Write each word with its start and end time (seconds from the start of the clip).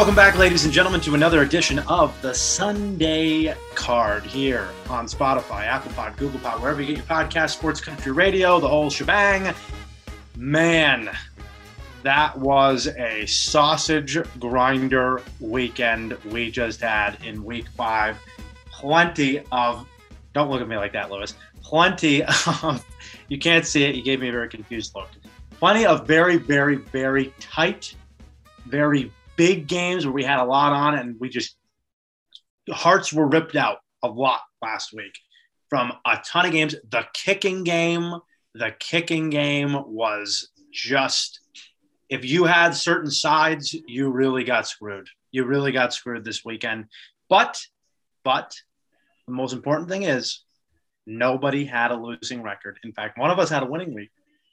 Welcome 0.00 0.14
back, 0.14 0.38
ladies 0.38 0.64
and 0.64 0.72
gentlemen, 0.72 1.02
to 1.02 1.14
another 1.14 1.42
edition 1.42 1.78
of 1.80 2.18
the 2.22 2.32
Sunday 2.34 3.54
Card 3.74 4.22
here 4.24 4.70
on 4.88 5.04
Spotify, 5.04 5.66
Apple 5.66 5.92
Pod, 5.92 6.16
Google 6.16 6.40
Pod, 6.40 6.62
wherever 6.62 6.80
you 6.80 6.86
get 6.86 6.96
your 6.96 7.04
podcast, 7.04 7.50
Sports 7.50 7.82
Country 7.82 8.10
Radio, 8.10 8.58
the 8.60 8.66
whole 8.66 8.88
shebang. 8.88 9.54
Man, 10.38 11.10
that 12.02 12.34
was 12.38 12.86
a 12.86 13.26
sausage 13.26 14.16
grinder 14.38 15.20
weekend 15.38 16.14
we 16.24 16.50
just 16.50 16.80
had 16.80 17.22
in 17.22 17.44
week 17.44 17.68
five. 17.76 18.16
Plenty 18.72 19.44
of, 19.52 19.86
don't 20.32 20.50
look 20.50 20.62
at 20.62 20.68
me 20.68 20.78
like 20.78 20.94
that, 20.94 21.10
Lewis. 21.10 21.34
Plenty 21.62 22.22
of, 22.22 22.82
you 23.28 23.38
can't 23.38 23.66
see 23.66 23.84
it, 23.84 23.94
you 23.94 24.02
gave 24.02 24.20
me 24.20 24.30
a 24.30 24.32
very 24.32 24.48
confused 24.48 24.94
look. 24.94 25.10
Plenty 25.58 25.84
of 25.84 26.06
very, 26.06 26.38
very, 26.38 26.76
very 26.76 27.34
tight, 27.38 27.94
very 28.64 29.12
big 29.40 29.66
games 29.66 30.04
where 30.04 30.12
we 30.12 30.22
had 30.22 30.38
a 30.38 30.44
lot 30.44 30.74
on 30.74 30.96
and 30.96 31.16
we 31.18 31.26
just 31.30 31.56
hearts 32.68 33.10
were 33.10 33.26
ripped 33.26 33.56
out 33.56 33.78
a 34.02 34.06
lot 34.06 34.42
last 34.60 34.92
week 34.92 35.18
from 35.70 35.90
a 36.04 36.18
ton 36.26 36.44
of 36.44 36.52
games. 36.52 36.74
The 36.90 37.06
kicking 37.14 37.64
game, 37.64 38.16
the 38.54 38.74
kicking 38.78 39.30
game 39.30 39.74
was 39.86 40.50
just 40.70 41.40
if 42.10 42.22
you 42.22 42.44
had 42.44 42.74
certain 42.74 43.10
sides, 43.10 43.74
you 43.86 44.10
really 44.10 44.44
got 44.44 44.68
screwed. 44.68 45.08
You 45.30 45.46
really 45.46 45.72
got 45.72 45.94
screwed 45.94 46.22
this 46.22 46.44
weekend. 46.44 46.88
But 47.30 47.58
but 48.24 48.54
the 49.26 49.32
most 49.32 49.54
important 49.54 49.88
thing 49.88 50.02
is 50.02 50.42
nobody 51.06 51.64
had 51.64 51.92
a 51.92 51.96
losing 51.96 52.42
record. 52.42 52.78
In 52.84 52.92
fact, 52.92 53.16
one 53.16 53.30
of 53.30 53.38
us 53.38 53.48
had 53.48 53.62
a 53.62 53.66
winning 53.66 53.94
week, 53.94 54.10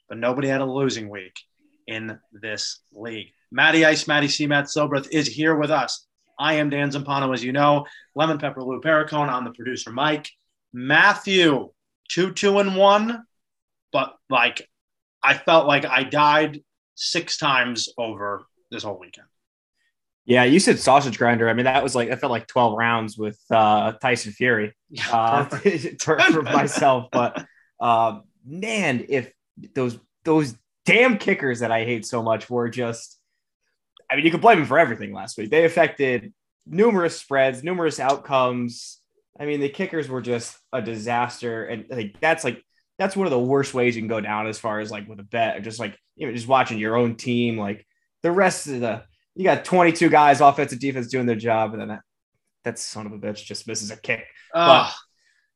but 0.08 0.16
nobody 0.16 0.48
had 0.48 0.62
a 0.62 0.72
losing 0.80 1.10
week 1.10 1.38
in 1.86 2.18
this 2.32 2.80
league. 2.90 3.34
Matty 3.50 3.84
Ice, 3.84 4.06
Matty 4.06 4.28
C. 4.28 4.46
Matt 4.46 4.66
Silbreth 4.66 5.08
is 5.10 5.26
here 5.26 5.56
with 5.56 5.70
us. 5.70 6.06
I 6.38 6.54
am 6.54 6.70
Dan 6.70 6.90
Zampano, 6.90 7.34
as 7.34 7.42
you 7.42 7.52
know. 7.52 7.86
Lemon 8.14 8.38
Pepper 8.38 8.62
Lou 8.62 8.80
Pericone 8.80 9.28
on 9.28 9.44
the 9.44 9.50
producer 9.50 9.90
Mike. 9.90 10.30
Matthew, 10.72 11.70
two, 12.08 12.32
two, 12.32 12.58
and 12.58 12.76
one. 12.76 13.24
But 13.92 14.14
like, 14.30 14.68
I 15.22 15.34
felt 15.34 15.66
like 15.66 15.84
I 15.84 16.04
died 16.04 16.62
six 16.94 17.38
times 17.38 17.88
over 17.98 18.46
this 18.70 18.82
whole 18.82 18.98
weekend. 18.98 19.26
Yeah, 20.26 20.44
you 20.44 20.60
said 20.60 20.78
sausage 20.78 21.16
grinder. 21.16 21.48
I 21.48 21.54
mean, 21.54 21.64
that 21.64 21.82
was 21.82 21.94
like, 21.94 22.10
I 22.10 22.16
felt 22.16 22.30
like 22.30 22.46
12 22.46 22.76
rounds 22.76 23.16
with 23.16 23.40
uh, 23.50 23.92
Tyson 23.92 24.32
Fury 24.32 24.74
uh, 25.10 25.44
for, 26.00 26.20
for 26.20 26.42
myself. 26.42 27.06
But 27.10 27.46
uh, 27.80 28.20
man, 28.44 29.06
if 29.08 29.32
those, 29.74 29.98
those 30.24 30.54
damn 30.84 31.16
kickers 31.16 31.60
that 31.60 31.72
I 31.72 31.84
hate 31.84 32.04
so 32.04 32.22
much 32.22 32.50
were 32.50 32.68
just 32.68 33.17
I 34.10 34.16
mean, 34.16 34.24
you 34.24 34.30
can 34.30 34.40
blame 34.40 34.58
them 34.58 34.66
for 34.66 34.78
everything 34.78 35.12
last 35.12 35.36
week. 35.36 35.50
They 35.50 35.64
affected 35.64 36.32
numerous 36.66 37.18
spreads, 37.18 37.62
numerous 37.62 38.00
outcomes. 38.00 38.98
I 39.38 39.44
mean, 39.46 39.60
the 39.60 39.68
kickers 39.68 40.08
were 40.08 40.22
just 40.22 40.56
a 40.72 40.82
disaster, 40.82 41.64
and 41.64 41.86
like 41.90 42.16
that's 42.20 42.44
like 42.44 42.62
that's 42.98 43.16
one 43.16 43.26
of 43.26 43.30
the 43.30 43.38
worst 43.38 43.74
ways 43.74 43.94
you 43.94 44.02
can 44.02 44.08
go 44.08 44.20
down 44.20 44.46
as 44.46 44.58
far 44.58 44.80
as 44.80 44.90
like 44.90 45.08
with 45.08 45.20
a 45.20 45.24
bet, 45.24 45.62
just 45.62 45.78
like 45.78 45.96
you 46.16 46.26
know, 46.26 46.32
just 46.32 46.48
watching 46.48 46.78
your 46.78 46.96
own 46.96 47.16
team. 47.16 47.56
Like 47.58 47.86
the 48.22 48.32
rest 48.32 48.66
of 48.66 48.80
the, 48.80 49.04
you 49.34 49.44
got 49.44 49.64
22 49.64 50.08
guys, 50.08 50.40
offensive 50.40 50.80
defense 50.80 51.06
doing 51.08 51.26
their 51.26 51.36
job, 51.36 51.72
and 51.72 51.80
then 51.80 51.88
that, 51.88 52.00
that 52.64 52.78
son 52.78 53.06
of 53.06 53.12
a 53.12 53.18
bitch 53.18 53.44
just 53.44 53.68
misses 53.68 53.90
a 53.90 53.96
kick. 53.96 54.24
But 54.52 54.94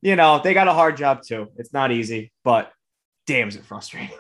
you 0.03 0.17
know, 0.17 0.41
they 0.43 0.55
got 0.55 0.69
a 0.69 0.73
hard 0.73 0.97
job 0.97 1.23
too. 1.27 1.49
It's 1.57 1.73
not 1.73 1.91
easy, 1.91 2.33
but 2.45 2.71
damn, 3.27 3.49
is 3.49 3.57
it 3.57 3.65
frustrating. 3.65 4.11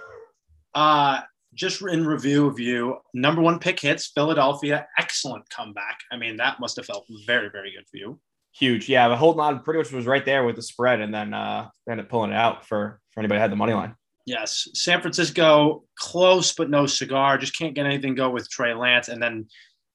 Uh, 0.75 1.21
just 1.55 1.83
in 1.83 2.07
review 2.07 2.47
of 2.47 2.59
you, 2.59 2.99
number 3.15 3.43
one 3.43 3.59
pick 3.59 3.81
hits 3.81 4.11
Philadelphia. 4.15 4.87
Excellent 4.99 5.49
comeback. 5.51 6.01
I 6.11 6.17
mean, 6.17 6.37
that 6.37 6.61
must 6.61 6.77
have 6.77 6.87
felt 6.87 7.07
very, 7.27 7.51
very 7.51 7.73
good 7.73 7.87
for 7.91 7.97
you. 7.97 8.19
Huge. 8.55 8.89
Yeah. 8.89 9.09
But 9.09 9.17
holding 9.17 9.41
on 9.41 9.61
pretty 9.61 9.79
much 9.79 9.93
was 9.93 10.07
right 10.07 10.25
there 10.25 10.45
with 10.45 10.57
the 10.57 10.63
spread 10.63 11.01
and 11.01 11.13
then 11.13 11.33
uh 11.33 11.69
ended 11.89 12.07
up 12.07 12.11
pulling 12.11 12.33
it 12.33 12.37
out 12.37 12.67
for, 12.67 13.01
for 13.11 13.21
anybody 13.21 13.41
had 13.41 13.53
the 13.53 13.57
money 13.57 13.73
line. 13.73 13.95
Yes. 14.27 14.69
San 14.75 15.01
Francisco, 15.01 15.85
close 15.99 16.53
but 16.53 16.71
no 16.71 16.87
cigar. 16.87 17.39
Just 17.39 17.57
can't 17.57 17.75
get 17.75 17.87
anything 17.87 18.15
go 18.15 18.31
with 18.31 18.49
Trey 18.49 18.75
Lance. 18.75 19.09
And 19.09 19.23
then 19.23 19.47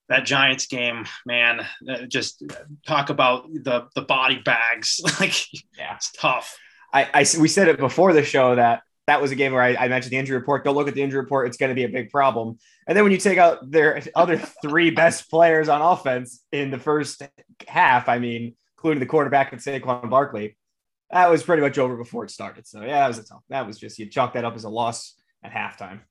that 0.10 0.26
Giants 0.26 0.68
game, 0.68 1.06
man, 1.26 1.66
uh, 1.90 2.06
just 2.08 2.44
talk 2.86 3.10
about 3.10 3.48
the 3.54 3.88
the 3.96 4.02
body 4.02 4.40
bags. 4.40 5.00
like, 5.20 5.36
yeah, 5.78 5.96
it's 5.96 6.12
tough. 6.12 6.58
I, 6.94 7.10
I 7.14 7.26
we 7.40 7.48
said 7.48 7.68
it 7.68 7.78
before 7.78 8.14
the 8.14 8.24
show 8.24 8.56
that 8.56 8.82
that 9.08 9.22
was 9.22 9.32
a 9.32 9.36
game 9.36 9.54
where 9.54 9.62
I, 9.62 9.76
I, 9.76 9.88
mentioned 9.88 10.12
the 10.12 10.18
injury 10.18 10.38
report. 10.38 10.66
Don't 10.66 10.76
look 10.76 10.90
at 10.90 10.94
the 10.94 11.02
injury 11.02 11.22
report; 11.22 11.48
it's 11.48 11.58
going 11.58 11.70
to 11.70 11.76
be 11.76 11.86
a 11.86 11.90
big 11.90 12.10
problem. 12.12 12.60
And 12.88 12.96
then 12.96 13.04
when 13.04 13.14
you 13.14 13.18
take 13.18 13.38
out 13.38 13.72
their 13.72 14.02
other 14.16 14.38
three 14.38 14.92
best 14.92 15.30
players 15.30 15.70
on 15.70 15.82
offense 15.82 16.44
in 16.52 16.70
the 16.72 16.78
first 16.78 17.24
half, 17.68 18.10
I 18.10 18.20
mean, 18.20 18.56
including 18.78 19.00
the 19.00 19.06
quarterback 19.06 19.54
and 19.54 19.62
Saquon 19.62 20.10
Barkley, 20.10 20.58
that 21.10 21.30
was 21.30 21.42
pretty 21.42 21.62
much 21.62 21.78
over 21.78 21.96
before 21.96 22.26
it 22.26 22.32
started. 22.32 22.68
So 22.68 22.82
yeah, 22.82 23.00
that 23.00 23.08
was 23.08 23.20
a 23.20 23.24
tough. 23.24 23.44
That 23.50 23.66
was 23.66 23.80
just 23.80 23.98
you 23.98 24.08
chalk 24.08 24.34
that 24.34 24.44
up 24.44 24.56
as 24.56 24.66
a 24.66 24.70
loss 24.70 25.16
at 25.42 25.52
halftime. 25.52 26.02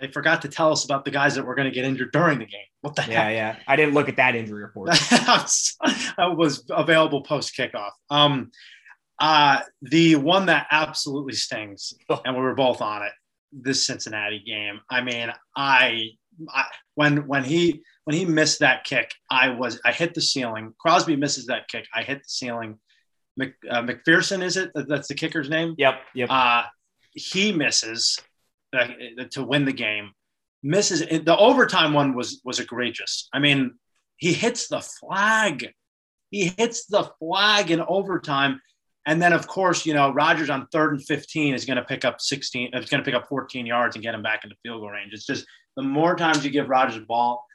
They 0.00 0.06
forgot 0.06 0.42
to 0.42 0.48
tell 0.48 0.70
us 0.70 0.84
about 0.84 1.04
the 1.04 1.10
guys 1.10 1.34
that 1.34 1.44
were 1.44 1.56
going 1.56 1.68
to 1.68 1.74
get 1.74 1.84
injured 1.84 2.12
during 2.12 2.38
the 2.38 2.46
game. 2.46 2.60
What 2.82 2.94
the 2.94 3.02
yeah, 3.02 3.24
heck? 3.24 3.34
Yeah, 3.34 3.56
I 3.66 3.74
didn't 3.74 3.94
look 3.94 4.08
at 4.08 4.14
that 4.16 4.36
injury 4.36 4.62
report. 4.62 4.90
that 4.90 6.34
was 6.36 6.64
available 6.70 7.22
post 7.22 7.56
kickoff. 7.56 7.90
Um, 8.08 8.52
uh, 9.20 9.60
the 9.82 10.16
one 10.16 10.46
that 10.46 10.66
absolutely 10.70 11.34
stings, 11.34 11.92
oh. 12.08 12.20
and 12.24 12.36
we 12.36 12.42
were 12.42 12.54
both 12.54 12.80
on 12.80 13.02
it, 13.02 13.12
this 13.52 13.86
Cincinnati 13.86 14.42
game. 14.44 14.80
I 14.90 15.00
mean, 15.02 15.32
I, 15.56 16.10
I 16.48 16.64
when 16.94 17.26
when 17.26 17.44
he 17.44 17.82
when 18.04 18.16
he 18.16 18.24
missed 18.24 18.60
that 18.60 18.84
kick, 18.84 19.12
I 19.30 19.50
was 19.50 19.80
I 19.84 19.92
hit 19.92 20.14
the 20.14 20.20
ceiling. 20.20 20.74
Crosby 20.78 21.16
misses 21.16 21.46
that 21.46 21.68
kick, 21.68 21.86
I 21.94 22.02
hit 22.02 22.18
the 22.18 22.28
ceiling. 22.28 22.78
Mc, 23.36 23.54
uh, 23.70 23.82
McPherson 23.82 24.42
is 24.42 24.56
it? 24.56 24.70
That's 24.74 25.08
the 25.08 25.14
kicker's 25.14 25.48
name. 25.48 25.74
Yep. 25.78 26.00
Yep. 26.14 26.28
Uh, 26.30 26.64
he 27.12 27.52
misses 27.52 28.18
uh, 28.76 28.88
to 29.30 29.44
win 29.44 29.64
the 29.64 29.72
game. 29.72 30.12
Misses 30.62 31.00
the 31.00 31.36
overtime 31.36 31.92
one 31.92 32.14
was 32.14 32.40
was 32.44 32.58
egregious. 32.60 33.28
I 33.32 33.38
mean, 33.38 33.74
he 34.16 34.32
hits 34.32 34.68
the 34.68 34.80
flag. 34.80 35.72
He 36.30 36.52
hits 36.56 36.86
the 36.86 37.10
flag 37.18 37.70
in 37.70 37.80
overtime 37.80 38.60
and 39.08 39.22
then, 39.22 39.32
of 39.32 39.46
course, 39.46 39.86
you 39.86 39.94
know, 39.94 40.12
Rodgers 40.12 40.50
on 40.50 40.66
third 40.66 40.92
and 40.92 41.02
15 41.02 41.54
is 41.54 41.64
going 41.64 41.78
to 41.78 41.82
pick 41.82 42.04
up 42.04 42.20
16, 42.20 42.70
it's 42.74 42.90
going 42.90 43.02
to 43.02 43.04
pick 43.10 43.14
up 43.14 43.26
14 43.26 43.64
yards 43.64 43.96
and 43.96 44.02
get 44.02 44.14
him 44.14 44.22
back 44.22 44.44
into 44.44 44.54
field 44.62 44.82
goal 44.82 44.90
range. 44.90 45.14
It's 45.14 45.24
just 45.24 45.46
the 45.76 45.82
more 45.82 46.14
times 46.14 46.44
you 46.44 46.50
give 46.50 46.68
Rodgers 46.68 46.96
the 46.96 47.06
ball, 47.06 47.46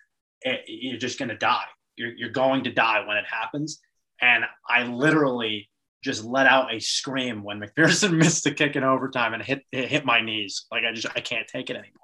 it, 0.41 0.61
you're 0.65 0.97
just 0.97 1.19
going 1.19 1.29
to 1.29 1.37
die. 1.37 1.65
You're, 1.95 2.13
you're 2.17 2.31
going 2.31 2.63
to 2.63 2.71
die 2.71 3.05
when 3.07 3.17
it 3.17 3.25
happens. 3.29 3.81
And 4.19 4.45
I 4.67 4.81
literally 4.81 5.69
just 6.03 6.25
let 6.25 6.47
out 6.47 6.73
a 6.73 6.79
scream 6.79 7.43
when 7.43 7.61
McPherson 7.61 8.13
missed 8.17 8.45
the 8.45 8.51
kick 8.51 8.75
in 8.75 8.83
overtime 8.83 9.35
and 9.35 9.43
hit, 9.43 9.61
it 9.71 9.89
hit 9.89 10.05
my 10.05 10.21
knees. 10.21 10.65
Like 10.71 10.85
I 10.85 10.91
just, 10.91 11.05
I 11.15 11.19
can't 11.19 11.47
take 11.47 11.69
it 11.69 11.75
anymore. 11.75 12.01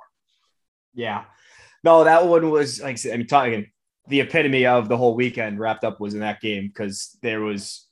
Yeah. 0.94 1.24
No, 1.84 2.04
that 2.04 2.28
one 2.28 2.52
was 2.52 2.84
like, 2.84 3.04
I 3.04 3.18
mean, 3.18 3.26
talking 3.26 3.72
the 4.08 4.20
epitome 4.20 4.68
of 4.68 4.90
the 4.90 4.98
whole 4.98 5.16
weekend 5.16 5.60
wrapped 5.60 5.84
up 5.84 6.00
was 6.00 6.14
in 6.14 6.20
that 6.20 6.40
game 6.40 6.68
because 6.68 7.18
there 7.24 7.42
was 7.42 7.89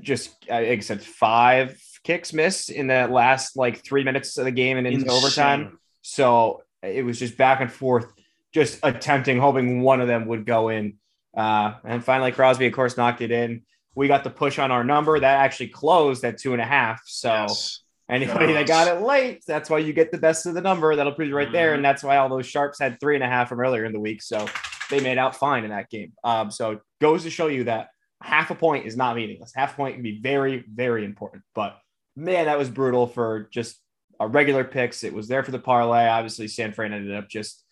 just 0.00 0.34
I 0.50 0.78
said, 0.78 1.02
five 1.02 1.80
kicks 2.04 2.32
missed 2.32 2.70
in 2.70 2.88
that 2.88 3.10
last 3.10 3.56
like 3.56 3.84
three 3.84 4.04
minutes 4.04 4.38
of 4.38 4.44
the 4.44 4.50
game 4.50 4.78
and 4.78 4.86
into 4.86 5.04
Insane. 5.04 5.16
overtime. 5.16 5.78
So 6.02 6.62
it 6.82 7.04
was 7.04 7.18
just 7.18 7.36
back 7.36 7.60
and 7.60 7.70
forth, 7.70 8.12
just 8.52 8.78
attempting, 8.82 9.38
hoping 9.38 9.82
one 9.82 10.00
of 10.00 10.08
them 10.08 10.26
would 10.28 10.46
go 10.46 10.68
in. 10.68 10.94
Uh, 11.36 11.74
and 11.84 12.04
finally, 12.04 12.32
Crosby, 12.32 12.66
of 12.66 12.72
course, 12.72 12.96
knocked 12.96 13.20
it 13.20 13.30
in. 13.30 13.62
We 13.94 14.08
got 14.08 14.24
the 14.24 14.30
push 14.30 14.58
on 14.58 14.70
our 14.70 14.84
number 14.84 15.18
that 15.18 15.40
actually 15.40 15.68
closed 15.68 16.24
at 16.24 16.38
two 16.38 16.52
and 16.52 16.62
a 16.62 16.64
half. 16.64 17.02
So 17.04 17.28
yes. 17.28 17.80
anybody 18.08 18.52
that 18.52 18.66
got 18.66 18.88
it 18.88 19.02
late, 19.02 19.42
that's 19.46 19.68
why 19.68 19.78
you 19.78 19.92
get 19.92 20.12
the 20.12 20.18
best 20.18 20.46
of 20.46 20.54
the 20.54 20.60
number. 20.60 20.94
That'll 20.94 21.12
prove 21.12 21.32
right 21.32 21.46
mm-hmm. 21.46 21.52
there. 21.52 21.74
And 21.74 21.84
that's 21.84 22.02
why 22.02 22.16
all 22.16 22.28
those 22.28 22.46
sharps 22.46 22.78
had 22.78 23.00
three 23.00 23.16
and 23.16 23.24
a 23.24 23.28
half 23.28 23.48
from 23.48 23.60
earlier 23.60 23.84
in 23.84 23.92
the 23.92 24.00
week. 24.00 24.22
So 24.22 24.46
they 24.90 25.00
made 25.00 25.18
out 25.18 25.36
fine 25.36 25.64
in 25.64 25.70
that 25.70 25.90
game. 25.90 26.12
Um, 26.22 26.50
so 26.50 26.80
goes 27.00 27.24
to 27.24 27.30
show 27.30 27.48
you 27.48 27.64
that 27.64 27.88
half 28.22 28.50
a 28.50 28.54
point 28.54 28.86
is 28.86 28.96
not 28.96 29.16
meaningless. 29.16 29.52
Half 29.54 29.76
point 29.76 29.94
can 29.94 30.02
be 30.02 30.20
very, 30.20 30.64
very 30.72 31.04
important. 31.04 31.42
But 31.54 31.78
man, 32.16 32.46
that 32.46 32.58
was 32.58 32.68
brutal 32.68 33.06
for 33.06 33.48
just 33.52 33.78
a 34.20 34.26
regular 34.26 34.64
picks. 34.64 35.04
It 35.04 35.12
was 35.12 35.28
there 35.28 35.44
for 35.44 35.50
the 35.50 35.58
parlay. 35.58 36.06
Obviously, 36.06 36.48
San 36.48 36.72
Fran 36.72 36.92
ended 36.92 37.14
up 37.14 37.28
just 37.28 37.64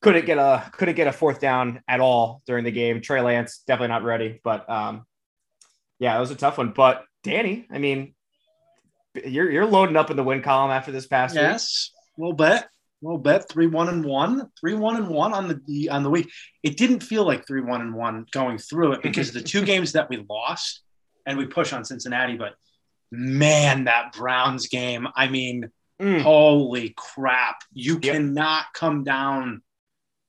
couldn't 0.00 0.26
get 0.26 0.38
a 0.38 0.70
couldn't 0.72 0.94
get 0.94 1.08
a 1.08 1.12
fourth 1.12 1.40
down 1.40 1.82
at 1.88 2.00
all 2.00 2.42
during 2.46 2.64
the 2.64 2.70
game. 2.70 3.00
Trey 3.00 3.20
Lance 3.20 3.62
definitely 3.66 3.88
not 3.88 4.04
ready. 4.04 4.40
But 4.44 4.68
um, 4.70 5.04
yeah, 5.98 6.16
it 6.16 6.20
was 6.20 6.30
a 6.30 6.36
tough 6.36 6.58
one. 6.58 6.72
But 6.72 7.04
Danny, 7.24 7.66
I 7.70 7.78
mean, 7.78 8.14
you're 9.24 9.50
you're 9.50 9.66
loading 9.66 9.96
up 9.96 10.10
in 10.10 10.16
the 10.16 10.24
win 10.24 10.42
column 10.42 10.70
after 10.70 10.92
this 10.92 11.06
past 11.06 11.34
yes, 11.34 11.42
week. 11.42 11.50
Yes, 11.50 11.90
a 12.16 12.20
little 12.20 12.36
bit. 12.36 12.64
Well, 13.00 13.18
bet 13.18 13.48
three 13.48 13.68
one 13.68 13.88
and 13.88 14.04
one, 14.04 14.50
three 14.58 14.74
one 14.74 14.96
and 14.96 15.08
one 15.08 15.32
on 15.32 15.60
the 15.66 15.88
on 15.88 16.02
the 16.02 16.10
week. 16.10 16.30
It 16.62 16.76
didn't 16.76 17.00
feel 17.00 17.24
like 17.24 17.46
three 17.46 17.60
one 17.60 17.80
and 17.80 17.94
one 17.94 18.26
going 18.32 18.58
through 18.58 18.94
it 18.94 19.02
because 19.02 19.32
the 19.32 19.40
two 19.40 19.64
games 19.64 19.92
that 19.92 20.10
we 20.10 20.24
lost 20.28 20.82
and 21.26 21.38
we 21.38 21.46
push 21.46 21.72
on 21.72 21.84
Cincinnati, 21.84 22.36
but 22.36 22.54
man, 23.12 23.84
that 23.84 24.12
Browns 24.12 24.66
game. 24.66 25.06
I 25.14 25.28
mean, 25.28 25.70
mm. 26.00 26.20
holy 26.22 26.94
crap! 26.96 27.60
You 27.72 28.00
yep. 28.02 28.14
cannot 28.14 28.66
come 28.74 29.04
down 29.04 29.62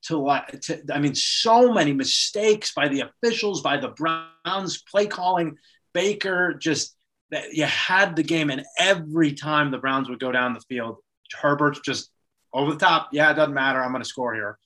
to 0.04 0.18
like 0.18 0.62
to, 0.62 0.81
I 0.94 1.00
mean, 1.00 1.15
so 1.15 1.74
many 1.74 1.94
mistakes 1.94 2.74
by 2.74 2.88
the 2.88 3.01
officials, 3.01 3.62
by 3.62 3.77
the 3.77 3.89
Browns 3.89 4.83
play 4.83 5.07
calling, 5.07 5.57
Baker 5.94 6.54
just 6.54 6.95
that 7.31 7.54
you 7.54 7.65
had 7.65 8.15
the 8.15 8.24
game, 8.24 8.50
and 8.50 8.63
every 8.77 9.33
time 9.33 9.72
the 9.72 9.77
Browns 9.77 10.10
would 10.10 10.19
go 10.19 10.31
down 10.31 10.54
the 10.54 10.62
field, 10.62 10.98
Herbert's 11.33 11.80
just 11.80 12.12
over 12.54 12.72
the 12.72 12.80
top. 12.80 13.10
Yeah, 13.12 13.31
it 13.31 13.36
doesn't 13.36 13.54
matter. 13.54 13.81
I'm 13.81 13.92
going 13.92 14.04
to 14.04 14.10
score 14.10 14.34
here. 14.34 14.57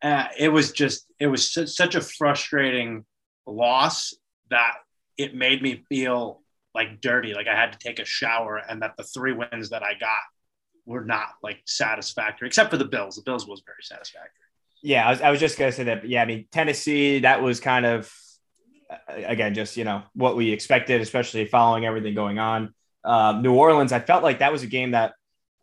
Uh, 0.00 0.26
it 0.38 0.48
was 0.48 0.72
just 0.72 1.06
it 1.18 1.26
was 1.26 1.50
su- 1.50 1.66
such 1.66 1.94
a 1.94 2.00
frustrating 2.00 3.04
loss 3.46 4.14
that 4.50 4.74
it 5.16 5.34
made 5.34 5.62
me 5.62 5.82
feel 5.88 6.42
like 6.74 7.00
dirty, 7.00 7.34
like 7.34 7.48
I 7.48 7.56
had 7.56 7.72
to 7.72 7.78
take 7.78 7.98
a 7.98 8.04
shower, 8.04 8.56
and 8.56 8.82
that 8.82 8.96
the 8.96 9.02
three 9.02 9.32
wins 9.32 9.70
that 9.70 9.82
I 9.82 9.94
got 9.98 10.20
were 10.86 11.04
not 11.04 11.28
like 11.42 11.60
satisfactory, 11.66 12.46
except 12.46 12.70
for 12.70 12.76
the 12.76 12.84
Bills. 12.84 13.16
The 13.16 13.22
Bills 13.22 13.46
was 13.46 13.62
very 13.66 13.82
satisfactory. 13.82 14.30
Yeah, 14.82 15.06
I 15.06 15.10
was, 15.10 15.20
I 15.20 15.30
was 15.30 15.40
just 15.40 15.58
gonna 15.58 15.72
say 15.72 15.84
that. 15.84 16.08
Yeah, 16.08 16.22
I 16.22 16.26
mean 16.26 16.46
Tennessee, 16.52 17.20
that 17.20 17.42
was 17.42 17.58
kind 17.58 17.84
of 17.84 18.12
again 19.08 19.54
just 19.54 19.76
you 19.76 19.84
know 19.84 20.02
what 20.14 20.36
we 20.36 20.52
expected, 20.52 21.00
especially 21.00 21.44
following 21.46 21.84
everything 21.84 22.14
going 22.14 22.38
on. 22.38 22.74
Um, 23.04 23.42
New 23.42 23.54
Orleans, 23.54 23.92
I 23.92 24.00
felt 24.00 24.22
like 24.22 24.38
that 24.40 24.52
was 24.52 24.62
a 24.62 24.66
game 24.66 24.92
that 24.92 25.14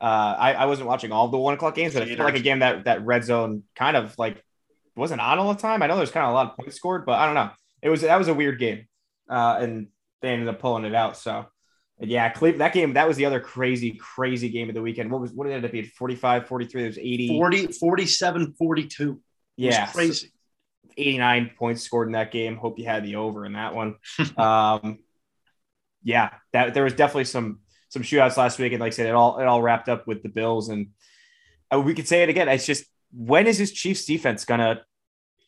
uh, 0.06 0.36
I, 0.38 0.54
I 0.54 0.66
wasn't 0.66 0.88
watching 0.88 1.12
all 1.12 1.30
the 1.30 1.38
one 1.38 1.56
o'clock 1.56 1.74
games, 1.74 1.94
but 1.94 2.08
it 2.08 2.16
felt 2.16 2.28
like 2.28 2.40
a 2.40 2.44
game 2.44 2.60
that 2.60 2.86
that 2.86 3.04
red 3.06 3.24
zone 3.24 3.64
kind 3.76 3.98
of 3.98 4.18
like 4.20 4.44
wasn't 4.96 5.22
on 5.22 5.40
all 5.40 5.54
the 5.54 5.60
time. 5.60 5.82
I 5.82 5.88
know 5.88 5.98
there's 5.98 6.12
kind 6.12 6.26
of 6.26 6.32
a 6.32 6.36
lot 6.36 6.52
of 6.52 6.58
points 6.58 6.76
scored, 6.76 7.06
but 7.06 7.14
I 7.14 7.26
don't 7.26 7.36
know. 7.36 7.50
It 7.82 7.90
was 7.90 8.02
that 8.02 8.18
was 8.18 8.28
a 8.28 8.34
weird 8.34 8.60
game, 8.60 8.88
uh, 9.30 9.58
and 9.60 9.88
they 10.22 10.30
ended 10.30 10.48
up 10.48 10.60
pulling 10.60 10.86
it 10.86 10.94
out. 10.94 11.18
So 11.18 11.48
yeah, 12.00 12.30
Cleveland, 12.30 12.62
that 12.62 12.74
game, 12.74 12.94
that 12.94 13.08
was 13.08 13.18
the 13.18 13.26
other 13.26 13.40
crazy, 13.40 13.94
crazy 13.94 14.50
game 14.50 14.68
of 14.70 14.76
the 14.76 14.82
weekend. 14.82 15.10
What 15.10 15.22
was, 15.22 15.32
what 15.32 15.46
did 15.46 15.54
it 15.54 15.56
end 15.58 15.66
up 15.66 15.72
being? 15.72 15.86
45, 15.86 16.48
43, 16.48 16.84
it 16.84 16.88
was 16.88 16.98
80, 16.98 17.28
40, 17.30 17.68
47, 17.68 18.54
42. 18.58 19.22
Yeah. 19.56 19.88
Crazy. 19.88 20.32
89 20.98 21.52
points 21.58 21.84
scored 21.84 22.10
in 22.10 22.14
that 22.14 22.32
game. 22.32 22.58
Hope 22.58 22.80
you 22.80 22.86
had 22.86 23.04
the 23.04 23.16
over 23.16 23.46
in 23.46 23.54
that 23.54 23.74
one. 23.74 23.96
um, 24.38 25.00
yeah, 26.04 26.32
that 26.52 26.74
there 26.74 26.84
was 26.84 26.94
definitely 26.94 27.26
some, 27.26 27.60
some 27.96 28.04
shootouts 28.04 28.38
last 28.38 28.60
week. 28.60 28.74
And 28.74 28.80
like 28.80 28.94
I 28.94 28.96
said, 28.96 29.08
it 29.08 29.16
all, 29.16 29.40
it 29.40 29.46
all 29.46 29.62
wrapped 29.62 29.90
up 29.90 30.06
with 30.06 30.22
the 30.22 30.30
Bills. 30.30 30.70
And 30.70 30.90
uh, 31.74 31.80
we 31.80 31.96
could 31.96 32.08
say 32.08 32.22
it 32.22 32.30
again. 32.30 32.48
It's 32.48 32.66
just, 32.66 32.86
when 33.12 33.48
is 33.48 33.58
this 33.58 33.72
Chiefs 33.72 34.06
defense 34.06 34.46
gonna, 34.46 34.82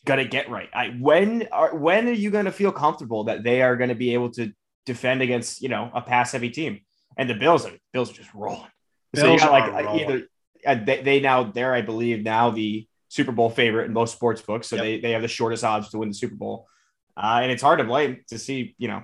gonna 0.05 0.25
get 0.25 0.49
right? 0.49 0.69
I, 0.73 0.95
when 0.99 1.47
are, 1.51 1.75
when 1.75 2.07
are 2.07 2.13
you 2.13 2.31
to 2.31 2.51
feel 2.51 2.71
comfortable 2.71 3.25
that 3.25 3.43
they 3.43 3.61
are 3.61 3.75
going 3.75 3.89
to 3.89 3.95
be 3.95 4.13
able 4.13 4.31
to 4.31 4.51
defend 4.87 5.21
against 5.21 5.61
you 5.61 5.69
know 5.69 5.91
a 5.93 6.01
pass 6.01 6.31
heavy 6.31 6.49
team. 6.49 6.79
And 7.15 7.29
the 7.29 7.35
Bills 7.35 7.65
are 7.67 7.73
Bills 7.93 8.09
are 8.09 8.13
just 8.13 8.33
rolling. 8.33 8.71
Bills 9.13 9.25
so 9.25 9.33
you 9.33 9.39
got 9.39 9.51
like 9.51 10.01
either 10.01 10.27
uh, 10.65 10.75
they, 10.83 11.03
they 11.03 11.19
now 11.19 11.43
they're 11.43 11.73
I 11.73 11.81
believe 11.81 12.23
now 12.23 12.49
the 12.49 12.87
Super 13.09 13.31
Bowl 13.31 13.49
favorite 13.51 13.85
in 13.85 13.93
most 13.93 14.13
sports 14.13 14.41
books, 14.41 14.67
so 14.67 14.77
yep. 14.77 14.83
they 14.83 14.99
they 14.99 15.11
have 15.11 15.21
the 15.21 15.27
shortest 15.27 15.63
odds 15.63 15.89
to 15.89 15.99
win 15.99 16.09
the 16.09 16.15
Super 16.15 16.35
Bowl. 16.35 16.67
Uh, 17.15 17.39
and 17.43 17.51
it's 17.51 17.61
hard 17.61 17.79
to 17.79 17.85
blame 17.85 18.23
to 18.29 18.39
see 18.39 18.75
you 18.79 18.87
know 18.87 19.03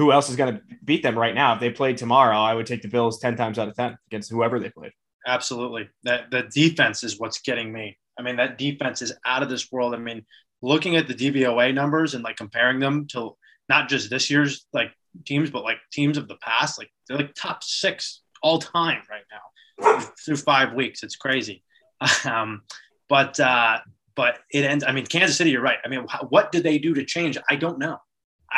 who 0.00 0.12
else 0.12 0.30
is 0.30 0.36
going 0.36 0.54
to 0.54 0.62
beat 0.82 1.02
them 1.02 1.18
right 1.18 1.34
now. 1.34 1.52
If 1.52 1.60
they 1.60 1.68
played 1.68 1.98
tomorrow, 1.98 2.38
I 2.38 2.54
would 2.54 2.64
take 2.64 2.80
the 2.80 2.88
Bills 2.88 3.18
ten 3.18 3.36
times 3.36 3.58
out 3.58 3.68
of 3.68 3.76
ten 3.76 3.98
against 4.06 4.30
whoever 4.30 4.58
they 4.58 4.70
played. 4.70 4.92
Absolutely, 5.26 5.90
that 6.04 6.30
the 6.30 6.44
defense 6.54 7.04
is 7.04 7.20
what's 7.20 7.40
getting 7.42 7.70
me. 7.70 7.98
I 8.18 8.22
mean, 8.22 8.36
that 8.36 8.56
defense 8.56 9.02
is 9.02 9.12
out 9.26 9.42
of 9.42 9.50
this 9.50 9.70
world. 9.70 9.94
I 9.94 9.98
mean, 9.98 10.24
looking 10.62 10.96
at 10.96 11.06
the 11.06 11.12
DVOA 11.12 11.74
numbers 11.74 12.14
and 12.14 12.24
like 12.24 12.36
comparing 12.36 12.80
them 12.80 13.08
to 13.08 13.36
not 13.68 13.90
just 13.90 14.08
this 14.08 14.30
year's 14.30 14.66
like 14.72 14.90
teams, 15.26 15.50
but 15.50 15.64
like 15.64 15.76
teams 15.92 16.16
of 16.16 16.28
the 16.28 16.36
past. 16.36 16.78
Like 16.78 16.90
they're 17.06 17.18
like 17.18 17.34
top 17.34 17.62
six 17.62 18.22
all 18.42 18.58
time 18.58 19.02
right 19.10 19.24
now 19.30 20.00
through 20.24 20.36
five 20.36 20.72
weeks. 20.72 21.02
It's 21.02 21.16
crazy. 21.16 21.62
Um, 22.24 22.62
but 23.10 23.38
uh, 23.38 23.80
but 24.14 24.38
it 24.50 24.64
ends. 24.64 24.82
I 24.86 24.92
mean, 24.92 25.04
Kansas 25.04 25.36
City. 25.36 25.50
You're 25.50 25.60
right. 25.60 25.76
I 25.84 25.88
mean, 25.88 26.06
what 26.30 26.52
did 26.52 26.62
they 26.62 26.78
do 26.78 26.94
to 26.94 27.04
change? 27.04 27.36
I 27.50 27.56
don't 27.56 27.78
know. 27.78 27.98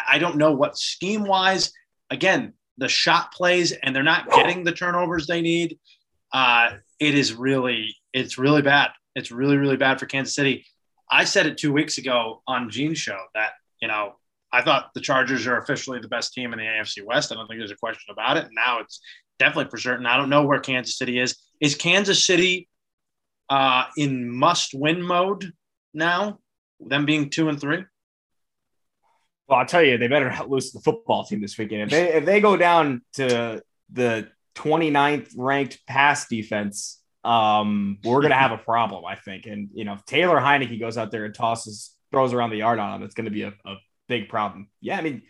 I, 0.09 0.19
don't 0.19 0.37
know 0.37 0.53
what 0.53 0.79
scheme 0.79 1.25
wise. 1.25 1.73
Again, 2.11 2.55
the 2.79 2.89
shot 2.89 3.33
plays, 3.33 3.73
and 3.73 3.95
they're 3.95 4.03
not 4.03 4.31
getting 4.31 4.65
the 4.65 4.73
turnovers 4.73 5.27
they 5.27 5.41
need. 5.41 5.79
Uh, 6.33 6.71
it 6.99 7.15
is 7.15 7.35
really, 7.35 7.95
it's 8.13 8.39
really 8.39 8.63
bad. 8.63 8.91
It's 9.15 9.31
really, 9.31 9.57
really 9.57 9.77
bad 9.77 10.01
for 10.01 10.07
Kansas 10.07 10.35
City. 10.35 10.67
I 11.11 11.25
said 11.25 11.47
it 11.47 11.59
two 11.59 11.73
weeks 11.73 11.99
ago 11.99 12.43
on 12.47 12.71
Gene's 12.71 12.99
show 12.99 13.19
that 13.35 13.51
you 13.83 13.89
know 13.89 14.15
I 14.53 14.63
thought 14.63 14.95
the 14.95 15.01
Chargers 15.01 15.47
are 15.47 15.59
officially 15.59 16.01
the 16.01 16.09
best 16.09 16.33
team 16.33 16.53
in 16.53 16.59
the 16.59 16.65
AFC 16.65 17.05
West. 17.05 17.31
I 17.31 17.35
don't 17.35 17.47
think 17.47 17.61
there's 17.61 17.71
a 17.71 17.77
question 17.77 18.13
about 18.13 18.39
it. 18.39 18.49
Now 18.53 18.81
it's 18.81 19.01
definitely 19.39 19.71
for 19.71 19.79
certain. 19.79 20.07
I 20.07 20.17
don't 20.17 20.31
know 20.31 20.45
where 20.45 20.61
Kansas 20.61 20.97
City 20.97 21.19
is. 21.19 21.37
Is 21.61 21.75
Kansas 21.75 22.25
City 22.25 22.69
uh, 23.51 23.85
in 23.97 24.31
must-win 24.31 25.03
mode 25.03 25.53
now? 25.93 26.39
Them 26.81 27.07
being 27.07 27.31
two 27.31 27.49
and 27.49 27.61
three. 27.61 27.85
Well, 29.49 29.59
I'll 29.59 29.67
tell 29.67 29.83
you, 29.83 29.99
they 29.99 30.09
better 30.09 30.31
not 30.31 30.49
lose 30.49 30.73
the 30.73 30.81
football 30.81 31.25
team 31.25 31.41
this 31.41 31.59
weekend. 31.59 31.83
If 31.83 31.91
they 31.91 32.13
if 32.15 32.25
they 32.25 32.41
go 32.41 32.57
down 32.57 33.03
to 33.15 33.63
the 33.93 34.29
29th 34.55 35.33
ranked 35.37 35.85
pass 35.87 36.29
defense, 36.29 37.01
um, 37.25 37.99
we're 38.05 38.23
gonna 38.23 38.35
have 38.35 38.53
a 38.53 38.59
problem, 38.59 39.05
I 39.05 39.17
think. 39.17 39.47
And 39.47 39.69
you 39.75 39.85
know, 39.85 39.95
if 39.95 40.05
Taylor 40.05 40.37
Heinicke 40.37 40.79
goes 40.81 40.97
out 40.97 41.11
there 41.11 41.25
and 41.25 41.35
tosses 41.35 41.95
throws 42.11 42.33
around 42.33 42.51
the 42.51 42.57
yard 42.57 42.79
on 42.79 42.93
them, 42.93 43.07
it's 43.07 43.15
gonna 43.15 43.31
be 43.31 43.43
a, 43.43 43.53
a 43.65 43.77
big 44.09 44.29
problem. 44.29 44.69
Yeah, 44.81 44.99
I 44.99 45.03
mean, 45.03 45.23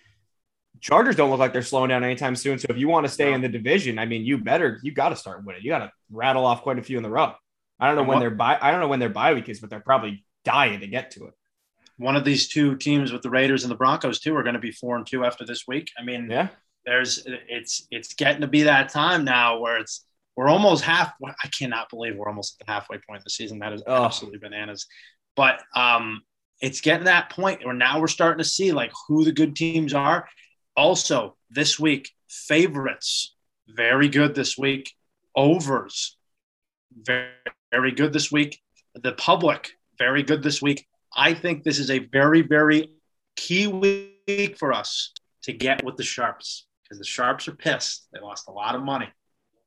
Chargers 0.81 1.15
don't 1.15 1.31
look 1.31 1.39
like 1.39 1.53
they're 1.53 1.63
slowing 1.63 1.91
down 1.91 2.03
anytime 2.03 2.35
soon. 2.35 2.59
So 2.59 2.67
if 2.69 2.77
you 2.77 2.89
want 2.89 3.07
to 3.07 3.13
stay 3.13 3.33
in 3.33 3.41
the 3.41 3.49
division, 3.49 3.99
I 3.99 4.07
mean, 4.07 4.25
you 4.25 4.39
better 4.39 4.81
you 4.83 4.93
got 4.93 5.11
to 5.11 5.17
start 5.17 5.45
winning. 5.45 5.63
You 5.63 5.71
got 5.71 5.79
to 5.79 5.93
rattle 6.11 6.45
off 6.45 6.63
quite 6.63 6.79
a 6.79 6.83
few 6.83 6.97
in 6.97 7.03
the 7.03 7.11
row. 7.11 7.35
I 7.79 7.87
don't 7.87 7.97
know 7.97 8.03
when 8.03 8.19
they're 8.19 8.31
by. 8.31 8.59
I 8.61 8.71
don't 8.71 8.81
know 8.81 8.89
when 8.89 9.01
their 9.01 9.09
bye 9.09 9.33
week 9.35 9.49
is, 9.49 9.61
but 9.61 9.71
they're 9.71 9.81
probably 9.81 10.25
dying 10.45 10.81
to 10.81 10.87
get 10.87 11.13
to 11.13 11.27
it. 11.27 11.35
One 11.99 12.17
of 12.17 12.25
these 12.25 12.49
two 12.49 12.77
teams 12.77 13.13
with 13.13 13.23
the 13.23 13.31
Raiders 13.31 13.65
and 13.65 13.71
the 13.71 13.77
Broncos 13.77 14.21
too 14.21 14.37
are 14.37 14.43
going 14.43 14.55
to 14.55 14.61
be 14.61 14.73
four 14.73 14.97
and 14.97 15.07
two 15.07 15.25
after 15.25 15.45
this 15.45 15.67
week. 15.69 15.91
I 15.99 16.03
mean, 16.03 16.29
yeah, 16.31 16.49
there's 16.85 17.23
it's 17.27 17.87
it's 17.91 18.15
getting 18.15 18.41
to 18.41 18.47
be 18.47 18.63
that 18.65 18.89
time 18.89 19.25
now 19.25 19.59
where 19.59 19.79
it's 19.79 20.05
we're 20.37 20.49
almost 20.49 20.85
half. 20.85 21.13
I 21.23 21.49
cannot 21.49 21.91
believe 21.91 22.17
we're 22.17 22.29
almost 22.29 22.57
at 22.61 22.67
the 22.67 22.73
halfway 22.73 22.99
point 23.07 23.19
of 23.19 23.25
the 23.25 23.31
season. 23.31 23.59
That 23.59 23.73
is 23.73 23.83
oh. 23.87 24.05
absolutely 24.05 24.39
bananas. 24.39 24.87
But 25.37 25.63
um, 25.77 26.23
it's 26.61 26.81
getting 26.81 27.05
that 27.05 27.31
point 27.31 27.65
where 27.65 27.75
now 27.75 28.01
we're 28.01 28.09
starting 28.09 28.39
to 28.39 28.49
see 28.49 28.73
like 28.73 28.93
who 29.07 29.25
the 29.25 29.33
good 29.33 29.55
teams 29.55 29.95
are. 29.95 30.29
Also, 30.77 31.37
this 31.51 31.79
week, 31.79 32.11
favorites 32.29 33.35
very 33.69 34.09
good 34.09 34.35
this 34.35 34.57
week. 34.57 34.93
Overs 35.37 36.17
very, 36.95 37.31
very 37.71 37.93
good 37.93 38.13
this 38.13 38.31
week. 38.31 38.61
The 38.95 39.13
public 39.13 39.73
very 39.99 40.23
good 40.23 40.43
this 40.43 40.63
week. 40.63 40.87
I 41.17 41.35
think 41.35 41.63
this 41.63 41.79
is 41.79 41.91
a 41.91 41.99
very, 41.99 42.43
very 42.43 42.91
key 43.37 43.67
week 43.67 44.57
for 44.59 44.73
us 44.73 45.13
to 45.43 45.53
get 45.53 45.85
with 45.85 45.97
the 45.97 46.03
Sharps 46.03 46.67
because 46.83 46.99
the 46.99 47.05
Sharps 47.05 47.49
are 47.49 47.57
pissed. 47.57 48.07
They 48.13 48.21
lost 48.21 48.49
a 48.49 48.53
lot 48.53 48.75
of 48.75 48.83
money. 48.83 49.09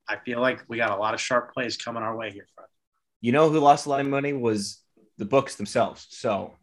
I 0.07 0.17
feel 0.17 0.39
like 0.39 0.63
we 0.67 0.77
got 0.77 0.91
a 0.91 0.95
lot 0.95 1.13
of 1.13 1.21
sharp 1.21 1.53
plays 1.53 1.77
coming 1.77 2.03
our 2.03 2.15
way 2.15 2.31
here, 2.31 2.47
Fred. 2.55 2.67
You 3.21 3.31
know 3.31 3.49
who 3.49 3.59
lost 3.59 3.85
a 3.85 3.89
lot 3.89 3.99
of 4.01 4.07
money 4.07 4.33
was 4.33 4.81
the 5.17 5.25
books 5.25 5.55
themselves. 5.55 6.05
So 6.11 6.53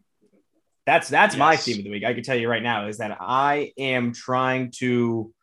that's 0.85 1.09
that's 1.09 1.35
yes. 1.35 1.39
my 1.39 1.55
theme 1.55 1.79
of 1.79 1.83
the 1.83 1.91
week. 1.91 2.05
I 2.05 2.13
can 2.13 2.23
tell 2.23 2.37
you 2.37 2.49
right 2.49 2.63
now 2.63 2.87
is 2.87 2.99
that 2.99 3.17
I 3.19 3.73
am 3.77 4.13
trying 4.13 4.71
to 4.77 5.33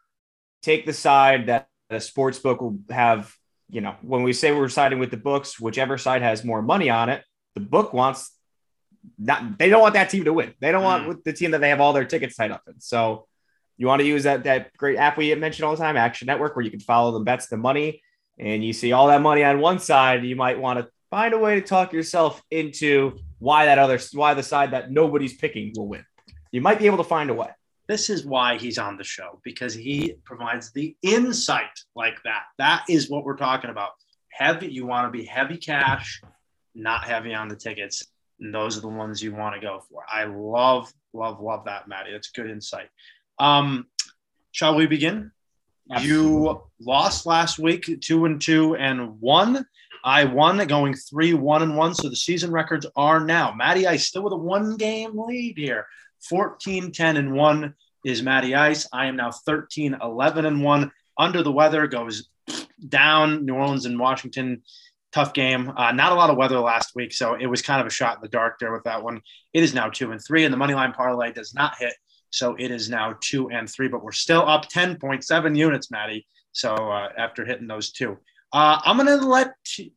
take 0.62 0.87
the 0.87 0.92
side 0.92 1.47
that 1.47 1.68
a 1.90 2.00
sports 2.00 2.38
book 2.38 2.61
will 2.61 2.78
have. 2.90 3.35
You 3.73 3.80
know, 3.80 3.94
when 4.02 4.25
we 4.25 4.32
say 4.32 4.50
we're 4.50 4.68
siding 4.68 4.99
with 4.99 5.12
the 5.12 5.16
books, 5.16 5.61
whichever 5.61 5.97
side 5.97 6.23
has 6.23 6.44
more 6.44 6.61
money 6.61 6.90
on 6.90 7.09
it, 7.09 7.23
the 7.54 7.61
book 7.61 7.92
wants 7.92 8.32
not. 9.19 9.59
They 9.59 9.69
don't 9.69 9.80
want 9.80 9.95
that 9.95 10.11
team 10.11 10.25
to 10.25 10.33
win. 10.33 10.54
They 10.61 10.73
don't 10.73 10.83
mm. 10.83 11.07
want 11.07 11.25
the 11.25 11.33
team 11.33 11.52
that 11.52 11.61
they 11.61 11.71
have 11.71 11.80
all 11.80 11.92
their 11.92 12.04
tickets 12.04 12.37
tied 12.37 12.50
up 12.50 12.62
in. 12.66 12.80
So 12.80 13.26
you 13.76 13.87
want 13.87 14.00
to 14.00 14.07
use 14.07 14.25
that 14.25 14.45
that 14.45 14.76
great 14.76 14.99
app 14.99 15.16
we 15.16 15.35
mentioned 15.35 15.64
all 15.64 15.75
the 15.75 15.83
time, 15.83 15.97
Action 15.97 16.26
Network, 16.26 16.54
where 16.54 16.64
you 16.64 16.71
can 16.71 16.80
follow 16.80 17.12
the 17.12 17.25
bets, 17.25 17.47
the 17.47 17.57
money, 17.57 18.02
and 18.38 18.64
you 18.64 18.73
see 18.73 18.92
all 18.92 19.09
that 19.09 19.23
money 19.23 19.42
on 19.42 19.61
one 19.61 19.78
side. 19.78 20.25
You 20.25 20.37
might 20.37 20.59
want 20.59 20.78
to 20.78 20.88
find 21.11 21.35
a 21.35 21.38
way 21.38 21.57
to 21.57 21.66
talk 21.66 21.92
yourself 21.92 22.42
into 22.50 23.19
why 23.38 23.66
that 23.66 23.78
other 23.78 23.99
why 24.12 24.35
the 24.35 24.42
side 24.42 24.73
that 24.73 24.90
nobody's 24.90 25.37
picking 25.37 25.73
will 25.76 25.88
win. 25.88 26.04
You 26.52 26.61
might 26.61 26.78
be 26.78 26.87
able 26.87 26.99
to 26.99 27.04
find 27.04 27.30
a 27.30 27.35
way. 27.35 27.49
This 27.88 28.09
is 28.09 28.25
why 28.25 28.57
he's 28.57 28.78
on 28.78 28.97
the 28.97 29.04
show 29.04 29.40
because 29.42 29.75
he 29.75 30.14
provides 30.25 30.71
the 30.73 30.97
insight 31.02 31.80
like 31.97 32.23
that. 32.23 32.42
That 32.59 32.85
is 32.88 33.11
what 33.11 33.25
we're 33.25 33.37
talking 33.37 33.71
about. 33.71 33.90
Heavy, 34.28 34.69
you 34.69 34.87
want 34.87 35.07
to 35.07 35.19
be 35.19 35.25
heavy 35.25 35.57
cash, 35.57 36.23
not 36.75 37.04
heavy 37.04 37.35
on 37.35 37.49
the 37.49 37.57
tickets. 37.57 38.04
And 38.40 38.54
those 38.54 38.76
are 38.76 38.80
the 38.80 38.88
ones 38.88 39.23
you 39.23 39.35
want 39.35 39.54
to 39.54 39.61
go 39.61 39.82
for. 39.90 40.04
I 40.11 40.25
love, 40.25 40.92
love, 41.12 41.40
love 41.40 41.64
that, 41.66 41.88
Maddie. 41.88 42.12
That's 42.12 42.30
good 42.30 42.50
insight. 42.50 42.88
Um, 43.38 43.87
shall 44.52 44.75
we 44.75 44.87
begin? 44.87 45.30
Absolutely. 45.90 46.16
You 46.16 46.62
lost 46.80 47.26
last 47.26 47.59
week, 47.59 48.00
two 48.00 48.25
and 48.25 48.40
two 48.40 48.76
and 48.76 49.20
one. 49.20 49.66
I 50.02 50.25
won, 50.25 50.66
going 50.66 50.94
three, 50.94 51.35
one, 51.35 51.62
and 51.62 51.76
one. 51.76 51.94
So 51.94 52.09
the 52.09 52.16
season 52.16 52.50
records 52.50 52.87
are 52.97 53.20
now 53.20 53.52
Matty 53.52 53.87
Ice 53.87 54.06
still 54.09 54.23
with 54.23 54.32
a 54.32 54.37
one 54.37 54.76
game 54.76 55.18
lead 55.18 55.59
here 55.59 55.87
14, 56.28 56.92
10, 56.92 57.16
and 57.16 57.32
one 57.35 57.75
is 58.04 58.23
Matty 58.23 58.54
Ice. 58.54 58.88
I 58.92 59.06
am 59.06 59.16
now 59.16 59.30
13, 59.30 59.97
11, 60.00 60.47
and 60.47 60.62
one. 60.62 60.90
Under 61.18 61.42
the 61.42 61.52
weather 61.52 61.87
goes 61.87 62.28
down. 62.88 63.44
New 63.44 63.54
Orleans 63.54 63.85
and 63.85 63.99
Washington 63.99 64.62
tough 65.12 65.32
game. 65.32 65.72
Uh, 65.76 65.92
not 65.92 66.12
a 66.12 66.14
lot 66.14 66.30
of 66.30 66.36
weather 66.36 66.58
last 66.58 66.94
week, 66.94 67.12
so 67.12 67.34
it 67.34 67.46
was 67.46 67.62
kind 67.62 67.80
of 67.80 67.86
a 67.86 67.90
shot 67.90 68.16
in 68.16 68.22
the 68.22 68.28
dark 68.28 68.58
there 68.58 68.72
with 68.72 68.84
that 68.84 69.02
one. 69.02 69.20
It 69.52 69.62
is 69.62 69.74
now 69.74 69.88
two 69.88 70.12
and 70.12 70.20
three, 70.24 70.44
and 70.44 70.52
the 70.52 70.58
money 70.58 70.74
line 70.74 70.92
parlay 70.92 71.32
does 71.32 71.54
not 71.54 71.76
hit, 71.78 71.94
so 72.30 72.54
it 72.58 72.70
is 72.70 72.88
now 72.88 73.16
two 73.20 73.50
and 73.50 73.68
three. 73.68 73.88
But 73.88 74.02
we're 74.02 74.12
still 74.12 74.46
up 74.46 74.68
ten 74.68 74.96
point 74.96 75.24
seven 75.24 75.54
units, 75.54 75.90
Maddie. 75.90 76.26
So 76.52 76.74
uh, 76.74 77.08
after 77.16 77.44
hitting 77.44 77.66
those 77.66 77.92
two, 77.92 78.18
uh, 78.52 78.80
I'm 78.84 78.96
gonna 78.96 79.16
let. 79.16 79.54
You... 79.76 79.90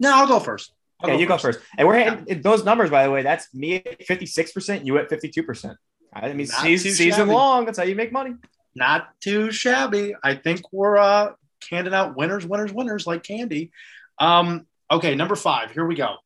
No, 0.00 0.14
I'll 0.14 0.28
go 0.28 0.40
first. 0.40 0.72
I'll 1.00 1.10
yeah, 1.10 1.16
go 1.16 1.20
you 1.20 1.26
first. 1.26 1.42
go 1.42 1.48
first. 1.52 1.60
And 1.78 1.86
we're 1.86 1.98
hitting 1.98 2.42
those 2.42 2.64
numbers, 2.64 2.90
by 2.90 3.04
the 3.04 3.10
way. 3.10 3.22
That's 3.22 3.52
me 3.52 3.76
at 3.76 4.00
56%, 4.00 4.86
you 4.86 4.96
at 4.96 5.10
52%. 5.10 5.76
I 6.12 6.32
mean, 6.32 6.46
season, 6.46 6.92
season 6.92 7.28
long. 7.28 7.66
That's 7.66 7.76
how 7.76 7.84
you 7.84 7.94
make 7.94 8.12
money. 8.12 8.34
Not 8.74 9.08
too 9.20 9.50
shabby. 9.50 10.14
I 10.24 10.34
think 10.34 10.62
we're 10.72 10.96
uh, 10.96 11.32
handing 11.70 11.94
out 11.94 12.16
winners, 12.16 12.46
winners, 12.46 12.72
winners 12.72 13.06
like 13.06 13.22
candy. 13.22 13.72
Um, 14.18 14.66
okay, 14.90 15.14
number 15.14 15.36
five. 15.36 15.70
Here 15.70 15.86
we 15.86 15.94
go. 15.94 16.16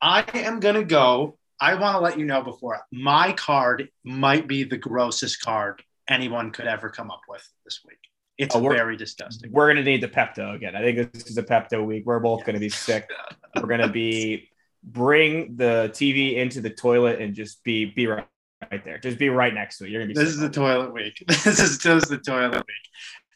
I 0.00 0.24
am 0.34 0.60
gonna 0.60 0.84
go. 0.84 1.38
I 1.60 1.74
want 1.74 1.96
to 1.96 2.00
let 2.00 2.18
you 2.18 2.24
know 2.24 2.42
before 2.42 2.80
my 2.90 3.32
card 3.32 3.88
might 4.02 4.48
be 4.48 4.64
the 4.64 4.78
grossest 4.78 5.42
card 5.42 5.82
anyone 6.08 6.50
could 6.50 6.66
ever 6.66 6.88
come 6.88 7.10
up 7.10 7.20
with 7.28 7.46
this 7.64 7.80
week. 7.86 7.98
It's 8.38 8.56
oh, 8.56 8.60
very 8.60 8.96
disgusting. 8.96 9.52
We're 9.52 9.68
gonna 9.68 9.82
need 9.82 10.02
the 10.02 10.08
Pepto 10.08 10.54
again. 10.54 10.74
I 10.74 10.80
think 10.80 11.12
this 11.12 11.26
is 11.26 11.36
a 11.36 11.42
Pepto 11.42 11.84
week. 11.84 12.04
We're 12.06 12.20
both 12.20 12.44
gonna 12.44 12.58
be 12.58 12.70
sick. 12.70 13.08
we're 13.56 13.68
gonna 13.68 13.92
be 13.92 14.48
bring 14.82 15.56
the 15.56 15.90
TV 15.92 16.36
into 16.36 16.62
the 16.62 16.70
toilet 16.70 17.20
and 17.20 17.34
just 17.34 17.62
be 17.64 17.84
be 17.84 18.06
right, 18.06 18.26
right 18.70 18.82
there. 18.82 18.98
Just 18.98 19.18
be 19.18 19.28
right 19.28 19.52
next 19.52 19.76
to 19.78 19.84
it. 19.84 19.90
You're 19.90 20.00
gonna 20.00 20.14
be. 20.14 20.18
This 20.18 20.30
is 20.30 20.38
the 20.38 20.48
toilet 20.48 20.92
week. 20.92 21.22
This 21.28 21.58
is 21.58 21.78
just 21.78 22.08
the 22.08 22.18
toilet 22.18 22.54
week. 22.54 22.90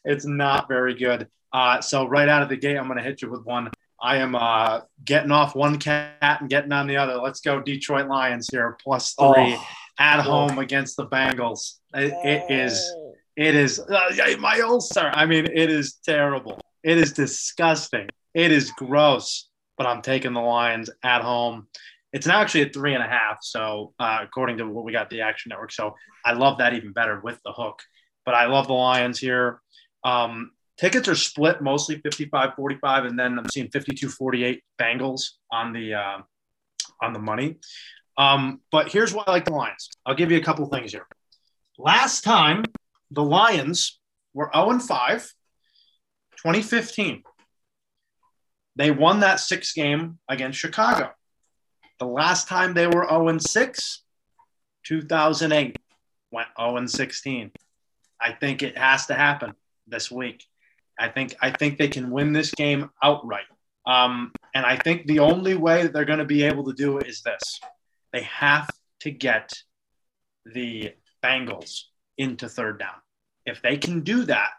It's 0.06 0.24
not 0.24 0.68
very 0.68 0.94
good. 0.94 1.28
Uh, 1.52 1.82
so 1.82 2.08
right 2.08 2.28
out 2.28 2.42
of 2.42 2.48
the 2.48 2.56
gate, 2.56 2.78
I'm 2.78 2.88
gonna 2.88 3.02
hit 3.02 3.20
you 3.20 3.30
with 3.30 3.44
one. 3.44 3.70
I 4.02 4.16
am 4.18 4.34
uh, 4.34 4.80
getting 5.04 5.30
off 5.30 5.54
one 5.54 5.78
cat 5.78 6.38
and 6.40 6.50
getting 6.50 6.72
on 6.72 6.86
the 6.86 6.96
other. 6.96 7.16
Let's 7.16 7.40
go 7.40 7.60
Detroit 7.60 8.08
Lions 8.08 8.48
here, 8.50 8.76
plus 8.82 9.14
three 9.14 9.56
oh. 9.56 9.66
at 9.98 10.20
home 10.20 10.58
against 10.58 10.96
the 10.96 11.06
Bengals. 11.06 11.78
it, 11.94 12.12
it 12.24 12.50
is 12.50 12.94
it 13.36 13.54
is 13.56 13.80
uh, 13.80 14.36
my 14.38 14.60
ulcer. 14.60 15.10
I 15.12 15.26
mean, 15.26 15.46
it 15.46 15.70
is 15.70 15.94
terrible. 16.04 16.60
It 16.82 16.98
is 16.98 17.12
disgusting. 17.12 18.08
It 18.32 18.52
is 18.52 18.70
gross. 18.72 19.48
But 19.76 19.88
I'm 19.88 20.02
taking 20.02 20.34
the 20.34 20.40
Lions 20.40 20.88
at 21.02 21.22
home. 21.22 21.66
It's 22.12 22.28
now 22.28 22.40
actually 22.40 22.62
at 22.62 22.72
three 22.72 22.94
and 22.94 23.02
a 23.02 23.08
half. 23.08 23.38
So 23.42 23.92
uh, 23.98 24.20
according 24.22 24.58
to 24.58 24.68
what 24.68 24.84
we 24.84 24.92
got 24.92 25.10
the 25.10 25.22
Action 25.22 25.48
Network, 25.50 25.72
so 25.72 25.96
I 26.24 26.34
love 26.34 26.58
that 26.58 26.74
even 26.74 26.92
better 26.92 27.20
with 27.20 27.40
the 27.44 27.52
hook. 27.52 27.82
But 28.24 28.36
I 28.36 28.46
love 28.46 28.68
the 28.68 28.74
Lions 28.74 29.18
here. 29.18 29.60
Um, 30.04 30.52
tickets 30.78 31.08
are 31.08 31.14
split 31.14 31.62
mostly 31.62 31.98
55 32.00 32.54
45 32.54 33.04
and 33.04 33.18
then 33.18 33.38
i'm 33.38 33.48
seeing 33.48 33.68
52 33.68 34.08
48 34.08 34.62
bengals 34.80 35.30
on 35.50 35.72
the 35.72 35.94
uh, 35.94 36.18
on 37.02 37.12
the 37.12 37.18
money 37.18 37.56
um, 38.16 38.60
but 38.70 38.90
here's 38.90 39.12
why 39.12 39.24
i 39.26 39.30
like 39.30 39.44
the 39.44 39.52
lions 39.52 39.88
i'll 40.06 40.14
give 40.14 40.30
you 40.30 40.38
a 40.38 40.42
couple 40.42 40.66
things 40.66 40.92
here 40.92 41.06
last 41.78 42.22
time 42.22 42.64
the 43.14 43.22
Lions 43.22 44.00
were 44.32 44.50
0 44.54 44.78
5, 44.78 45.34
2015. 46.36 47.22
They 48.76 48.90
won 48.90 49.20
that 49.20 49.40
six 49.40 49.72
game 49.72 50.18
against 50.28 50.58
Chicago. 50.58 51.10
The 52.00 52.06
last 52.06 52.48
time 52.48 52.74
they 52.74 52.88
were 52.88 53.06
0 53.08 53.28
and 53.28 53.42
6, 53.42 54.02
2008, 54.84 55.76
went 56.32 56.48
0 56.58 56.76
and 56.76 56.90
16. 56.90 57.52
I 58.20 58.32
think 58.32 58.62
it 58.62 58.76
has 58.76 59.06
to 59.06 59.14
happen 59.14 59.52
this 59.86 60.10
week. 60.10 60.44
I 60.98 61.08
think 61.08 61.34
I 61.40 61.50
think 61.50 61.78
they 61.78 61.88
can 61.88 62.10
win 62.10 62.32
this 62.32 62.50
game 62.52 62.90
outright. 63.02 63.46
Um, 63.86 64.32
and 64.54 64.64
I 64.64 64.76
think 64.76 65.06
the 65.06 65.18
only 65.18 65.54
way 65.54 65.82
that 65.82 65.92
they're 65.92 66.04
going 66.04 66.20
to 66.20 66.24
be 66.24 66.44
able 66.44 66.64
to 66.64 66.72
do 66.72 66.98
it 66.98 67.06
is 67.06 67.22
this: 67.22 67.60
they 68.12 68.22
have 68.22 68.68
to 69.00 69.10
get 69.10 69.52
the 70.46 70.92
Bengals 71.22 71.80
into 72.18 72.48
third 72.48 72.78
down. 72.78 72.94
If 73.46 73.60
they 73.62 73.76
can 73.76 74.00
do 74.00 74.24
that, 74.24 74.50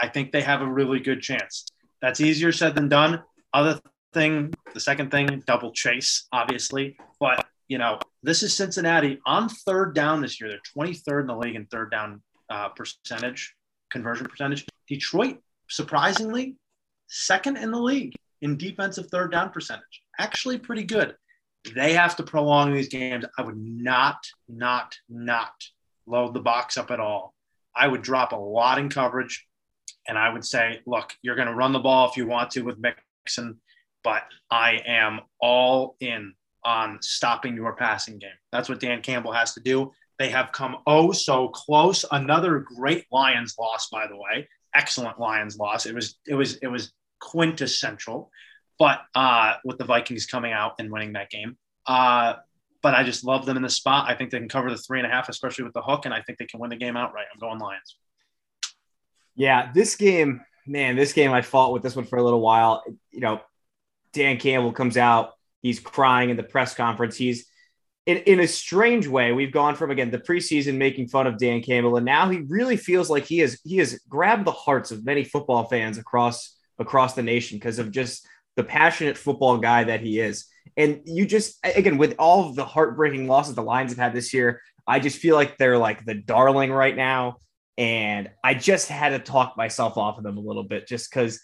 I 0.00 0.08
think 0.08 0.32
they 0.32 0.42
have 0.42 0.62
a 0.62 0.66
really 0.66 1.00
good 1.00 1.20
chance. 1.20 1.66
That's 2.00 2.20
easier 2.20 2.52
said 2.52 2.74
than 2.74 2.88
done. 2.88 3.22
Other 3.52 3.80
thing, 4.12 4.52
the 4.74 4.80
second 4.80 5.10
thing, 5.10 5.42
double 5.46 5.72
chase, 5.72 6.26
obviously. 6.32 6.96
But, 7.18 7.46
you 7.68 7.78
know, 7.78 7.98
this 8.22 8.42
is 8.42 8.56
Cincinnati 8.56 9.20
on 9.26 9.48
third 9.48 9.94
down 9.94 10.20
this 10.20 10.40
year. 10.40 10.50
They're 10.50 10.86
23rd 10.86 11.22
in 11.22 11.26
the 11.26 11.36
league 11.36 11.56
in 11.56 11.66
third 11.66 11.90
down 11.90 12.22
uh, 12.48 12.68
percentage, 12.70 13.54
conversion 13.90 14.26
percentage. 14.26 14.66
Detroit, 14.88 15.38
surprisingly, 15.70 16.56
second 17.08 17.56
in 17.56 17.70
the 17.70 17.80
league 17.80 18.14
in 18.42 18.56
defensive 18.56 19.06
third 19.06 19.32
down 19.32 19.50
percentage. 19.50 20.02
Actually, 20.18 20.58
pretty 20.58 20.84
good. 20.84 21.14
They 21.74 21.92
have 21.92 22.16
to 22.16 22.22
prolong 22.22 22.72
these 22.72 22.88
games. 22.88 23.24
I 23.38 23.42
would 23.42 23.58
not, 23.58 24.26
not, 24.48 24.96
not 25.08 25.52
load 26.06 26.34
the 26.34 26.40
box 26.40 26.76
up 26.76 26.90
at 26.90 27.00
all. 27.00 27.34
I 27.74 27.86
would 27.86 28.02
drop 28.02 28.32
a 28.32 28.36
lot 28.36 28.78
in 28.78 28.88
coverage 28.88 29.46
and 30.08 30.18
I 30.18 30.32
would 30.32 30.44
say, 30.44 30.80
look, 30.86 31.14
you're 31.22 31.36
going 31.36 31.48
to 31.48 31.54
run 31.54 31.72
the 31.72 31.78
ball 31.78 32.08
if 32.08 32.16
you 32.16 32.26
want 32.26 32.50
to 32.52 32.62
with 32.62 32.78
Mixon, 32.78 33.60
but 34.02 34.22
I 34.50 34.80
am 34.86 35.20
all 35.40 35.96
in 36.00 36.34
on 36.64 36.98
stopping 37.00 37.54
your 37.54 37.74
passing 37.74 38.18
game. 38.18 38.30
That's 38.52 38.68
what 38.68 38.80
Dan 38.80 39.02
Campbell 39.02 39.32
has 39.32 39.54
to 39.54 39.60
do. 39.60 39.92
They 40.18 40.30
have 40.30 40.52
come 40.52 40.76
oh 40.86 41.12
so 41.12 41.48
close. 41.48 42.04
Another 42.10 42.58
great 42.58 43.06
Lions 43.10 43.54
loss, 43.58 43.88
by 43.88 44.06
the 44.06 44.16
way. 44.16 44.48
Excellent 44.74 45.18
Lions 45.18 45.56
loss. 45.56 45.86
It 45.86 45.94
was 45.94 46.18
it 46.26 46.34
was 46.34 46.56
it 46.56 46.68
was 46.68 46.92
quintessential, 47.20 48.30
but 48.78 49.00
uh, 49.14 49.54
with 49.64 49.78
the 49.78 49.84
Vikings 49.84 50.26
coming 50.26 50.52
out 50.52 50.74
and 50.78 50.90
winning 50.90 51.14
that 51.14 51.30
game. 51.30 51.56
Uh, 51.86 52.34
but 52.82 52.94
I 52.94 53.02
just 53.02 53.24
love 53.24 53.46
them 53.46 53.56
in 53.56 53.62
the 53.62 53.70
spot. 53.70 54.08
I 54.08 54.14
think 54.14 54.30
they 54.30 54.38
can 54.38 54.48
cover 54.48 54.70
the 54.70 54.78
three 54.78 55.00
and 55.00 55.06
a 55.06 55.10
half, 55.10 55.28
especially 55.28 55.64
with 55.64 55.74
the 55.74 55.82
hook, 55.82 56.06
and 56.06 56.14
I 56.14 56.22
think 56.22 56.38
they 56.38 56.46
can 56.46 56.60
win 56.60 56.70
the 56.70 56.76
game 56.76 56.96
outright. 56.96 57.26
I'm 57.32 57.38
going 57.38 57.58
Lions. 57.58 57.96
Yeah, 59.34 59.70
this 59.72 59.96
game, 59.96 60.40
man, 60.66 60.96
this 60.96 61.12
game 61.12 61.32
I 61.32 61.42
fought 61.42 61.72
with 61.72 61.82
this 61.82 61.96
one 61.96 62.06
for 62.06 62.18
a 62.18 62.22
little 62.22 62.40
while. 62.40 62.82
You 63.10 63.20
know, 63.20 63.40
Dan 64.12 64.38
Campbell 64.38 64.72
comes 64.72 64.96
out, 64.96 65.32
he's 65.62 65.80
crying 65.80 66.30
in 66.30 66.36
the 66.36 66.42
press 66.42 66.74
conference. 66.74 67.16
He's 67.16 67.46
in, 68.06 68.18
in 68.18 68.40
a 68.40 68.48
strange 68.48 69.06
way, 69.06 69.32
we've 69.32 69.52
gone 69.52 69.76
from 69.76 69.90
again 69.90 70.10
the 70.10 70.18
preseason 70.18 70.76
making 70.76 71.08
fun 71.08 71.26
of 71.26 71.38
Dan 71.38 71.62
Campbell, 71.62 71.96
and 71.96 72.06
now 72.06 72.28
he 72.28 72.38
really 72.48 72.76
feels 72.76 73.10
like 73.10 73.24
he 73.24 73.38
has 73.38 73.60
he 73.64 73.76
has 73.78 74.00
grabbed 74.08 74.44
the 74.44 74.52
hearts 74.52 74.90
of 74.90 75.04
many 75.04 75.24
football 75.24 75.64
fans 75.64 75.98
across 75.98 76.56
across 76.78 77.14
the 77.14 77.22
nation 77.22 77.58
because 77.58 77.78
of 77.78 77.90
just 77.90 78.26
the 78.56 78.64
passionate 78.64 79.16
football 79.16 79.58
guy 79.58 79.84
that 79.84 80.00
he 80.00 80.18
is. 80.18 80.46
And 80.76 81.02
you 81.04 81.26
just, 81.26 81.58
again, 81.62 81.98
with 81.98 82.14
all 82.18 82.48
of 82.48 82.56
the 82.56 82.64
heartbreaking 82.64 83.28
losses 83.28 83.54
the 83.54 83.62
Lions 83.62 83.92
have 83.92 83.98
had 83.98 84.14
this 84.14 84.32
year, 84.32 84.60
I 84.86 84.98
just 84.98 85.18
feel 85.18 85.36
like 85.36 85.56
they're 85.56 85.78
like 85.78 86.04
the 86.04 86.14
darling 86.14 86.72
right 86.72 86.96
now. 86.96 87.38
And 87.78 88.30
I 88.44 88.54
just 88.54 88.88
had 88.88 89.10
to 89.10 89.18
talk 89.18 89.56
myself 89.56 89.96
off 89.96 90.18
of 90.18 90.24
them 90.24 90.36
a 90.36 90.42
little 90.42 90.64
bit 90.64 90.86
just 90.86 91.10
because 91.10 91.40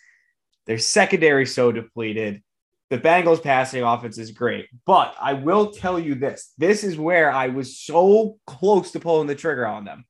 their 0.66 0.78
secondary 0.78 1.46
so 1.46 1.72
depleted. 1.72 2.42
The 2.90 2.99
Bengals 2.99 3.43
passing 3.43 3.83
offense 3.83 4.16
is 4.19 4.31
great. 4.31 4.69
But 4.85 5.14
I 5.21 5.33
will 5.33 5.71
tell 5.73 5.99
you 5.99 6.14
this 6.14 6.52
this 6.59 6.85
is 6.85 6.99
where 6.99 7.33
I 7.33 7.49
was 7.49 7.78
so 7.78 8.38
close 8.47 8.93
to 8.93 9.00
pulling 9.00 9.26
the 9.26 9.35
trigger 9.35 9.66
on 9.66 9.85
them. 9.85 10.05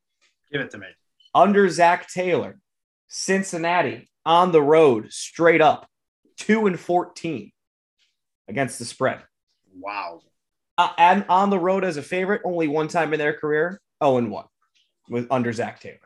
Give 0.52 0.60
it 0.60 0.70
to 0.72 0.78
me. 0.78 0.86
Under 1.34 1.68
Zac 1.68 2.08
Taylor, 2.08 2.58
Cincinnati 3.08 4.08
on 4.24 4.52
the 4.52 4.62
road, 4.62 5.12
straight 5.12 5.60
up, 5.60 5.88
2 6.38 6.66
and 6.66 6.78
14 6.78 7.52
against 8.48 8.78
the 8.78 8.84
spread. 8.84 9.22
Wow. 9.78 10.20
Uh, 10.78 10.90
and 10.98 11.24
on 11.28 11.50
the 11.50 11.58
road 11.58 11.84
as 11.84 11.96
a 11.96 12.02
favorite, 12.02 12.42
only 12.44 12.68
one 12.68 12.88
time 12.88 13.12
in 13.12 13.18
their 13.18 13.32
career, 13.32 13.80
0 14.02 14.18
and 14.18 14.30
1 14.30 14.44
with 15.08 15.26
under 15.30 15.52
Zac 15.52 15.80
Taylor. 15.80 15.98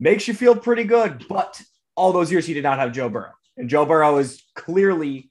Makes 0.00 0.28
you 0.28 0.34
feel 0.34 0.56
pretty 0.56 0.84
good, 0.84 1.24
but 1.28 1.60
all 1.96 2.12
those 2.12 2.30
years 2.30 2.46
he 2.46 2.54
did 2.54 2.62
not 2.62 2.78
have 2.78 2.92
Joe 2.92 3.08
Burrow. 3.08 3.32
And 3.56 3.68
Joe 3.68 3.86
Burrow 3.86 4.18
is 4.18 4.42
clearly 4.54 5.30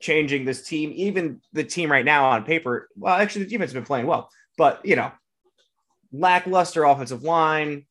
changing 0.00 0.44
this 0.44 0.62
team, 0.62 0.92
even 0.94 1.40
the 1.52 1.64
team 1.64 1.90
right 1.90 2.04
now 2.04 2.26
on 2.30 2.44
paper. 2.44 2.88
Well, 2.96 3.14
actually, 3.14 3.44
the 3.44 3.50
defense 3.50 3.70
has 3.70 3.74
been 3.74 3.84
playing 3.84 4.06
well, 4.06 4.30
but 4.56 4.84
you 4.84 4.96
know, 4.96 5.12
lackluster 6.12 6.84
offensive 6.84 7.22
line, 7.22 7.86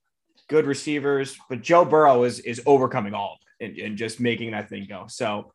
good 0.48 0.66
receivers, 0.66 1.38
but 1.50 1.62
Joe 1.62 1.86
Burrow 1.86 2.24
is 2.24 2.40
is 2.40 2.62
overcoming 2.66 3.13
all 3.13 3.34
of 3.34 3.40
it 3.60 3.66
and, 3.66 3.78
and 3.80 3.98
just 3.98 4.20
making 4.20 4.52
that 4.52 4.70
thing 4.70 4.86
go. 4.88 5.06
So 5.08 5.54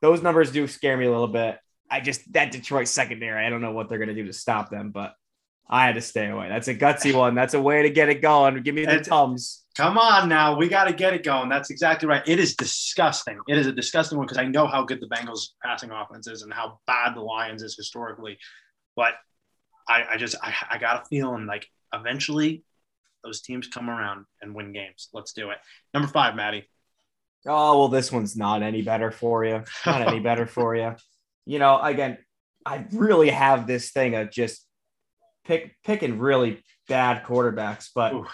those 0.00 0.22
numbers 0.22 0.50
do 0.50 0.66
scare 0.66 0.96
me 0.96 1.06
a 1.06 1.10
little 1.10 1.28
bit. 1.28 1.58
I 1.90 2.00
just 2.00 2.32
that 2.32 2.52
Detroit 2.52 2.88
secondary, 2.88 3.44
I 3.44 3.50
don't 3.50 3.62
know 3.62 3.72
what 3.72 3.88
they're 3.88 3.98
going 3.98 4.08
to 4.08 4.14
do 4.14 4.26
to 4.26 4.32
stop 4.32 4.70
them, 4.70 4.90
but 4.90 5.14
I 5.68 5.84
had 5.84 5.96
to 5.96 6.00
stay 6.00 6.28
away. 6.28 6.48
That's 6.48 6.68
a 6.68 6.74
gutsy 6.74 7.14
one. 7.18 7.34
That's 7.34 7.54
a 7.54 7.60
way 7.60 7.82
to 7.82 7.90
get 7.90 8.08
it 8.08 8.22
going. 8.22 8.62
Give 8.62 8.74
me 8.74 8.84
the 8.84 9.00
tums. 9.00 9.64
Come 9.78 9.96
on 9.96 10.28
now, 10.28 10.56
we 10.56 10.68
got 10.68 10.84
to 10.88 10.92
get 10.92 11.14
it 11.14 11.22
going. 11.22 11.48
That's 11.48 11.70
exactly 11.70 12.08
right. 12.08 12.26
It 12.26 12.40
is 12.40 12.56
disgusting. 12.56 13.38
It 13.46 13.58
is 13.58 13.68
a 13.68 13.72
disgusting 13.72 14.18
one 14.18 14.26
because 14.26 14.36
I 14.36 14.44
know 14.44 14.66
how 14.66 14.82
good 14.82 15.00
the 15.00 15.06
Bengals 15.06 15.50
passing 15.64 15.92
offense 15.92 16.26
is 16.26 16.42
and 16.42 16.52
how 16.52 16.80
bad 16.88 17.14
the 17.14 17.20
Lions 17.20 17.62
is 17.62 17.76
historically. 17.76 18.38
But 18.96 19.12
I, 19.88 20.02
I 20.10 20.16
just 20.16 20.34
I, 20.42 20.52
I 20.68 20.78
got 20.78 21.02
a 21.02 21.04
feeling 21.04 21.46
like 21.46 21.68
eventually 21.94 22.64
those 23.22 23.40
teams 23.40 23.68
come 23.68 23.88
around 23.88 24.24
and 24.42 24.52
win 24.52 24.72
games. 24.72 25.10
Let's 25.12 25.32
do 25.32 25.50
it. 25.50 25.58
Number 25.94 26.08
five, 26.08 26.34
Maddie. 26.34 26.68
Oh 27.46 27.78
well, 27.78 27.88
this 27.88 28.10
one's 28.10 28.36
not 28.36 28.64
any 28.64 28.82
better 28.82 29.12
for 29.12 29.44
you. 29.44 29.62
Not 29.86 30.02
any 30.02 30.18
better 30.18 30.46
for 30.48 30.74
you. 30.74 30.96
You 31.46 31.60
know, 31.60 31.80
again, 31.80 32.18
I 32.66 32.84
really 32.90 33.30
have 33.30 33.68
this 33.68 33.92
thing 33.92 34.16
of 34.16 34.32
just 34.32 34.66
pick 35.44 35.76
picking 35.84 36.18
really 36.18 36.64
bad 36.88 37.22
quarterbacks, 37.22 37.90
but 37.94 38.12
Ooh. 38.12 38.26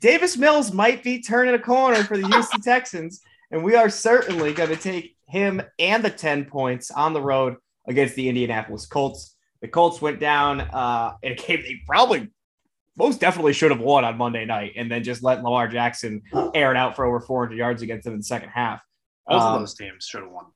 Davis 0.00 0.36
Mills 0.36 0.72
might 0.72 1.02
be 1.02 1.22
turning 1.22 1.54
a 1.54 1.58
corner 1.58 2.02
for 2.04 2.16
the 2.16 2.26
Houston 2.32 2.60
Texans, 2.60 3.20
and 3.50 3.64
we 3.64 3.74
are 3.74 3.90
certainly 3.90 4.52
going 4.52 4.70
to 4.70 4.76
take 4.76 5.16
him 5.26 5.62
and 5.78 6.04
the 6.04 6.10
10 6.10 6.46
points 6.46 6.90
on 6.90 7.12
the 7.12 7.20
road 7.20 7.56
against 7.86 8.14
the 8.14 8.28
Indianapolis 8.28 8.86
Colts. 8.86 9.36
The 9.62 9.68
Colts 9.68 10.00
went 10.00 10.20
down 10.20 10.60
uh, 10.60 11.14
in 11.22 11.32
a 11.32 11.34
game 11.34 11.62
they 11.62 11.80
probably 11.86 12.30
most 12.96 13.20
definitely 13.20 13.52
should 13.52 13.70
have 13.70 13.80
won 13.80 14.04
on 14.04 14.18
Monday 14.18 14.44
night 14.44 14.72
and 14.76 14.90
then 14.90 15.02
just 15.02 15.22
let 15.22 15.42
Lamar 15.42 15.68
Jackson 15.68 16.22
air 16.54 16.70
it 16.70 16.76
out 16.76 16.96
for 16.96 17.06
over 17.06 17.20
400 17.20 17.56
yards 17.56 17.82
against 17.82 18.04
them 18.04 18.14
in 18.14 18.20
the 18.20 18.24
second 18.24 18.50
half. 18.50 18.82
Both 19.26 19.42
um, 19.42 19.54
of 19.54 19.60
those 19.60 19.74
teams 19.74 20.04
should 20.04 20.22
have 20.22 20.30
won. 20.30 20.46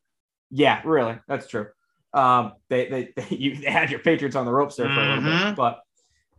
Yeah, 0.50 0.82
really. 0.84 1.18
That's 1.26 1.46
true. 1.46 1.68
Um, 2.12 2.52
they, 2.68 2.88
they, 2.88 3.12
they, 3.16 3.36
you, 3.36 3.56
they 3.56 3.70
had 3.70 3.90
your 3.90 4.00
Patriots 4.00 4.36
on 4.36 4.44
the 4.44 4.52
ropes 4.52 4.76
there 4.76 4.88
for 4.88 4.92
mm-hmm. 4.92 5.00
a 5.00 5.14
little 5.14 5.22
bit, 5.22 5.32
mm-hmm. 5.32 5.54
but 5.54 5.80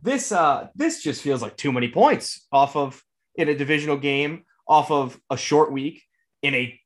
this 0.02 0.32
uh 0.32 0.68
this 0.74 1.02
just 1.02 1.22
feels 1.22 1.42
like 1.42 1.56
too 1.56 1.72
many 1.72 1.88
points 1.88 2.46
off 2.52 2.76
of 2.76 3.02
in 3.34 3.48
a 3.48 3.54
divisional 3.54 3.96
game, 3.96 4.44
off 4.68 4.90
of 4.90 5.20
a 5.30 5.36
short 5.36 5.72
week 5.72 6.02
in 6.42 6.54
a 6.54 6.80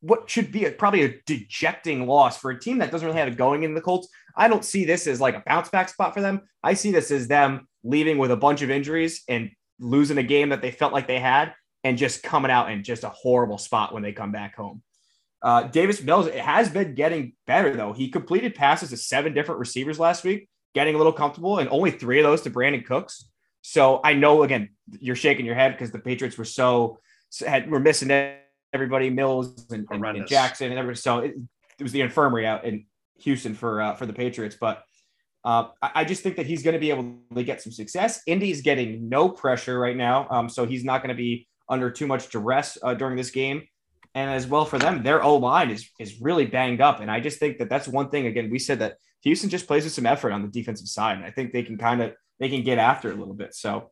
what 0.00 0.28
should 0.30 0.52
be 0.52 0.66
a, 0.66 0.72
probably 0.72 1.02
a 1.02 1.20
dejecting 1.26 2.06
loss 2.06 2.38
for 2.38 2.50
a 2.50 2.60
team 2.60 2.78
that 2.78 2.90
doesn't 2.90 3.06
really 3.06 3.18
have 3.18 3.28
it 3.28 3.36
going 3.36 3.62
in 3.62 3.74
the 3.74 3.80
Colts. 3.80 4.08
I 4.36 4.48
don't 4.48 4.64
see 4.64 4.84
this 4.84 5.06
as 5.06 5.20
like 5.20 5.34
a 5.34 5.42
bounce 5.46 5.68
back 5.68 5.88
spot 5.88 6.14
for 6.14 6.20
them. 6.20 6.42
I 6.62 6.74
see 6.74 6.90
this 6.90 7.10
as 7.10 7.26
them 7.28 7.66
leaving 7.82 8.18
with 8.18 8.30
a 8.30 8.36
bunch 8.36 8.62
of 8.62 8.70
injuries 8.70 9.22
and 9.28 9.50
losing 9.78 10.18
a 10.18 10.22
game 10.22 10.50
that 10.50 10.62
they 10.62 10.70
felt 10.70 10.92
like 10.92 11.06
they 11.06 11.18
had 11.18 11.54
and 11.82 11.98
just 11.98 12.22
coming 12.22 12.50
out 12.50 12.70
in 12.70 12.82
just 12.82 13.04
a 13.04 13.08
horrible 13.08 13.58
spot 13.58 13.94
when 13.94 14.02
they 14.02 14.12
come 14.12 14.32
back 14.32 14.56
home. 14.56 14.82
Uh, 15.42 15.62
Davis 15.64 16.02
Mills 16.02 16.26
it 16.26 16.34
has 16.34 16.68
been 16.68 16.94
getting 16.94 17.34
better 17.46 17.74
though. 17.76 17.92
He 17.92 18.08
completed 18.08 18.54
passes 18.54 18.90
to 18.90 18.96
seven 18.96 19.34
different 19.34 19.60
receivers 19.60 19.98
last 19.98 20.24
week, 20.24 20.48
getting 20.76 20.94
a 20.94 20.98
little 20.98 21.12
comfortable, 21.12 21.58
and 21.58 21.70
only 21.70 21.90
three 21.90 22.20
of 22.20 22.24
those 22.24 22.42
to 22.42 22.50
Brandin 22.50 22.84
Cooks. 22.84 23.24
So 23.62 23.98
I 24.04 24.12
know 24.12 24.42
again 24.42 24.68
you're 25.00 25.16
shaking 25.16 25.46
your 25.46 25.54
head 25.54 25.72
because 25.72 25.90
the 25.90 25.98
Patriots 25.98 26.36
were 26.36 26.44
so 26.44 26.98
had 27.44 27.70
were 27.70 27.80
missing 27.80 28.10
everybody 28.74 29.08
Mills 29.08 29.66
and, 29.70 29.86
and, 29.90 30.04
and 30.04 30.26
Jackson 30.28 30.70
and 30.70 30.78
everybody. 30.78 30.98
So 30.98 31.20
it, 31.20 31.34
it, 31.78 31.82
was 31.82 31.92
the 31.92 32.02
infirmary 32.02 32.46
out 32.46 32.66
in 32.66 32.84
Houston 33.20 33.54
for 33.54 33.80
uh, 33.80 33.94
for 33.94 34.06
the 34.06 34.12
Patriots, 34.12 34.56
but. 34.60 34.84
Uh, 35.44 35.68
I 35.80 36.04
just 36.04 36.24
think 36.24 36.34
that 36.38 36.46
he's 36.46 36.64
going 36.64 36.72
to 36.72 36.80
be 36.80 36.90
able 36.90 37.18
to 37.32 37.44
get 37.44 37.62
some 37.62 37.70
success. 37.70 38.20
Indy's 38.26 38.62
getting 38.62 39.08
no 39.08 39.28
pressure 39.28 39.78
right 39.78 39.96
now, 39.96 40.26
um, 40.28 40.48
so 40.48 40.66
he's 40.66 40.82
not 40.82 41.02
going 41.02 41.14
to 41.14 41.14
be 41.14 41.46
under 41.68 41.88
too 41.88 42.08
much 42.08 42.30
duress 42.30 42.76
uh, 42.82 42.94
during 42.94 43.16
this 43.16 43.30
game. 43.30 43.62
And 44.16 44.28
as 44.28 44.48
well 44.48 44.64
for 44.64 44.76
them, 44.76 45.04
their 45.04 45.22
O 45.22 45.36
line 45.36 45.70
is 45.70 45.88
is 46.00 46.20
really 46.20 46.46
banged 46.46 46.80
up, 46.80 46.98
and 46.98 47.08
I 47.08 47.20
just 47.20 47.38
think 47.38 47.58
that 47.58 47.68
that's 47.68 47.86
one 47.86 48.08
thing. 48.10 48.26
Again, 48.26 48.50
we 48.50 48.58
said 48.58 48.80
that 48.80 48.96
Houston 49.22 49.50
just 49.50 49.66
plays 49.66 49.84
with 49.84 49.92
some 49.92 50.06
effort 50.06 50.32
on 50.32 50.42
the 50.42 50.48
defensive 50.48 50.88
side, 50.88 51.16
and 51.16 51.24
I 51.26 51.30
think 51.30 51.52
they 51.52 51.62
can 51.62 51.78
kind 51.78 52.02
of 52.02 52.14
they 52.38 52.48
can 52.48 52.62
get 52.62 52.78
after 52.78 53.10
it 53.10 53.16
a 53.16 53.18
little 53.18 53.34
bit. 53.34 53.54
So 53.54 53.90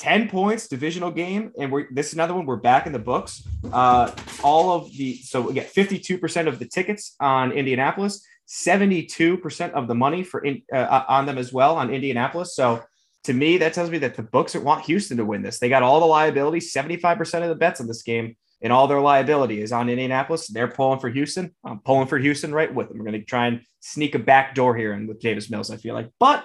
10 0.00 0.30
points 0.30 0.66
divisional 0.66 1.10
game 1.10 1.52
and 1.58 1.70
we're 1.70 1.86
this 1.92 2.08
is 2.08 2.14
another 2.14 2.32
one 2.32 2.46
we're 2.46 2.56
back 2.56 2.86
in 2.86 2.92
the 2.92 2.98
books. 2.98 3.46
Uh 3.70 4.10
all 4.42 4.72
of 4.72 4.90
the 4.96 5.16
so 5.16 5.42
we 5.42 5.52
get 5.52 5.72
52% 5.72 6.46
of 6.46 6.58
the 6.58 6.66
tickets 6.66 7.14
on 7.20 7.52
indianapolis 7.52 8.26
72% 8.48 9.70
of 9.72 9.86
the 9.86 9.94
money 9.94 10.24
for 10.24 10.40
in, 10.44 10.62
uh, 10.74 11.04
on 11.06 11.24
them 11.26 11.38
as 11.38 11.52
well 11.52 11.76
on 11.76 11.90
indianapolis. 11.90 12.56
So 12.56 12.82
to 13.24 13.34
me 13.34 13.58
that 13.58 13.74
tells 13.74 13.90
me 13.90 13.98
that 13.98 14.14
the 14.14 14.22
books 14.22 14.54
want 14.54 14.86
houston 14.86 15.18
to 15.18 15.24
win 15.26 15.42
this. 15.42 15.58
They 15.58 15.68
got 15.68 15.82
all 15.82 16.00
the 16.00 16.06
liability 16.06 16.60
75% 16.60 17.42
of 17.42 17.48
the 17.50 17.54
bets 17.54 17.80
on 17.80 17.86
this 17.86 18.02
game 18.02 18.36
and 18.62 18.72
all 18.72 18.86
their 18.86 19.00
liability 19.00 19.60
is 19.60 19.72
on 19.72 19.88
indianapolis 19.88 20.46
they're 20.48 20.68
pulling 20.68 20.98
for 20.98 21.08
houston 21.08 21.54
i'm 21.64 21.80
pulling 21.80 22.06
for 22.06 22.18
houston 22.18 22.52
right 22.52 22.74
with 22.74 22.88
them 22.88 22.98
we're 22.98 23.04
going 23.04 23.18
to 23.18 23.24
try 23.24 23.46
and 23.46 23.62
sneak 23.80 24.14
a 24.14 24.18
back 24.18 24.54
door 24.54 24.76
here 24.76 24.92
and 24.92 25.08
with 25.08 25.20
davis 25.20 25.50
mills 25.50 25.70
i 25.70 25.76
feel 25.76 25.94
like 25.94 26.10
but 26.18 26.44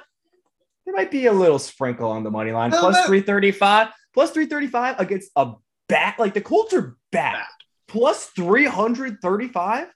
there 0.86 0.94
might 0.94 1.12
be 1.12 1.26
a 1.26 1.34
little 1.34 1.60
sprinkle 1.60 2.12
on 2.12 2.24
the 2.24 2.32
money 2.32 2.52
line. 2.52 2.70
Plus 2.70 2.96
335, 3.06 3.90
plus 4.14 4.32
335 4.32 5.00
against 5.00 5.32
a 5.36 5.54
bat. 5.90 6.16
Like 6.20 6.34
the 6.34 6.42
Colts 6.42 6.74
are 6.74 6.96
bad. 7.12 7.46
Plus 7.88 8.28
335. 8.28 9.88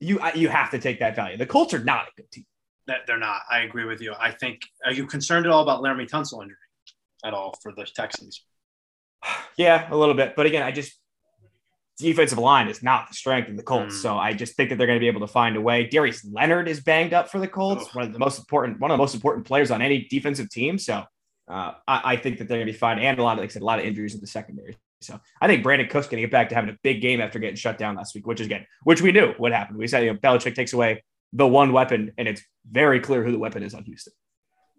You 0.00 0.20
you 0.34 0.48
have 0.48 0.70
to 0.72 0.78
take 0.80 0.98
that 0.98 1.14
value. 1.14 1.36
The 1.36 1.46
Colts 1.46 1.72
are 1.74 1.84
not 1.84 2.06
a 2.06 2.10
good 2.16 2.30
team. 2.30 2.44
They're 3.06 3.18
not. 3.18 3.42
I 3.50 3.60
agree 3.60 3.84
with 3.84 4.00
you. 4.00 4.14
I 4.18 4.32
think. 4.32 4.62
Are 4.84 4.92
you 4.92 5.06
concerned 5.06 5.46
at 5.46 5.52
all 5.52 5.62
about 5.62 5.80
Laremy 5.80 6.10
Tunsil 6.10 6.42
injury 6.42 6.56
at 7.24 7.32
all 7.32 7.56
for 7.62 7.72
the 7.72 7.86
Texans? 7.86 8.44
Yeah, 9.58 9.86
a 9.92 9.94
little 9.94 10.14
bit. 10.14 10.34
But 10.34 10.46
again, 10.46 10.62
I 10.62 10.72
just 10.72 10.98
defensive 12.02 12.38
line 12.38 12.68
is 12.68 12.82
not 12.82 13.08
the 13.08 13.14
strength 13.14 13.48
of 13.48 13.56
the 13.56 13.62
Colts. 13.62 13.96
Mm. 13.96 14.02
So 14.02 14.18
I 14.18 14.32
just 14.32 14.56
think 14.56 14.70
that 14.70 14.76
they're 14.76 14.86
going 14.86 14.98
to 14.98 15.00
be 15.00 15.08
able 15.08 15.20
to 15.20 15.26
find 15.26 15.56
a 15.56 15.60
way. 15.60 15.86
Darius 15.86 16.24
Leonard 16.24 16.68
is 16.68 16.80
banged 16.80 17.14
up 17.14 17.28
for 17.28 17.38
the 17.38 17.48
Colts, 17.48 17.84
Ugh. 17.88 17.94
one 17.94 18.04
of 18.06 18.12
the 18.12 18.18
most 18.18 18.38
important, 18.38 18.80
one 18.80 18.90
of 18.90 18.94
the 18.94 19.02
most 19.02 19.14
important 19.14 19.46
players 19.46 19.70
on 19.70 19.80
any 19.82 20.06
defensive 20.10 20.50
team. 20.50 20.78
So 20.78 21.04
uh, 21.48 21.72
I, 21.86 22.00
I, 22.04 22.16
think 22.16 22.38
that 22.38 22.48
they're 22.48 22.58
going 22.58 22.66
to 22.66 22.72
be 22.72 22.78
fine. 22.78 22.98
And 22.98 23.18
a 23.18 23.22
lot 23.22 23.32
of, 23.32 23.38
like 23.38 23.50
I 23.50 23.52
said, 23.52 23.62
a 23.62 23.64
lot 23.64 23.78
of 23.78 23.84
injuries 23.84 24.14
in 24.14 24.20
the 24.20 24.26
secondary. 24.26 24.76
So 25.00 25.18
I 25.40 25.46
think 25.46 25.64
Brandin 25.64 25.90
Cook's 25.90 26.06
going 26.06 26.18
to 26.18 26.22
get 26.22 26.30
back 26.30 26.48
to 26.50 26.54
having 26.54 26.70
a 26.70 26.78
big 26.82 27.00
game 27.00 27.20
after 27.20 27.38
getting 27.38 27.56
shut 27.56 27.78
down 27.78 27.96
last 27.96 28.14
week, 28.14 28.26
which 28.26 28.40
is 28.40 28.46
again, 28.46 28.66
which 28.84 29.02
we 29.02 29.12
knew 29.12 29.32
what 29.36 29.52
happened. 29.52 29.78
We 29.78 29.88
said, 29.88 30.04
you 30.04 30.12
know, 30.12 30.18
Belichick 30.18 30.54
takes 30.54 30.72
away 30.72 31.02
the 31.32 31.46
one 31.46 31.72
weapon, 31.72 32.12
and 32.18 32.28
it's 32.28 32.42
very 32.70 33.00
clear 33.00 33.24
who 33.24 33.32
the 33.32 33.38
weapon 33.38 33.62
is 33.62 33.74
on 33.74 33.84
Houston. 33.84 34.12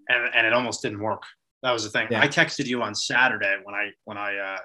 And, 0.07 0.33
and 0.33 0.47
it 0.47 0.53
almost 0.53 0.81
didn't 0.81 0.99
work. 0.99 1.23
That 1.63 1.71
was 1.71 1.83
the 1.83 1.89
thing. 1.89 2.07
Yeah. 2.11 2.21
I 2.21 2.27
texted 2.27 2.65
you 2.65 2.81
on 2.83 2.93
Saturday 2.93 3.57
when 3.63 3.73
I 3.73 3.91
when 4.03 4.17
I 4.17 4.37
uh, 4.37 4.57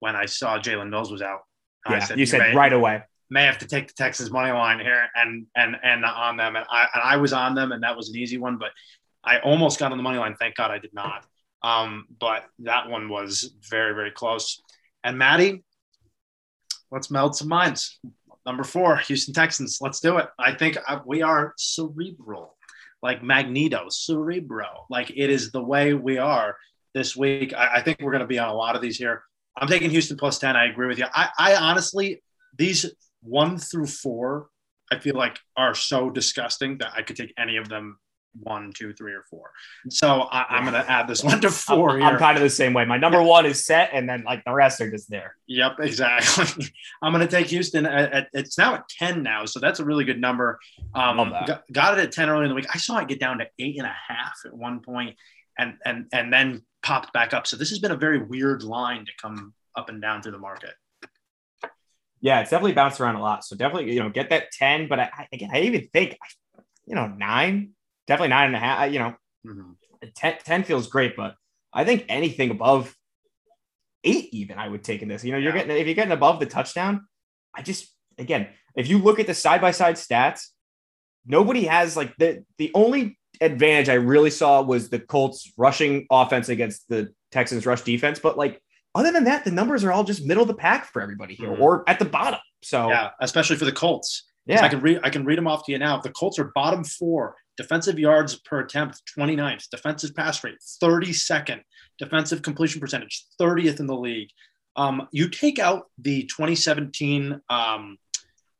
when 0.00 0.16
I 0.16 0.26
saw 0.26 0.58
Jalen 0.58 0.90
Mills 0.90 1.10
was 1.10 1.22
out 1.22 1.40
yeah, 1.90 2.04
said, 2.04 2.18
you 2.18 2.26
said 2.26 2.38
may, 2.38 2.54
right 2.54 2.72
away. 2.72 3.02
May 3.30 3.44
have 3.44 3.58
to 3.58 3.66
take 3.66 3.88
the 3.88 3.94
Texas 3.94 4.30
money 4.30 4.52
line 4.52 4.78
here 4.78 5.08
and 5.14 5.46
and 5.56 5.76
and 5.82 6.04
on 6.04 6.36
them, 6.36 6.56
and 6.56 6.64
I 6.70 6.86
and 6.94 7.02
I 7.02 7.16
was 7.16 7.32
on 7.32 7.54
them, 7.54 7.72
and 7.72 7.82
that 7.82 7.96
was 7.96 8.08
an 8.10 8.16
easy 8.16 8.38
one, 8.38 8.58
but 8.58 8.70
I 9.24 9.40
almost 9.40 9.78
got 9.78 9.92
on 9.92 9.98
the 9.98 10.02
money 10.02 10.18
line. 10.18 10.34
Thank 10.36 10.56
God 10.56 10.70
I 10.70 10.78
did 10.78 10.94
not. 10.94 11.24
Um, 11.62 12.06
but 12.20 12.44
that 12.60 12.88
one 12.88 13.08
was 13.08 13.52
very 13.68 13.94
very 13.94 14.10
close. 14.10 14.62
And 15.02 15.18
Maddie, 15.18 15.64
let's 16.90 17.10
meld 17.10 17.36
some 17.36 17.48
minds. 17.48 17.98
Number 18.44 18.62
four, 18.62 18.96
Houston 18.98 19.34
Texans. 19.34 19.78
Let's 19.80 19.98
do 19.98 20.18
it. 20.18 20.28
I 20.38 20.54
think 20.54 20.78
uh, 20.86 21.00
we 21.04 21.22
are 21.22 21.52
cerebral, 21.56 22.56
like 23.02 23.22
Magneto, 23.22 23.86
cerebro. 23.88 24.86
Like 24.88 25.10
it 25.10 25.30
is 25.30 25.50
the 25.50 25.62
way 25.62 25.94
we 25.94 26.18
are 26.18 26.56
this 26.94 27.16
week. 27.16 27.52
I, 27.54 27.76
I 27.76 27.82
think 27.82 28.00
we're 28.00 28.12
going 28.12 28.20
to 28.20 28.26
be 28.26 28.38
on 28.38 28.48
a 28.48 28.54
lot 28.54 28.76
of 28.76 28.82
these 28.82 28.96
here. 28.96 29.24
I'm 29.56 29.68
taking 29.68 29.90
Houston 29.90 30.16
plus 30.16 30.38
10. 30.38 30.56
I 30.56 30.66
agree 30.66 30.86
with 30.86 30.98
you. 30.98 31.06
I, 31.12 31.28
I 31.38 31.56
honestly, 31.56 32.22
these 32.58 32.86
one 33.22 33.58
through 33.58 33.86
four, 33.86 34.48
I 34.92 34.98
feel 34.98 35.16
like 35.16 35.38
are 35.56 35.74
so 35.74 36.10
disgusting 36.10 36.78
that 36.78 36.92
I 36.94 37.02
could 37.02 37.16
take 37.16 37.32
any 37.38 37.56
of 37.56 37.68
them 37.68 37.98
one, 38.42 38.72
two, 38.72 38.92
three, 38.92 39.12
or 39.12 39.24
four. 39.30 39.50
So 39.88 40.22
I, 40.22 40.58
am 40.58 40.64
going 40.64 40.74
to 40.74 40.90
add 40.90 41.08
this 41.08 41.24
one 41.24 41.40
to 41.40 41.50
4 41.50 41.90
I'm, 41.90 42.02
I'm, 42.02 42.18
kind 42.18 42.36
of 42.36 42.42
the 42.42 42.50
same 42.50 42.72
way. 42.72 42.84
My 42.84 42.98
number 42.98 43.22
one 43.22 43.46
is 43.46 43.64
set, 43.64 43.90
and 43.92 44.08
then 44.08 44.24
like 44.24 44.44
the 44.44 44.52
rest 44.52 44.80
are 44.80 44.90
just 44.90 45.10
there. 45.10 45.36
Yep, 45.46 45.80
exactly. 45.80 46.66
I'm 47.02 47.12
going 47.12 47.26
to 47.26 47.30
take 47.30 47.48
Houston. 47.48 47.86
At, 47.86 48.12
at, 48.12 48.28
it's 48.32 48.58
now 48.58 48.74
at 48.74 48.88
10 48.88 49.22
now, 49.22 49.46
so 49.46 49.60
that's 49.60 49.80
a 49.80 49.84
really 49.84 50.04
good 50.04 50.20
number. 50.20 50.58
Um, 50.94 51.16
got, 51.46 51.64
got, 51.72 51.98
it 51.98 52.02
at 52.02 52.12
10 52.12 52.28
early 52.28 52.44
in 52.44 52.48
the 52.48 52.54
week. 52.54 52.66
I 52.72 52.78
saw 52.78 52.98
it 52.98 53.08
get 53.08 53.20
down 53.20 53.38
to 53.38 53.46
eight 53.58 53.78
and 53.78 53.86
a 53.86 53.96
half 54.08 54.34
at 54.44 54.52
one 54.52 54.80
point, 54.80 55.16
and 55.58 55.74
and 55.84 56.06
and 56.12 56.32
then 56.32 56.62
popped 56.86 57.12
back 57.12 57.34
up. 57.34 57.48
So 57.48 57.56
this 57.56 57.70
has 57.70 57.80
been 57.80 57.90
a 57.90 57.96
very 57.96 58.22
weird 58.22 58.62
line 58.62 59.06
to 59.06 59.12
come 59.20 59.52
up 59.74 59.88
and 59.88 60.00
down 60.00 60.22
through 60.22 60.32
the 60.32 60.38
market. 60.38 60.70
Yeah, 62.20 62.40
it's 62.40 62.50
definitely 62.50 62.74
bounced 62.74 63.00
around 63.00 63.16
a 63.16 63.20
lot. 63.20 63.44
So 63.44 63.56
definitely, 63.56 63.92
you 63.92 64.00
know, 64.00 64.08
get 64.08 64.30
that 64.30 64.52
10. 64.52 64.86
But 64.86 65.00
I, 65.00 65.28
again, 65.32 65.50
I 65.52 65.62
even 65.62 65.88
think, 65.92 66.16
you 66.86 66.94
know, 66.94 67.08
nine, 67.08 67.72
definitely 68.06 68.28
nine 68.28 68.46
and 68.46 68.56
a 68.56 68.60
half, 68.60 68.92
you 68.92 69.00
know, 69.00 69.14
mm-hmm. 69.44 69.72
10, 70.14 70.36
10 70.44 70.62
feels 70.62 70.86
great. 70.86 71.16
But 71.16 71.34
I 71.72 71.84
think 71.84 72.04
anything 72.08 72.52
above 72.52 72.94
eight, 74.04 74.28
even 74.32 74.56
I 74.56 74.68
would 74.68 74.84
take 74.84 75.02
in 75.02 75.08
this. 75.08 75.24
You 75.24 75.32
know, 75.32 75.38
you're 75.38 75.54
yeah. 75.56 75.62
getting, 75.62 75.76
if 75.76 75.86
you're 75.86 75.96
getting 75.96 76.12
above 76.12 76.38
the 76.38 76.46
touchdown, 76.46 77.08
I 77.52 77.62
just, 77.62 77.92
again, 78.16 78.46
if 78.76 78.88
you 78.88 78.98
look 78.98 79.18
at 79.18 79.26
the 79.26 79.34
side 79.34 79.60
by 79.60 79.72
side 79.72 79.96
stats, 79.96 80.50
nobody 81.26 81.64
has 81.64 81.96
like 81.96 82.16
the, 82.16 82.44
the 82.58 82.70
only 82.74 83.18
advantage 83.40 83.88
I 83.88 83.94
really 83.94 84.30
saw 84.30 84.62
was 84.62 84.88
the 84.88 84.98
Colts 84.98 85.52
rushing 85.56 86.06
offense 86.10 86.48
against 86.48 86.88
the 86.88 87.12
Texans 87.32 87.66
rush 87.66 87.82
defense. 87.82 88.18
But 88.18 88.36
like 88.36 88.60
other 88.94 89.12
than 89.12 89.24
that, 89.24 89.44
the 89.44 89.50
numbers 89.50 89.84
are 89.84 89.92
all 89.92 90.04
just 90.04 90.24
middle 90.24 90.42
of 90.42 90.48
the 90.48 90.54
pack 90.54 90.86
for 90.86 91.02
everybody 91.02 91.34
here 91.34 91.50
mm-hmm. 91.50 91.62
or 91.62 91.88
at 91.88 91.98
the 91.98 92.04
bottom. 92.04 92.40
So 92.62 92.88
yeah, 92.88 93.10
especially 93.20 93.56
for 93.56 93.64
the 93.64 93.72
Colts. 93.72 94.24
Yeah, 94.46 94.62
I 94.62 94.68
can 94.68 94.80
read 94.80 95.00
I 95.02 95.10
can 95.10 95.24
read 95.24 95.38
them 95.38 95.48
off 95.48 95.66
to 95.66 95.72
you 95.72 95.78
now. 95.78 96.00
The 96.00 96.10
Colts 96.10 96.38
are 96.38 96.52
bottom 96.54 96.84
four, 96.84 97.34
defensive 97.56 97.98
yards 97.98 98.36
per 98.36 98.60
attempt 98.60 99.02
29th, 99.18 99.68
defensive 99.70 100.14
pass 100.14 100.42
rate 100.44 100.56
32nd, 100.82 101.60
defensive 101.98 102.42
completion 102.42 102.80
percentage 102.80 103.24
30th 103.40 103.80
in 103.80 103.86
the 103.86 103.96
league. 103.96 104.30
Um, 104.76 105.08
you 105.10 105.28
take 105.28 105.58
out 105.58 105.86
the 105.98 106.24
2017 106.24 107.40
um, 107.48 107.98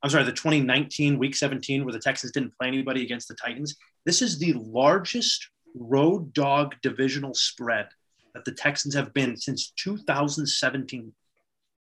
I'm 0.07 0.11
sorry, 0.11 0.23
the 0.23 0.31
2019 0.31 1.19
week 1.19 1.35
17 1.35 1.85
where 1.85 1.93
the 1.93 1.99
Texans 1.99 2.31
didn't 2.31 2.57
play 2.57 2.69
anybody 2.69 3.03
against 3.03 3.27
the 3.27 3.35
Titans. 3.35 3.75
This 4.05 4.23
is 4.23 4.39
the 4.39 4.53
largest 4.53 5.49
road 5.75 6.33
dog 6.33 6.77
divisional 6.81 7.35
spread 7.35 7.89
that 8.33 8.45
the 8.45 8.53
Texans 8.53 8.95
have 8.95 9.13
been 9.13 9.37
since 9.37 9.73
2017. 9.73 11.13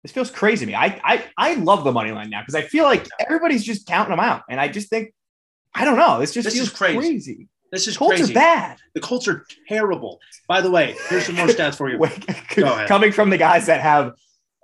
This 0.01 0.11
feels 0.11 0.31
crazy 0.31 0.65
to 0.65 0.71
me. 0.71 0.75
I 0.75 0.99
I, 1.03 1.25
I 1.37 1.53
love 1.53 1.83
the 1.83 1.91
money 1.91 2.11
line 2.11 2.31
now 2.31 2.41
because 2.41 2.55
I 2.55 2.63
feel 2.63 2.85
like 2.85 3.07
everybody's 3.19 3.63
just 3.63 3.85
counting 3.85 4.09
them 4.09 4.19
out, 4.19 4.41
and 4.49 4.59
I 4.59 4.69
just 4.69 4.89
think 4.89 5.13
I 5.75 5.85
don't 5.85 5.97
know. 5.97 6.19
This 6.19 6.33
just 6.33 6.45
This 6.45 6.55
feels 6.55 6.69
is 6.69 6.73
crazy. 6.73 6.97
crazy. 6.97 7.47
This 7.71 7.87
is 7.87 7.95
crazy. 7.95 7.97
Colts 7.99 8.17
crazy. 8.17 8.33
are 8.33 8.35
bad. 8.35 8.77
The 8.95 9.01
Colts 9.01 9.27
are 9.27 9.45
terrible. 9.67 10.19
By 10.47 10.61
the 10.61 10.71
way, 10.71 10.95
here's 11.09 11.27
some 11.27 11.35
more 11.35 11.45
stats 11.45 11.75
for 11.75 11.91
you. 11.91 11.97
Wait, 11.99 12.25
Go 12.55 12.73
ahead. 12.73 12.87
Coming 12.87 13.11
from 13.11 13.29
the 13.29 13.37
guys 13.37 13.67
that 13.67 13.81
have 13.81 14.13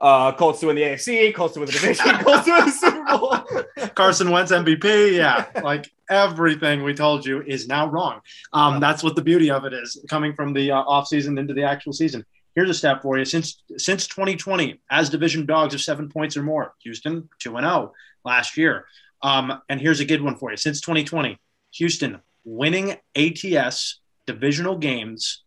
uh, 0.02 0.32
Colts 0.34 0.60
to 0.60 0.68
win 0.68 0.76
the 0.76 0.82
AFC, 0.82 1.34
Colts 1.34 1.54
to 1.54 1.60
win 1.60 1.68
the 1.68 1.74
division, 1.74 2.06
Colts 2.24 2.46
to 2.46 2.52
win 2.52 2.66
the 2.66 2.72
Super 2.72 3.04
Bowl. 3.06 3.88
Carson 3.96 4.32
Wentz 4.32 4.52
MVP. 4.52 5.16
Yeah, 5.16 5.46
like 5.64 5.90
everything 6.10 6.84
we 6.84 6.94
told 6.94 7.26
you 7.26 7.42
is 7.44 7.68
now 7.68 7.88
wrong. 7.88 8.20
Um, 8.52 8.80
that's 8.80 9.04
what 9.04 9.16
the 9.16 9.22
beauty 9.22 9.52
of 9.52 9.64
it 9.66 9.74
is 9.74 10.04
coming 10.10 10.34
from 10.34 10.54
the 10.54 10.72
uh, 10.72 10.84
offseason 10.84 11.40
into 11.40 11.54
the 11.54 11.64
actual 11.64 11.94
season. 11.94 12.26
Here's 12.56 12.70
a 12.70 12.74
step 12.74 13.02
for 13.02 13.18
you. 13.18 13.26
Since 13.26 13.62
since 13.78 14.08
2020, 14.08 14.82
as 14.90 15.10
division 15.10 15.46
dogs 15.46 15.74
of 15.74 15.82
seven 15.82 16.10
points 16.10 16.36
or 16.36 16.44
more, 16.44 16.74
Houston 16.84 17.30
2 17.40 17.58
and 17.58 17.66
0 17.66 17.94
last 18.26 18.58
year. 18.58 18.86
Um, 19.22 19.62
and 19.70 19.80
here's 19.80 20.00
a 20.00 20.06
good 20.06 20.22
one 20.22 20.36
for 20.36 20.50
you. 20.50 20.58
Since 20.58 20.82
2020, 20.82 21.40
Houston 21.76 22.20
winning 22.44 22.96
ATS 23.16 24.00
divisional 24.26 24.78
games 24.78 25.44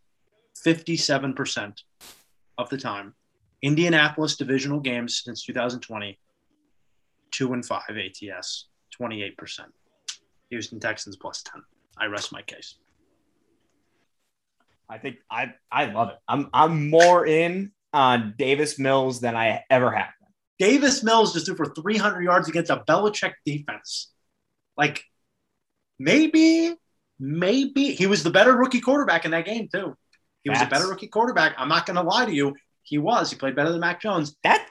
57% 0.64 1.82
of 2.56 2.70
the 2.70 2.78
time. 2.78 3.14
Indianapolis 3.64 4.36
divisional 4.36 4.78
games 4.78 5.22
since 5.24 5.42
2020, 5.44 6.18
2 7.30 7.52
and 7.54 7.64
5 7.64 7.80
ATS, 7.90 8.68
28%. 9.00 9.60
Houston 10.50 10.78
Texans 10.78 11.16
plus 11.16 11.42
10. 11.42 11.62
I 11.96 12.06
rest 12.06 12.30
my 12.30 12.42
case. 12.42 12.76
I 14.88 14.98
think 14.98 15.16
I 15.30 15.54
I 15.72 15.86
love 15.86 16.10
it. 16.10 16.16
I'm 16.28 16.50
I'm 16.52 16.90
more 16.90 17.26
in 17.26 17.72
on 17.94 18.34
Davis 18.36 18.78
Mills 18.78 19.20
than 19.22 19.34
I 19.34 19.64
ever 19.70 19.90
have. 19.90 20.10
been. 20.20 20.68
Davis 20.68 21.02
Mills 21.02 21.32
just 21.32 21.46
threw 21.46 21.56
for 21.56 21.66
300 21.66 22.22
yards 22.22 22.48
against 22.50 22.70
a 22.70 22.84
Belichick 22.86 23.32
defense. 23.46 24.12
Like, 24.76 25.02
maybe, 25.98 26.74
maybe 27.18 27.94
he 27.94 28.06
was 28.06 28.22
the 28.22 28.30
better 28.30 28.54
rookie 28.54 28.80
quarterback 28.80 29.24
in 29.24 29.30
that 29.30 29.46
game, 29.46 29.68
too. 29.72 29.96
He 30.42 30.50
was 30.50 30.60
a 30.60 30.66
better 30.66 30.88
rookie 30.88 31.06
quarterback. 31.06 31.54
I'm 31.56 31.68
not 31.68 31.86
going 31.86 31.96
to 31.96 32.02
lie 32.02 32.26
to 32.26 32.34
you. 32.34 32.54
He 32.84 32.98
was. 32.98 33.30
He 33.30 33.36
played 33.36 33.56
better 33.56 33.70
than 33.72 33.80
Mac 33.80 34.00
Jones. 34.00 34.36
That 34.44 34.66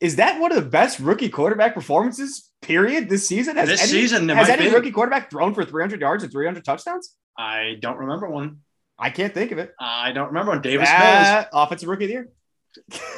is 0.00 0.16
that 0.16 0.40
one 0.40 0.52
of 0.52 0.56
the 0.62 0.70
best 0.70 1.00
rookie 1.00 1.28
quarterback 1.28 1.74
performances. 1.74 2.50
Period. 2.62 3.08
This 3.08 3.26
season 3.26 3.56
has 3.56 3.68
This 3.68 3.80
any, 3.82 3.90
season, 3.90 4.30
it 4.30 4.36
has 4.36 4.48
might 4.48 4.58
any 4.60 4.68
be. 4.70 4.74
rookie 4.74 4.90
quarterback 4.90 5.30
thrown 5.30 5.54
for 5.54 5.64
300 5.64 6.00
yards 6.00 6.22
and 6.24 6.32
300 6.32 6.64
touchdowns? 6.64 7.14
I 7.36 7.76
don't 7.80 7.98
remember 7.98 8.28
one. 8.28 8.58
I 8.98 9.10
can't 9.10 9.32
think 9.32 9.52
of 9.52 9.58
it. 9.58 9.72
I 9.80 10.10
don't 10.12 10.28
remember 10.28 10.50
one. 10.52 10.60
Davis 10.62 10.88
Ah, 10.90 11.46
offensive 11.52 11.88
rookie 11.88 12.04
of 12.04 12.08
the 12.08 12.12
year. 12.14 12.28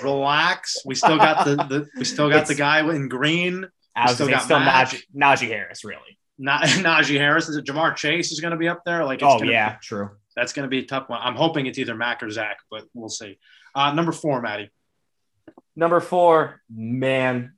Relax. 0.03 0.79
We 0.85 0.95
still 0.95 1.17
got 1.17 1.45
the, 1.45 1.57
the 1.57 1.89
we 1.97 2.05
still 2.05 2.31
got 2.31 2.47
the 2.47 2.55
guy 2.55 2.81
in 2.81 3.09
green. 3.09 3.67
I 3.97 4.05
was 4.07 4.15
still 4.15 4.27
still, 4.27 4.37
got 4.37 4.45
still 4.45 4.59
Najee, 4.59 5.03
Najee 5.15 5.49
Harris, 5.49 5.85
really. 5.85 6.19
Not 6.39 6.63
Najee 6.65 7.17
Harris. 7.19 7.49
Is 7.49 7.57
it 7.57 7.65
Ja'Marr 7.67 7.97
Chase 7.97 8.31
is 8.33 8.41
going 8.41 8.53
to 8.53 8.57
be 8.57 8.69
up 8.69 8.83
there? 8.85 9.05
Like, 9.05 9.17
it's 9.23 9.25
Oh 9.25 9.39
gonna, 9.39 9.51
yeah, 9.51 9.77
true. 9.83 10.11
that's 10.37 10.53
going 10.53 10.65
to 10.65 10.71
be 10.71 10.79
a 10.81 10.87
tough 10.87 11.09
one. 11.09 11.21
I'm 11.23 11.35
hoping 11.35 11.67
it's 11.67 11.79
either 11.79 11.95
Mac 11.95 12.23
or 12.23 12.31
Zach, 12.31 12.59
but 12.71 12.85
we'll 12.95 13.09
see. 13.09 13.39
Uh, 13.75 13.93
number 13.93 14.13
four, 14.13 14.41
Maddie. 14.41 14.71
Number 15.77 16.01
four, 16.01 16.61
man, 16.69 17.55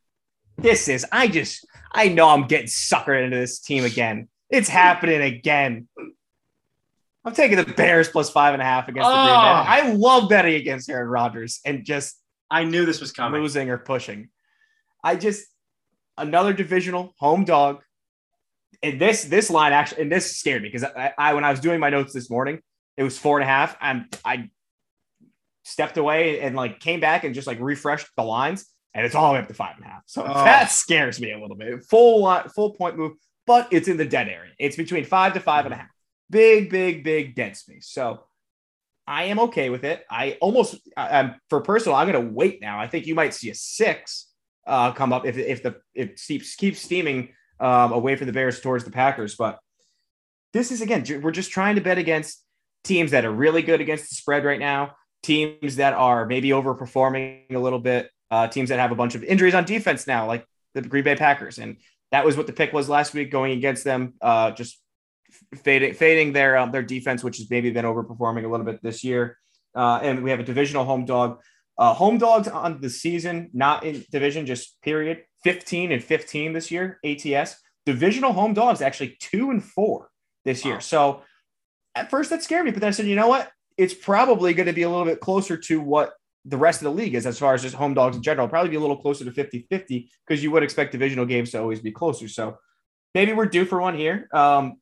this 0.57 0.87
is. 0.87 1.05
I 1.11 1.27
just, 1.27 1.65
I 1.91 2.09
know 2.09 2.29
I'm 2.29 2.47
getting 2.47 2.67
suckered 2.67 3.23
into 3.23 3.37
this 3.37 3.59
team 3.59 3.83
again. 3.83 4.29
It's 4.49 4.69
happening 4.69 5.21
again. 5.21 5.87
I'm 7.25 7.33
taking 7.33 7.57
the 7.57 7.65
Bears 7.65 8.09
plus 8.09 8.29
five 8.29 8.53
and 8.53 8.61
a 8.61 8.65
half 8.65 8.87
against 8.87 9.07
the 9.07 9.13
Green 9.13 9.25
Bay. 9.25 9.31
Oh. 9.31 9.33
I 9.33 9.91
love 9.93 10.29
betting 10.29 10.55
against 10.55 10.89
Aaron 10.89 11.07
Rodgers 11.07 11.61
and 11.65 11.85
just 11.85 12.19
I 12.51 12.65
knew 12.65 12.85
this 12.85 12.99
was 12.99 13.11
coming. 13.11 13.41
losing 13.41 13.69
or 13.69 13.77
pushing. 13.77 14.29
I 15.03 15.15
just 15.15 15.47
another 16.17 16.53
divisional 16.53 17.13
home 17.17 17.45
dog. 17.45 17.81
And 18.81 18.99
this 18.99 19.23
this 19.23 19.49
line 19.49 19.71
actually 19.71 20.03
and 20.03 20.11
this 20.11 20.37
scared 20.37 20.61
me 20.61 20.67
because 20.69 20.83
I, 20.83 21.13
I 21.17 21.33
when 21.33 21.45
I 21.45 21.51
was 21.51 21.61
doing 21.61 21.79
my 21.79 21.89
notes 21.89 22.13
this 22.13 22.29
morning, 22.29 22.59
it 22.97 23.03
was 23.03 23.17
four 23.17 23.39
and 23.39 23.43
a 23.43 23.51
half, 23.51 23.77
and 23.81 24.05
I 24.25 24.49
stepped 25.63 25.97
away 25.97 26.41
and 26.41 26.55
like 26.55 26.79
came 26.79 26.99
back 26.99 27.23
and 27.23 27.33
just 27.33 27.47
like 27.47 27.59
refreshed 27.59 28.07
the 28.15 28.23
lines, 28.23 28.65
and 28.93 29.05
it's 29.05 29.15
all 29.15 29.29
the 29.29 29.33
way 29.33 29.39
up 29.39 29.47
to 29.47 29.53
five 29.53 29.75
and 29.77 29.85
a 29.85 29.89
half. 29.89 30.03
So 30.05 30.23
Oh. 30.23 30.43
that 30.45 30.71
scares 30.71 31.19
me 31.19 31.31
a 31.31 31.39
little 31.39 31.55
bit. 31.57 31.83
Full 31.85 32.21
line, 32.21 32.47
full 32.49 32.73
point 32.73 32.97
move, 32.97 33.13
but 33.47 33.67
it's 33.71 33.87
in 33.87 33.97
the 33.97 34.05
dead 34.05 34.27
area. 34.27 34.51
It's 34.59 34.75
between 34.75 35.05
five 35.05 35.33
to 35.33 35.39
five 35.39 35.65
and 35.65 35.73
a 35.73 35.77
half. 35.77 35.89
Big, 36.29 36.69
big, 36.69 37.03
big 37.03 37.35
dead 37.35 37.55
space. 37.57 37.87
So 37.89 38.23
I 39.05 39.25
am 39.25 39.39
okay 39.39 39.69
with 39.69 39.83
it. 39.83 40.03
I 40.09 40.37
almost, 40.41 40.75
I'm 40.95 41.35
for 41.49 41.61
personal. 41.61 41.95
I'm 41.97 42.09
going 42.09 42.25
to 42.25 42.33
wait 42.33 42.61
now. 42.61 42.79
I 42.79 42.87
think 42.87 43.05
you 43.05 43.15
might 43.15 43.33
see 43.33 43.49
a 43.49 43.55
six 43.55 44.29
uh, 44.65 44.93
come 44.93 45.11
up 45.11 45.25
if 45.25 45.37
if 45.37 45.61
the 45.61 45.75
if 45.93 46.15
keeps 46.25 46.55
keeps 46.55 46.79
steaming 46.79 47.29
um, 47.59 47.91
away 47.91 48.15
from 48.15 48.27
the 48.27 48.33
Bears 48.33 48.61
towards 48.61 48.85
the 48.85 48.91
Packers. 48.91 49.35
But 49.35 49.59
this 50.53 50.71
is 50.71 50.81
again, 50.81 51.03
we're 51.21 51.31
just 51.31 51.51
trying 51.51 51.75
to 51.75 51.81
bet 51.81 51.97
against 51.97 52.41
teams 52.85 53.11
that 53.11 53.25
are 53.25 53.31
really 53.31 53.61
good 53.61 53.81
against 53.81 54.09
the 54.09 54.15
spread 54.15 54.45
right 54.45 54.59
now. 54.59 54.95
Teams 55.23 55.77
that 55.77 55.93
are 55.93 56.25
maybe 56.25 56.49
overperforming 56.49 57.53
a 57.53 57.59
little 57.59 57.79
bit. 57.79 58.11
Uh, 58.29 58.47
teams 58.47 58.69
that 58.69 58.79
have 58.79 58.91
a 58.91 58.95
bunch 58.95 59.15
of 59.15 59.23
injuries 59.23 59.53
on 59.53 59.63
defense 59.63 60.07
now, 60.07 60.25
like 60.25 60.45
the 60.73 60.81
Green 60.81 61.03
Bay 61.03 61.15
Packers, 61.15 61.59
and 61.59 61.77
that 62.11 62.25
was 62.25 62.35
what 62.35 62.47
the 62.47 62.53
pick 62.53 62.73
was 62.73 62.89
last 62.89 63.13
week, 63.13 63.31
going 63.31 63.51
against 63.51 63.83
them. 63.83 64.13
Uh, 64.21 64.51
just 64.51 64.79
fading 65.63 65.93
fading 65.93 66.33
their 66.33 66.57
um, 66.57 66.71
their 66.71 66.83
defense, 66.83 67.23
which 67.23 67.37
has 67.37 67.49
maybe 67.49 67.71
been 67.71 67.85
overperforming 67.85 68.43
a 68.43 68.47
little 68.47 68.65
bit 68.65 68.81
this 68.81 69.03
year. 69.03 69.37
Uh, 69.75 69.99
and 70.01 70.23
we 70.23 70.29
have 70.29 70.39
a 70.39 70.43
divisional 70.43 70.85
home 70.85 71.05
dog. 71.05 71.39
Uh, 71.77 71.93
home 71.93 72.17
dogs 72.17 72.47
on 72.47 72.79
the 72.81 72.89
season, 72.89 73.49
not 73.53 73.83
in 73.83 74.05
division, 74.11 74.45
just 74.45 74.79
period. 74.81 75.23
15 75.43 75.91
and 75.91 76.03
15 76.03 76.53
this 76.53 76.71
year, 76.71 76.99
ATS. 77.03 77.55
Divisional 77.85 78.31
home 78.31 78.53
dogs 78.53 78.81
actually 78.81 79.17
two 79.19 79.49
and 79.49 79.63
four 79.63 80.09
this 80.45 80.63
year. 80.63 80.75
Wow. 80.75 80.79
So 80.79 81.21
at 81.95 82.09
first 82.09 82.29
that 82.29 82.43
scared 82.43 82.65
me, 82.65 82.71
but 82.71 82.79
then 82.79 82.89
I 82.89 82.91
said, 82.91 83.07
you 83.07 83.15
know 83.15 83.27
what? 83.27 83.51
It's 83.77 83.93
probably 83.93 84.53
going 84.53 84.67
to 84.67 84.73
be 84.73 84.83
a 84.83 84.89
little 84.89 85.05
bit 85.05 85.19
closer 85.19 85.57
to 85.57 85.81
what 85.81 86.13
the 86.45 86.57
rest 86.57 86.81
of 86.81 86.85
the 86.85 86.91
league 86.91 87.15
is 87.15 87.25
as 87.25 87.39
far 87.39 87.53
as 87.53 87.61
just 87.61 87.75
home 87.75 87.93
dogs 87.93 88.15
in 88.15 88.21
general. 88.21 88.47
Probably 88.47 88.69
be 88.69 88.75
a 88.75 88.79
little 88.79 88.97
closer 88.97 89.23
to 89.25 89.31
50 89.31 89.67
50 89.69 90.09
because 90.27 90.43
you 90.43 90.51
would 90.51 90.63
expect 90.63 90.91
divisional 90.91 91.25
games 91.25 91.51
to 91.51 91.59
always 91.59 91.79
be 91.79 91.91
closer. 91.91 92.27
So 92.27 92.57
maybe 93.15 93.33
we're 93.33 93.45
due 93.45 93.65
for 93.65 93.79
one 93.79 93.95
here. 93.95 94.27
Um, 94.33 94.75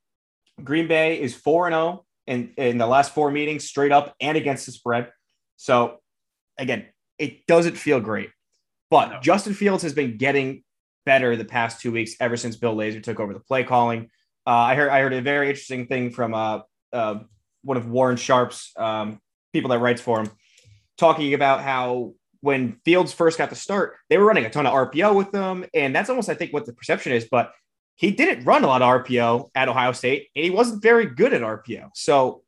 Green 0.63 0.87
Bay 0.87 1.21
is 1.21 1.35
4 1.35 1.67
and 1.67 1.73
0 1.73 2.05
in, 2.27 2.53
in 2.57 2.77
the 2.77 2.87
last 2.87 3.13
four 3.13 3.31
meetings, 3.31 3.65
straight 3.65 3.91
up 3.91 4.15
and 4.19 4.37
against 4.37 4.65
the 4.65 4.71
spread. 4.71 5.11
So, 5.57 5.99
again, 6.57 6.87
it 7.17 7.45
doesn't 7.47 7.77
feel 7.77 7.99
great. 7.99 8.29
But 8.89 9.09
No. 9.09 9.19
Justin 9.21 9.53
Fields 9.53 9.83
has 9.83 9.93
been 9.93 10.17
getting 10.17 10.63
better 11.05 11.35
the 11.35 11.45
past 11.45 11.81
two 11.81 11.91
weeks 11.91 12.15
ever 12.19 12.37
since 12.37 12.55
Bill 12.55 12.75
Lazor 12.75 13.01
took 13.01 13.19
over 13.19 13.33
the 13.33 13.39
play 13.39 13.63
calling. 13.63 14.09
Uh, 14.45 14.49
I 14.49 14.75
heard 14.75 14.89
I 14.89 15.01
heard 15.01 15.13
a 15.13 15.21
very 15.21 15.49
interesting 15.49 15.87
thing 15.87 16.11
from 16.11 16.33
uh, 16.33 16.59
uh, 16.91 17.19
one 17.63 17.77
of 17.77 17.89
Warren 17.89 18.17
Sharp's 18.17 18.71
um, 18.77 19.19
people 19.53 19.69
that 19.69 19.79
writes 19.79 20.01
for 20.01 20.19
him, 20.19 20.29
talking 20.97 21.33
about 21.33 21.61
how 21.61 22.13
when 22.41 22.77
Fields 22.83 23.13
first 23.13 23.37
got 23.37 23.49
the 23.49 23.55
start, 23.55 23.95
they 24.09 24.17
were 24.17 24.25
running 24.25 24.45
a 24.45 24.49
ton 24.49 24.65
of 24.65 24.73
RPO 24.73 25.15
with 25.15 25.31
them, 25.31 25.65
and 25.73 25.95
that's 25.95 26.09
almost 26.09 26.29
I 26.29 26.33
think 26.33 26.53
what 26.53 26.65
the 26.65 26.73
perception 26.73 27.11
is. 27.11 27.27
But 27.29 27.53
he 27.95 28.11
didn't 28.11 28.45
run 28.45 28.63
a 28.63 28.67
lot 28.67 28.81
of 28.81 29.05
RPO 29.05 29.51
at 29.55 29.69
Ohio 29.69 29.91
State, 29.91 30.29
and 30.35 30.43
he 30.43 30.49
wasn't 30.49 30.81
very 30.81 31.05
good 31.05 31.33
at 31.33 31.41
RPO. 31.41 31.89
So 31.93 32.43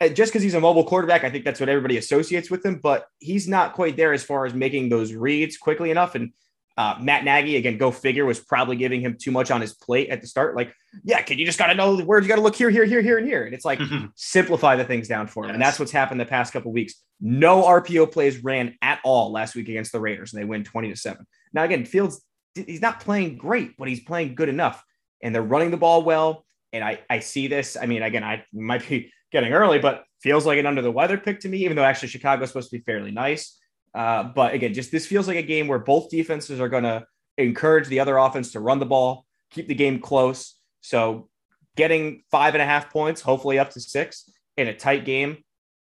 uh, 0.00 0.08
just 0.08 0.32
because 0.32 0.42
he's 0.42 0.54
a 0.54 0.60
mobile 0.60 0.84
quarterback, 0.84 1.24
I 1.24 1.30
think 1.30 1.44
that's 1.44 1.60
what 1.60 1.68
everybody 1.68 1.96
associates 1.96 2.50
with 2.50 2.64
him, 2.64 2.78
but 2.82 3.06
he's 3.18 3.48
not 3.48 3.72
quite 3.72 3.96
there 3.96 4.12
as 4.12 4.22
far 4.22 4.46
as 4.46 4.54
making 4.54 4.88
those 4.88 5.12
reads 5.12 5.56
quickly 5.56 5.90
enough. 5.90 6.14
And 6.14 6.32
uh, 6.78 6.96
Matt 7.00 7.24
Nagy, 7.24 7.56
again, 7.56 7.76
go 7.76 7.90
figure, 7.90 8.24
was 8.24 8.38
probably 8.38 8.76
giving 8.76 9.00
him 9.00 9.16
too 9.20 9.32
much 9.32 9.50
on 9.50 9.60
his 9.60 9.74
plate 9.74 10.10
at 10.10 10.20
the 10.20 10.28
start. 10.28 10.54
Like, 10.54 10.72
yeah, 11.02 11.20
kid, 11.22 11.40
you 11.40 11.44
just 11.44 11.58
got 11.58 11.66
to 11.66 11.74
know 11.74 11.98
where 11.98 12.22
you 12.22 12.28
got 12.28 12.36
to 12.36 12.40
look 12.40 12.54
here, 12.54 12.70
here, 12.70 12.84
here, 12.84 13.02
here, 13.02 13.18
and 13.18 13.26
here. 13.26 13.44
And 13.44 13.52
it's 13.52 13.64
like, 13.64 13.80
simplify 14.14 14.76
the 14.76 14.84
things 14.84 15.08
down 15.08 15.26
for 15.26 15.44
him. 15.44 15.50
And 15.50 15.60
that's 15.60 15.80
what's 15.80 15.90
happened 15.90 16.20
the 16.20 16.24
past 16.24 16.52
couple 16.52 16.70
weeks. 16.70 16.94
No 17.20 17.64
RPO 17.64 18.12
plays 18.12 18.44
ran 18.44 18.76
at 18.80 19.00
all 19.02 19.32
last 19.32 19.56
week 19.56 19.68
against 19.68 19.90
the 19.90 19.98
Raiders, 19.98 20.32
and 20.32 20.40
they 20.40 20.46
win 20.46 20.62
20 20.62 20.90
to 20.90 20.96
7. 20.96 21.26
Now, 21.52 21.64
again, 21.64 21.84
Fields, 21.84 22.24
he's 22.54 22.80
not 22.80 23.00
playing 23.00 23.38
great, 23.38 23.76
but 23.76 23.88
he's 23.88 24.04
playing 24.04 24.36
good 24.36 24.48
enough. 24.48 24.80
And 25.20 25.34
they're 25.34 25.42
running 25.42 25.72
the 25.72 25.76
ball 25.76 26.04
well. 26.04 26.46
And 26.72 26.84
I, 26.84 27.00
I 27.10 27.18
see 27.18 27.48
this. 27.48 27.76
I 27.76 27.86
mean, 27.86 28.02
again, 28.02 28.22
I 28.22 28.44
might 28.52 28.88
be 28.88 29.12
getting 29.32 29.52
early, 29.52 29.80
but 29.80 30.04
feels 30.20 30.46
like 30.46 30.60
an 30.60 30.66
under 30.66 30.82
the 30.82 30.92
weather 30.92 31.18
pick 31.18 31.40
to 31.40 31.48
me, 31.48 31.64
even 31.64 31.76
though 31.76 31.82
actually 31.82 32.08
Chicago's 32.08 32.50
supposed 32.50 32.70
to 32.70 32.78
be 32.78 32.84
fairly 32.84 33.10
nice. 33.10 33.58
Uh, 33.94 34.24
but 34.24 34.54
again, 34.54 34.74
just 34.74 34.90
this 34.92 35.06
feels 35.06 35.26
like 35.28 35.36
a 35.36 35.42
game 35.42 35.68
where 35.68 35.78
both 35.78 36.10
defenses 36.10 36.60
are 36.60 36.68
going 36.68 36.84
to 36.84 37.04
encourage 37.36 37.88
the 37.88 38.00
other 38.00 38.16
offense 38.16 38.52
to 38.52 38.60
run 38.60 38.78
the 38.78 38.86
ball, 38.86 39.24
keep 39.50 39.68
the 39.68 39.74
game 39.74 40.00
close. 40.00 40.58
So 40.80 41.28
getting 41.76 42.22
five 42.30 42.54
and 42.54 42.62
a 42.62 42.66
half 42.66 42.90
points, 42.90 43.20
hopefully 43.20 43.58
up 43.58 43.70
to 43.70 43.80
six 43.80 44.30
in 44.56 44.68
a 44.68 44.74
tight 44.74 45.04
game. 45.04 45.38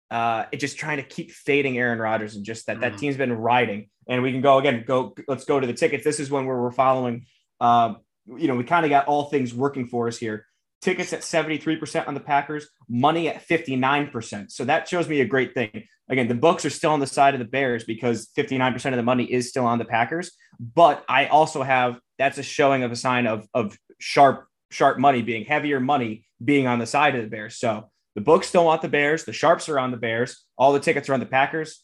Uh, 0.09 0.45
it 0.51 0.57
just 0.57 0.77
trying 0.77 0.97
to 0.97 1.03
keep 1.03 1.31
fading 1.31 1.77
Aaron 1.77 1.99
Rodgers 1.99 2.35
and 2.35 2.45
just 2.45 2.67
that 2.67 2.79
that 2.79 2.93
Mhm. 2.93 2.99
team's 2.99 3.17
been 3.17 3.33
riding. 3.33 3.89
And 4.07 4.23
we 4.23 4.31
can 4.31 4.41
go 4.41 4.57
again. 4.57 4.85
Go. 4.87 5.13
Let's 5.27 5.43
go 5.43 5.59
to 5.59 5.67
the 5.67 5.73
tickets. 5.73 6.05
This 6.05 6.19
is 6.21 6.31
when 6.31 6.45
we're, 6.45 6.61
we're 6.61 6.71
following. 6.71 7.25
Um, 7.59 7.97
you 8.25 8.47
know, 8.47 8.55
we 8.55 8.63
kind 8.63 8.85
of 8.85 8.89
got 8.89 9.07
all 9.07 9.25
things 9.25 9.53
working 9.53 9.87
for 9.87 10.07
us 10.07 10.17
here. 10.17 10.45
Tickets 10.81 11.11
at 11.11 11.23
73% 11.23 12.07
on 12.07 12.13
the 12.13 12.19
Packers, 12.21 12.69
money 12.87 13.27
at 13.27 13.41
59%. 13.41 14.51
So 14.51 14.63
that 14.65 14.87
shows 14.87 15.09
me 15.09 15.19
a 15.21 15.25
great 15.25 15.53
thing. 15.53 15.87
Again, 16.09 16.27
the 16.27 16.35
books 16.35 16.65
are 16.65 16.69
still 16.69 16.91
on 16.91 16.99
the 16.99 17.07
side 17.07 17.33
of 17.33 17.39
the 17.39 17.45
Bears 17.45 17.83
because 17.83 18.29
59% 18.37 18.85
of 18.85 18.97
the 18.97 19.03
money 19.03 19.25
is 19.25 19.49
still 19.49 19.65
on 19.65 19.77
the 19.77 19.85
Packers. 19.85 20.31
But 20.59 21.03
I 21.07 21.27
also 21.27 21.63
have 21.63 21.99
that's 22.17 22.37
a 22.37 22.43
showing 22.43 22.83
of 22.83 22.91
a 22.91 22.95
sign 22.95 23.27
of 23.27 23.47
of 23.53 23.77
sharp, 23.99 24.47
sharp 24.71 24.97
money 24.97 25.21
being 25.21 25.45
heavier 25.45 25.79
money 25.79 26.25
being 26.43 26.67
on 26.67 26.79
the 26.79 26.85
side 26.85 27.15
of 27.15 27.21
the 27.21 27.29
Bears. 27.29 27.57
So 27.57 27.89
the 28.15 28.21
books 28.21 28.47
still 28.47 28.65
want 28.65 28.81
the 28.81 28.89
Bears, 28.89 29.25
the 29.25 29.33
sharps 29.33 29.69
are 29.69 29.79
on 29.79 29.91
the 29.91 29.97
Bears, 29.97 30.43
all 30.57 30.73
the 30.73 30.79
tickets 30.79 31.09
are 31.09 31.13
on 31.13 31.19
the 31.19 31.25
Packers. 31.25 31.83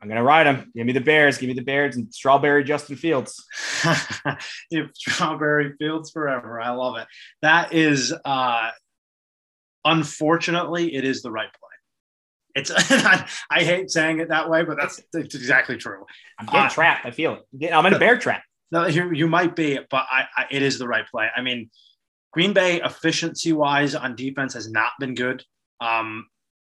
I'm 0.00 0.08
gonna 0.08 0.22
ride 0.22 0.46
them. 0.46 0.70
Give 0.74 0.86
me 0.86 0.92
the 0.92 1.00
Bears. 1.00 1.38
Give 1.38 1.48
me 1.48 1.54
the 1.54 1.62
Bears 1.62 1.96
and 1.96 2.12
strawberry 2.14 2.64
Justin 2.64 2.96
Fields. 2.96 3.44
If 4.70 4.90
strawberry 4.94 5.74
Fields 5.78 6.10
forever. 6.10 6.60
I 6.60 6.70
love 6.70 6.98
it. 6.98 7.06
That 7.42 7.72
is, 7.72 8.14
uh, 8.24 8.70
unfortunately, 9.84 10.94
it 10.94 11.04
is 11.04 11.22
the 11.22 11.30
right 11.30 11.48
play. 11.48 11.67
It's. 12.58 12.70
I 13.50 13.62
hate 13.62 13.90
saying 13.90 14.20
it 14.20 14.28
that 14.28 14.48
way, 14.50 14.64
but 14.64 14.76
that's, 14.76 15.00
that's 15.12 15.34
exactly 15.34 15.76
true. 15.76 16.04
I'm 16.38 16.46
getting 16.46 16.60
uh, 16.62 16.68
trapped. 16.68 17.06
I 17.06 17.10
feel 17.10 17.38
it. 17.60 17.72
I'm 17.72 17.86
in 17.86 17.94
a 17.94 17.98
bear 17.98 18.18
trap. 18.18 18.42
No, 18.70 18.86
you, 18.86 19.12
you 19.12 19.26
might 19.28 19.56
be, 19.56 19.78
but 19.90 20.06
I, 20.10 20.24
I, 20.36 20.46
it 20.50 20.62
is 20.62 20.78
the 20.78 20.86
right 20.86 21.06
play. 21.06 21.28
I 21.34 21.40
mean, 21.40 21.70
Green 22.32 22.52
Bay 22.52 22.80
efficiency 22.82 23.52
wise 23.52 23.94
on 23.94 24.14
defense 24.14 24.52
has 24.54 24.70
not 24.70 24.92
been 25.00 25.14
good. 25.14 25.42
Um, 25.80 26.26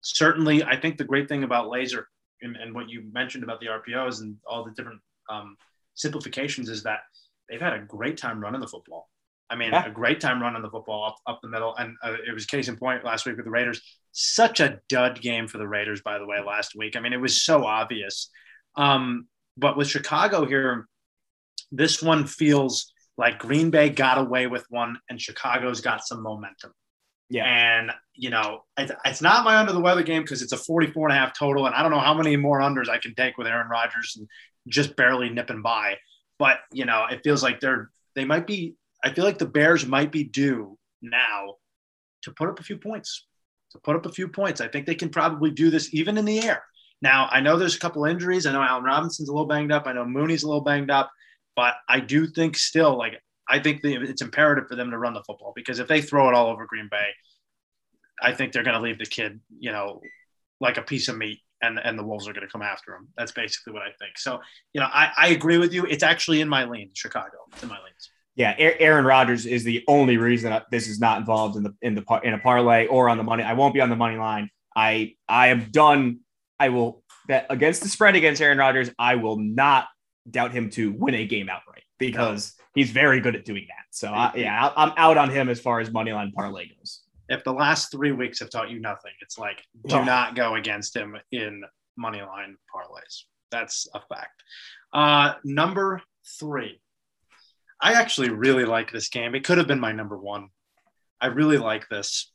certainly, 0.01 0.63
I 0.63 0.79
think 0.79 0.97
the 0.97 1.03
great 1.03 1.29
thing 1.29 1.43
about 1.43 1.67
Lazor 1.69 2.05
and, 2.41 2.55
and, 2.55 2.73
what 2.73 2.89
you 2.89 3.03
mentioned 3.11 3.43
about 3.43 3.59
the 3.59 3.67
RPOs 3.67 4.21
and 4.21 4.37
all 4.47 4.63
the 4.63 4.71
different 4.71 5.01
um, 5.29 5.55
simplifications 5.93 6.69
is 6.69 6.83
that 6.83 7.01
they've 7.49 7.61
had 7.61 7.73
a 7.73 7.79
great 7.79 8.17
time 8.17 8.39
running 8.39 8.61
the 8.61 8.67
football. 8.67 9.09
I 9.49 9.55
mean, 9.55 9.71
yeah. 9.71 9.85
a 9.85 9.91
great 9.91 10.19
time 10.19 10.41
running 10.41 10.61
the 10.61 10.69
football 10.69 11.05
up, 11.05 11.17
up 11.27 11.39
the 11.41 11.49
middle. 11.49 11.75
And 11.75 11.95
uh, 12.03 12.15
it 12.27 12.33
was 12.33 12.45
case 12.45 12.67
in 12.67 12.77
point 12.77 13.03
last 13.03 13.25
week 13.25 13.35
with 13.35 13.45
the 13.45 13.51
Raiders. 13.51 13.81
Such 14.11 14.59
a 14.59 14.79
dud 14.89 15.21
game 15.21 15.47
for 15.47 15.57
the 15.57 15.67
Raiders, 15.67 16.01
by 16.01 16.17
the 16.17 16.25
way, 16.25 16.39
last 16.39 16.75
week. 16.75 16.95
I 16.95 16.99
mean, 16.99 17.13
it 17.13 17.21
was 17.21 17.43
so 17.43 17.65
obvious. 17.65 18.29
Um, 18.75 19.27
but 19.57 19.77
with 19.77 19.87
Chicago 19.87 20.45
here, 20.45 20.87
this 21.71 22.01
one 22.01 22.25
feels 22.25 22.91
like 23.17 23.39
Green 23.39 23.69
Bay 23.69 23.89
got 23.89 24.17
away 24.17 24.47
with 24.47 24.65
one 24.69 24.97
and 25.09 25.21
Chicago's 25.21 25.81
got 25.81 26.05
some 26.05 26.23
momentum. 26.23 26.71
Yeah. 27.29 27.45
And, 27.45 27.91
you 28.15 28.29
know, 28.29 28.63
it's, 28.77 28.91
it's 29.05 29.21
not 29.21 29.45
my 29.45 29.57
under 29.57 29.71
the 29.71 29.79
weather 29.79 30.03
game 30.03 30.21
because 30.21 30.41
it's 30.41 30.51
a 30.51 30.57
44 30.57 31.09
and 31.09 31.17
a 31.17 31.19
half 31.19 31.37
total. 31.37 31.65
And 31.65 31.75
I 31.75 31.81
don't 31.81 31.91
know 31.91 31.99
how 31.99 32.13
many 32.13 32.35
more 32.35 32.59
unders 32.59 32.89
I 32.89 32.97
can 32.97 33.15
take 33.15 33.37
with 33.37 33.47
Aaron 33.47 33.69
Rodgers 33.69 34.15
and 34.17 34.27
just 34.67 34.95
barely 34.95 35.29
nipping 35.29 35.61
by. 35.61 35.97
But, 36.39 36.59
you 36.71 36.85
know, 36.85 37.05
it 37.09 37.21
feels 37.23 37.43
like 37.43 37.59
they're, 37.59 37.89
they 38.15 38.25
might 38.25 38.47
be, 38.47 38.75
I 39.03 39.13
feel 39.13 39.25
like 39.25 39.37
the 39.37 39.45
Bears 39.45 39.85
might 39.85 40.11
be 40.11 40.23
due 40.23 40.77
now 41.01 41.55
to 42.23 42.31
put 42.31 42.49
up 42.49 42.59
a 42.59 42.63
few 42.63 42.77
points, 42.77 43.25
to 43.71 43.79
put 43.79 43.95
up 43.95 44.05
a 44.05 44.11
few 44.11 44.27
points. 44.27 44.61
I 44.61 44.67
think 44.67 44.85
they 44.85 44.95
can 44.95 45.09
probably 45.09 45.51
do 45.51 45.69
this 45.69 45.93
even 45.93 46.17
in 46.17 46.25
the 46.25 46.39
air. 46.39 46.63
Now, 47.01 47.27
I 47.31 47.41
know 47.41 47.57
there's 47.57 47.75
a 47.75 47.79
couple 47.79 48.05
injuries. 48.05 48.45
I 48.45 48.53
know 48.53 48.61
Allen 48.61 48.85
Robinson's 48.85 49.27
a 49.27 49.33
little 49.33 49.47
banged 49.47 49.73
up. 49.73 49.87
I 49.87 49.93
know 49.93 50.05
Mooney's 50.05 50.43
a 50.43 50.47
little 50.47 50.63
banged 50.63 50.89
up. 50.89 51.11
But 51.55 51.75
I 51.87 51.99
do 51.99 52.27
think 52.27 52.57
still, 52.57 52.97
like, 52.97 53.21
I 53.47 53.59
think 53.59 53.81
the, 53.81 53.95
it's 53.95 54.21
imperative 54.21 54.67
for 54.69 54.75
them 54.75 54.89
to 54.91 54.97
run 54.97 55.13
the 55.13 55.23
football 55.23 55.51
because 55.55 55.79
if 55.79 55.87
they 55.87 56.01
throw 56.01 56.29
it 56.29 56.33
all 56.33 56.47
over 56.47 56.65
Green 56.65 56.87
Bay, 56.89 57.09
I 58.21 58.31
think 58.31 58.53
they're 58.53 58.63
going 58.63 58.77
to 58.77 58.81
leave 58.81 58.97
the 58.97 59.05
kid, 59.05 59.39
you 59.59 59.71
know, 59.71 60.01
like 60.61 60.77
a 60.77 60.81
piece 60.81 61.09
of 61.09 61.17
meat 61.17 61.41
and, 61.61 61.77
and 61.77 61.99
the 61.99 62.03
Wolves 62.03 62.27
are 62.27 62.33
going 62.33 62.47
to 62.47 62.51
come 62.51 62.61
after 62.61 62.95
him. 62.95 63.09
That's 63.17 63.33
basically 63.33 63.73
what 63.73 63.81
I 63.81 63.91
think. 63.99 64.17
So, 64.17 64.39
you 64.71 64.79
know, 64.81 64.87
I, 64.87 65.11
I 65.15 65.27
agree 65.29 65.57
with 65.57 65.73
you. 65.73 65.85
It's 65.85 66.03
actually 66.03 66.41
in 66.41 66.47
my 66.47 66.63
lane, 66.63 66.91
Chicago, 66.93 67.37
in 67.61 67.67
my 67.67 67.77
lanes. 67.83 68.09
Yeah, 68.35 68.55
Aaron 68.57 69.05
Rodgers 69.05 69.45
is 69.45 69.63
the 69.63 69.83
only 69.87 70.17
reason 70.17 70.59
this 70.71 70.87
is 70.87 70.99
not 70.99 71.19
involved 71.19 71.55
in 71.55 71.63
the 71.63 71.75
in 71.81 71.93
the 71.93 72.19
in 72.23 72.33
a 72.33 72.39
parlay 72.39 72.87
or 72.87 73.09
on 73.09 73.17
the 73.17 73.23
money. 73.23 73.43
I 73.43 73.53
won't 73.53 73.73
be 73.73 73.81
on 73.81 73.89
the 73.89 73.95
money 73.95 74.17
line. 74.17 74.49
I 74.75 75.15
I 75.29 75.47
am 75.47 75.69
done. 75.69 76.19
I 76.59 76.69
will 76.69 77.03
bet 77.27 77.45
against 77.49 77.83
the 77.83 77.89
spread 77.89 78.15
against 78.15 78.41
Aaron 78.41 78.57
Rodgers. 78.57 78.89
I 78.97 79.15
will 79.15 79.37
not 79.37 79.87
doubt 80.29 80.51
him 80.51 80.69
to 80.71 80.91
win 80.93 81.15
a 81.15 81.25
game 81.27 81.49
outright 81.49 81.83
because 81.99 82.53
he's 82.73 82.91
very 82.91 83.19
good 83.19 83.35
at 83.35 83.45
doing 83.45 83.65
that. 83.67 83.85
So 83.91 84.09
I, 84.09 84.31
yeah, 84.35 84.71
I'm 84.75 84.93
out 84.97 85.17
on 85.17 85.29
him 85.29 85.49
as 85.49 85.59
far 85.59 85.79
as 85.79 85.91
money 85.91 86.11
line 86.11 86.31
parlay 86.31 86.67
goes. 86.67 87.01
If 87.29 87.43
the 87.43 87.53
last 87.53 87.91
three 87.91 88.11
weeks 88.11 88.39
have 88.39 88.49
taught 88.49 88.69
you 88.69 88.79
nothing, 88.79 89.11
it's 89.21 89.37
like 89.37 89.61
do 89.87 89.97
oh. 89.97 90.03
not 90.03 90.35
go 90.35 90.55
against 90.55 90.95
him 90.95 91.15
in 91.31 91.63
money 91.97 92.21
line 92.21 92.57
parlays. 92.73 93.23
That's 93.51 93.87
a 93.93 94.01
fact. 94.01 94.43
Uh, 94.91 95.33
number 95.43 96.01
three, 96.39 96.81
I 97.83 97.95
actually 97.95 98.29
really 98.29 98.63
like 98.63 98.93
this 98.93 99.09
game. 99.09 99.35
It 99.35 99.43
could 99.43 99.57
have 99.57 99.67
been 99.67 99.81
my 99.81 99.91
number 99.91 100.17
one. 100.17 100.47
I 101.19 101.27
really 101.27 101.57
like 101.57 101.89
this. 101.89 102.31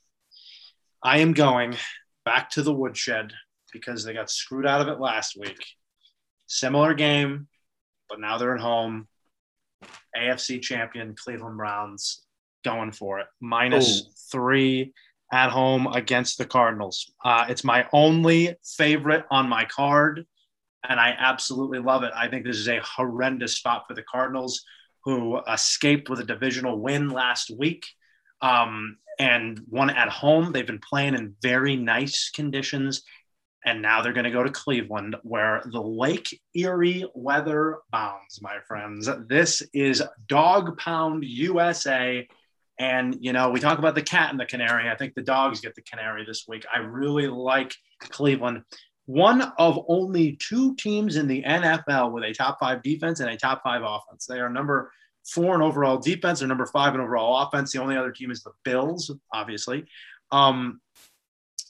I 1.03 1.21
am 1.21 1.33
going 1.33 1.75
back 2.27 2.51
to 2.51 2.63
the 2.63 2.75
woodshed 2.75 3.33
because 3.73 4.05
they 4.05 4.13
got 4.13 4.31
screwed 4.31 4.67
out 4.67 4.83
of 4.83 4.89
it 4.89 5.01
last 5.01 5.39
week. 5.41 5.65
Similar 6.49 6.93
game, 6.93 7.49
but 8.11 8.21
now 8.21 8.37
they're 8.37 8.55
at 8.55 8.61
home. 8.61 9.09
AFC 10.15 10.61
champion 10.61 11.15
Cleveland 11.17 11.57
Browns 11.57 12.27
going 12.63 12.93
for 12.93 13.19
it. 13.21 13.27
Minus 13.41 14.03
three 14.31 14.93
at 15.33 15.49
home 15.49 15.87
against 15.87 16.37
the 16.37 16.45
Cardinals. 16.45 17.11
Uh, 17.25 17.47
it's 17.49 17.65
my 17.65 17.87
only 17.95 18.55
favorite 18.77 19.25
on 19.31 19.49
my 19.49 19.65
card, 19.65 20.27
and 20.87 21.01
I 21.01 21.15
absolutely 21.19 21.79
love 21.79 22.03
it. 22.03 22.13
I 22.15 22.29
think 22.29 22.45
this 22.45 22.59
is 22.59 22.69
a 22.69 22.81
horrendous 22.81 23.57
spot 23.57 23.85
for 23.89 23.95
the 23.95 24.03
Cardinals, 24.03 24.63
who 25.09 25.41
escaped 25.51 26.11
with 26.11 26.21
a 26.21 26.25
divisional 26.25 26.79
win 26.79 27.09
last 27.09 27.51
week 27.51 27.87
um, 28.43 28.99
and 29.19 29.59
won 29.71 29.89
at 29.89 30.11
home. 30.11 30.53
They've 30.53 30.67
been 30.67 30.81
playing 30.87 31.15
in 31.15 31.35
very 31.41 31.77
nice 31.77 32.29
conditions 32.29 33.03
and 33.65 33.81
now 33.81 34.03
they're 34.03 34.13
going 34.13 34.25
to 34.25 34.31
go 34.31 34.43
to 34.43 34.51
Cleveland, 34.51 35.17
where 35.23 35.63
the 35.73 35.81
Lake 35.81 36.39
Erie 36.55 37.07
weather 37.15 37.79
bounds, 37.91 38.41
my 38.43 38.59
friends. 38.69 39.09
This 39.29 39.63
is 39.73 40.03
Dog 40.27 40.77
Pound 40.77 41.25
USA. 41.25 42.29
And, 42.79 43.17
you 43.21 43.33
know, 43.33 43.49
we 43.49 43.61
talk 43.61 43.79
about 43.79 43.95
the 43.95 44.03
cat 44.03 44.31
and 44.31 44.39
the 44.39 44.47
canary. 44.47 44.91
I 44.91 44.95
think 44.95 45.15
the 45.15 45.23
dogs 45.23 45.63
get 45.63 45.75
the 45.75 45.83
canary 45.83 46.27
this 46.27 46.45
week. 46.47 46.67
I 46.73 46.81
really 46.81 47.29
like 47.29 47.75
Cleveland. 48.01 48.63
One 49.09 49.41
of 49.57 49.87
only 49.89 50.37
two 50.37 50.75
teams 50.75 51.17
in 51.17 51.27
the 51.27 51.43
NFL 51.43 52.13
with 52.13 52.25
a 52.25 52.35
top 52.35 52.59
five 52.61 52.83
defense 52.83 53.21
and 53.21 53.31
a 53.31 53.39
top 53.39 53.63
five 53.63 53.81
offense. 53.83 54.27
They 54.27 54.39
are 54.39 54.51
number 54.51 54.93
four 55.27 55.55
in 55.55 55.63
overall 55.63 55.97
defense 55.97 56.43
or 56.43 56.47
number 56.47 56.67
five 56.67 56.95
in 56.95 57.01
overall 57.01 57.41
offense. 57.41 57.73
The 57.73 57.81
only 57.81 57.97
other 57.97 58.13
team 58.13 58.31
is 58.31 58.43
the 58.43 58.53
Bills, 58.67 59.11
obviously. 59.33 59.87
Um, 60.31 60.83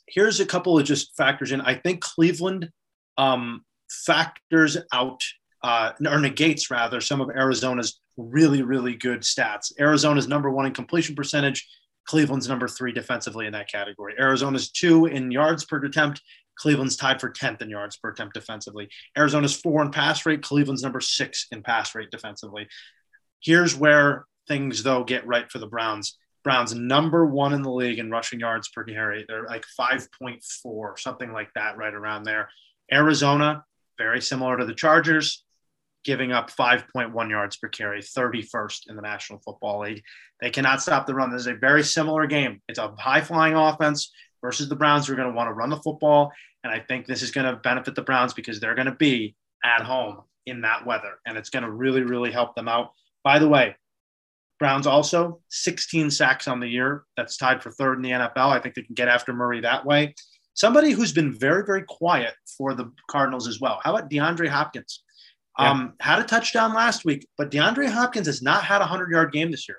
here's 0.08 0.40
a 0.40 0.46
couple 0.46 0.76
of 0.76 0.84
just 0.84 1.16
factors 1.16 1.52
in. 1.52 1.60
I 1.60 1.76
think 1.76 2.00
Cleveland 2.00 2.70
um, 3.18 3.64
factors 3.88 4.76
out 4.92 5.22
uh, 5.62 5.92
or 6.08 6.18
negates 6.18 6.72
rather 6.72 7.00
some 7.00 7.20
of 7.20 7.30
Arizona's 7.30 8.00
really 8.16 8.62
really 8.62 8.96
good 8.96 9.20
stats. 9.20 9.72
Arizona's 9.78 10.26
number 10.26 10.50
one 10.50 10.66
in 10.66 10.74
completion 10.74 11.14
percentage. 11.14 11.68
Cleveland's 12.04 12.48
number 12.48 12.66
three 12.66 12.90
defensively 12.90 13.46
in 13.46 13.52
that 13.52 13.70
category. 13.70 14.14
Arizona's 14.18 14.72
two 14.72 15.06
in 15.06 15.30
yards 15.30 15.64
per 15.64 15.76
attempt. 15.84 16.20
Cleveland's 16.58 16.96
tied 16.96 17.20
for 17.20 17.30
10th 17.30 17.62
in 17.62 17.70
yards 17.70 17.96
per 17.96 18.10
attempt 18.10 18.34
defensively. 18.34 18.88
Arizona's 19.16 19.56
four 19.56 19.82
in 19.82 19.90
pass 19.90 20.26
rate. 20.26 20.42
Cleveland's 20.42 20.82
number 20.82 21.00
six 21.00 21.46
in 21.50 21.62
pass 21.62 21.94
rate 21.94 22.10
defensively. 22.10 22.68
Here's 23.40 23.76
where 23.76 24.26
things, 24.48 24.82
though, 24.82 25.04
get 25.04 25.26
right 25.26 25.50
for 25.50 25.58
the 25.58 25.66
Browns. 25.66 26.18
Browns 26.44 26.74
number 26.74 27.26
one 27.26 27.52
in 27.52 27.62
the 27.62 27.70
league 27.70 27.98
in 27.98 28.10
rushing 28.10 28.40
yards 28.40 28.68
per 28.68 28.84
carry. 28.84 29.24
They're 29.28 29.46
like 29.46 29.64
5.4, 29.78 30.98
something 30.98 31.32
like 31.32 31.52
that, 31.54 31.76
right 31.76 31.94
around 31.94 32.24
there. 32.24 32.48
Arizona, 32.92 33.64
very 33.98 34.20
similar 34.20 34.56
to 34.56 34.64
the 34.64 34.74
Chargers, 34.74 35.44
giving 36.04 36.32
up 36.32 36.50
5.1 36.50 37.30
yards 37.30 37.56
per 37.56 37.68
carry, 37.68 38.00
31st 38.00 38.88
in 38.88 38.96
the 38.96 39.02
National 39.02 39.40
Football 39.40 39.80
League. 39.80 40.02
They 40.40 40.50
cannot 40.50 40.80
stop 40.80 41.06
the 41.06 41.14
run. 41.14 41.30
This 41.30 41.42
is 41.42 41.48
a 41.48 41.54
very 41.54 41.82
similar 41.82 42.26
game. 42.26 42.62
It's 42.68 42.78
a 42.78 42.94
high 42.98 43.20
flying 43.20 43.54
offense 43.54 44.10
versus 44.40 44.68
the 44.68 44.76
Browns 44.76 45.06
who 45.06 45.12
are 45.12 45.16
going 45.16 45.28
to 45.28 45.34
want 45.34 45.48
to 45.48 45.54
run 45.54 45.70
the 45.70 45.76
football. 45.76 46.32
And 46.64 46.72
I 46.72 46.80
think 46.80 47.06
this 47.06 47.22
is 47.22 47.30
going 47.30 47.46
to 47.46 47.60
benefit 47.60 47.94
the 47.94 48.02
Browns 48.02 48.34
because 48.34 48.60
they're 48.60 48.74
going 48.74 48.86
to 48.86 48.94
be 48.94 49.36
at 49.64 49.82
home 49.82 50.22
in 50.46 50.62
that 50.62 50.86
weather. 50.86 51.20
And 51.26 51.36
it's 51.36 51.50
going 51.50 51.62
to 51.62 51.70
really, 51.70 52.02
really 52.02 52.32
help 52.32 52.54
them 52.54 52.68
out. 52.68 52.90
By 53.22 53.38
the 53.38 53.48
way, 53.48 53.76
Browns 54.58 54.86
also 54.86 55.40
16 55.50 56.10
sacks 56.10 56.48
on 56.48 56.60
the 56.60 56.68
year. 56.68 57.04
That's 57.16 57.36
tied 57.36 57.62
for 57.62 57.70
third 57.70 57.96
in 57.96 58.02
the 58.02 58.10
NFL. 58.10 58.50
I 58.50 58.58
think 58.58 58.74
they 58.74 58.82
can 58.82 58.94
get 58.94 59.08
after 59.08 59.32
Murray 59.32 59.60
that 59.60 59.84
way. 59.84 60.14
Somebody 60.54 60.90
who's 60.90 61.12
been 61.12 61.32
very, 61.32 61.64
very 61.64 61.84
quiet 61.88 62.34
for 62.56 62.74
the 62.74 62.90
Cardinals 63.08 63.46
as 63.46 63.60
well. 63.60 63.80
How 63.84 63.94
about 63.94 64.10
DeAndre 64.10 64.48
Hopkins? 64.48 65.04
Yeah. 65.58 65.70
Um, 65.70 65.94
had 66.00 66.18
a 66.18 66.24
touchdown 66.24 66.74
last 66.74 67.04
week, 67.04 67.26
but 67.36 67.50
DeAndre 67.50 67.88
Hopkins 67.88 68.26
has 68.26 68.42
not 68.42 68.64
had 68.64 68.78
a 68.78 68.80
100 68.80 69.10
yard 69.10 69.32
game 69.32 69.50
this 69.50 69.68
year. 69.68 69.78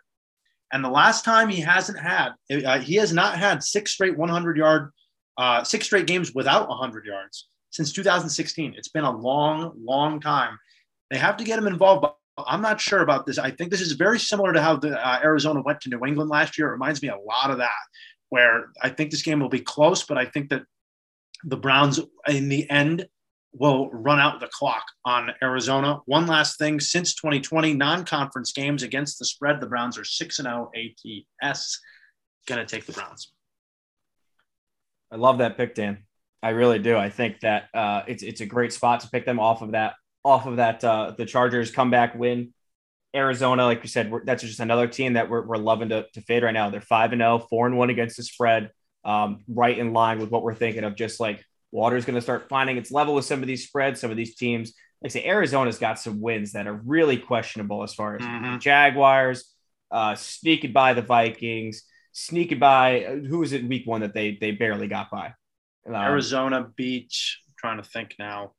And 0.71 0.83
the 0.83 0.89
last 0.89 1.25
time 1.25 1.49
he 1.49 1.61
hasn't 1.61 1.99
had, 1.99 2.29
uh, 2.51 2.79
he 2.79 2.95
has 2.95 3.11
not 3.11 3.37
had 3.37 3.63
six 3.63 3.91
straight 3.91 4.17
100 4.17 4.57
yard, 4.57 4.91
uh, 5.39 5.63
six 5.63 5.85
straight 5.85 6.05
games 6.05 6.35
without 6.35 6.67
100 6.67 7.05
yards 7.05 7.47
since 7.71 7.93
2016. 7.93 8.75
It's 8.77 8.89
been 8.89 9.05
a 9.05 9.17
long, 9.17 9.73
long 9.81 10.19
time. 10.19 10.59
They 11.09 11.17
have 11.17 11.37
to 11.37 11.43
get 11.43 11.57
him 11.57 11.65
involved 11.65 12.01
but 12.01 12.15
I'm 12.47 12.61
not 12.61 12.79
sure 12.79 13.01
about 13.01 13.25
this. 13.25 13.37
I 13.37 13.51
think 13.51 13.71
this 13.71 13.81
is 13.81 13.93
very 13.93 14.19
similar 14.19 14.53
to 14.53 14.61
how 14.61 14.75
the 14.75 14.97
uh, 14.97 15.19
Arizona 15.23 15.61
went 15.61 15.81
to 15.81 15.89
New 15.89 16.05
England 16.05 16.29
last 16.29 16.57
year. 16.57 16.67
It 16.67 16.71
reminds 16.71 17.01
me 17.01 17.09
a 17.09 17.17
lot 17.17 17.51
of 17.51 17.57
that, 17.57 17.69
where 18.29 18.67
I 18.81 18.89
think 18.89 19.11
this 19.11 19.21
game 19.21 19.39
will 19.39 19.49
be 19.49 19.59
close, 19.59 20.03
but 20.03 20.17
I 20.17 20.25
think 20.25 20.49
that 20.49 20.63
the 21.43 21.57
Browns 21.57 21.99
in 22.27 22.49
the 22.49 22.69
end 22.69 23.07
will 23.53 23.89
run 23.89 24.19
out 24.19 24.39
the 24.39 24.47
clock 24.47 24.83
on 25.05 25.31
Arizona. 25.41 25.99
One 26.05 26.27
last 26.27 26.57
thing 26.57 26.79
since 26.79 27.15
2020, 27.15 27.73
non 27.73 28.05
conference 28.05 28.51
games 28.51 28.83
against 28.83 29.19
the 29.19 29.25
spread, 29.25 29.59
the 29.59 29.67
Browns 29.67 29.97
are 29.97 30.05
6 30.05 30.35
0 30.35 30.71
ATS. 31.43 31.79
Gonna 32.47 32.65
take 32.65 32.85
the 32.85 32.93
Browns. 32.93 33.31
I 35.11 35.15
love 35.15 35.39
that 35.39 35.57
pick, 35.57 35.75
Dan. 35.75 35.99
I 36.41 36.49
really 36.49 36.79
do. 36.79 36.97
I 36.97 37.09
think 37.09 37.41
that 37.41 37.65
uh, 37.73 38.03
it's 38.07 38.23
it's 38.23 38.41
a 38.41 38.45
great 38.45 38.71
spot 38.71 39.01
to 39.01 39.09
pick 39.09 39.25
them 39.25 39.39
off 39.39 39.61
of 39.61 39.71
that 39.71 39.95
off 40.23 40.45
of 40.45 40.57
that 40.57 40.83
uh, 40.83 41.13
the 41.17 41.25
Chargers 41.25 41.71
comeback 41.71 42.15
win. 42.15 42.53
Arizona, 43.15 43.65
like 43.65 43.81
we 43.81 43.87
said, 43.87 44.11
that's 44.25 44.43
just 44.43 44.59
another 44.59 44.87
team 44.87 45.13
that 45.13 45.29
we're, 45.29 45.41
we're 45.41 45.57
loving 45.57 45.89
to, 45.89 46.05
to 46.13 46.21
fade 46.21 46.43
right 46.43 46.53
now. 46.53 46.69
They're 46.69 46.79
five 46.79 47.11
and 47.11 47.21
0, 47.21 47.39
4 47.49 47.67
and 47.67 47.77
1 47.77 47.89
against 47.89 48.17
the 48.17 48.23
spread, 48.23 48.69
um, 49.03 49.39
right 49.47 49.77
in 49.77 49.93
line 49.93 50.19
with 50.19 50.29
what 50.29 50.43
we're 50.43 50.53
thinking 50.53 50.83
of. 50.83 50.95
Just 50.95 51.19
like 51.19 51.43
water's 51.71 52.05
going 52.05 52.15
to 52.15 52.21
start 52.21 52.49
finding 52.49 52.77
its 52.77 52.91
level 52.91 53.15
with 53.15 53.25
some 53.25 53.41
of 53.41 53.47
these 53.47 53.65
spreads, 53.65 53.99
some 53.99 54.11
of 54.11 54.17
these 54.17 54.35
teams. 54.35 54.73
Like 55.01 55.11
I 55.11 55.13
say, 55.13 55.25
Arizona's 55.25 55.79
got 55.79 55.99
some 55.99 56.21
wins 56.21 56.51
that 56.51 56.67
are 56.67 56.73
really 56.73 57.17
questionable 57.17 57.83
as 57.83 57.95
far 57.95 58.17
as 58.17 58.21
mm-hmm. 58.21 58.59
Jaguars, 58.59 59.51
uh, 59.89 60.13
sneaking 60.15 60.73
by 60.73 60.93
the 60.93 61.01
Vikings, 61.01 61.83
sneaking 62.11 62.59
by 62.59 63.21
who 63.27 63.39
was 63.39 63.53
it 63.53 63.63
week 63.65 63.85
one 63.85 64.01
that 64.01 64.13
they 64.13 64.37
they 64.39 64.51
barely 64.51 64.87
got 64.87 65.09
by. 65.09 65.33
Um, 65.87 65.95
Arizona 65.95 66.69
Beach. 66.75 67.39
I'm 67.47 67.53
trying 67.57 67.77
to 67.77 67.89
think 67.89 68.15
now. 68.19 68.53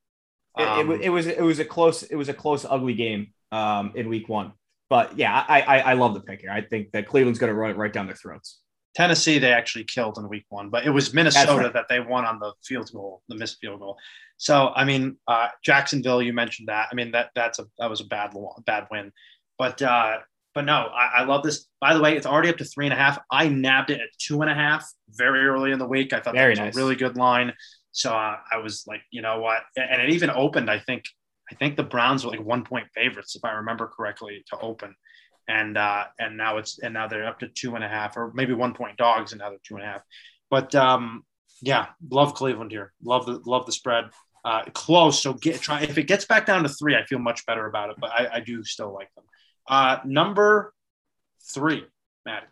Um, 0.57 0.91
it, 0.91 0.95
it, 0.95 1.01
it, 1.03 1.09
was 1.11 1.27
it 1.27 1.43
was 1.43 1.59
a 1.59 1.65
close 1.65 2.03
it 2.03 2.17
was 2.17 2.29
a 2.29 2.35
close 2.35 2.65
ugly 2.69 2.95
game 2.95 3.33
um, 3.53 3.93
in 3.95 4.09
week 4.09 4.29
one. 4.29 4.53
But 4.89 5.17
yeah, 5.17 5.45
I, 5.49 5.61
I, 5.61 5.79
I 5.79 5.93
love 5.93 6.15
the 6.15 6.21
pick 6.21 6.41
here. 6.41 6.51
I 6.51 6.63
think 6.63 6.91
that 6.93 7.07
Cleveland's 7.07 7.39
going 7.39 7.53
to 7.53 7.55
run 7.55 7.71
it 7.71 7.77
right 7.77 7.93
down 7.93 8.07
their 8.07 8.17
throats. 8.17 8.59
Tennessee, 8.97 9.39
they 9.39 9.53
actually 9.53 9.85
killed 9.85 10.19
in 10.19 10.29
week 10.29 10.47
one, 10.49 10.69
but 10.69 10.85
it 10.85 10.91
was 10.91 11.15
Minnesota 11.15 11.63
right. 11.63 11.73
that 11.73 11.87
they 11.89 12.01
won 12.01 12.25
on 12.25 12.41
the 12.41 12.53
field 12.65 12.91
goal, 12.93 13.23
the 13.29 13.37
missed 13.37 13.59
field 13.61 13.79
goal. 13.79 13.97
So 14.37 14.73
I 14.75 14.85
mean, 14.85 15.17
uh, 15.29 15.49
Jacksonville, 15.65 16.21
you 16.21 16.33
mentioned 16.33 16.69
that. 16.69 16.89
I 16.91 16.95
mean 16.95 17.13
that 17.13 17.31
that's 17.35 17.61
a 17.61 17.67
that 17.79 17.89
was 17.89 18.01
a 18.01 18.05
bad 18.05 18.35
bad 18.67 18.89
win, 18.91 19.13
but 19.59 19.81
uh, 19.81 20.19
but 20.61 20.66
no, 20.66 20.90
I, 20.94 21.20
I, 21.20 21.25
love 21.25 21.42
this. 21.42 21.68
By 21.81 21.94
the 21.94 22.03
way, 22.03 22.18
it's 22.18 22.27
already 22.27 22.51
up 22.51 22.59
to 22.59 22.66
three 22.66 22.85
and 22.85 22.92
a 22.92 22.96
half. 22.96 23.18
I 23.31 23.49
nabbed 23.49 23.88
it 23.88 23.99
at 23.99 24.09
two 24.18 24.42
and 24.42 24.51
a 24.51 24.55
half 24.55 24.87
very 25.09 25.46
early 25.46 25.73
in 25.73 25.79
the 25.79 25.87
week. 25.87 26.12
I 26.12 26.20
thought 26.20 26.35
very 26.35 26.55
that 26.55 26.66
was 26.66 26.75
nice. 26.75 26.77
a 26.77 26.79
really 26.79 26.96
good 26.96 27.16
line. 27.16 27.55
So 27.92 28.11
uh, 28.11 28.37
I 28.53 28.59
was 28.59 28.85
like, 28.87 29.01
you 29.11 29.23
know 29.23 29.40
what? 29.40 29.62
And 29.75 30.03
it 30.03 30.11
even 30.11 30.29
opened. 30.29 30.70
I 30.70 30.79
think 30.79 31.05
I 31.51 31.55
think 31.55 31.79
the 31.79 31.83
Browns 31.83 32.27
were 32.27 32.33
like 32.33 32.44
one 32.44 32.62
point 32.62 32.88
favorites, 32.94 33.37
if 33.37 33.42
I 33.42 33.53
remember 33.53 33.87
correctly, 33.87 34.44
to 34.51 34.59
open. 34.59 34.94
And 35.49 35.79
uh, 35.79 36.05
and 36.18 36.37
now 36.37 36.59
it's 36.59 36.79
and 36.79 36.92
now 36.92 37.09
they're 37.09 37.27
up 37.27 37.38
to 37.38 37.49
two 37.49 37.75
and 37.75 37.83
a 37.83 37.88
half, 37.88 38.18
or 38.18 38.31
maybe 38.35 38.53
one 38.53 38.75
point 38.75 38.99
dogs, 38.99 39.33
and 39.33 39.38
now 39.38 39.49
they're 39.49 39.59
two 39.66 39.77
and 39.77 39.85
a 39.85 39.87
half. 39.87 40.03
But 40.51 40.75
um, 40.75 41.25
yeah, 41.62 41.87
love 42.11 42.35
Cleveland 42.35 42.70
here. 42.70 42.92
Love 43.03 43.25
the 43.25 43.40
love 43.46 43.64
the 43.64 43.73
spread. 43.73 44.11
Uh, 44.44 44.64
close. 44.75 45.23
So 45.23 45.33
get 45.33 45.62
try 45.62 45.85
if 45.85 45.96
it 45.96 46.03
gets 46.03 46.27
back 46.27 46.44
down 46.44 46.64
to 46.64 46.68
three, 46.68 46.96
I 46.96 47.05
feel 47.07 47.18
much 47.18 47.46
better 47.46 47.66
about 47.66 47.88
it. 47.88 47.96
But 47.99 48.11
I, 48.11 48.29
I 48.35 48.40
do 48.40 48.62
still 48.62 48.92
like 48.92 49.09
them. 49.14 49.25
Uh, 49.68 49.99
number 50.05 50.75
three, 51.42 51.85
Matt. 52.25 52.49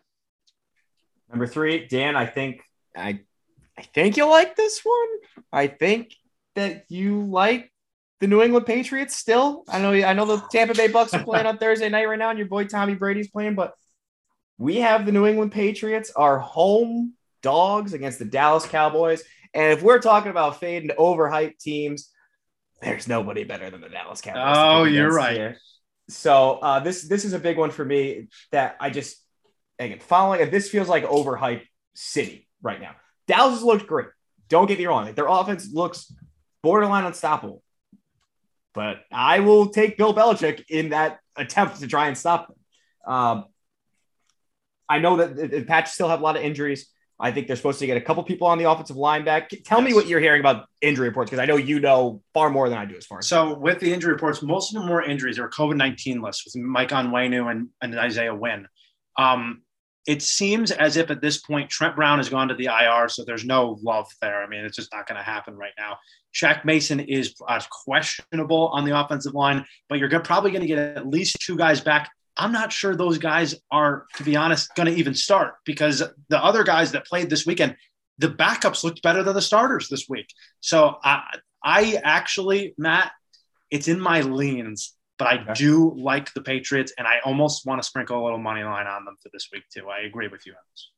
Number 1.29 1.47
three, 1.47 1.87
Dan. 1.87 2.15
I 2.15 2.25
think 2.25 2.61
I 2.95 3.21
I 3.77 3.81
think 3.81 4.17
you 4.17 4.25
like 4.25 4.55
this 4.55 4.81
one. 4.83 5.07
I 5.51 5.67
think 5.67 6.15
that 6.55 6.85
you 6.89 7.21
like 7.21 7.71
the 8.19 8.27
New 8.27 8.41
England 8.41 8.65
Patriots 8.65 9.15
still. 9.15 9.63
I 9.69 9.79
know 9.79 9.93
I 9.93 10.13
know 10.13 10.25
the 10.25 10.43
Tampa 10.51 10.73
Bay 10.73 10.87
Bucks 10.87 11.13
are 11.13 11.23
playing 11.23 11.45
on 11.47 11.57
Thursday 11.57 11.89
night 11.89 12.07
right 12.07 12.19
now, 12.19 12.29
and 12.29 12.39
your 12.39 12.47
boy 12.47 12.65
Tommy 12.65 12.95
Brady's 12.95 13.29
playing, 13.29 13.55
but 13.55 13.73
we 14.57 14.77
have 14.77 15.05
the 15.05 15.11
New 15.11 15.25
England 15.25 15.51
Patriots, 15.51 16.11
our 16.15 16.37
home 16.37 17.13
dogs 17.41 17.93
against 17.93 18.19
the 18.19 18.25
Dallas 18.25 18.65
Cowboys. 18.65 19.23
And 19.53 19.71
if 19.71 19.81
we're 19.81 19.99
talking 19.99 20.31
about 20.31 20.59
fading 20.59 20.89
overhyped 20.97 21.59
teams, 21.59 22.11
there's 22.81 23.07
nobody 23.07 23.43
better 23.43 23.69
than 23.69 23.81
the 23.81 23.89
Dallas 23.89 24.21
Cowboys. 24.21 24.57
Oh, 24.57 24.83
you're 24.83 25.13
right. 25.13 25.37
Here. 25.37 25.57
So 26.09 26.53
uh, 26.53 26.79
this 26.79 27.07
this 27.07 27.23
is 27.23 27.33
a 27.33 27.39
big 27.39 27.57
one 27.57 27.71
for 27.71 27.85
me 27.85 28.27
that 28.51 28.75
I 28.79 28.89
just 28.89 29.17
again 29.77 29.99
following. 29.99 30.49
This 30.49 30.69
feels 30.69 30.89
like 30.89 31.05
overhyped 31.05 31.67
city 31.93 32.47
right 32.61 32.81
now. 32.81 32.95
Dallas 33.27 33.55
has 33.55 33.63
looked 33.63 33.87
great. 33.87 34.07
Don't 34.49 34.65
get 34.65 34.79
me 34.79 34.85
wrong; 34.87 35.13
their 35.13 35.27
offense 35.27 35.71
looks 35.71 36.11
borderline 36.63 37.05
unstoppable. 37.05 37.63
But 38.73 39.01
I 39.11 39.41
will 39.41 39.69
take 39.69 39.97
Bill 39.97 40.13
Belichick 40.13 40.65
in 40.69 40.89
that 40.89 41.19
attempt 41.35 41.79
to 41.79 41.87
try 41.87 42.07
and 42.07 42.17
stop 42.17 42.47
them. 42.47 43.13
Um, 43.13 43.45
I 44.87 44.99
know 44.99 45.17
that 45.17 45.35
the, 45.35 45.63
Pats 45.63 45.93
still 45.93 46.09
have 46.09 46.19
a 46.19 46.23
lot 46.23 46.35
of 46.35 46.43
injuries. 46.43 46.87
I 47.19 47.31
think 47.31 47.47
they're 47.47 47.55
supposed 47.55 47.79
to 47.79 47.85
get 47.85 47.97
a 47.97 48.01
couple 48.01 48.23
people 48.23 48.47
on 48.47 48.57
the 48.57 48.69
offensive 48.69 48.95
line 48.95 49.25
back. 49.25 49.49
Tell 49.65 49.79
yes. 49.79 49.89
me 49.89 49.93
what 49.93 50.07
you're 50.07 50.21
hearing 50.21 50.39
about 50.39 50.67
injury 50.81 51.09
reports 51.09 51.29
because 51.29 51.41
I 51.41 51.45
know 51.45 51.57
you 51.57 51.79
know 51.79 52.21
far 52.33 52.49
more 52.49 52.69
than 52.69 52.77
I 52.77 52.85
do 52.85 52.95
as 52.95 53.05
far 53.05 53.19
as. 53.19 53.27
So 53.27 53.57
with 53.57 53.79
the 53.79 53.91
injury 53.91 54.13
reports, 54.13 54.41
most 54.41 54.73
of 54.73 54.81
them 54.81 54.89
were 54.89 55.03
injuries. 55.03 55.35
They 55.35 55.41
were 55.41 55.49
COVID 55.49 55.75
nineteen 55.75 56.21
lists 56.21 56.45
with 56.45 56.55
Mike 56.55 56.89
Onwenu 56.89 57.51
and, 57.51 57.69
and 57.81 57.97
Isaiah 57.97 58.33
Wynn. 58.33 58.67
Um, 59.17 59.63
it 60.07 60.21
seems 60.21 60.71
as 60.71 60.97
if 60.97 61.11
at 61.11 61.21
this 61.21 61.37
point 61.37 61.69
Trent 61.69 61.95
Brown 61.95 62.17
has 62.17 62.29
gone 62.29 62.47
to 62.47 62.55
the 62.55 62.65
IR, 62.65 63.09
so 63.09 63.23
there's 63.23 63.45
no 63.45 63.77
love 63.83 64.07
there. 64.21 64.41
I 64.41 64.47
mean, 64.47 64.63
it's 64.65 64.75
just 64.75 64.91
not 64.93 65.07
going 65.07 65.17
to 65.17 65.23
happen 65.23 65.55
right 65.55 65.73
now. 65.77 65.97
Shaq 66.33 66.63
Mason 66.63 66.99
is 66.99 67.35
uh, 67.47 67.61
questionable 67.85 68.69
on 68.69 68.85
the 68.85 68.99
offensive 68.99 69.35
line, 69.35 69.65
but 69.87 69.99
you're 69.99 70.09
probably 70.21 70.51
going 70.51 70.61
to 70.61 70.67
get 70.67 70.79
at 70.79 71.07
least 71.07 71.37
two 71.41 71.57
guys 71.57 71.81
back. 71.81 72.09
I'm 72.39 72.51
not 72.51 72.71
sure 72.71 72.95
those 72.95 73.17
guys 73.17 73.55
are, 73.69 74.05
to 74.15 74.23
be 74.23 74.35
honest, 74.35 74.73
going 74.75 74.87
to 74.87 74.95
even 74.95 75.13
start 75.13 75.55
because 75.65 76.01
the 76.29 76.43
other 76.43 76.63
guys 76.63 76.93
that 76.93 77.05
played 77.05 77.29
this 77.29 77.45
weekend, 77.45 77.75
the 78.17 78.29
backups 78.29 78.83
looked 78.83 79.01
better 79.01 79.23
than 79.23 79.35
the 79.35 79.41
starters 79.41 79.89
this 79.89 80.07
week. 80.09 80.27
So 80.61 80.95
I, 81.03 81.21
I 81.63 81.99
actually, 82.03 82.73
Matt, 82.77 83.11
it's 83.69 83.87
in 83.87 83.99
my 83.99 84.21
leans 84.21 84.95
but 85.19 85.27
I 85.27 85.41
okay. 85.41 85.53
do 85.53 85.93
like 85.97 86.33
the 86.33 86.41
Patriots, 86.41 86.93
and 86.97 87.05
I 87.05 87.19
almost 87.25 87.65
want 87.65 87.83
to 87.83 87.87
sprinkle 87.87 88.19
a 88.19 88.23
little 88.23 88.39
money 88.39 88.63
line 88.63 88.87
on 88.87 89.03
them 89.03 89.17
for 89.21 89.29
this 89.31 89.49
week 89.51 89.63
too. 89.71 89.87
I 89.89 90.07
agree 90.07 90.29
with 90.29 90.47
you 90.47 90.53
on 90.53 90.59
this. 90.71 90.89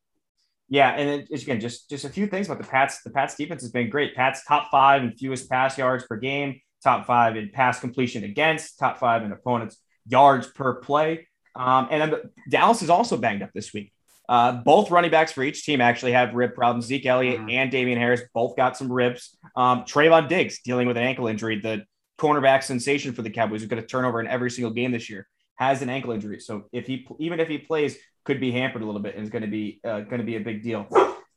Yeah, 0.69 0.91
and 0.91 1.27
it, 1.29 1.41
again, 1.41 1.59
just 1.59 1.89
just 1.89 2.05
a 2.05 2.09
few 2.09 2.27
things 2.27 2.45
about 2.45 2.59
the 2.59 2.67
Pats. 2.67 3.01
The 3.01 3.09
Pats 3.09 3.35
defense 3.35 3.63
has 3.63 3.71
been 3.71 3.89
great. 3.89 4.15
Pats 4.15 4.45
top 4.45 4.69
five 4.71 5.03
in 5.03 5.11
fewest 5.13 5.49
pass 5.49 5.77
yards 5.77 6.05
per 6.05 6.17
game, 6.17 6.61
top 6.83 7.07
five 7.07 7.35
in 7.35 7.49
pass 7.49 7.79
completion 7.79 8.23
against, 8.23 8.77
top 8.77 8.99
five 8.99 9.23
in 9.23 9.31
opponents 9.31 9.77
yards 10.05 10.47
per 10.47 10.75
play. 10.75 11.27
Um, 11.55 11.87
and 11.91 12.01
then 12.01 12.21
Dallas 12.49 12.81
is 12.81 12.89
also 12.89 13.17
banged 13.17 13.43
up 13.43 13.51
this 13.53 13.73
week. 13.73 13.91
Uh, 14.29 14.53
both 14.53 14.91
running 14.91 15.11
backs 15.11 15.31
for 15.31 15.43
each 15.43 15.65
team 15.65 15.81
actually 15.81 16.13
have 16.13 16.33
rib 16.33 16.53
problems. 16.53 16.85
Zeke 16.85 17.05
Elliott 17.05 17.39
mm-hmm. 17.39 17.49
and 17.49 17.71
Damien 17.71 17.99
Harris 17.99 18.21
both 18.33 18.55
got 18.55 18.77
some 18.77 18.91
ribs. 18.91 19.35
Um, 19.55 19.83
Trevon 19.83 20.29
Diggs 20.29 20.61
dealing 20.63 20.87
with 20.87 20.95
an 20.95 21.03
ankle 21.03 21.27
injury. 21.27 21.59
The 21.59 21.83
cornerback 22.17 22.63
sensation 22.63 23.13
for 23.13 23.23
the 23.23 23.29
Cowboys, 23.29 23.61
who's 23.61 23.69
going 23.69 23.81
to 23.81 23.87
turn 23.87 24.05
over 24.05 24.21
in 24.21 24.27
every 24.27 24.51
single 24.51 24.71
game 24.71 24.91
this 24.91 25.09
year, 25.09 25.27
has 25.55 25.81
an 25.81 25.89
ankle 25.89 26.11
injury. 26.11 26.39
So 26.39 26.65
if 26.71 26.87
he 26.87 27.05
even 27.19 27.39
if 27.39 27.47
he 27.47 27.57
plays, 27.57 27.97
could 28.23 28.39
be 28.39 28.51
hampered 28.51 28.83
a 28.83 28.85
little 28.85 29.01
bit 29.01 29.15
and 29.15 29.23
is 29.23 29.29
going 29.29 29.41
to 29.41 29.49
be 29.49 29.81
uh, 29.83 30.01
going 30.01 30.19
to 30.19 30.23
be 30.23 30.35
a 30.35 30.39
big 30.39 30.63
deal. 30.63 30.87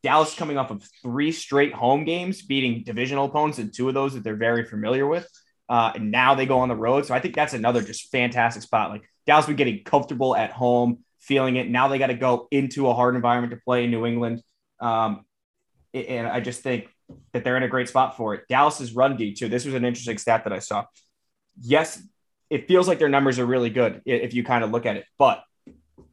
Dallas 0.03 0.35
coming 0.35 0.59
off 0.59 0.71
of 0.71 0.87
three 1.03 1.33
straight 1.33 1.73
home 1.73 2.05
games, 2.05 2.43
beating 2.43 2.85
divisional 2.85 3.25
opponents, 3.25 3.59
and 3.59 3.75
two 3.75 3.89
of 3.89 3.95
those 3.95 4.15
that 4.15 4.23
they're 4.23 4.37
very 4.37 4.65
familiar 4.65 5.07
with. 5.07 5.27
Uh, 5.69 5.93
and 5.95 6.11
now 6.11 6.35
they 6.35 6.45
go 6.45 6.59
on 6.59 6.69
the 6.69 6.77
road. 6.77 7.07
So 7.07 7.15
I 7.15 7.21
think 7.21 7.35
that's 7.35 7.55
another 7.55 7.83
just 7.83 8.13
fantastic 8.13 8.63
spot. 8.63 8.91
Like 8.91 9.11
Dallas 9.27 9.47
been 9.47 9.57
getting 9.57 9.83
comfortable 9.85 10.37
at 10.37 10.51
home, 10.51 10.99
feeling 11.21 11.57
it. 11.57 11.69
Now 11.69 11.89
they 11.89 11.99
got 11.99 12.09
to 12.09 12.15
go 12.15 12.49
into 12.51 12.89
a 12.89 12.95
hard 12.95 13.15
environment 13.15 13.53
to 13.53 13.61
play 13.65 13.85
in 13.85 13.91
New 13.91 14.07
England. 14.07 14.43
Um, 14.81 15.25
and 15.95 16.27
I 16.27 16.41
just 16.41 16.63
think 16.63 16.89
that 17.33 17.45
they're 17.45 17.57
in 17.57 17.63
a 17.63 17.69
great 17.69 17.89
spot 17.89 18.17
for 18.17 18.35
it. 18.35 18.45
Dallas's 18.49 18.95
run 18.95 19.17
D 19.17 19.35
too. 19.35 19.49
This 19.49 19.65
was 19.65 19.75
an 19.75 19.85
interesting 19.85 20.19
stat 20.19 20.45
that 20.45 20.53
I 20.53 20.59
saw. 20.59 20.85
Yes, 21.61 22.03
it 22.51 22.69
feels 22.69 22.89
like 22.89 22.99
their 22.99 23.09
numbers 23.09 23.39
are 23.39 23.47
really 23.47 23.71
good 23.71 24.03
if 24.05 24.35
you 24.35 24.45
kind 24.45 24.65
of 24.65 24.71
look 24.71 24.87
at 24.87 24.97
it, 24.97 25.05
but 25.19 25.43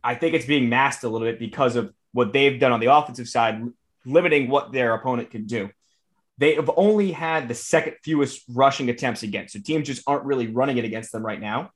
I 0.03 0.15
think 0.15 0.33
it's 0.33 0.45
being 0.45 0.69
masked 0.69 1.03
a 1.03 1.09
little 1.09 1.27
bit 1.27 1.39
because 1.39 1.75
of 1.75 1.93
what 2.13 2.33
they've 2.33 2.59
done 2.59 2.71
on 2.71 2.79
the 2.79 2.93
offensive 2.93 3.27
side, 3.27 3.61
limiting 4.05 4.49
what 4.49 4.71
their 4.71 4.93
opponent 4.93 5.29
can 5.31 5.45
do. 5.45 5.69
They 6.37 6.55
have 6.55 6.71
only 6.75 7.11
had 7.11 7.47
the 7.47 7.53
second 7.53 7.95
fewest 8.03 8.43
rushing 8.49 8.89
attempts 8.89 9.23
against. 9.23 9.53
So 9.53 9.59
teams 9.63 9.87
just 9.87 10.03
aren't 10.07 10.25
really 10.25 10.47
running 10.47 10.77
it 10.77 10.85
against 10.85 11.11
them 11.11 11.23
right 11.23 11.39
now, 11.39 11.71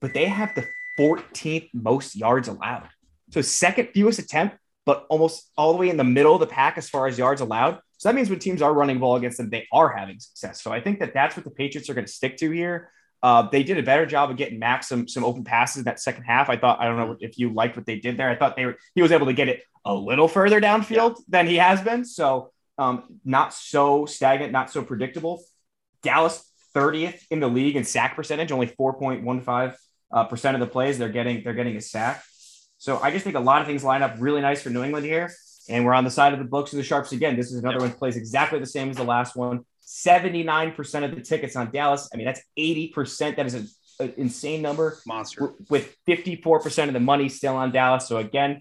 but 0.00 0.14
they 0.14 0.26
have 0.26 0.54
the 0.54 0.66
14th 0.98 1.68
most 1.72 2.16
yards 2.16 2.48
allowed. 2.48 2.88
So 3.30 3.40
second 3.42 3.88
fewest 3.92 4.18
attempt, 4.18 4.56
but 4.84 5.06
almost 5.08 5.50
all 5.56 5.72
the 5.72 5.78
way 5.78 5.88
in 5.88 5.96
the 5.96 6.04
middle 6.04 6.34
of 6.34 6.40
the 6.40 6.46
pack 6.46 6.78
as 6.78 6.88
far 6.88 7.06
as 7.06 7.18
yards 7.18 7.40
allowed. 7.40 7.80
So 7.98 8.08
that 8.08 8.14
means 8.14 8.30
when 8.30 8.38
teams 8.38 8.62
are 8.62 8.72
running 8.72 8.98
ball 8.98 9.16
against 9.16 9.38
them, 9.38 9.50
they 9.50 9.66
are 9.72 9.88
having 9.88 10.20
success. 10.20 10.62
So 10.62 10.72
I 10.72 10.80
think 10.80 11.00
that 11.00 11.14
that's 11.14 11.36
what 11.36 11.44
the 11.44 11.50
Patriots 11.50 11.88
are 11.88 11.94
going 11.94 12.06
to 12.06 12.12
stick 12.12 12.36
to 12.38 12.50
here. 12.50 12.90
Uh, 13.22 13.48
they 13.50 13.62
did 13.62 13.78
a 13.78 13.82
better 13.82 14.06
job 14.06 14.30
of 14.30 14.36
getting 14.36 14.58
Max 14.58 14.88
some 14.88 15.08
some 15.08 15.24
open 15.24 15.42
passes 15.42 15.78
in 15.78 15.84
that 15.84 15.98
second 15.98 16.24
half. 16.24 16.50
I 16.50 16.56
thought 16.56 16.80
I 16.80 16.84
don't 16.84 16.96
know 16.96 17.16
if 17.18 17.38
you 17.38 17.52
liked 17.52 17.76
what 17.76 17.86
they 17.86 17.98
did 17.98 18.16
there. 18.18 18.28
I 18.28 18.36
thought 18.36 18.56
they 18.56 18.66
were 18.66 18.76
he 18.94 19.02
was 19.02 19.10
able 19.10 19.26
to 19.26 19.32
get 19.32 19.48
it 19.48 19.62
a 19.84 19.94
little 19.94 20.28
further 20.28 20.60
downfield 20.60 21.16
than 21.26 21.46
he 21.46 21.56
has 21.56 21.80
been. 21.80 22.04
So 22.04 22.52
um, 22.78 23.18
not 23.24 23.54
so 23.54 24.04
stagnant, 24.04 24.52
not 24.52 24.70
so 24.70 24.82
predictable. 24.82 25.42
Dallas 26.02 26.44
30th 26.74 27.22
in 27.30 27.40
the 27.40 27.48
league 27.48 27.74
in 27.74 27.84
sack 27.84 28.14
percentage, 28.14 28.52
only 28.52 28.66
4.15 28.66 29.74
uh, 30.12 30.24
percent 30.24 30.54
of 30.54 30.60
the 30.60 30.66
plays 30.66 30.98
they're 30.98 31.08
getting 31.08 31.42
they're 31.42 31.54
getting 31.54 31.76
a 31.76 31.80
sack. 31.80 32.22
So 32.78 32.98
I 32.98 33.10
just 33.10 33.24
think 33.24 33.36
a 33.36 33.40
lot 33.40 33.60
of 33.60 33.66
things 33.66 33.82
line 33.82 34.02
up 34.02 34.16
really 34.18 34.40
nice 34.40 34.62
for 34.62 34.70
New 34.70 34.84
England 34.84 35.06
here. 35.06 35.32
And 35.68 35.84
we're 35.84 35.94
on 35.94 36.04
the 36.04 36.10
side 36.10 36.32
of 36.32 36.38
the 36.38 36.44
books 36.44 36.72
of 36.72 36.76
the 36.76 36.82
Sharps 36.82 37.12
again. 37.12 37.36
This 37.36 37.50
is 37.50 37.58
another 37.58 37.78
one 37.78 37.90
that 37.90 37.98
plays 37.98 38.16
exactly 38.16 38.58
the 38.58 38.66
same 38.66 38.90
as 38.90 38.96
the 38.96 39.04
last 39.04 39.34
one. 39.34 39.64
79% 39.86 41.04
of 41.04 41.14
the 41.14 41.20
tickets 41.22 41.56
on 41.56 41.70
Dallas. 41.72 42.08
I 42.12 42.16
mean, 42.16 42.26
that's 42.26 42.42
80%. 42.58 43.36
That 43.36 43.46
is 43.46 43.54
an 43.54 44.14
insane 44.16 44.62
number. 44.62 44.98
Monster. 45.06 45.54
With 45.70 45.96
54% 46.06 46.88
of 46.88 46.92
the 46.92 47.00
money 47.00 47.28
still 47.28 47.56
on 47.56 47.72
Dallas. 47.72 48.06
So 48.06 48.18
again, 48.18 48.60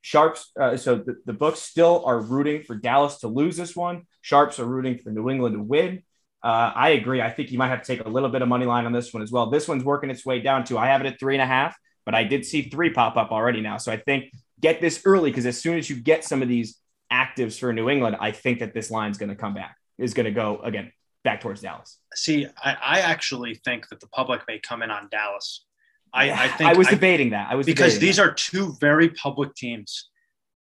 Sharps, 0.00 0.50
uh, 0.58 0.76
so 0.76 0.96
the, 0.96 1.16
the 1.26 1.32
books 1.32 1.60
still 1.60 2.02
are 2.04 2.20
rooting 2.20 2.62
for 2.62 2.76
Dallas 2.76 3.18
to 3.18 3.28
lose 3.28 3.56
this 3.56 3.76
one. 3.76 4.02
Sharps 4.22 4.58
are 4.58 4.64
rooting 4.64 4.98
for 4.98 5.10
New 5.10 5.28
England 5.28 5.54
to 5.54 5.62
win. 5.62 6.02
Uh, 6.42 6.72
I 6.74 6.90
agree. 6.90 7.20
I 7.20 7.30
think 7.30 7.50
you 7.50 7.58
might 7.58 7.68
have 7.68 7.82
to 7.82 7.86
take 7.86 8.06
a 8.06 8.08
little 8.08 8.28
bit 8.28 8.42
of 8.42 8.48
money 8.48 8.66
line 8.66 8.86
on 8.86 8.92
this 8.92 9.12
one 9.12 9.22
as 9.22 9.32
well. 9.32 9.50
This 9.50 9.66
one's 9.66 9.84
working 9.84 10.10
its 10.10 10.24
way 10.24 10.40
down 10.40 10.64
to 10.64 10.78
I 10.78 10.86
have 10.86 11.00
it 11.00 11.06
at 11.06 11.18
three 11.18 11.34
and 11.34 11.42
a 11.42 11.46
half, 11.46 11.76
but 12.04 12.14
I 12.14 12.24
did 12.24 12.44
see 12.44 12.62
three 12.62 12.90
pop 12.90 13.16
up 13.16 13.32
already 13.32 13.60
now. 13.60 13.76
So 13.78 13.90
I 13.90 13.96
think 13.96 14.32
get 14.60 14.80
this 14.80 15.02
early 15.04 15.30
because 15.30 15.46
as 15.46 15.60
soon 15.60 15.78
as 15.78 15.90
you 15.90 15.96
get 15.96 16.24
some 16.24 16.42
of 16.42 16.48
these 16.48 16.78
actives 17.12 17.58
for 17.58 17.72
New 17.72 17.88
England, 17.90 18.16
I 18.20 18.30
think 18.30 18.60
that 18.60 18.72
this 18.72 18.90
line's 18.90 19.18
going 19.18 19.30
to 19.30 19.36
come 19.36 19.54
back, 19.54 19.76
is 19.98 20.14
going 20.14 20.26
to 20.26 20.32
go 20.32 20.60
again 20.62 20.92
back 21.24 21.40
towards 21.40 21.60
Dallas. 21.60 21.98
See, 22.14 22.46
I, 22.62 22.72
I, 22.74 23.00
actually 23.00 23.54
think 23.54 23.88
that 23.88 24.00
the 24.00 24.06
public 24.08 24.42
may 24.46 24.58
come 24.60 24.82
in 24.82 24.90
on 24.90 25.08
Dallas. 25.10 25.64
I, 26.12 26.30
I 26.30 26.48
think 26.48 26.70
I 26.70 26.74
was 26.74 26.88
debating 26.88 27.30
that. 27.30 27.50
I 27.50 27.54
was 27.54 27.66
because 27.66 27.98
these 27.98 28.16
that. 28.16 28.22
are 28.22 28.32
two 28.32 28.76
very 28.80 29.10
public 29.10 29.54
teams, 29.54 30.08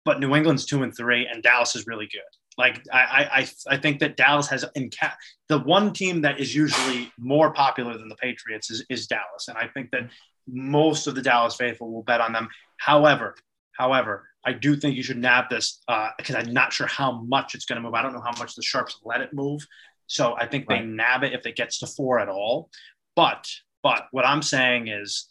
but 0.05 0.19
New 0.19 0.36
England's 0.36 0.65
two 0.65 0.84
and 0.84 0.95
three, 0.95 1.28
and 1.28 1.43
Dallas 1.43 1.76
is 1.76 1.86
really 1.88 2.07
good. 2.07 2.21
Like 2.57 2.83
I, 2.91 3.47
I, 3.69 3.73
I 3.75 3.77
think 3.77 3.99
that 3.99 4.17
Dallas 4.17 4.47
has 4.47 4.65
in 4.75 4.89
cap 4.89 5.17
the 5.49 5.59
one 5.59 5.93
team 5.93 6.21
that 6.21 6.39
is 6.39 6.55
usually 6.55 7.11
more 7.17 7.51
popular 7.53 7.97
than 7.97 8.09
the 8.09 8.15
Patriots 8.15 8.69
is, 8.69 8.85
is 8.89 9.07
Dallas, 9.07 9.47
and 9.47 9.57
I 9.57 9.67
think 9.67 9.91
that 9.91 10.09
most 10.47 11.07
of 11.07 11.15
the 11.15 11.21
Dallas 11.21 11.55
faithful 11.55 11.91
will 11.91 12.03
bet 12.03 12.21
on 12.21 12.33
them. 12.33 12.49
However, 12.77 13.35
however, 13.77 14.27
I 14.45 14.53
do 14.53 14.75
think 14.75 14.95
you 14.95 15.03
should 15.03 15.17
nab 15.17 15.49
this 15.49 15.81
because 16.17 16.35
uh, 16.35 16.39
I'm 16.39 16.53
not 16.53 16.73
sure 16.73 16.87
how 16.87 17.23
much 17.23 17.55
it's 17.55 17.65
going 17.65 17.77
to 17.77 17.81
move. 17.81 17.93
I 17.93 18.01
don't 18.01 18.13
know 18.13 18.21
how 18.21 18.37
much 18.37 18.55
the 18.55 18.61
sharps 18.61 18.99
let 19.03 19.21
it 19.21 19.33
move, 19.33 19.65
so 20.07 20.35
I 20.37 20.47
think 20.47 20.69
right. 20.69 20.81
they 20.81 20.85
nab 20.85 21.23
it 21.23 21.33
if 21.33 21.45
it 21.45 21.55
gets 21.55 21.79
to 21.79 21.87
four 21.87 22.19
at 22.19 22.29
all. 22.29 22.69
But 23.15 23.47
but 23.81 24.07
what 24.11 24.25
I'm 24.25 24.41
saying 24.41 24.87
is, 24.87 25.27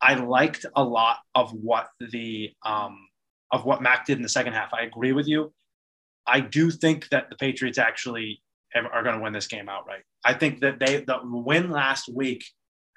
I 0.00 0.14
liked 0.14 0.66
a 0.74 0.82
lot 0.82 1.18
of 1.34 1.52
what 1.52 1.88
the 2.00 2.50
um, 2.64 2.96
of 3.52 3.64
what 3.64 3.82
Mac 3.82 4.06
did 4.06 4.16
in 4.16 4.22
the 4.22 4.28
second 4.28 4.54
half. 4.54 4.72
I 4.74 4.82
agree 4.82 5.12
with 5.12 5.28
you. 5.28 5.52
I 6.26 6.40
do 6.40 6.70
think 6.70 7.08
that 7.10 7.30
the 7.30 7.36
Patriots 7.36 7.78
actually 7.78 8.42
are 8.74 9.02
going 9.02 9.16
to 9.16 9.22
win 9.22 9.32
this 9.32 9.46
game 9.46 9.68
outright. 9.68 10.02
I 10.24 10.34
think 10.34 10.60
that 10.60 10.78
they 10.78 10.98
the 11.00 11.20
win 11.22 11.70
last 11.70 12.08
week, 12.12 12.44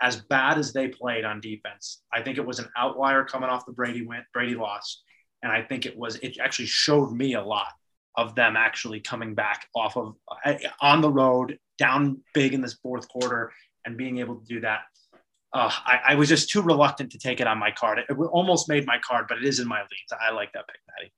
as 0.01 0.17
bad 0.17 0.57
as 0.57 0.73
they 0.73 0.87
played 0.87 1.25
on 1.25 1.41
defense, 1.41 2.01
I 2.13 2.21
think 2.21 2.37
it 2.37 2.45
was 2.45 2.59
an 2.59 2.69
outlier 2.77 3.23
coming 3.23 3.49
off 3.49 3.65
the 3.65 3.71
Brady 3.71 4.05
win, 4.05 4.23
Brady 4.33 4.55
loss, 4.55 5.03
and 5.43 5.51
I 5.51 5.61
think 5.61 5.85
it 5.85 5.97
was 5.97 6.15
it 6.17 6.37
actually 6.39 6.65
showed 6.65 7.11
me 7.11 7.33
a 7.33 7.43
lot 7.43 7.67
of 8.17 8.35
them 8.35 8.57
actually 8.57 8.99
coming 8.99 9.35
back 9.35 9.67
off 9.75 9.95
of 9.95 10.15
uh, 10.45 10.55
on 10.81 11.01
the 11.01 11.11
road 11.11 11.57
down 11.77 12.21
big 12.33 12.53
in 12.53 12.61
this 12.61 12.73
fourth 12.81 13.07
quarter 13.07 13.53
and 13.85 13.95
being 13.95 14.19
able 14.19 14.35
to 14.35 14.45
do 14.45 14.59
that. 14.61 14.81
Uh, 15.53 15.71
I, 15.85 15.99
I, 16.09 16.15
was 16.15 16.29
just 16.29 16.49
too 16.49 16.61
reluctant 16.61 17.11
to 17.13 17.17
take 17.17 17.39
it 17.39 17.47
on 17.47 17.57
my 17.57 17.71
card. 17.71 17.97
It, 17.97 18.05
it 18.09 18.15
almost 18.15 18.69
made 18.69 18.85
my 18.85 18.99
card, 18.99 19.25
but 19.27 19.39
it 19.39 19.45
is 19.45 19.59
in 19.59 19.67
my 19.67 19.79
leads. 19.79 20.13
I 20.21 20.29
like 20.29 20.51
that 20.53 20.67
pick, 20.67 20.77
Patty. 20.87 21.11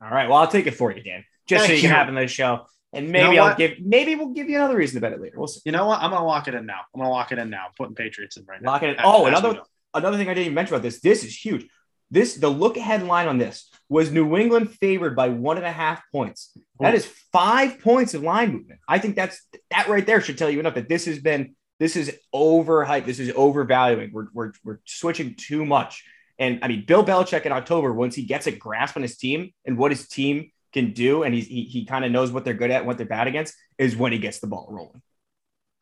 All 0.00 0.08
right. 0.08 0.26
Well, 0.26 0.38
I'll 0.38 0.48
take 0.48 0.66
it 0.66 0.74
for 0.74 0.90
you, 0.90 1.02
Dan 1.02 1.24
just 1.46 1.66
Thank 1.66 1.68
so 1.68 1.72
you, 1.72 1.76
you, 1.76 1.88
can 1.88 1.90
have 1.90 2.08
in 2.08 2.14
the 2.14 2.26
show. 2.26 2.66
And 2.92 3.10
maybe 3.10 3.28
you 3.28 3.34
know 3.36 3.42
I'll 3.42 3.48
what? 3.50 3.58
give 3.58 3.72
maybe 3.80 4.14
we'll 4.14 4.32
give 4.32 4.48
you 4.48 4.56
another 4.56 4.76
reason 4.76 4.94
to 4.96 5.00
bet 5.00 5.12
it 5.12 5.20
later. 5.20 5.38
We'll 5.38 5.48
see. 5.48 5.60
You 5.64 5.72
know 5.72 5.86
what? 5.86 6.00
I'm 6.00 6.10
gonna 6.10 6.24
lock 6.24 6.48
it 6.48 6.54
in 6.54 6.66
now. 6.66 6.80
I'm 6.94 7.00
gonna 7.00 7.10
lock 7.10 7.32
it 7.32 7.38
in 7.38 7.50
now. 7.50 7.66
I'm 7.66 7.72
putting 7.76 7.94
Patriots 7.94 8.36
in 8.36 8.44
right 8.46 8.62
now. 8.62 8.72
Lock 8.72 8.82
it 8.82 8.90
in. 8.90 8.96
Oh, 9.02 9.26
another 9.26 9.60
another 9.92 10.16
thing 10.16 10.28
I 10.28 10.34
didn't 10.34 10.46
even 10.46 10.54
mention 10.54 10.74
about 10.74 10.82
this. 10.82 11.00
This 11.00 11.24
is 11.24 11.36
huge. 11.36 11.66
This 12.10 12.36
the 12.36 12.48
look 12.48 12.76
ahead 12.76 13.02
line 13.02 13.26
on 13.26 13.38
this 13.38 13.70
was 13.88 14.10
New 14.10 14.36
England 14.36 14.70
favored 14.70 15.16
by 15.16 15.28
one 15.28 15.56
and 15.56 15.66
a 15.66 15.72
half 15.72 16.02
points. 16.12 16.56
That 16.80 16.94
is 16.94 17.06
five 17.32 17.80
points 17.80 18.14
of 18.14 18.22
line 18.22 18.52
movement. 18.52 18.80
I 18.88 18.98
think 18.98 19.16
that's 19.16 19.42
that 19.70 19.88
right 19.88 20.06
there 20.06 20.20
should 20.20 20.38
tell 20.38 20.48
you 20.48 20.60
enough 20.60 20.74
that 20.74 20.88
this 20.88 21.06
has 21.06 21.18
been 21.18 21.56
this 21.78 21.96
is 21.96 22.16
overhyped. 22.34 23.04
This 23.04 23.18
is 23.18 23.30
overvaluing. 23.32 24.12
We're, 24.12 24.28
we're, 24.32 24.52
we're 24.64 24.78
switching 24.84 25.34
too 25.34 25.66
much. 25.66 26.04
And 26.38 26.60
I 26.62 26.68
mean, 26.68 26.84
Bill 26.86 27.04
Belichick 27.04 27.42
in 27.42 27.52
October, 27.52 27.92
once 27.92 28.14
he 28.14 28.22
gets 28.22 28.46
a 28.46 28.52
grasp 28.52 28.96
on 28.96 29.02
his 29.02 29.16
team 29.16 29.52
and 29.64 29.76
what 29.76 29.90
his 29.90 30.08
team 30.08 30.50
can 30.72 30.92
do, 30.92 31.22
and 31.22 31.34
he's, 31.34 31.46
he, 31.46 31.62
he 31.64 31.84
kind 31.84 32.04
of 32.04 32.10
knows 32.10 32.30
what 32.30 32.44
they're 32.44 32.54
good 32.54 32.70
at, 32.70 32.84
what 32.84 32.98
they're 32.98 33.06
bad 33.06 33.26
against, 33.26 33.54
is 33.78 33.96
when 33.96 34.12
he 34.12 34.18
gets 34.18 34.40
the 34.40 34.46
ball 34.46 34.68
rolling. 34.70 35.02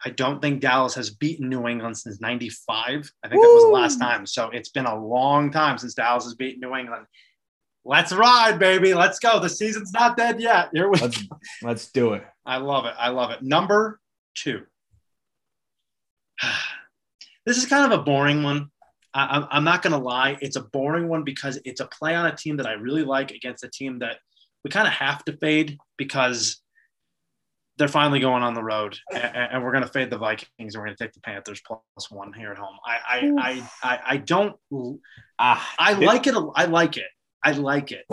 I 0.04 0.10
don't 0.10 0.40
think 0.42 0.60
Dallas 0.60 0.94
has 0.94 1.10
beaten 1.10 1.48
New 1.48 1.66
England 1.66 1.96
since 1.96 2.20
95. 2.20 3.10
I 3.22 3.28
think 3.28 3.40
Woo! 3.40 3.48
that 3.48 3.54
was 3.54 3.64
the 3.64 3.70
last 3.70 3.98
time. 3.98 4.26
So 4.26 4.50
it's 4.50 4.68
been 4.68 4.84
a 4.84 4.98
long 4.98 5.50
time 5.50 5.78
since 5.78 5.94
Dallas 5.94 6.24
has 6.24 6.34
beaten 6.34 6.60
New 6.60 6.76
England. 6.76 7.06
Let's 7.86 8.12
ride, 8.12 8.58
baby. 8.58 8.92
Let's 8.94 9.18
go. 9.18 9.40
The 9.40 9.48
season's 9.48 9.92
not 9.92 10.16
dead 10.16 10.40
yet. 10.40 10.68
Here 10.72 10.88
we 10.88 10.98
let's, 10.98 11.22
let's 11.62 11.90
do 11.90 12.14
it. 12.14 12.24
I 12.44 12.58
love 12.58 12.84
it. 12.84 12.94
I 12.98 13.08
love 13.10 13.30
it. 13.30 13.42
Number 13.42 14.00
two. 14.34 14.62
This 17.46 17.58
is 17.58 17.66
kind 17.66 17.92
of 17.92 18.00
a 18.00 18.02
boring 18.02 18.42
one. 18.42 18.70
I, 19.12 19.46
I'm 19.50 19.64
not 19.64 19.82
going 19.82 19.92
to 19.92 19.98
lie. 19.98 20.38
It's 20.40 20.56
a 20.56 20.62
boring 20.62 21.08
one 21.08 21.22
because 21.22 21.58
it's 21.66 21.82
a 21.82 21.86
play 21.86 22.14
on 22.14 22.24
a 22.24 22.34
team 22.34 22.56
that 22.56 22.64
I 22.64 22.72
really 22.72 23.04
like 23.04 23.32
against 23.32 23.64
a 23.64 23.68
team 23.68 23.98
that– 23.98 24.16
we 24.64 24.70
kind 24.70 24.88
of 24.88 24.94
have 24.94 25.24
to 25.26 25.36
fade 25.36 25.78
because 25.96 26.60
they're 27.76 27.88
finally 27.88 28.20
going 28.20 28.42
on 28.42 28.54
the 28.54 28.62
road, 28.62 28.96
and, 29.12 29.22
and 29.52 29.64
we're 29.64 29.72
going 29.72 29.84
to 29.84 29.90
fade 29.90 30.10
the 30.10 30.18
Vikings, 30.18 30.48
and 30.58 30.74
we're 30.76 30.86
going 30.86 30.96
to 30.96 31.04
take 31.04 31.12
the 31.12 31.20
Panthers 31.20 31.60
plus 31.66 32.10
one 32.10 32.32
here 32.32 32.52
at 32.52 32.58
home. 32.58 32.76
I 32.86 32.98
I 33.06 33.32
I 33.38 33.68
I, 33.82 34.00
I 34.06 34.16
don't. 34.18 34.56
Uh, 34.72 35.60
I 35.78 35.94
like 35.94 36.26
it. 36.26 36.34
I 36.54 36.64
like 36.66 36.96
it. 36.96 37.08
I 37.42 37.52
like 37.52 37.92
it. 37.92 38.04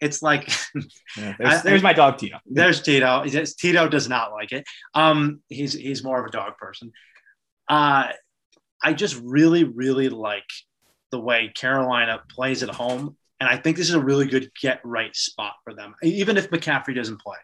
It's 0.00 0.22
like 0.22 0.48
yeah, 1.16 1.34
there's, 1.38 1.62
there's 1.62 1.82
my 1.82 1.92
dog 1.92 2.18
Tito. 2.18 2.38
There's 2.46 2.82
Tito. 2.82 3.24
Tito 3.24 3.88
does 3.88 4.08
not 4.08 4.32
like 4.32 4.52
it. 4.52 4.64
Um, 4.94 5.42
he's 5.48 5.72
he's 5.72 6.04
more 6.04 6.20
of 6.20 6.26
a 6.26 6.30
dog 6.30 6.56
person. 6.58 6.92
Uh, 7.68 8.08
I 8.82 8.92
just 8.92 9.20
really 9.22 9.64
really 9.64 10.08
like 10.08 10.48
the 11.10 11.20
way 11.20 11.50
Carolina 11.54 12.22
plays 12.28 12.62
at 12.62 12.70
home 12.70 13.16
and 13.44 13.52
I 13.52 13.60
think 13.60 13.76
this 13.76 13.90
is 13.90 13.94
a 13.94 14.00
really 14.00 14.26
good 14.26 14.50
get 14.58 14.80
right 14.84 15.14
spot 15.14 15.52
for 15.64 15.74
them, 15.74 15.94
even 16.02 16.38
if 16.38 16.48
McCaffrey 16.48 16.94
doesn't 16.94 17.20
play. 17.20 17.36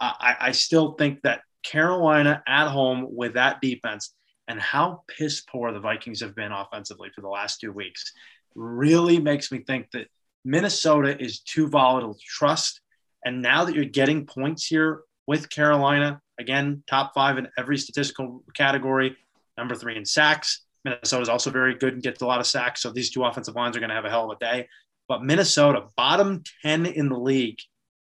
I, 0.00 0.36
I 0.40 0.52
still 0.52 0.92
think 0.92 1.20
that 1.22 1.42
Carolina 1.62 2.42
at 2.48 2.68
home 2.68 3.06
with 3.10 3.34
that 3.34 3.60
defense 3.60 4.14
and 4.48 4.58
how 4.58 5.02
piss 5.08 5.42
poor 5.42 5.72
the 5.72 5.80
Vikings 5.80 6.20
have 6.22 6.34
been 6.34 6.52
offensively 6.52 7.10
for 7.14 7.20
the 7.20 7.28
last 7.28 7.60
two 7.60 7.70
weeks 7.70 8.12
really 8.54 9.18
makes 9.18 9.52
me 9.52 9.58
think 9.58 9.90
that 9.92 10.06
Minnesota 10.46 11.22
is 11.22 11.40
too 11.40 11.68
volatile 11.68 12.14
to 12.14 12.20
trust. 12.26 12.80
And 13.22 13.42
now 13.42 13.66
that 13.66 13.74
you're 13.74 13.84
getting 13.84 14.24
points 14.24 14.64
here 14.64 15.02
with 15.26 15.50
Carolina, 15.50 16.22
again, 16.38 16.82
top 16.88 17.12
five 17.14 17.36
in 17.36 17.48
every 17.58 17.76
statistical 17.76 18.42
category, 18.54 19.18
number 19.58 19.74
three 19.74 19.98
in 19.98 20.06
sacks. 20.06 20.62
Minnesota 20.82 21.22
is 21.22 21.28
also 21.28 21.50
very 21.50 21.74
good 21.74 21.92
and 21.92 22.02
gets 22.02 22.22
a 22.22 22.26
lot 22.26 22.40
of 22.40 22.46
sacks. 22.46 22.80
So 22.80 22.90
these 22.90 23.10
two 23.10 23.22
offensive 23.22 23.54
lines 23.54 23.76
are 23.76 23.80
going 23.80 23.90
to 23.90 23.96
have 23.96 24.06
a 24.06 24.10
hell 24.10 24.30
of 24.30 24.36
a 24.36 24.40
day. 24.42 24.68
But 25.08 25.22
Minnesota, 25.22 25.86
bottom 25.96 26.42
10 26.62 26.86
in 26.86 27.08
the 27.08 27.18
league, 27.18 27.58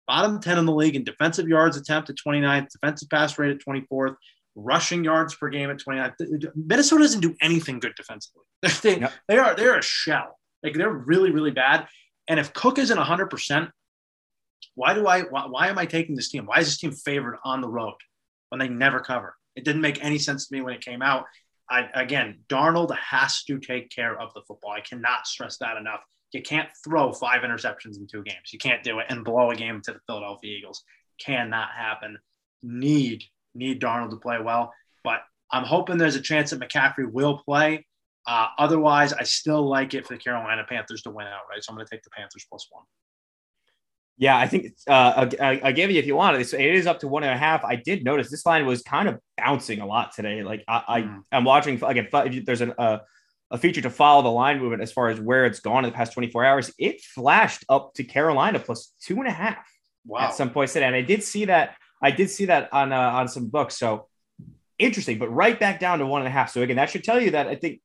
bottom 0.08 0.40
10 0.40 0.58
in 0.58 0.66
the 0.66 0.74
league 0.74 0.96
in 0.96 1.04
defensive 1.04 1.48
yards 1.48 1.78
attempt 1.78 2.10
at 2.10 2.16
29th, 2.16 2.70
defensive 2.70 3.10
pass 3.10 3.38
rate 3.38 3.52
at 3.52 3.66
24th, 3.66 4.16
rushing 4.56 5.04
yards 5.04 5.36
per 5.36 5.50
game 5.50 5.70
at 5.70 5.78
29th. 5.78 6.14
Minnesota 6.56 7.04
doesn't 7.04 7.22
do 7.22 7.36
anything 7.42 7.80
good 7.80 7.94
defensively. 7.96 8.44
They, 8.82 9.00
yep. 9.00 9.14
they 9.28 9.38
are 9.38 9.56
they're 9.56 9.78
a 9.78 9.84
shell. 9.84 10.40
Like 10.64 10.74
they're 10.74 10.92
really, 10.92 11.30
really 11.30 11.52
bad. 11.52 11.88
And 12.28 12.40
if 12.40 12.54
Cook 12.54 12.80
isn't 12.80 12.98
100%, 12.98 13.70
why 14.74 14.94
do 14.94 15.08
I 15.08 15.22
why, 15.22 15.46
why 15.46 15.68
am 15.68 15.78
I 15.78 15.86
taking 15.86 16.16
this 16.16 16.30
team? 16.30 16.46
Why 16.46 16.60
is 16.60 16.68
this 16.68 16.78
team 16.78 16.92
favored 16.92 17.38
on 17.46 17.62
the 17.62 17.70
road 17.70 17.96
when 18.50 18.60
they 18.60 18.68
never 18.68 19.00
cover? 19.00 19.36
It 19.56 19.64
didn't 19.64 19.82
make 19.82 20.04
any 20.04 20.18
sense 20.18 20.48
to 20.48 20.56
me 20.56 20.62
when 20.62 20.74
it 20.74 20.82
came 20.82 21.02
out. 21.02 21.26
I, 21.70 21.90
again, 21.94 22.40
Darnold 22.48 22.96
has 22.96 23.44
to 23.44 23.60
take 23.60 23.90
care 23.90 24.18
of 24.20 24.34
the 24.34 24.42
football. 24.48 24.72
I 24.72 24.82
cannot 24.82 25.28
stress 25.28 25.58
that 25.58 25.78
enough. 25.78 26.02
You 26.34 26.42
can't 26.42 26.70
throw 26.84 27.14
five 27.14 27.42
interceptions 27.42 27.98
in 27.98 28.08
two 28.08 28.24
games. 28.24 28.52
You 28.52 28.60
can't 28.60 28.84
do 28.84 29.00
it 29.00 29.06
and 29.10 29.24
blow 29.24 29.52
a 29.52 29.56
game 29.56 29.82
to 29.82 29.94
the 29.94 30.00
Philadelphia 30.06 30.58
Eagles. 30.58 30.84
Cannot 31.20 31.70
happen. 31.72 32.18
Need 32.62 33.24
need 33.56 33.82
Darnold 33.82 34.12
to 34.12 34.18
play 34.18 34.40
well, 34.40 34.72
but 35.04 35.22
I'm 35.52 35.64
hoping 35.64 35.98
there's 35.98 36.16
a 36.16 36.22
chance 36.22 36.52
that 36.52 36.60
McCaffrey 36.60 37.12
will 37.12 37.40
play. 37.40 37.86
Uh, 38.28 38.48
otherwise, 38.60 39.14
I 39.14 39.24
still 39.24 39.68
like 39.68 39.94
it 39.94 40.06
for 40.06 40.14
the 40.14 40.20
Carolina 40.20 40.66
Panthers 40.68 41.02
to 41.04 41.10
win 41.10 41.28
outright. 41.28 41.64
So 41.64 41.72
I'm 41.72 41.78
going 41.78 41.88
to 41.88 41.90
take 41.90 42.04
the 42.04 42.10
Panthers 42.10 42.46
plus 42.50 42.68
one. 42.70 42.84
Yeah, 44.18 44.36
I 44.36 44.48
think 44.48 44.74
uh, 44.88 45.30
I, 45.40 45.62
I 45.64 45.72
gave 45.72 45.92
you 45.92 46.00
if 46.00 46.08
you 46.08 46.16
want 46.16 46.38
it. 46.38 46.54
It 46.54 46.76
is 46.76 46.88
up 46.88 47.00
to 47.02 47.08
one 47.08 47.24
and 47.24 47.32
a 47.32 47.38
half. 47.38 47.64
I 47.64 47.76
did 47.76 48.04
notice 48.04 48.30
this 48.30 48.46
line 48.46 48.66
was 48.66 48.82
kind 48.82 49.08
of 49.08 49.20
bouncing 49.38 49.80
a 49.80 49.86
lot 49.86 50.12
today. 50.14 50.42
Like 50.42 50.64
I, 50.68 51.02
mm. 51.02 51.24
I 51.32 51.38
am 51.38 51.44
watching 51.44 51.82
again. 51.84 52.10
There's 52.44 52.62
an 52.62 52.74
uh, 52.80 53.00
a 53.52 53.58
feature 53.58 53.82
to 53.82 53.90
follow 53.90 54.22
the 54.22 54.30
line 54.30 54.60
movement 54.60 54.82
as 54.82 54.92
far 54.92 55.10
as 55.10 55.20
where 55.20 55.46
it's 55.46 55.60
gone 55.60 55.86
in 55.86 55.92
the 55.92 55.96
past 55.96 56.14
24 56.14 56.46
hours, 56.46 56.74
it 56.78 57.02
flashed 57.02 57.64
up 57.70 57.94
to 57.94 58.04
Carolina 58.04 58.60
plus 58.60 58.94
two 59.02 59.18
and 59.18 59.28
a 59.28 59.32
half 59.32 59.66
wow. 60.06 60.22
at 60.22 60.34
some 60.34 60.50
point 60.50 60.70
today. 60.70 60.86
And 60.86 60.96
I 60.96 61.02
did 61.02 61.24
see 61.24 61.46
that. 61.46 61.76
I 62.02 62.12
did 62.12 62.30
see 62.30 62.46
that 62.46 62.72
on 62.74 62.92
uh, 62.92 63.00
on 63.00 63.28
some 63.28 63.48
books. 63.48 63.78
So 63.78 64.08
interesting, 64.78 65.18
but 65.18 65.30
right 65.30 65.60
back 65.60 65.80
down 65.80 66.00
to 66.00 66.06
one 66.06 66.22
and 66.22 66.28
a 66.28 66.32
half. 66.32 66.52
So 66.52 66.62
again, 66.62 66.76
that 66.76 66.90
should 66.90 67.04
tell 67.04 67.20
you 67.20 67.32
that 67.32 67.48
I 67.48 67.56
think 67.56 67.82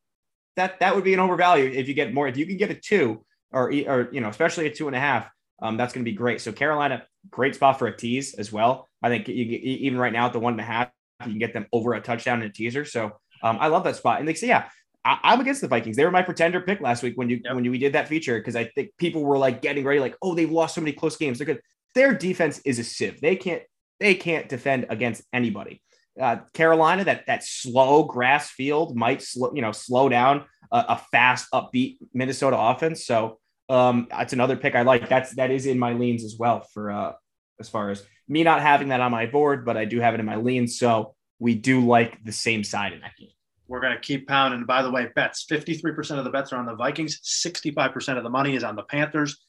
that 0.57 0.81
that 0.81 0.95
would 0.95 1.05
be 1.05 1.15
an 1.15 1.21
overvalue 1.21 1.71
if 1.71 1.89
you 1.89 1.95
get 1.95 2.13
more. 2.13 2.29
If 2.29 2.37
you 2.37 2.47
can 2.47 2.57
get 2.57 2.71
a 2.71 2.75
two 2.75 3.25
or 3.53 3.73
or 3.87 4.09
you 4.13 4.21
know, 4.21 4.29
especially 4.29 4.67
a 4.67 4.75
two 4.75 4.89
and 4.89 4.97
a 4.97 5.01
half, 5.01 5.31
um, 5.63 5.77
that's 5.77 5.93
going 5.93 6.05
to 6.05 6.11
be 6.11 6.17
great. 6.17 6.41
So 6.41 6.53
Carolina, 6.53 7.05
great 7.31 7.55
spot 7.55 7.79
for 7.79 7.87
a 7.87 7.97
tease 7.97 8.35
as 8.35 8.53
well. 8.53 8.89
I 9.03 9.09
think 9.09 9.29
you, 9.29 9.35
even 9.35 9.99
right 9.99 10.13
now 10.13 10.27
at 10.27 10.33
the 10.33 10.41
one 10.41 10.55
and 10.55 10.61
a 10.61 10.65
half, 10.65 10.91
you 11.21 11.31
can 11.31 11.39
get 11.39 11.53
them 11.53 11.67
over 11.73 11.95
a 11.95 12.01
touchdown 12.01 12.43
in 12.43 12.49
a 12.49 12.53
teaser. 12.53 12.85
So 12.85 13.13
um, 13.43 13.59
I 13.61 13.69
love 13.69 13.85
that 13.85 13.97
spot. 13.97 14.19
And 14.19 14.29
they 14.29 14.35
say, 14.35 14.49
yeah, 14.49 14.69
I, 15.05 15.33
am 15.33 15.41
against 15.41 15.61
the 15.61 15.69
Vikings. 15.69 15.97
They 15.97 16.05
were 16.05 16.11
my 16.11 16.23
pretender 16.23 16.61
pick 16.61 16.81
last 16.81 17.03
week 17.03 17.17
when 17.17 17.29
you 17.29 17.41
yep. 17.45 17.55
when 17.55 17.65
you, 17.65 17.71
we 17.71 17.79
did 17.79 17.95
that 17.95 18.09
feature 18.09 18.39
because 18.39 18.57
I 18.57 18.65
think 18.65 18.91
people 18.99 19.25
were 19.25 19.39
like 19.39 19.63
getting 19.63 19.85
ready, 19.85 20.01
like, 20.01 20.17
oh, 20.23 20.35
they've 20.35 20.51
lost 20.51 20.75
so 20.75 20.81
many 20.81 20.93
close 20.93 21.17
games. 21.17 21.39
They're 21.39 21.47
good. 21.47 21.61
Their 21.95 22.15
defense 22.15 22.61
is 22.65 22.79
a 22.79 22.85
sieve. 22.85 23.21
They 23.21 23.37
can't 23.37 23.63
they 24.01 24.15
can't 24.15 24.49
defend 24.49 24.87
against 24.89 25.23
anybody. 25.33 25.83
Uh, 26.21 26.37
Carolina, 26.53 27.05
that 27.05 27.27
that 27.27 27.45
slow 27.45 28.05
grass 28.05 28.51
field 28.51 28.97
might 28.97 29.23
slow 29.23 29.53
you 29.55 29.63
know 29.63 29.73
slow 29.73 30.09
down 30.09 30.45
a, 30.71 30.85
a 30.91 31.03
fast 31.11 31.49
upbeat 31.53 31.99
Minnesota 32.13 32.59
offense. 32.59 33.05
So 33.05 33.39
um, 33.69 34.07
that's 34.11 34.33
another 34.33 34.57
pick 34.57 34.75
I 34.75 34.83
like. 34.83 35.09
That's 35.09 35.35
that 35.37 35.51
is 35.51 35.67
in 35.67 35.79
my 35.79 35.95
leans 35.95 36.25
as 36.25 36.37
well 36.39 36.61
for 36.73 36.91
uh, 36.91 37.13
as 37.59 37.69
far 37.69 37.91
as 37.91 38.05
me 38.29 38.43
not 38.43 38.61
having 38.61 38.89
that 38.89 39.01
on 39.01 39.11
my 39.11 39.27
board, 39.27 39.65
but 39.65 39.77
I 39.77 39.85
do 39.85 40.01
have 40.01 40.15
it 40.15 40.21
in 40.21 40.27
my 40.27 40.37
leans. 40.37 40.79
So 40.79 41.15
we 41.39 41.55
do 41.55 41.85
like 41.87 42.23
the 42.25 42.33
same 42.33 42.65
side 42.65 42.93
in 42.93 43.01
that 43.01 43.17
game. 43.19 43.31
We're 43.73 43.81
going 43.81 43.95
to 43.95 44.01
keep 44.01 44.29
pounding. 44.29 44.59
And 44.59 44.67
by 44.67 44.83
the 44.83 44.91
way, 44.91 45.09
bets 45.17 45.47
53% 45.51 46.19
of 46.19 46.25
the 46.25 46.31
bets 46.31 46.53
are 46.53 46.59
on 46.59 46.67
the 46.67 46.75
Vikings, 46.75 47.21
65% 47.21 48.19
of 48.19 48.23
the 48.23 48.29
money 48.29 48.55
is 48.55 48.65
on 48.65 48.77
the 48.77 48.83
Panthers. 48.83 49.41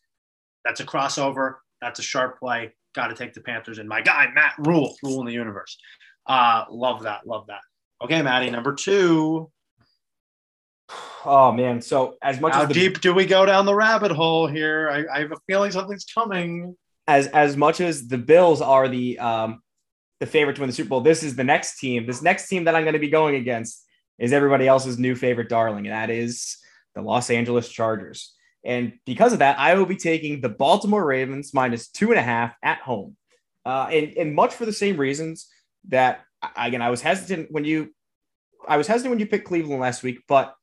That's 0.63 0.79
a 0.79 0.85
crossover. 0.85 1.55
That's 1.81 1.99
a 1.99 2.01
sharp 2.01 2.39
play. 2.39 2.73
Got 2.95 3.07
to 3.07 3.15
take 3.15 3.33
the 3.33 3.41
Panthers. 3.41 3.79
And 3.79 3.89
my 3.89 3.99
guy, 3.99 4.29
Matt 4.33 4.53
Rhule, 4.59 4.95
Rule 5.03 5.19
in 5.19 5.25
the 5.25 5.33
universe. 5.33 5.77
Uh, 6.25 6.63
love 6.71 7.03
that. 7.03 7.27
Love 7.27 7.47
that. 7.47 7.59
Okay, 8.01 8.21
Maddie, 8.21 8.49
number 8.49 8.73
two. 8.73 9.51
Oh 11.25 11.51
man! 11.51 11.81
So 11.81 12.15
as 12.21 12.39
much 12.39 12.53
how 12.53 12.61
as 12.61 12.67
the, 12.69 12.73
deep 12.73 13.01
do 13.01 13.13
we 13.13 13.25
go 13.25 13.45
down 13.45 13.65
the 13.65 13.75
rabbit 13.75 14.11
hole 14.11 14.47
here? 14.47 14.89
I, 14.89 15.17
I 15.17 15.19
have 15.21 15.33
a 15.33 15.37
feeling 15.47 15.71
something's 15.71 16.05
coming. 16.05 16.77
As 17.07 17.27
as 17.27 17.57
much 17.57 17.81
as 17.81 18.07
the 18.07 18.17
Bills 18.17 18.61
are 18.61 18.87
the 18.87 19.19
um 19.19 19.61
the 20.21 20.25
favorite 20.25 20.55
to 20.55 20.61
win 20.61 20.69
the 20.69 20.75
Super 20.75 20.89
Bowl, 20.89 21.01
this 21.01 21.23
is 21.23 21.35
the 21.35 21.43
next 21.43 21.79
team. 21.79 22.05
This 22.05 22.21
next 22.21 22.47
team 22.47 22.65
that 22.65 22.75
I'm 22.75 22.83
going 22.83 22.93
to 22.93 22.99
be 22.99 23.09
going 23.09 23.35
against 23.35 23.83
is 24.19 24.33
everybody 24.33 24.67
else's 24.67 24.97
new 24.99 25.15
favorite 25.15 25.49
darling, 25.49 25.87
and 25.87 25.93
that 25.93 26.09
is 26.09 26.57
the 26.95 27.01
Los 27.01 27.29
Angeles 27.29 27.69
Chargers. 27.69 28.33
And 28.63 28.93
because 29.05 29.33
of 29.33 29.39
that, 29.39 29.59
I 29.59 29.75
will 29.75 29.85
be 29.85 29.97
taking 29.97 30.39
the 30.39 30.49
Baltimore 30.49 31.05
Ravens 31.05 31.53
minus 31.53 31.89
two 31.89 32.11
and 32.11 32.19
a 32.19 32.23
half 32.23 32.55
at 32.63 32.79
home. 32.79 33.17
Uh, 33.65 33.87
and, 33.91 34.17
and 34.17 34.35
much 34.35 34.53
for 34.53 34.65
the 34.65 34.73
same 34.73 34.97
reasons 34.97 35.49
that, 35.89 36.21
again, 36.55 36.81
I 36.81 36.89
was 36.89 37.01
hesitant 37.01 37.51
when 37.51 37.65
you, 37.65 37.93
I 38.67 38.77
was 38.77 38.87
hesitant 38.87 39.11
when 39.11 39.19
you 39.19 39.25
picked 39.25 39.47
Cleveland 39.47 39.81
last 39.81 40.03
week, 40.03 40.19
but 40.27 40.55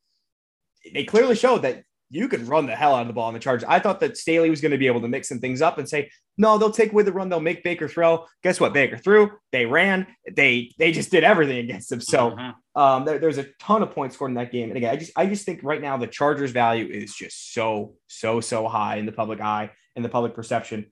they 0.94 1.05
clearly 1.05 1.34
showed 1.34 1.62
that 1.62 1.84
you 2.11 2.28
can 2.28 2.44
run 2.46 2.66
the 2.66 2.74
hell 2.74 2.94
out 2.94 3.02
of 3.02 3.06
the 3.06 3.12
ball 3.12 3.28
on 3.28 3.34
the 3.34 3.40
Chargers. 3.40 3.66
I 3.68 3.78
thought 3.78 4.00
that 4.00 4.16
Staley 4.16 4.50
was 4.50 4.61
going 4.61 4.72
to 4.72 4.78
be 4.78 4.88
able 4.88 5.00
to 5.00 5.08
mix 5.08 5.28
some 5.28 5.38
things 5.38 5.62
up 5.62 5.78
and 5.78 5.88
say, 5.88 6.11
no, 6.36 6.58
they'll 6.58 6.72
take 6.72 6.92
away 6.92 7.04
the 7.04 7.12
run, 7.12 7.28
they'll 7.28 7.38
make 7.38 7.62
Baker 7.62 7.86
throw. 7.86 8.26
Guess 8.42 8.58
what? 8.58 8.72
Baker 8.72 8.96
threw, 8.96 9.30
they 9.52 9.66
ran, 9.66 10.06
they 10.30 10.72
they 10.78 10.90
just 10.90 11.11
did 11.11 11.22
everything 11.22 11.58
against 11.58 11.92
him. 11.92 12.00
So 12.00 12.30
mm-hmm. 12.30 12.80
um, 12.80 13.04
there, 13.04 13.18
there's 13.18 13.38
a 13.38 13.46
ton 13.61 13.82
of 13.82 13.92
points 13.92 14.16
scored 14.16 14.30
in 14.30 14.36
that 14.36 14.50
game. 14.50 14.70
And 14.70 14.76
again, 14.76 14.92
I 14.92 14.96
just 14.96 15.12
I 15.16 15.26
just 15.26 15.44
think 15.44 15.61
right 15.62 15.80
now 15.80 15.96
the 15.96 16.06
Chargers 16.06 16.50
value 16.50 16.86
is 16.86 17.14
just 17.14 17.52
so 17.52 17.94
so 18.08 18.40
so 18.40 18.66
high 18.66 18.96
in 18.96 19.06
the 19.06 19.12
public 19.12 19.40
eye 19.40 19.70
and 19.94 20.04
the 20.04 20.08
public 20.08 20.34
perception. 20.34 20.90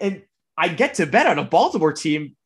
And 0.00 0.22
I 0.58 0.68
get 0.68 0.94
to 0.94 1.06
bet 1.06 1.26
on 1.26 1.38
a 1.38 1.44
Baltimore 1.44 1.92
team. 1.92 2.36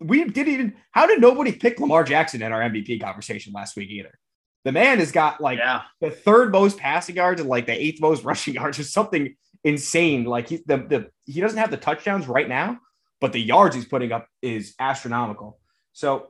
We 0.00 0.24
didn't 0.24 0.52
even. 0.52 0.74
How 0.92 1.06
did 1.06 1.20
nobody 1.20 1.52
pick 1.52 1.78
Lamar 1.80 2.04
Jackson 2.04 2.40
in 2.40 2.52
our 2.52 2.60
MVP 2.60 3.02
conversation 3.02 3.52
last 3.52 3.76
week 3.76 3.90
either? 3.90 4.18
The 4.64 4.72
man 4.72 4.98
has 4.98 5.12
got 5.12 5.40
like 5.40 5.58
yeah. 5.58 5.82
the 6.00 6.10
third 6.10 6.52
most 6.52 6.78
passing 6.78 7.16
yards 7.16 7.40
and 7.40 7.48
like 7.48 7.66
the 7.66 7.72
eighth 7.72 8.00
most 8.00 8.24
rushing 8.24 8.54
yards 8.54 8.78
or 8.78 8.84
something 8.84 9.34
insane. 9.64 10.24
Like 10.24 10.48
he 10.48 10.60
the, 10.66 10.78
the 10.78 11.10
he 11.24 11.40
doesn't 11.40 11.58
have 11.58 11.70
the 11.70 11.76
touchdowns 11.76 12.26
right 12.26 12.48
now, 12.48 12.78
but 13.20 13.32
the 13.32 13.40
yards 13.40 13.74
he's 13.74 13.86
putting 13.86 14.12
up 14.12 14.26
is 14.42 14.74
astronomical. 14.78 15.58
So 15.92 16.28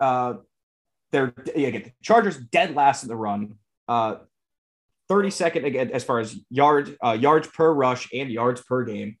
uh 0.00 0.34
they're 1.10 1.34
yeah, 1.54 1.68
again, 1.68 1.82
the 1.84 1.92
Chargers 2.02 2.38
dead 2.38 2.74
last 2.74 3.02
in 3.02 3.08
the 3.08 3.16
run. 3.16 3.56
Uh 3.86 4.16
32nd 5.10 5.64
again 5.64 5.90
as 5.92 6.04
far 6.04 6.20
as 6.20 6.36
yards 6.48 6.90
uh, 7.04 7.12
yards 7.12 7.46
per 7.48 7.72
rush 7.72 8.08
and 8.14 8.30
yards 8.30 8.62
per 8.62 8.84
game. 8.84 9.18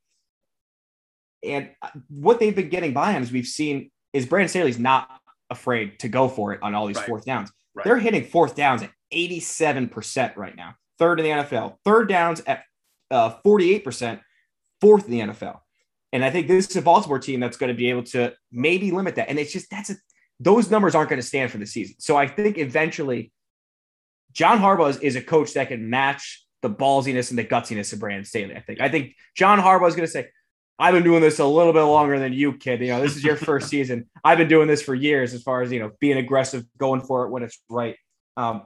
And 1.44 1.70
uh, 1.82 1.88
what 2.08 2.40
they've 2.40 2.54
been 2.54 2.68
getting 2.68 2.92
by 2.92 3.14
on, 3.14 3.22
as 3.22 3.32
we've 3.32 3.46
seen, 3.46 3.90
is 4.12 4.26
Brandon 4.26 4.48
Staley's 4.48 4.78
not 4.78 5.10
afraid 5.50 5.98
to 6.00 6.08
go 6.08 6.28
for 6.28 6.52
it 6.54 6.62
on 6.62 6.74
all 6.74 6.86
these 6.86 6.96
right. 6.96 7.06
fourth 7.06 7.24
downs. 7.24 7.50
Right. 7.74 7.84
They're 7.84 7.98
hitting 7.98 8.24
fourth 8.24 8.54
downs 8.54 8.82
at 8.82 8.90
87% 9.12 10.36
right 10.36 10.54
now, 10.54 10.74
third 10.98 11.20
in 11.20 11.24
the 11.24 11.42
NFL. 11.42 11.76
Third 11.84 12.08
downs 12.08 12.42
at 12.46 12.64
uh, 13.10 13.34
48%, 13.44 14.20
fourth 14.80 15.06
in 15.06 15.10
the 15.10 15.20
NFL. 15.20 15.60
And 16.12 16.24
I 16.24 16.30
think 16.30 16.46
this 16.46 16.68
is 16.68 16.76
a 16.76 16.82
Baltimore 16.82 17.18
team 17.18 17.40
that's 17.40 17.56
going 17.56 17.68
to 17.68 17.76
be 17.76 17.88
able 17.88 18.02
to 18.04 18.34
maybe 18.50 18.90
limit 18.90 19.14
that. 19.16 19.30
And 19.30 19.38
it's 19.38 19.52
just 19.52 19.70
that's 19.70 19.90
a, 19.90 19.96
those 20.40 20.70
numbers 20.70 20.94
aren't 20.94 21.08
going 21.08 21.20
to 21.20 21.26
stand 21.26 21.50
for 21.50 21.58
the 21.58 21.66
season. 21.66 21.96
So 21.98 22.16
I 22.16 22.26
think 22.26 22.58
eventually 22.58 23.32
John 24.32 24.58
Harbaugh 24.58 24.90
is, 24.90 24.98
is 24.98 25.16
a 25.16 25.22
coach 25.22 25.54
that 25.54 25.68
can 25.68 25.88
match 25.88 26.46
the 26.60 26.70
ballsiness 26.70 27.30
and 27.30 27.38
the 27.38 27.44
gutsiness 27.44 27.92
of 27.92 28.00
Brandon 28.00 28.24
Staley. 28.24 28.54
I 28.54 28.60
think. 28.60 28.80
I 28.80 28.88
think 28.88 29.14
John 29.34 29.58
Harbaugh 29.58 29.88
is 29.88 29.94
going 29.94 30.06
to 30.06 30.12
say, 30.12 30.28
I've 30.82 30.94
been 30.94 31.04
doing 31.04 31.20
this 31.20 31.38
a 31.38 31.46
little 31.46 31.72
bit 31.72 31.82
longer 31.82 32.18
than 32.18 32.32
you, 32.32 32.54
kid. 32.54 32.80
You 32.80 32.88
know, 32.88 33.00
this 33.00 33.14
is 33.14 33.22
your 33.22 33.36
first 33.36 33.68
season. 33.68 34.10
I've 34.24 34.36
been 34.36 34.48
doing 34.48 34.66
this 34.66 34.82
for 34.82 34.96
years, 34.96 35.32
as 35.32 35.40
far 35.40 35.62
as 35.62 35.70
you 35.70 35.78
know, 35.78 35.92
being 36.00 36.18
aggressive, 36.18 36.64
going 36.76 37.02
for 37.02 37.24
it 37.24 37.30
when 37.30 37.44
it's 37.44 37.56
right. 37.70 37.94
Um, 38.36 38.62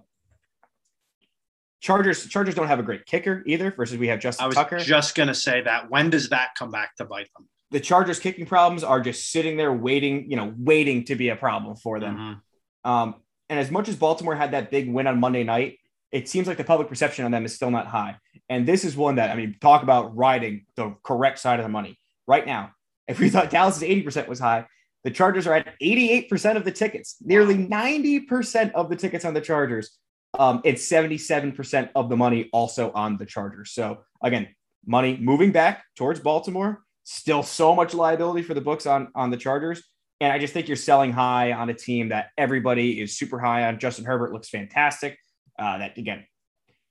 Chargers 1.83 2.27
Chargers 2.27 2.55
don't 2.55 2.69
have 2.69 2.79
a 2.79 2.83
great 2.83 3.05
kicker 3.05 3.43
either. 3.45 3.71
Versus 3.71 3.99
we 3.99 4.09
have 4.09 4.19
Justin 4.19 4.45
I 4.45 4.47
was 4.47 4.57
Tucker. 4.57 4.79
Just 4.79 5.14
gonna 5.14 5.35
say 5.35 5.61
that. 5.61 5.91
When 5.91 6.09
does 6.09 6.31
that 6.31 6.55
come 6.59 6.71
back 6.71 6.97
to 6.97 7.05
bite 7.05 7.29
them? 7.37 7.51
The 7.71 7.81
Chargers 7.81 8.19
kicking 8.19 8.47
problems 8.47 8.83
are 8.83 9.03
just 9.03 9.31
sitting 9.31 9.59
there 9.59 9.75
waiting, 9.75 10.31
you 10.31 10.37
know, 10.37 10.55
waiting 10.57 11.05
to 11.05 11.17
be 11.17 11.29
a 11.29 11.37
problem 11.37 11.77
for 11.77 12.01
them. 12.01 12.17
Mm-hmm. 12.17 12.91
Um, 12.91 13.17
and 13.51 13.61
as 13.61 13.71
much 13.71 13.91
as 13.91 13.97
Baltimore 13.97 14.35
had 14.35 14.53
that 14.53 14.71
big 14.71 14.91
win 14.91 15.07
on 15.07 15.21
Monday 15.21 15.45
night, 15.45 15.81
it 16.12 16.31
seems 16.31 16.47
like 16.47 16.57
the 16.57 16.64
public 16.64 16.89
perception 16.89 17.27
on 17.27 17.31
them 17.31 17.45
is 17.45 17.55
still 17.55 17.71
not 17.71 17.87
high. 17.89 18.17
And 18.49 18.67
this 18.67 18.85
is 18.87 18.97
one 18.97 19.17
that, 19.17 19.31
I 19.31 19.35
mean, 19.35 19.57
talk 19.61 19.83
about 19.83 20.17
riding 20.17 20.64
the 20.77 20.95
correct 21.03 21.41
side 21.41 21.61
of 21.61 21.64
the 21.64 21.69
money 21.69 21.99
right 22.27 22.47
now. 22.47 22.72
If 23.09 23.20
we 23.20 23.31
thought 23.31 23.51
Dallas's 23.51 23.83
80% 23.83 24.29
was 24.29 24.41
high, 24.41 24.66
the 25.05 25.11
Chargers 25.11 25.47
are 25.47 25.55
at 25.55 25.79
88% 25.81 26.57
of 26.57 26.64
the 26.64 26.72
tickets, 26.72 27.16
nearly 27.20 27.57
90% 27.57 28.72
of 28.72 28.89
the 28.91 28.97
tickets 28.97 29.24
on 29.24 29.35
the 29.35 29.41
Chargers. 29.41 29.97
Um, 30.37 30.61
it's 30.64 30.87
77% 30.91 31.91
of 31.95 32.09
the 32.09 32.16
money 32.16 32.51
also 32.53 32.91
on 32.93 33.16
the 33.16 33.27
Chargers. 33.27 33.70
So 33.70 33.99
again, 34.22 34.49
money 34.85 35.16
moving 35.20 35.53
back 35.53 35.85
towards 35.97 36.20
Baltimore. 36.20 36.83
Still 37.05 37.45
so 37.45 37.74
much 37.74 37.95
liability 37.95 38.43
for 38.43 38.55
the 38.55 38.61
books 38.61 38.87
on, 38.87 39.09
on 39.14 39.31
the 39.31 39.37
Chargers. 39.37 39.83
And 40.20 40.33
I 40.33 40.39
just 40.39 40.53
think 40.53 40.66
you're 40.66 40.77
selling 40.77 41.12
high 41.12 41.53
on 41.53 41.68
a 41.68 41.74
team 41.74 42.09
that 42.09 42.31
everybody 42.37 43.01
is 43.01 43.16
super 43.16 43.39
high 43.39 43.68
on. 43.68 43.79
Justin 43.79 44.05
Herbert 44.05 44.33
looks 44.33 44.49
fantastic. 44.49 45.18
Uh, 45.59 45.79
that 45.79 45.97
again, 45.97 46.24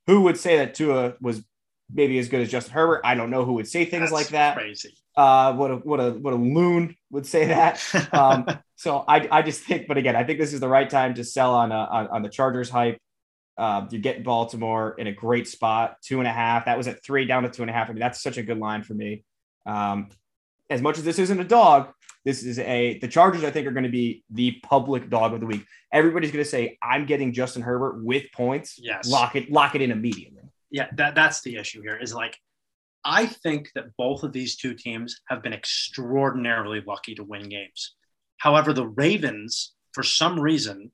who 0.08 0.22
would 0.22 0.38
say 0.38 0.58
that 0.58 0.76
Tua 0.76 1.16
was 1.20 1.44
maybe 1.92 2.20
as 2.20 2.30
good 2.30 2.42
as 2.42 2.50
Justin 2.50 2.74
Herbert? 2.74 3.02
I 3.04 3.16
don't 3.16 3.30
know 3.30 3.46
who 3.46 3.54
would 3.54 3.68
say 3.68 3.86
things 3.86 4.02
That's 4.02 4.12
like 4.12 4.28
that. 4.30 4.58
Crazy. 4.58 4.94
Uh, 5.16 5.54
what 5.54 5.72
a 5.72 5.76
what 5.78 6.00
a 6.00 6.12
what 6.12 6.34
a 6.34 6.38
loon 6.38 6.96
would 7.12 7.26
say 7.26 7.46
that. 7.46 7.84
Um, 8.12 8.46
so 8.76 9.04
I 9.08 9.28
I 9.32 9.42
just 9.42 9.62
think, 9.62 9.88
but 9.88 9.98
again, 9.98 10.16
I 10.16 10.24
think 10.24 10.40
this 10.40 10.54
is 10.54 10.60
the 10.60 10.68
right 10.68 10.90
time 10.90 11.14
to 11.16 11.24
sell 11.24 11.54
on 11.54 11.72
uh, 11.72 11.88
on, 11.90 12.08
on 12.08 12.22
the 12.22 12.30
Chargers 12.30 12.70
hype. 12.70 12.98
Uh, 13.58 13.86
you 13.90 14.00
get 14.00 14.24
Baltimore 14.24 14.96
in 14.98 15.08
a 15.08 15.14
great 15.14 15.48
spot, 15.48 15.98
two 16.02 16.20
and 16.20 16.28
a 16.28 16.32
half. 16.32 16.66
That 16.66 16.78
was 16.78 16.88
at 16.88 17.04
three, 17.04 17.26
down 17.26 17.44
to 17.44 17.50
two 17.50 17.64
and 17.64 17.70
a 17.70 17.74
half. 17.74 17.90
I 17.90 17.94
mean, 17.94 18.00
that's 18.00 18.22
such 18.22 18.38
a 18.38 18.44
good 18.44 18.58
line 18.58 18.84
for 18.84 18.94
me. 18.94 19.24
Um, 19.66 20.10
as 20.70 20.82
much 20.82 20.98
as 20.98 21.04
this 21.04 21.20
isn't 21.20 21.40
a 21.40 21.46
dog, 21.46 21.94
this 22.26 22.44
is 22.44 22.60
a 22.60 23.00
the 23.00 23.08
Chargers. 23.08 23.44
I 23.44 23.52
think 23.52 23.68
are 23.68 23.72
going 23.72 23.84
to 23.84 23.90
be 23.90 24.24
the 24.30 24.60
public 24.64 25.10
dog 25.10 25.34
of 25.34 25.40
the 25.40 25.46
week. 25.46 25.66
Everybody's 25.94 26.32
going 26.32 26.44
to 26.44 26.50
say, 26.50 26.78
"I'm 26.82 27.06
getting 27.06 27.32
Justin 27.34 27.62
Herbert 27.62 28.04
with 28.04 28.24
points." 28.34 28.80
Yes, 28.82 29.10
lock 29.10 29.36
it, 29.36 29.52
lock 29.52 29.76
it 29.76 29.82
in 29.82 29.92
immediately. 29.92 30.35
Yeah, 30.76 30.88
that, 30.98 31.16
that's 31.16 31.42
the 31.42 31.56
issue 31.56 31.82
here. 31.82 31.96
Is 31.96 32.14
like, 32.14 32.38
I 33.06 33.28
think 33.28 33.70
that 33.76 33.96
both 33.98 34.24
of 34.24 34.34
these 34.34 34.58
two 34.58 34.74
teams 34.74 35.22
have 35.30 35.42
been 35.42 35.54
extraordinarily 35.54 36.84
lucky 36.86 37.16
to 37.16 37.24
win 37.24 37.48
games. 37.48 37.96
However, 38.40 38.74
the 38.74 38.88
Ravens, 38.88 39.74
for 39.94 40.04
some 40.04 40.38
reason, 40.38 40.92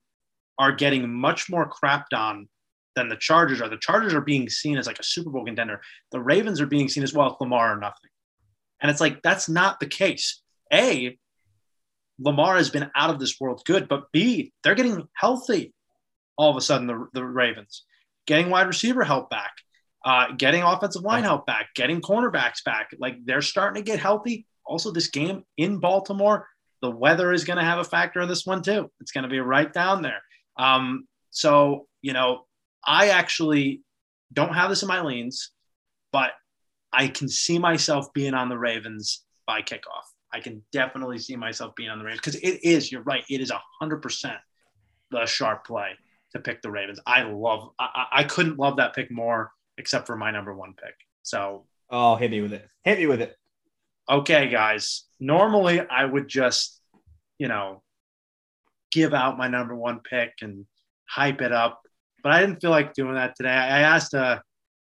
are 0.59 0.71
getting 0.71 1.11
much 1.11 1.49
more 1.49 1.67
crapped 1.67 2.13
on 2.13 2.47
than 2.95 3.09
the 3.09 3.15
Chargers 3.15 3.59
are. 3.59 3.69
The 3.69 3.77
Chargers 3.77 4.13
are 4.13 4.21
being 4.21 4.49
seen 4.49 4.77
as 4.77 4.85
like 4.85 4.99
a 4.99 5.03
Super 5.03 5.31
Bowl 5.31 5.45
contender. 5.45 5.81
The 6.11 6.21
Ravens 6.21 6.61
are 6.61 6.67
being 6.67 6.87
seen 6.87 7.01
as 7.01 7.15
well, 7.15 7.35
Lamar 7.41 7.75
or 7.75 7.79
nothing. 7.79 8.11
And 8.81 8.91
it's 8.91 9.01
like 9.01 9.23
that's 9.23 9.49
not 9.49 9.79
the 9.79 9.87
case. 9.87 10.43
A, 10.71 11.17
Lamar 12.19 12.57
has 12.57 12.69
been 12.69 12.91
out 12.95 13.09
of 13.09 13.19
this 13.19 13.39
world 13.39 13.63
good, 13.65 13.87
but 13.87 14.11
B, 14.11 14.53
they're 14.63 14.75
getting 14.75 15.07
healthy 15.15 15.73
all 16.37 16.51
of 16.51 16.57
a 16.57 16.61
sudden, 16.61 16.87
the, 16.87 17.07
the 17.13 17.25
Ravens, 17.25 17.83
getting 18.25 18.49
wide 18.49 18.67
receiver 18.67 19.03
help 19.03 19.29
back, 19.29 19.51
uh, 20.05 20.27
getting 20.37 20.63
offensive 20.63 21.03
line 21.03 21.23
help 21.23 21.45
back, 21.45 21.69
getting 21.75 22.01
cornerbacks 22.01 22.63
back. 22.63 22.91
Like 22.99 23.17
they're 23.25 23.41
starting 23.41 23.83
to 23.83 23.91
get 23.91 23.99
healthy. 23.99 24.45
Also, 24.65 24.91
this 24.91 25.09
game 25.09 25.43
in 25.57 25.79
Baltimore, 25.79 26.47
the 26.81 26.91
weather 26.91 27.33
is 27.33 27.43
going 27.43 27.57
to 27.57 27.63
have 27.65 27.79
a 27.79 27.83
factor 27.83 28.21
in 28.21 28.27
this 28.29 28.45
one 28.45 28.61
too. 28.63 28.89
It's 28.99 29.11
going 29.11 29.23
to 29.23 29.29
be 29.29 29.39
right 29.39 29.71
down 29.71 30.01
there. 30.01 30.21
Um, 30.57 31.07
so, 31.29 31.87
you 32.01 32.13
know, 32.13 32.45
I 32.85 33.09
actually 33.09 33.81
don't 34.33 34.53
have 34.53 34.69
this 34.69 34.81
in 34.81 34.87
my 34.87 35.01
leans. 35.01 35.51
but 36.11 36.31
I 36.93 37.07
can 37.07 37.29
see 37.29 37.57
myself 37.59 38.13
being 38.13 38.33
on 38.33 38.49
the 38.49 38.57
Ravens 38.57 39.23
by 39.47 39.61
kickoff. 39.61 40.05
I 40.33 40.39
can 40.39 40.63
definitely 40.71 41.19
see 41.19 41.35
myself 41.35 41.75
being 41.75 41.89
on 41.89 41.99
the 41.99 42.05
Ravens 42.05 42.21
because 42.21 42.35
it 42.35 42.63
is. 42.63 42.91
You're 42.91 43.03
right. 43.03 43.23
It 43.29 43.41
is 43.41 43.51
hundred 43.79 44.01
percent 44.01 44.37
the 45.11 45.25
sharp 45.25 45.65
play 45.65 45.91
to 46.33 46.39
pick 46.39 46.61
the 46.61 46.71
Ravens. 46.71 46.99
I 47.05 47.23
love. 47.23 47.71
I, 47.79 48.07
I 48.11 48.23
couldn't 48.23 48.57
love 48.57 48.77
that 48.77 48.95
pick 48.95 49.11
more, 49.11 49.51
except 49.81 50.05
for 50.05 50.15
my 50.15 50.29
number 50.29 50.53
one 50.53 50.73
pick. 50.81 50.93
So. 51.23 51.65
Oh, 51.89 52.15
hit 52.15 52.31
me 52.31 52.41
with 52.41 52.53
it. 52.53 52.67
Hit 52.83 52.99
me 52.99 53.07
with 53.07 53.21
it. 53.21 53.35
Okay, 54.09 54.47
guys. 54.47 55.03
Normally, 55.19 55.81
I 55.81 56.05
would 56.05 56.27
just, 56.27 56.79
you 57.39 57.47
know, 57.47 57.81
give 58.91 59.13
out 59.13 59.37
my 59.37 59.47
number 59.47 59.75
one 59.75 59.99
pick 59.99 60.33
and 60.41 60.65
hype 61.09 61.41
it 61.41 61.51
up, 61.51 61.81
but 62.23 62.31
I 62.31 62.39
didn't 62.39 62.61
feel 62.61 62.69
like 62.69 62.93
doing 62.93 63.15
that 63.15 63.35
today. 63.35 63.49
I 63.49 63.81
asked 63.81 64.13
a, 64.13 64.43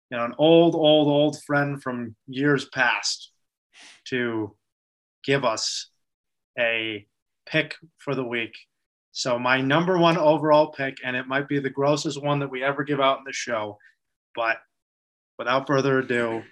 you 0.10 0.18
know, 0.18 0.26
an 0.26 0.34
old, 0.38 0.76
old, 0.76 1.08
old 1.08 1.42
friend 1.44 1.82
from 1.82 2.16
years 2.28 2.66
past 2.74 3.32
to 4.10 4.56
give 5.24 5.46
us 5.46 5.90
a 6.58 7.06
pick 7.46 7.76
for 8.00 8.16
the 8.16 8.26
week. 8.26 8.56
So 9.12 9.38
my 9.38 9.62
number 9.62 9.98
one 9.98 10.18
overall 10.18 10.68
pick, 10.72 10.98
and 11.04 11.16
it 11.16 11.28
might 11.28 11.48
be 11.48 11.60
the 11.60 11.70
grossest 11.70 12.22
one 12.22 12.40
that 12.40 12.52
we 12.52 12.64
ever 12.64 12.84
give 12.84 13.00
out 13.00 13.20
in 13.20 13.24
the 13.26 13.34
show, 13.34 13.78
but 14.36 14.58
without 15.38 15.68
further 15.68 16.00
ado, 16.00 16.44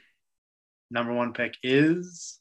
number 0.91 1.13
one 1.13 1.33
pick 1.33 1.55
is. 1.63 2.39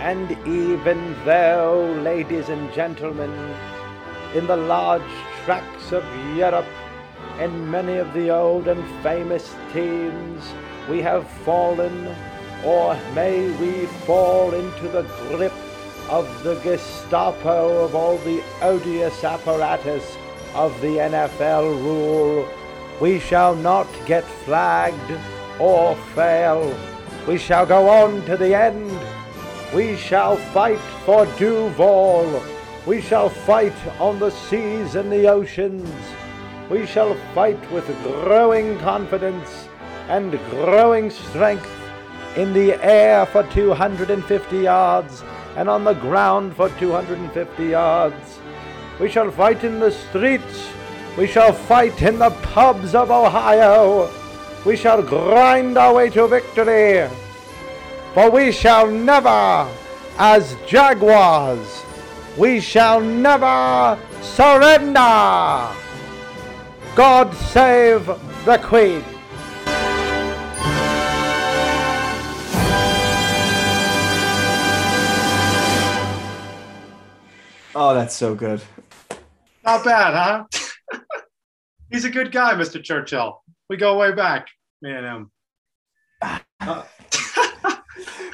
And 0.00 0.30
even 0.46 1.14
though, 1.24 2.00
ladies 2.02 2.48
and 2.48 2.72
gentlemen, 2.72 3.30
in 4.34 4.46
the 4.46 4.56
large 4.56 5.02
tracts 5.44 5.92
of 5.92 6.04
Europe, 6.36 6.66
in 7.38 7.70
many 7.70 7.96
of 7.96 8.12
the 8.12 8.30
old 8.30 8.66
and 8.68 8.82
famous 9.02 9.54
teams, 9.72 10.42
we 10.88 11.00
have 11.02 11.28
fallen, 11.44 12.14
or 12.64 12.98
may 13.14 13.50
we 13.58 13.86
fall 14.06 14.52
into 14.54 14.88
the 14.88 15.02
grip 15.28 15.52
of 16.08 16.42
the 16.42 16.54
Gestapo 16.56 17.84
of 17.84 17.94
all 17.94 18.18
the 18.18 18.42
odious 18.62 19.22
apparatus 19.22 20.16
of 20.54 20.78
the 20.80 20.96
NFL 20.96 21.62
rule. 21.82 22.48
We 23.00 23.18
shall 23.18 23.54
not 23.56 23.88
get 24.06 24.24
flagged 24.44 25.12
or 25.58 25.96
fail. 26.14 26.76
We 27.26 27.38
shall 27.38 27.64
go 27.64 27.88
on 27.88 28.24
to 28.26 28.36
the 28.36 28.54
end. 28.54 28.90
We 29.74 29.96
shall 29.96 30.36
fight 30.36 30.80
for 31.06 31.24
Duval. 31.38 32.42
We 32.86 33.00
shall 33.00 33.30
fight 33.30 33.76
on 33.98 34.18
the 34.18 34.30
seas 34.30 34.96
and 34.96 35.10
the 35.10 35.28
oceans. 35.28 35.88
We 36.68 36.86
shall 36.86 37.14
fight 37.34 37.60
with 37.72 37.86
growing 38.02 38.78
confidence 38.78 39.68
and 40.08 40.32
growing 40.50 41.10
strength 41.10 41.70
in 42.36 42.52
the 42.52 42.74
air 42.84 43.26
for 43.26 43.44
250 43.44 44.58
yards 44.58 45.22
and 45.56 45.68
on 45.68 45.84
the 45.84 45.94
ground 45.94 46.54
for 46.54 46.68
250 46.68 47.64
yards. 47.64 48.38
We 49.00 49.08
shall 49.08 49.30
fight 49.30 49.64
in 49.64 49.80
the 49.80 49.90
streets. 49.90 50.68
We 51.20 51.26
shall 51.26 51.52
fight 51.52 52.00
in 52.00 52.18
the 52.18 52.30
pubs 52.30 52.94
of 52.94 53.10
Ohio. 53.10 54.10
We 54.64 54.74
shall 54.74 55.02
grind 55.02 55.76
our 55.76 55.92
way 55.92 56.08
to 56.08 56.26
victory. 56.26 57.06
For 58.14 58.30
we 58.30 58.50
shall 58.50 58.90
never, 58.90 59.68
as 60.16 60.56
Jaguars, 60.66 61.84
we 62.38 62.58
shall 62.58 63.02
never 63.02 63.98
surrender. 64.22 65.68
God 66.96 67.34
save 67.34 68.06
the 68.46 68.58
Queen. 68.62 69.04
Oh, 77.74 77.92
that's 77.92 78.16
so 78.16 78.34
good. 78.34 78.62
Not 79.62 79.84
bad, 79.84 80.14
huh? 80.14 80.59
He's 81.90 82.04
a 82.04 82.10
good 82.10 82.32
guy, 82.32 82.54
Mr. 82.54 82.82
Churchill. 82.82 83.42
We 83.68 83.76
go 83.76 83.98
way 83.98 84.12
back, 84.12 84.48
me 84.80 84.92
and 84.92 85.06
him. 85.06 85.30
Uh, 86.22 86.38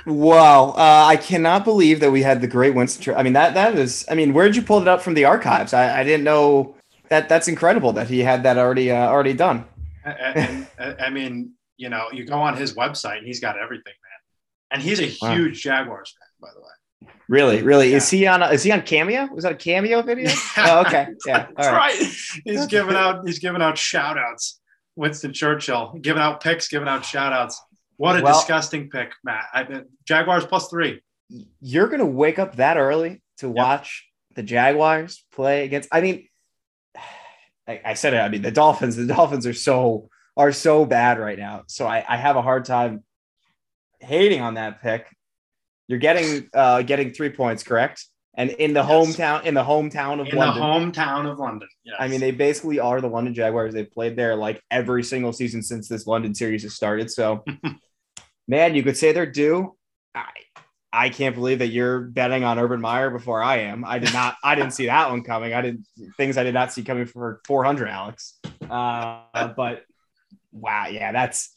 wow, 0.07 0.71
uh, 0.71 1.05
I 1.07 1.17
cannot 1.17 1.65
believe 1.65 2.01
that 2.01 2.11
we 2.11 2.23
had 2.23 2.41
the 2.41 2.47
great 2.47 2.75
Winston. 2.75 3.03
Churchill. 3.03 3.21
I 3.21 3.23
mean 3.23 3.33
that 3.35 3.55
that 3.55 3.77
is. 3.77 4.05
I 4.11 4.15
mean, 4.15 4.35
where'd 4.35 4.57
you 4.57 4.63
pull 4.63 4.81
it 4.81 4.89
up 4.89 5.03
from 5.03 5.15
the 5.15 5.25
archives? 5.25 5.73
I, 5.73 6.01
I 6.01 6.05
didn't 6.05 6.25
know 6.25 6.75
that. 7.09 7.29
That's 7.29 7.49
incredible 7.49 7.93
that 7.95 8.09
he 8.09 8.21
had 8.21 8.43
that 8.43 8.59
already 8.59 8.91
uh, 8.91 9.09
already 9.09 9.35
done. 9.35 9.65
I, 10.05 10.67
I, 10.79 10.95
I, 11.07 11.11
mean, 11.11 11.53
you 11.77 11.89
know, 11.89 12.09
you 12.13 12.25
go 12.25 12.39
on 12.39 12.57
his 12.57 12.75
website 12.75 13.19
and 13.19 13.27
he's 13.27 13.41
got 13.41 13.59
everything, 13.59 13.93
man. 13.93 14.21
And 14.71 14.83
he's 14.83 15.01
a 15.01 15.05
huge 15.05 15.67
wow. 15.67 15.73
Jaguars 15.73 16.15
fan, 16.19 16.26
by 16.26 16.26
the 16.26 16.26
way. 16.26 16.26
Really, 17.29 17.63
really, 17.63 17.91
yeah. 17.91 17.97
is 17.97 18.09
he 18.09 18.27
on? 18.27 18.43
A, 18.43 18.49
is 18.51 18.63
he 18.63 18.71
on 18.71 18.83
Cameo? 18.83 19.27
Was 19.33 19.43
that 19.43 19.53
a 19.53 19.57
Cameo 19.57 20.03
video? 20.03 20.31
oh, 20.59 20.81
okay, 20.83 21.09
yeah, 21.27 21.47
that's 21.57 21.69
right. 21.69 22.01
right. 22.01 22.13
He's 22.45 22.67
giving 22.67 22.95
out. 22.95 23.27
He's 23.27 23.41
giving 23.41 23.61
out 23.61 23.77
shout 23.77 24.17
outs. 24.17 24.61
Winston 24.95 25.33
Churchill 25.33 25.99
giving 26.01 26.23
out 26.23 26.41
picks, 26.41 26.69
giving 26.69 26.89
out 26.89 27.05
shout 27.05 27.33
outs. 27.33 27.61
What 27.97 28.19
a 28.19 28.23
well, 28.23 28.35
disgusting 28.35 28.91
pick, 28.91 29.13
Matt. 29.25 29.47
I, 29.53 29.83
Jaguars 30.07 30.47
plus 30.47 30.69
three. 30.69 31.03
You're 31.61 31.89
gonna 31.89 32.07
wake 32.07 32.39
up 32.39 32.57
that 32.57 32.77
early 32.77 33.23
to 33.39 33.49
watch 33.49 34.07
the 34.35 34.45
Jaguars 34.45 35.25
play 35.33 35.65
against. 35.65 35.89
I 35.91 36.03
mean, 36.03 36.29
I, 37.67 37.81
I, 37.85 37.95
said 37.95 38.15
it. 38.15 38.19
I 38.19 38.29
mean, 38.29 38.43
the 38.43 38.53
Dolphins. 38.53 38.95
The 38.95 39.07
Dolphins 39.07 39.47
are 39.47 39.55
so 39.55 40.11
are 40.37 40.53
so 40.53 40.85
bad 40.85 41.19
right 41.19 41.39
now. 41.39 41.65
So 41.67 41.87
I, 41.87 42.05
I 42.09 42.17
have 42.17 42.37
a 42.37 42.43
hard 42.43 42.65
time 42.65 43.03
hating 43.99 44.43
on 44.43 44.55
that 44.55 44.83
pick 44.83 45.09
you're 45.89 45.99
getting 45.99 46.49
uh, 46.55 46.83
getting 46.83 47.13
three 47.13 47.31
points, 47.31 47.63
correct? 47.63 48.07
And 48.39 48.51
in 48.51 48.75
the 48.75 48.83
yes. 48.83 48.91
hometown, 48.91 49.45
in 49.45 49.55
the 49.55 49.65
hometown 49.65 50.21
of 50.21 50.29
in 50.29 50.37
London, 50.37 50.57
the 50.57 51.01
hometown 51.01 51.31
of 51.31 51.39
London. 51.39 51.69
Yes. 51.85 51.97
I 51.99 52.09
mean, 52.09 52.21
they 52.21 52.33
basically 52.33 52.79
are 52.79 53.01
the 53.01 53.09
London 53.09 53.33
Jaguars. 53.33 53.73
They've 53.73 53.91
played 53.91 54.15
there 54.15 54.37
like 54.37 54.63
every 54.71 55.03
single 55.03 55.33
season 55.33 55.63
since 55.63 55.89
this 55.89 56.07
London 56.07 56.35
series 56.35 56.63
has 56.63 56.75
started. 56.75 57.11
So, 57.11 57.45
man, 58.49 58.75
you 58.75 58.83
could 58.83 58.97
say 58.97 59.13
they're 59.13 59.25
due. 59.25 59.75
I, 60.15 60.29
I 60.93 61.09
can't 61.09 61.35
believe 61.35 61.61
that 61.61 61.69
you're 61.69 62.01
betting 62.01 62.45
on 62.45 62.59
Urban 62.59 62.81
Meyer 62.81 63.09
before 63.09 63.43
I 63.43 63.59
am. 63.61 63.87
I 63.87 63.99
did 63.99 64.13
not. 64.13 64.37
I 64.45 64.55
didn't 64.55 64.73
see 64.73 64.87
that 64.87 65.09
one 65.09 65.23
coming. 65.23 65.55
I 65.55 65.63
didn't 65.63 65.87
things 66.19 66.37
I 66.37 66.45
did 66.45 66.55
not 66.55 66.73
see 66.75 66.83
coming 66.83 67.07
for 67.07 67.41
400, 67.47 67.89
Alex. 67.89 68.39
Uh, 68.69 69.49
but 69.57 69.85
wow, 70.53 70.89
yeah, 70.89 71.13
that's 71.13 71.56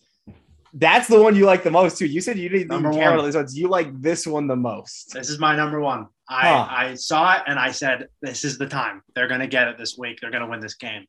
that's 0.74 1.08
the 1.08 1.22
one 1.22 1.36
you 1.36 1.46
like 1.46 1.64
the 1.64 1.72
most 1.72 1.98
too. 1.98 2.06
You 2.06 2.22
said 2.22 2.38
you 2.38 2.50
didn't 2.50 2.68
number 2.68 2.92
care 2.92 3.14
about 3.14 3.26
these 3.26 3.36
ones. 3.36 3.58
You 3.58 3.68
like 3.68 4.02
this 4.02 4.28
one 4.28 4.48
the 4.48 4.56
most. 4.56 5.14
This 5.14 5.30
is 5.30 5.40
my 5.40 5.56
number 5.56 5.80
one. 5.80 6.08
I, 6.30 6.48
huh. 6.48 6.68
I 6.70 6.94
saw 6.96 7.36
it 7.36 7.44
and 7.48 7.58
I 7.58 7.72
said, 7.72 8.08
this 8.22 8.44
is 8.44 8.58
the 8.58 8.68
time. 8.68 9.02
They're 9.16 9.28
going 9.28 9.40
to 9.40 9.48
get 9.48 9.68
it 9.68 9.78
this 9.78 9.98
week. 9.98 10.20
They're 10.22 10.32
going 10.32 10.44
to 10.44 10.50
win 10.50 10.60
this 10.60 10.76
game. 10.76 11.06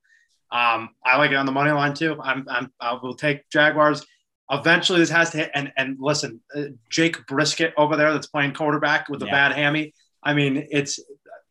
Um, 0.50 0.90
I 1.04 1.16
like 1.18 1.30
it 1.30 1.36
on 1.36 1.46
the 1.46 1.52
money 1.52 1.70
line 1.70 1.94
too. 1.94 2.18
I'm, 2.22 2.46
I'm, 2.48 2.72
I 2.80 2.98
will 3.02 3.14
take 3.14 3.48
Jaguars. 3.50 4.04
Eventually, 4.50 4.98
this 4.98 5.11
has 5.11 5.30
to 5.30 5.38
hit. 5.38 5.50
And 5.54 5.72
and 5.76 5.96
listen, 6.00 6.40
uh, 6.56 6.64
Jake 6.88 7.18
Brissett 7.26 7.72
over 7.76 7.96
there 7.96 8.12
that's 8.12 8.26
playing 8.26 8.54
quarterback 8.54 9.08
with 9.08 9.22
a 9.22 9.26
yeah. 9.26 9.32
bad 9.32 9.52
hammy. 9.52 9.94
I 10.22 10.34
mean, 10.34 10.66
it's. 10.70 10.98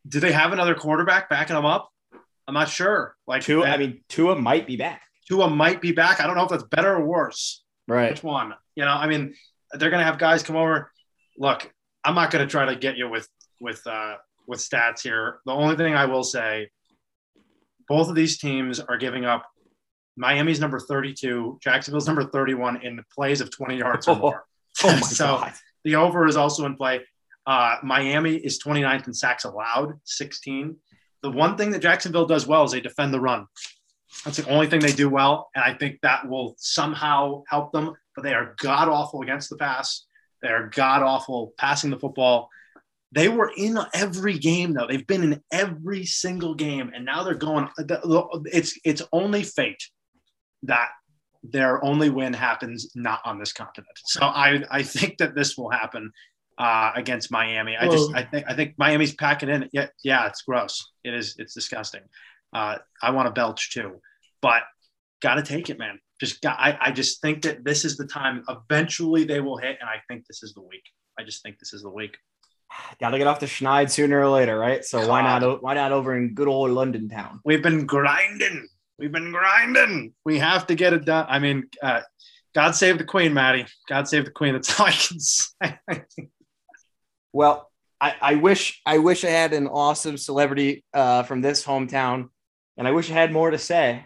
Do 0.08 0.20
they 0.20 0.32
have 0.32 0.52
another 0.52 0.76
quarterback 0.76 1.30
backing 1.30 1.56
them 1.56 1.66
up? 1.66 1.92
I'm 2.48 2.54
not 2.54 2.68
sure. 2.68 3.16
Like 3.28 3.44
Tua, 3.44 3.68
I 3.68 3.78
mean, 3.78 4.02
Tua 4.10 4.36
might 4.36 4.66
be 4.66 4.76
back. 4.76 5.04
Tua 5.28 5.50
might 5.50 5.82
be 5.82 5.92
back. 5.92 6.20
I 6.20 6.26
don't 6.26 6.36
know 6.36 6.44
if 6.44 6.50
that's 6.50 6.64
better 6.64 6.96
or 6.96 7.06
worse. 7.06 7.64
Right. 7.90 8.12
Which 8.12 8.24
one? 8.24 8.54
You 8.76 8.86
know, 8.86 8.92
I 8.92 9.08
mean, 9.08 9.34
they're 9.74 9.90
gonna 9.90 10.04
have 10.04 10.18
guys 10.18 10.44
come 10.44 10.56
over. 10.56 10.92
Look, 11.38 11.72
I'm 12.04 12.16
not 12.16 12.32
gonna 12.32 12.48
try 12.48 12.66
to 12.66 12.76
get 12.76 12.98
you 12.98 13.10
with 13.10 13.28
with 13.60 13.86
uh, 13.88 14.16
with 14.48 14.60
stats 14.60 15.02
here. 15.02 15.40
The 15.46 15.52
only 15.52 15.76
thing 15.76 15.96
I 15.96 16.06
will 16.06 16.24
say, 16.24 16.70
both 17.88 18.08
of 18.08 18.16
these 18.16 18.38
teams 18.38 18.80
are 18.80 18.98
giving 18.98 19.26
up. 19.26 19.46
Miami's 20.16 20.60
number 20.60 20.80
32, 20.80 21.60
Jacksonville's 21.64 22.06
number 22.06 22.26
31 22.26 22.82
in 22.84 23.00
plays 23.16 23.40
of 23.40 23.52
20 23.52 23.78
yards 23.78 24.08
or 24.08 24.16
more. 24.20 24.46
Oh, 24.84 24.92
my 24.92 25.00
so 25.00 25.26
God. 25.26 25.54
the 25.86 25.96
over 25.96 26.28
is 26.28 26.36
also 26.36 26.66
in 26.66 26.76
play. 26.76 27.02
Uh, 27.48 27.78
Miami 27.84 28.36
is 28.36 28.62
29th 28.62 29.08
in 29.08 29.14
sacks 29.14 29.46
allowed, 29.46 29.94
16. 30.04 30.76
The 31.24 31.32
one 31.32 31.58
thing 31.58 31.72
that 31.72 31.82
Jacksonville 31.82 32.26
does 32.26 32.46
well 32.46 32.66
is 32.66 32.72
they 32.72 32.82
defend 32.82 33.14
the 33.14 33.20
run. 33.20 33.48
That's 34.26 34.38
the 34.38 34.50
only 34.50 34.68
thing 34.68 34.80
they 34.80 34.92
do 34.92 35.10
well. 35.10 35.50
And 35.56 35.64
I 35.64 35.74
think 35.74 36.00
that 36.02 36.28
will 36.28 36.56
somehow 36.58 37.44
help 37.48 37.72
them. 37.72 37.94
But 38.16 38.24
they 38.24 38.34
are 38.34 38.56
god 38.58 38.88
awful 38.88 39.22
against 39.22 39.50
the 39.50 39.58
pass. 39.58 40.06
They 40.42 40.50
are 40.50 40.70
god 40.70 41.04
awful 41.04 41.54
passing 41.58 41.90
the 41.90 42.00
football. 42.00 42.50
They 43.12 43.28
were 43.28 43.52
in 43.56 43.78
every 43.94 44.38
game 44.38 44.74
though. 44.74 44.88
They've 44.88 45.06
been 45.06 45.24
in 45.24 45.42
every 45.52 46.06
single 46.06 46.54
game, 46.54 46.92
and 46.94 47.06
now 47.06 47.24
they're 47.24 47.34
going. 47.34 47.68
It's 47.78 48.80
it's 48.84 49.02
only 49.12 49.44
fate 49.44 49.84
that 50.64 50.90
their 51.42 51.84
only 51.84 52.10
win 52.10 52.34
happens 52.34 52.92
not 52.96 53.22
on 53.26 53.40
this 53.40 53.54
continent. 53.54 53.98
So 54.06 54.22
I 54.22 54.64
I 54.70 54.84
think 54.84 55.18
that 55.20 55.34
this 55.36 55.58
will 55.58 55.72
happen 55.72 56.12
uh, 56.60 56.92
against 56.96 57.32
Miami. 57.32 57.76
I 57.78 57.88
just 57.88 58.14
I 58.14 58.24
think 58.24 58.46
I 58.48 58.54
think 58.54 58.76
Miami's 58.78 59.16
packing 59.16 59.50
in. 59.50 59.70
Yeah, 59.72 59.88
yeah, 60.04 60.28
it's 60.28 60.42
gross. 60.44 60.92
It 61.04 61.14
is. 61.14 61.36
It's 61.40 61.54
disgusting. 61.54 62.02
Uh, 62.54 62.78
I 63.02 63.12
want 63.12 63.28
to 63.28 63.32
belch 63.32 63.72
too, 63.72 64.02
but 64.42 64.64
got 65.22 65.36
to 65.36 65.44
take 65.44 65.70
it, 65.70 65.78
man. 65.78 66.00
just 66.20 66.42
got, 66.42 66.58
I, 66.60 66.78
I 66.82 66.92
just 66.92 67.22
think 67.22 67.44
that 67.44 67.64
this 67.64 67.86
is 67.86 67.98
the 67.98 68.08
time. 68.08 68.44
Eventually, 68.50 69.24
they 69.24 69.40
will 69.40 69.58
hit, 69.58 69.78
and 69.80 69.90
I 69.90 69.98
think 70.08 70.26
this 70.28 70.44
is 70.44 70.54
the 70.54 70.62
week. 70.62 70.84
I 71.20 71.24
just 71.24 71.44
think 71.44 71.60
this 71.60 71.74
is 71.74 71.84
the 71.84 71.90
week. 71.90 72.18
Got 73.00 73.12
to 73.12 73.18
get 73.18 73.28
off 73.28 73.40
the 73.40 73.46
schneid 73.46 73.90
sooner 73.90 74.20
or 74.20 74.30
later, 74.30 74.58
right? 74.58 74.86
So 74.86 75.08
why 75.08 75.22
not? 75.22 75.64
Why 75.64 75.74
not 75.74 75.92
over 75.92 76.16
in 76.16 76.34
good 76.34 76.48
old 76.48 76.70
London 76.72 77.10
town? 77.10 77.42
We've 77.44 77.64
been 77.64 77.86
grinding. 77.86 78.68
We've 78.98 79.12
been 79.12 79.32
grinding. 79.32 80.14
We 80.26 80.40
have 80.40 80.68
to 80.68 80.76
get 80.76 80.94
it 80.94 81.06
done. 81.06 81.26
I 81.30 81.40
mean, 81.40 81.70
uh, 81.82 82.02
God 82.54 82.76
save 82.76 82.98
the 82.98 83.06
Queen, 83.06 83.34
Maddie. 83.34 83.66
God 83.88 84.08
save 84.08 84.26
the 84.26 84.32
Queen. 84.32 84.54
That's 84.54 84.80
all 84.80 84.86
I 84.86 84.92
can 84.92 85.20
say. 85.20 85.80
Well, 87.34 87.70
I, 88.02 88.16
I 88.22 88.36
wish 88.36 88.82
I 88.86 88.98
wish 89.00 89.24
I 89.24 89.30
had 89.30 89.54
an 89.54 89.68
awesome 89.68 90.18
celebrity 90.18 90.84
uh, 90.94 91.24
from 91.24 91.42
this 91.42 91.64
hometown, 91.64 92.30
and 92.80 92.88
I 92.88 92.92
wish 92.92 93.12
I 93.12 93.14
had 93.14 93.34
more 93.34 93.52
to 93.52 93.58
say. 93.58 94.06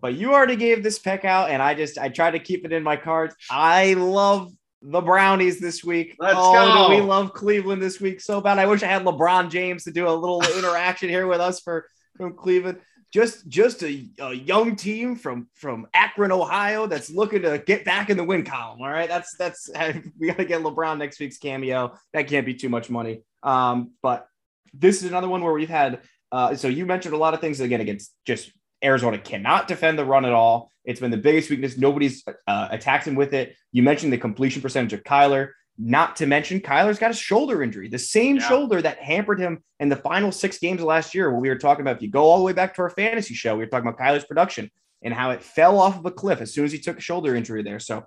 But 0.00 0.14
you 0.14 0.32
already 0.32 0.54
gave 0.54 0.84
this 0.84 1.00
pick 1.00 1.24
out, 1.24 1.50
and 1.50 1.60
I 1.60 1.74
just 1.74 1.98
I 1.98 2.08
tried 2.08 2.30
to 2.30 2.38
keep 2.38 2.64
it 2.64 2.72
in 2.72 2.84
my 2.84 2.96
cards. 2.96 3.34
I 3.50 3.94
love 3.94 4.52
the 4.80 5.00
Brownies 5.00 5.58
this 5.58 5.82
week. 5.82 6.14
Let's 6.20 6.36
oh, 6.38 6.52
go. 6.52 6.90
we 6.90 7.00
love 7.00 7.32
Cleveland 7.32 7.82
this 7.82 8.00
week 8.00 8.20
so 8.20 8.40
bad. 8.40 8.60
I 8.60 8.66
wish 8.66 8.84
I 8.84 8.86
had 8.86 9.02
LeBron 9.02 9.50
James 9.50 9.82
to 9.84 9.90
do 9.90 10.06
a 10.06 10.14
little 10.14 10.40
interaction 10.58 11.08
here 11.08 11.26
with 11.26 11.40
us 11.40 11.60
for 11.60 11.86
from 12.16 12.34
Cleveland. 12.34 12.78
Just 13.12 13.48
just 13.48 13.82
a, 13.82 14.06
a 14.20 14.32
young 14.32 14.76
team 14.76 15.16
from 15.16 15.48
from 15.54 15.88
Akron, 15.94 16.30
Ohio, 16.30 16.86
that's 16.86 17.10
looking 17.10 17.42
to 17.42 17.58
get 17.58 17.84
back 17.84 18.10
in 18.10 18.16
the 18.16 18.22
win 18.22 18.44
column. 18.44 18.80
All 18.80 18.88
right, 18.88 19.08
that's 19.08 19.34
that's 19.36 19.68
we 20.20 20.28
got 20.28 20.36
to 20.36 20.44
get 20.44 20.62
LeBron 20.62 20.98
next 20.98 21.18
week's 21.18 21.38
cameo. 21.38 21.98
That 22.12 22.28
can't 22.28 22.46
be 22.46 22.54
too 22.54 22.68
much 22.68 22.88
money. 22.88 23.22
Um, 23.42 23.94
but 24.02 24.28
this 24.72 25.02
is 25.02 25.10
another 25.10 25.28
one 25.28 25.42
where 25.42 25.52
we've 25.52 25.68
had. 25.68 26.00
Uh, 26.30 26.54
so 26.54 26.68
you 26.68 26.86
mentioned 26.86 27.14
a 27.14 27.18
lot 27.18 27.34
of 27.34 27.40
things 27.40 27.60
again 27.60 27.80
against 27.80 28.12
just 28.26 28.52
Arizona 28.84 29.18
cannot 29.18 29.66
defend 29.68 29.98
the 29.98 30.04
run 30.04 30.24
at 30.24 30.32
all. 30.32 30.70
It's 30.84 31.00
been 31.00 31.10
the 31.10 31.16
biggest 31.16 31.50
weakness. 31.50 31.76
Nobody's 31.76 32.24
uh, 32.46 32.68
attacked 32.70 33.06
him 33.06 33.14
with 33.14 33.34
it. 33.34 33.56
You 33.72 33.82
mentioned 33.82 34.12
the 34.12 34.18
completion 34.18 34.62
percentage 34.62 34.92
of 34.92 35.02
Kyler. 35.04 35.50
Not 35.80 36.16
to 36.16 36.26
mention, 36.26 36.60
Kyler's 36.60 36.98
got 36.98 37.12
a 37.12 37.14
shoulder 37.14 37.62
injury, 37.62 37.88
the 37.88 37.98
same 37.98 38.36
Yeah. 38.36 38.48
shoulder 38.48 38.82
that 38.82 38.98
hampered 38.98 39.38
him 39.38 39.62
in 39.78 39.88
the 39.88 39.96
final 39.96 40.32
six 40.32 40.58
games 40.58 40.80
of 40.80 40.86
last 40.86 41.14
year. 41.14 41.30
When 41.30 41.40
we 41.40 41.48
were 41.48 41.56
talking 41.58 41.82
about, 41.82 41.96
if 41.96 42.02
you 42.02 42.10
go 42.10 42.24
all 42.24 42.38
the 42.38 42.44
way 42.44 42.52
back 42.52 42.74
to 42.74 42.82
our 42.82 42.90
fantasy 42.90 43.34
show, 43.34 43.54
we 43.54 43.60
were 43.64 43.70
talking 43.70 43.88
about 43.88 43.98
Kyler's 44.00 44.24
production 44.24 44.70
and 45.02 45.14
how 45.14 45.30
it 45.30 45.42
fell 45.42 45.78
off 45.78 45.96
of 45.98 46.04
a 46.06 46.10
cliff 46.10 46.40
as 46.40 46.52
soon 46.52 46.64
as 46.64 46.72
he 46.72 46.78
took 46.80 46.98
a 46.98 47.00
shoulder 47.00 47.36
injury 47.36 47.62
there. 47.62 47.78
So 47.78 48.06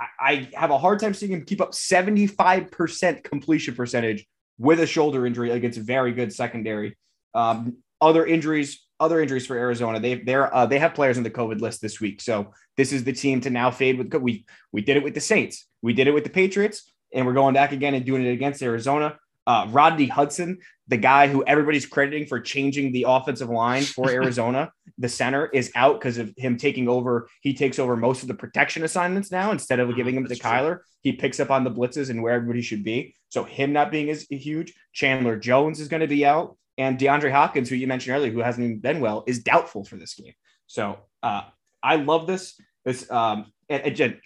I, 0.00 0.06
I 0.20 0.48
have 0.60 0.70
a 0.72 0.78
hard 0.78 0.98
time 0.98 1.14
seeing 1.14 1.32
him 1.32 1.44
keep 1.44 1.60
up 1.60 1.72
75% 1.72 3.22
completion 3.24 3.74
percentage 3.74 4.26
with 4.58 4.80
a 4.80 4.86
shoulder 4.86 5.26
injury 5.26 5.50
against 5.50 5.78
a 5.78 5.82
very 5.82 6.12
good 6.12 6.32
secondary. 6.32 6.96
Um, 7.34 7.78
other 8.00 8.24
injuries, 8.26 8.86
other 8.98 9.20
injuries 9.20 9.46
for 9.46 9.56
Arizona. 9.56 10.00
They 10.00 10.14
they're 10.14 10.54
uh, 10.54 10.66
they 10.66 10.78
have 10.78 10.94
players 10.94 11.16
on 11.16 11.22
the 11.22 11.30
COVID 11.30 11.60
list 11.60 11.80
this 11.80 12.00
week. 12.00 12.20
So 12.20 12.52
this 12.76 12.92
is 12.92 13.04
the 13.04 13.12
team 13.12 13.40
to 13.42 13.50
now 13.50 13.70
fade 13.70 13.98
with. 13.98 14.14
We 14.14 14.46
we 14.72 14.82
did 14.82 14.96
it 14.96 15.02
with 15.02 15.14
the 15.14 15.20
Saints. 15.20 15.66
We 15.82 15.92
did 15.92 16.08
it 16.08 16.12
with 16.12 16.24
the 16.24 16.30
Patriots, 16.30 16.90
and 17.12 17.26
we're 17.26 17.34
going 17.34 17.54
back 17.54 17.72
again 17.72 17.94
and 17.94 18.04
doing 18.04 18.24
it 18.24 18.32
against 18.32 18.62
Arizona. 18.62 19.18
Uh, 19.46 19.66
Rodney 19.70 20.06
Hudson, 20.06 20.58
the 20.86 20.98
guy 20.98 21.26
who 21.26 21.42
everybody's 21.44 21.86
crediting 21.86 22.26
for 22.26 22.40
changing 22.40 22.92
the 22.92 23.06
offensive 23.08 23.48
line 23.48 23.82
for 23.82 24.10
Arizona, 24.20 24.70
the 24.98 25.08
center 25.08 25.46
is 25.46 25.72
out 25.74 25.98
because 25.98 26.18
of 26.18 26.32
him 26.36 26.56
taking 26.56 26.88
over. 26.88 27.28
He 27.40 27.54
takes 27.54 27.78
over 27.78 27.96
most 27.96 28.22
of 28.22 28.28
the 28.28 28.34
protection 28.34 28.84
assignments 28.84 29.32
now 29.32 29.50
instead 29.50 29.80
of 29.80 29.96
giving 29.96 30.14
them 30.14 30.26
to 30.26 30.36
true. 30.36 30.50
Kyler. 30.50 30.78
He 31.00 31.12
picks 31.12 31.40
up 31.40 31.50
on 31.50 31.64
the 31.64 31.70
blitzes 31.70 32.10
and 32.10 32.22
where 32.22 32.34
everybody 32.34 32.60
should 32.60 32.84
be. 32.84 33.16
So 33.30 33.44
him 33.44 33.72
not 33.72 33.90
being 33.90 34.10
as 34.10 34.26
huge. 34.28 34.74
Chandler 34.92 35.36
Jones 35.36 35.80
is 35.80 35.88
going 35.88 36.02
to 36.02 36.06
be 36.06 36.26
out, 36.26 36.56
and 36.80 36.98
DeAndre 36.98 37.30
Hopkins, 37.30 37.68
who 37.68 37.76
you 37.76 37.86
mentioned 37.86 38.16
earlier, 38.16 38.32
who 38.32 38.40
hasn't 38.40 38.64
even 38.64 38.80
been 38.80 39.00
well, 39.00 39.24
is 39.26 39.42
doubtful 39.42 39.84
for 39.84 39.96
this 39.96 40.14
game. 40.14 40.32
So 40.66 40.98
uh, 41.22 41.42
I 41.82 41.96
love 41.96 42.26
this. 42.26 42.60
This 42.84 43.10
um, 43.10 43.52
and, 43.68 43.82
and 43.82 43.96
Jen, 43.96 44.20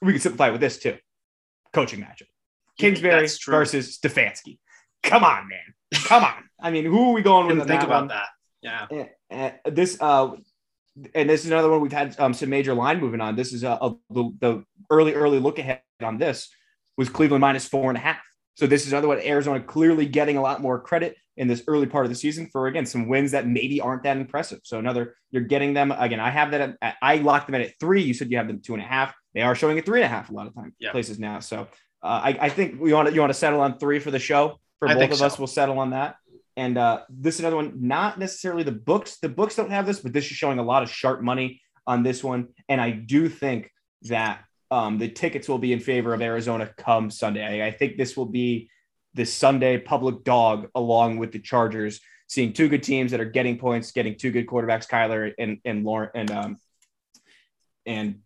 we 0.00 0.12
can 0.12 0.20
simplify 0.20 0.48
it 0.48 0.52
with 0.52 0.60
this 0.60 0.78
too. 0.78 0.96
Coaching 1.72 2.00
matchup: 2.00 2.28
Kingsbury 2.78 3.28
versus 3.46 3.98
Stefanski. 3.98 4.58
Come 5.02 5.24
on, 5.24 5.48
man. 5.48 5.74
Come 6.04 6.24
on. 6.24 6.44
I 6.60 6.70
mean, 6.70 6.84
who 6.84 7.10
are 7.10 7.12
we 7.12 7.22
going 7.22 7.46
with? 7.46 7.66
Think 7.66 7.82
about 7.82 8.02
one? 8.02 8.08
that. 8.08 8.28
Yeah. 8.62 8.86
And- 8.90 9.08
and 9.30 9.54
this 9.64 9.98
uh 10.00 10.30
and 11.14 11.28
this 11.28 11.44
is 11.44 11.50
another 11.50 11.70
one 11.70 11.80
we've 11.80 11.92
had 11.92 12.18
um, 12.18 12.34
some 12.34 12.48
major 12.48 12.74
line 12.74 13.00
moving 13.00 13.20
on. 13.20 13.36
This 13.36 13.52
is 13.52 13.62
a, 13.62 13.78
a 13.80 13.94
the, 14.10 14.30
the 14.40 14.64
early 14.90 15.14
early 15.14 15.38
look 15.38 15.58
ahead 15.58 15.82
on 16.02 16.18
this 16.18 16.48
was 16.96 17.08
Cleveland 17.08 17.40
minus 17.40 17.68
four 17.68 17.90
and 17.90 17.96
a 17.96 18.00
half. 18.00 18.18
So 18.54 18.66
this 18.66 18.86
is 18.86 18.92
another 18.92 19.08
one 19.08 19.20
Arizona 19.20 19.60
clearly 19.60 20.06
getting 20.06 20.36
a 20.36 20.42
lot 20.42 20.60
more 20.60 20.80
credit 20.80 21.16
in 21.38 21.48
this 21.48 21.62
early 21.66 21.86
part 21.86 22.04
of 22.04 22.10
the 22.10 22.14
season 22.16 22.46
for 22.52 22.66
again 22.66 22.84
some 22.84 23.08
wins 23.08 23.30
that 23.30 23.46
maybe 23.46 23.80
aren't 23.80 24.02
that 24.02 24.16
impressive. 24.16 24.60
So 24.64 24.78
another 24.78 25.14
you're 25.30 25.42
getting 25.44 25.72
them 25.72 25.92
again. 25.92 26.20
I 26.20 26.30
have 26.30 26.50
that 26.50 26.76
at, 26.82 26.96
I 27.00 27.16
locked 27.16 27.46
them 27.46 27.54
in 27.54 27.62
at 27.62 27.78
three. 27.80 28.02
You 28.02 28.12
said 28.14 28.30
you 28.30 28.36
have 28.36 28.48
them 28.48 28.60
two 28.60 28.74
and 28.74 28.82
a 28.82 28.86
half. 28.86 29.14
They 29.34 29.42
are 29.42 29.54
showing 29.54 29.78
at 29.78 29.86
three 29.86 30.00
and 30.02 30.06
a 30.06 30.14
half 30.16 30.30
a 30.30 30.32
lot 30.34 30.46
of 30.46 30.54
time 30.54 30.74
Yeah. 30.78 30.90
places 30.92 31.18
now. 31.18 31.40
So 31.40 31.68
uh, 32.02 32.20
I, 32.28 32.38
I 32.42 32.48
think 32.48 32.80
we 32.80 32.92
want 32.92 33.08
to 33.08 33.14
you 33.14 33.20
want 33.20 33.30
to 33.32 33.38
settle 33.38 33.60
on 33.60 33.78
three 33.78 33.98
for 33.98 34.10
the 34.10 34.18
show 34.18 34.58
for 34.78 34.88
I 34.88 34.94
both 34.94 35.10
of 35.12 35.18
so. 35.18 35.26
us. 35.26 35.38
We'll 35.38 35.46
settle 35.46 35.78
on 35.78 35.90
that. 35.90 36.16
And 36.56 36.76
uh, 36.76 37.02
this 37.08 37.34
is 37.36 37.40
another 37.40 37.56
one, 37.56 37.72
not 37.76 38.18
necessarily 38.18 38.64
the 38.64 38.72
books. 38.72 39.18
The 39.18 39.28
books 39.28 39.54
don't 39.54 39.70
have 39.70 39.86
this, 39.86 40.00
but 40.00 40.12
this 40.12 40.24
is 40.24 40.32
showing 40.32 40.58
a 40.58 40.62
lot 40.62 40.82
of 40.82 40.90
sharp 40.90 41.22
money 41.22 41.60
on 41.86 42.02
this 42.02 42.24
one. 42.24 42.48
And 42.68 42.80
I 42.80 42.90
do 42.90 43.28
think 43.28 43.70
that 44.02 44.40
um, 44.70 44.98
the 44.98 45.08
tickets 45.08 45.48
will 45.48 45.58
be 45.58 45.72
in 45.72 45.78
favor 45.80 46.12
of 46.14 46.20
Arizona 46.20 46.68
come 46.76 47.10
Sunday. 47.10 47.62
I, 47.62 47.68
I 47.68 47.70
think 47.70 47.96
this 47.96 48.16
will 48.16 48.26
be 48.26 48.70
the 49.14 49.24
Sunday 49.24 49.78
public 49.78 50.24
dog 50.24 50.68
along 50.74 51.18
with 51.18 51.32
the 51.32 51.38
Chargers, 51.38 52.00
seeing 52.26 52.52
two 52.52 52.68
good 52.68 52.82
teams 52.82 53.10
that 53.10 53.20
are 53.20 53.24
getting 53.24 53.58
points, 53.58 53.92
getting 53.92 54.16
two 54.16 54.30
good 54.30 54.46
quarterbacks, 54.46 54.88
Kyler 54.88 55.32
and 55.38 55.58
and 55.64 55.84
Lauren 55.84 56.10
and 56.14 56.30
um 56.30 56.56
and 57.86 58.20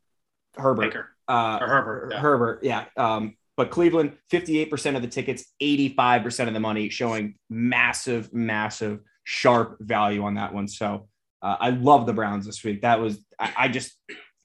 Herbert. 0.57 0.83
Baker. 0.83 1.09
Uh, 1.28 1.59
Herbert, 1.59 2.09
yeah. 2.12 2.20
Herbert, 2.20 2.61
yeah. 2.62 2.85
Um, 2.97 3.37
but 3.57 3.70
Cleveland, 3.70 4.16
58% 4.30 4.97
of 4.97 5.03
the 5.03 5.09
tickets, 5.09 5.45
85% 5.62 6.49
of 6.49 6.55
the 6.55 6.61
money, 6.61 6.89
showing 6.89 7.37
massive, 7.49 8.33
massive, 8.33 9.01
sharp 9.24 9.78
value 9.80 10.24
on 10.24 10.35
that 10.35 10.53
one. 10.53 10.68
So 10.68 11.09
uh, 11.43 11.57
I 11.61 11.70
love 11.70 12.07
the 12.07 12.12
Browns 12.12 12.47
this 12.47 12.64
week. 12.64 12.83
That 12.83 13.01
was, 13.01 13.24
I, 13.39 13.53
I 13.57 13.68
just, 13.68 13.93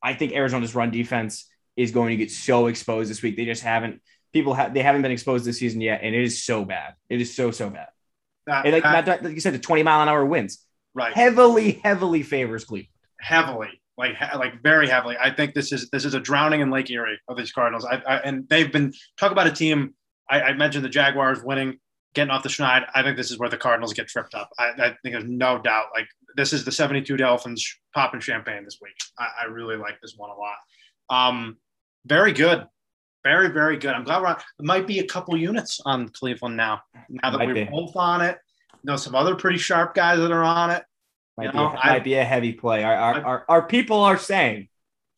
I 0.03 0.13
think 0.13 0.33
Arizona's 0.33 0.75
run 0.75 0.91
defense 0.91 1.47
is 1.75 1.91
going 1.91 2.11
to 2.11 2.17
get 2.17 2.31
so 2.31 2.67
exposed 2.67 3.09
this 3.09 3.21
week. 3.21 3.37
They 3.37 3.45
just 3.45 3.63
haven't, 3.63 4.01
people 4.33 4.53
have, 4.53 4.73
they 4.73 4.81
haven't 4.81 5.01
been 5.01 5.11
exposed 5.11 5.45
this 5.45 5.59
season 5.59 5.81
yet. 5.81 6.01
And 6.03 6.13
it 6.15 6.23
is 6.23 6.43
so 6.43 6.65
bad. 6.65 6.93
It 7.09 7.21
is 7.21 7.35
so, 7.35 7.51
so 7.51 7.69
bad. 7.69 7.87
That- 8.45 8.65
And 8.65 8.73
like, 8.73 9.05
that- 9.05 9.23
like 9.23 9.33
you 9.33 9.39
said, 9.41 9.53
the 9.53 9.59
20 9.59 9.83
mile 9.83 10.01
an 10.01 10.09
hour 10.09 10.25
winds 10.25 10.65
right. 10.93 11.13
heavily, 11.13 11.79
heavily 11.83 12.23
favors 12.23 12.65
Cleveland. 12.65 12.89
heavily, 13.19 13.81
like 13.97 14.13
like 14.35 14.61
very 14.61 14.87
heavily. 14.87 15.15
I 15.19 15.31
think 15.31 15.53
this 15.53 15.71
is 15.71 15.89
this 15.89 16.05
is 16.05 16.13
a 16.13 16.19
drowning 16.19 16.61
in 16.61 16.69
Lake 16.69 16.89
Erie 16.91 17.19
of 17.27 17.35
these 17.37 17.51
Cardinals. 17.51 17.83
I, 17.85 17.95
I 18.07 18.17
and 18.17 18.47
they've 18.47 18.71
been 18.71 18.93
talk 19.19 19.31
about 19.31 19.47
a 19.47 19.51
team. 19.51 19.95
I, 20.29 20.41
I 20.41 20.53
mentioned 20.53 20.85
the 20.85 20.89
Jaguars 20.89 21.41
winning, 21.43 21.79
getting 22.13 22.29
off 22.31 22.43
the 22.43 22.49
schneid. 22.49 22.85
I 22.93 23.01
think 23.01 23.17
this 23.17 23.31
is 23.31 23.39
where 23.39 23.49
the 23.49 23.57
Cardinals 23.57 23.93
get 23.93 24.07
tripped 24.07 24.35
up. 24.35 24.49
I, 24.59 24.69
I 24.77 24.87
think 25.01 25.13
there's 25.13 25.23
no 25.25 25.57
doubt. 25.59 25.85
Like 25.95 26.07
this 26.35 26.53
is 26.53 26.63
the 26.63 26.71
72 26.71 27.17
Dolphins 27.17 27.65
popping 27.93 28.19
champagne 28.19 28.63
this 28.63 28.77
week. 28.81 28.93
I, 29.17 29.27
I 29.41 29.45
really 29.45 29.77
like 29.77 29.99
this 30.01 30.13
one 30.15 30.29
a 30.29 30.35
lot. 30.35 30.57
Um, 31.09 31.57
very 32.05 32.33
good. 32.33 32.65
Very, 33.23 33.49
very 33.49 33.77
good. 33.77 33.91
I'm 33.93 34.03
glad 34.03 34.21
we're 34.21 34.27
on. 34.29 34.35
It 34.37 34.65
might 34.65 34.87
be 34.87 34.99
a 34.99 35.05
couple 35.05 35.35
units 35.35 35.79
on 35.85 36.07
Cleveland 36.09 36.55
now. 36.55 36.81
Now 37.09 37.31
that 37.31 37.37
Might 37.39 37.47
we're 37.47 37.53
be. 37.53 37.63
both 37.65 37.95
on 37.95 38.21
it. 38.21 38.37
You 38.83 38.91
know, 38.91 38.95
some 38.95 39.15
other 39.15 39.35
pretty 39.35 39.57
sharp 39.57 39.93
guys 39.95 40.19
that 40.19 40.31
are 40.31 40.43
on 40.43 40.69
it. 40.69 40.83
Might, 41.37 41.45
You 41.45 41.51
be, 41.51 41.57
know, 41.57 41.65
a, 41.65 41.69
I- 41.75 41.89
might 41.93 42.03
be 42.03 42.13
a 42.15 42.23
heavy 42.23 42.53
play. 42.53 42.83
Our, 42.83 42.95
our, 42.95 43.15
I- 43.15 43.21
our, 43.21 43.45
our 43.49 43.67
people 43.67 43.99
are 44.01 44.17
saying 44.17 44.69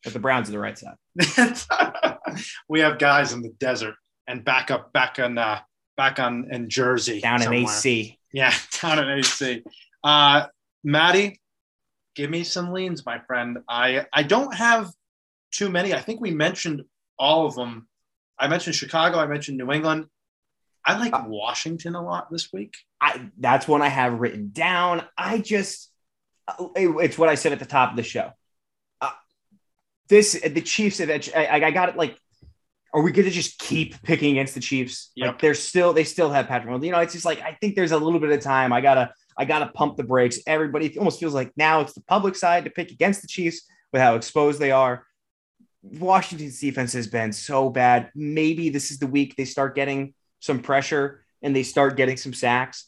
that 0.05 0.13
the 0.13 0.19
Browns 0.19 0.49
are 0.49 0.53
the 0.53 0.59
right 0.59 0.77
side. 0.77 0.95
we 2.69 2.79
have 2.79 2.97
guys 2.99 3.33
in 3.33 3.41
the 3.41 3.49
desert 3.59 3.95
and 4.27 4.43
back 4.45 4.71
up 4.71 4.93
back 4.93 5.19
on 5.19 5.37
uh 5.37 5.59
back 5.97 6.19
on 6.19 6.47
in 6.51 6.69
Jersey. 6.69 7.19
Down 7.19 7.41
in. 7.41 7.53
AC. 7.53 8.17
Yeah, 8.31 8.53
down 8.81 8.99
in 8.99 9.19
AC. 9.19 9.63
Uh 10.03 10.45
Maddie, 10.83 11.41
give 12.15 12.29
me 12.29 12.43
some 12.45 12.71
leans, 12.71 13.05
my 13.05 13.19
friend. 13.19 13.57
I 13.67 14.05
I 14.13 14.23
don't 14.23 14.53
have 14.55 14.89
too 15.51 15.69
many. 15.69 15.93
I 15.93 15.99
think 15.99 16.21
we 16.21 16.31
mentioned 16.31 16.83
all 17.17 17.45
of 17.45 17.55
them. 17.55 17.87
I 18.39 18.47
mentioned 18.47 18.75
Chicago, 18.75 19.17
I 19.19 19.27
mentioned 19.27 19.57
New 19.57 19.71
England. 19.71 20.05
I 20.85 20.97
like 20.97 21.13
Uh, 21.13 21.23
Washington 21.27 21.95
a 21.95 22.01
lot 22.01 22.31
this 22.31 22.51
week. 22.53 22.77
I 23.01 23.29
that's 23.37 23.67
one 23.67 23.81
I 23.81 23.89
have 23.89 24.13
written 24.19 24.49
down. 24.51 25.03
I 25.17 25.39
just 25.39 25.91
it- 26.75 26.95
it's 27.01 27.17
what 27.17 27.29
I 27.29 27.35
said 27.35 27.51
at 27.51 27.59
the 27.59 27.65
top 27.65 27.91
of 27.91 27.97
the 27.97 28.03
show. 28.03 28.31
Uh, 29.01 29.11
this 30.07 30.33
the 30.41 30.61
Chiefs. 30.61 30.99
I, 31.01 31.19
I 31.35 31.65
I 31.67 31.71
got 31.71 31.89
it. 31.89 31.97
Like, 31.97 32.17
are 32.93 33.01
we 33.01 33.11
going 33.11 33.25
to 33.25 33.31
just 33.31 33.59
keep 33.59 34.01
picking 34.01 34.31
against 34.31 34.55
the 34.55 34.61
Chiefs? 34.61 35.11
Like, 35.15 35.27
Yep. 35.27 35.39
they're 35.41 35.53
still 35.53 35.93
they 35.93 36.05
still 36.05 36.31
have 36.31 36.47
Patrick. 36.47 36.73
Mahomes. 36.73 36.85
You 36.85 36.91
know, 36.91 36.99
it's 36.99 37.13
just 37.13 37.25
like 37.25 37.41
I 37.41 37.57
think 37.59 37.75
there's 37.75 37.91
a 37.91 37.97
little 37.99 38.19
bit 38.19 38.31
of 38.31 38.39
time. 38.41 38.71
I 38.73 38.81
gotta 38.81 39.13
I 39.37 39.45
gotta 39.45 39.67
pump 39.67 39.97
the 39.97 40.03
brakes. 40.03 40.39
Everybody 40.47 40.97
almost 40.97 41.19
feels 41.19 41.33
like 41.33 41.51
now 41.57 41.81
it's 41.81 41.93
the 41.93 42.01
public 42.01 42.35
side 42.35 42.63
to 42.63 42.69
pick 42.71 42.89
against 42.91 43.21
the 43.21 43.27
Chiefs 43.27 43.61
with 43.93 44.01
how 44.01 44.15
exposed 44.15 44.59
they 44.59 44.71
are. 44.71 45.05
Washington's 45.81 46.59
defense 46.59 46.93
has 46.93 47.07
been 47.07 47.31
so 47.31 47.69
bad. 47.69 48.11
Maybe 48.15 48.69
this 48.69 48.91
is 48.91 48.99
the 48.99 49.07
week 49.07 49.35
they 49.35 49.45
start 49.45 49.75
getting 49.75 50.13
some 50.39 50.59
pressure 50.59 51.23
and 51.41 51.55
they 51.55 51.63
start 51.63 51.97
getting 51.97 52.17
some 52.17 52.33
sacks. 52.33 52.85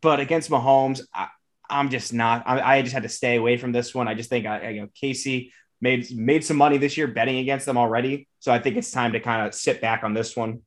But 0.00 0.20
against 0.20 0.50
Mahomes, 0.50 1.02
I, 1.14 1.28
I'm 1.68 1.90
just 1.90 2.12
not. 2.12 2.44
I, 2.46 2.78
I, 2.78 2.82
just 2.82 2.94
had 2.94 3.02
to 3.02 3.08
stay 3.08 3.36
away 3.36 3.56
from 3.56 3.72
this 3.72 3.94
one. 3.94 4.08
I 4.08 4.14
just 4.14 4.30
think 4.30 4.46
I, 4.46 4.70
you 4.70 4.80
know 4.82 4.88
Casey 4.94 5.52
made 5.80 6.10
made 6.16 6.44
some 6.44 6.56
money 6.56 6.78
this 6.78 6.96
year 6.96 7.06
betting 7.06 7.38
against 7.38 7.66
them 7.66 7.76
already, 7.76 8.28
so 8.38 8.52
I 8.52 8.58
think 8.58 8.76
it's 8.76 8.90
time 8.90 9.12
to 9.12 9.20
kind 9.20 9.46
of 9.46 9.54
sit 9.54 9.80
back 9.80 10.02
on 10.02 10.14
this 10.14 10.36
one. 10.36 10.62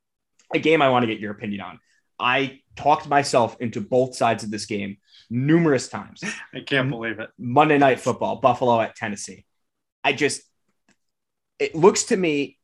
A 0.54 0.60
game 0.60 0.82
I 0.82 0.90
want 0.90 1.04
to 1.04 1.08
get 1.08 1.20
your 1.20 1.32
opinion 1.32 1.62
on. 1.62 1.80
I 2.20 2.62
talked 2.76 3.08
myself 3.08 3.58
into 3.60 3.82
both 3.82 4.16
sides 4.16 4.44
of 4.44 4.52
this 4.52 4.66
game 4.66 4.98
numerous 5.30 5.88
times. 5.88 6.24
I 6.54 6.62
can't 6.62 6.90
believe 6.90 7.20
it. 7.20 7.30
Monday 7.38 7.78
Night 7.78 8.00
Football, 8.00 8.38
Buffalo 8.38 8.80
at 8.80 8.96
Tennessee. 8.96 9.46
I 10.04 10.14
just, 10.14 10.42
it 11.64 11.76
looks 11.76 12.04
to 12.06 12.18
me 12.18 12.58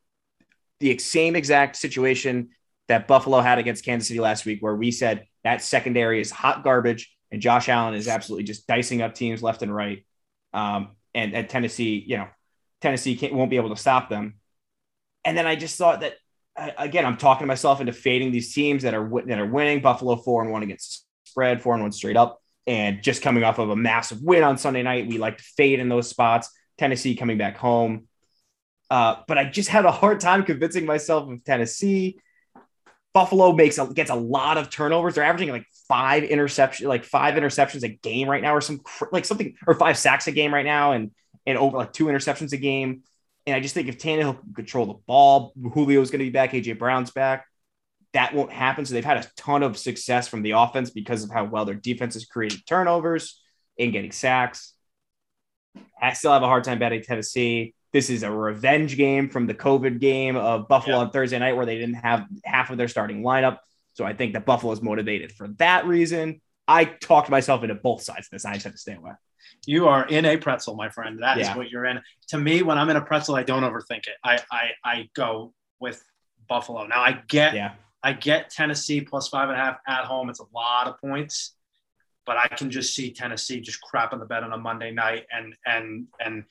the 0.80 0.97
same 0.97 1.36
exact 1.36 1.76
situation 1.76 2.50
that 2.88 3.08
Buffalo 3.08 3.39
had 3.39 3.60
against 3.60 3.86
Kansas 3.86 4.08
City 4.08 4.20
last 4.20 4.45
week, 4.45 4.62
where 4.62 4.76
we 4.76 4.91
said 4.91 5.26
that 5.43 5.62
secondary 5.64 6.20
is 6.20 6.32
hot 6.32 6.64
garbage 6.64 7.16
and 7.32 7.41
Josh 7.41 7.70
Allen 7.70 7.93
is 7.93 8.08
absolutely 8.08 8.43
just 8.43 8.68
dicing 8.68 9.02
up 9.02 9.14
teams 9.14 9.41
left 9.41 9.62
and 9.62 9.74
right. 9.74 10.06
Um, 10.54 10.89
and 11.14 11.36
at 11.36 11.50
Tennessee, 11.50 12.04
you 12.06 12.18
know, 12.18 12.28
Tennessee 12.82 13.18
won't 13.32 13.50
be 13.50 13.58
able 13.58 13.70
to 13.70 13.76
stop 13.76 14.10
them. 14.10 14.36
And 15.24 15.38
then 15.38 15.47
I 15.47 15.56
just 15.56 15.78
thought 15.78 16.02
that 16.02 16.16
again, 16.78 17.06
I'm 17.06 17.18
talking 17.18 17.43
to 17.43 17.47
myself 17.47 17.80
into 17.80 17.93
fading 17.93 18.32
these 18.32 18.54
teams 18.54 18.84
that 18.84 18.93
are 18.93 19.10
that 19.26 19.39
are 19.39 19.45
winning. 19.45 19.82
Buffalo 19.82 20.16
four 20.18 20.41
and 20.41 20.52
one 20.52 20.64
against 20.64 21.06
spread, 21.26 21.62
four 21.62 21.74
and 21.74 21.84
one 21.84 21.91
straight 21.91 22.18
up, 22.18 22.41
and 22.68 23.02
just 23.02 23.22
coming 23.22 23.43
off 23.43 23.60
of 23.60 23.70
a 23.70 23.76
massive 23.76 24.22
win 24.22 24.43
on 24.43 24.58
Sunday 24.58 24.84
night, 24.84 25.08
we 25.08 25.18
like 25.18 25.38
to 25.38 25.43
fade 25.43 25.80
in 25.80 25.88
those 25.88 26.10
spots. 26.10 26.50
Tennessee 26.78 27.16
coming 27.16 27.38
back 27.38 27.58
home, 27.58 28.08
uh, 28.90 29.18
but 29.28 29.38
I 29.38 29.46
just 29.46 29.70
had 29.70 29.86
a 29.86 29.92
hard 29.92 30.20
time 30.20 30.44
convincing 30.44 30.86
myself 30.86 31.30
of 31.30 31.44
Tennessee. 31.44 32.20
Buffalo 33.14 33.54
makes 33.54 33.78
a, 33.78 33.88
gets 33.88 34.12
a 34.12 34.16
lot 34.16 34.58
of 34.58 34.70
turnovers. 34.70 35.16
They're 35.16 35.24
averaging 35.24 35.50
like 35.50 35.66
five 35.88 36.24
interceptions, 36.24 36.88
like 36.88 37.04
five 37.04 37.36
interceptions 37.36 37.84
a 37.84 37.90
game 37.90 38.30
right 38.30 38.42
now, 38.42 38.56
or 38.56 38.62
some 38.62 38.82
like 39.12 39.26
something, 39.26 39.56
or 39.68 39.74
five 39.74 39.98
sacks 39.98 40.28
a 40.28 40.32
game 40.32 40.54
right 40.54 40.66
now, 40.66 40.94
and 40.94 41.12
and 41.46 41.58
over 41.58 41.78
like 41.78 41.94
two 41.94 42.06
interceptions 42.06 42.54
a 42.54 42.58
game. 42.58 43.04
And 43.46 43.56
I 43.56 43.60
just 43.60 43.74
think 43.74 43.88
if 43.88 43.98
Tannehill 43.98 44.40
can 44.40 44.54
control 44.54 44.86
the 44.86 45.00
ball, 45.08 45.54
Julio's 45.74 46.12
going 46.12 46.20
to 46.20 46.26
be 46.26 46.30
back, 46.30 46.52
AJ 46.52 46.78
Brown's 46.78 47.12
back. 47.12 47.48
That 48.14 48.34
won't 48.34 48.52
happen. 48.52 48.86
So 48.86 48.94
they've 48.94 49.06
had 49.06 49.18
a 49.18 49.28
ton 49.38 49.64
of 49.64 49.78
success 49.78 50.28
from 50.28 50.44
the 50.44 50.52
offense 50.52 50.90
because 50.92 51.24
of 51.24 51.32
how 51.32 51.46
well 51.46 51.66
their 51.66 51.76
defense 51.76 52.16
is 52.16 52.26
creating 52.26 52.60
turnovers 52.68 53.42
and 53.80 53.92
getting 53.92 54.12
sacks. 54.12 54.74
I 56.02 56.14
still 56.14 56.32
have 56.32 56.44
a 56.44 56.48
hard 56.48 56.64
time 56.64 56.80
betting 56.80 57.02
Tennessee. 57.02 57.74
This 57.92 58.10
is 58.10 58.24
a 58.24 58.32
revenge 58.32 58.98
game 58.98 59.30
from 59.30 59.48
the 59.48 59.54
COVID 59.54 60.00
game 60.00 60.36
of 60.36 60.68
Buffalo 60.68 60.98
on 60.98 61.12
Thursday 61.12 61.40
night 61.40 61.56
where 61.56 61.66
they 61.66 61.78
didn't 61.78 61.96
have 61.96 62.26
half 62.46 62.70
of 62.70 62.78
their 62.78 62.88
starting 62.88 63.24
lineup. 63.24 63.60
So 63.94 64.06
I 64.06 64.14
think 64.14 64.34
that 64.34 64.46
Buffalo 64.46 64.72
is 64.72 64.82
motivated 64.82 65.32
for 65.32 65.48
that 65.58 65.86
reason. 65.86 66.42
I 66.68 66.86
talked 66.86 67.30
myself 67.30 67.64
into 67.64 67.76
both 67.76 68.04
sides 68.04 68.28
of 68.28 68.32
this. 68.32 68.46
I 68.46 68.54
just 68.54 68.66
had 68.66 68.74
to 68.74 68.78
stay 68.78 68.94
away. 68.94 69.14
You 69.66 69.88
are 69.88 70.08
in 70.08 70.26
a 70.26 70.38
pretzel, 70.38 70.76
my 70.76 70.90
friend. 70.90 71.22
That 71.22 71.38
yeah. 71.38 71.52
is 71.52 71.58
what 71.58 71.70
you're 71.70 71.86
in. 71.86 72.00
To 72.30 72.38
me, 72.38 72.62
when 72.62 72.78
I'm 72.78 72.90
in 72.90 72.96
a 72.96 73.02
pretzel, 73.02 73.36
I 73.36 73.44
don't 73.44 73.64
overthink 73.64 74.08
it. 74.08 74.16
I 74.24 74.40
I, 74.52 74.70
I 74.86 75.10
go 75.16 75.54
with 75.80 76.04
Buffalo. 76.48 76.86
Now 76.86 77.02
I 77.02 77.22
get 77.28 77.56
yeah. 77.56 77.74
I 78.04 78.14
get 78.14 78.50
Tennessee 78.50 79.02
plus 79.02 79.28
five 79.28 79.50
and 79.50 79.58
a 79.58 79.62
half 79.62 79.78
at 79.88 80.06
home. 80.06 80.30
It's 80.30 80.40
a 80.40 80.46
lot 80.54 80.88
of 80.88 81.00
points, 81.00 81.56
but 82.26 82.38
I 82.38 82.48
can 82.48 82.72
just 82.72 82.96
see 82.96 83.12
Tennessee 83.12 83.60
just 83.60 83.80
crapping 83.82 84.20
the 84.20 84.26
bed 84.26 84.44
on 84.44 84.54
a 84.54 84.58
Monday 84.58 84.92
night, 84.92 85.26
and 85.32 85.56
and 85.66 86.08
and 86.20 86.44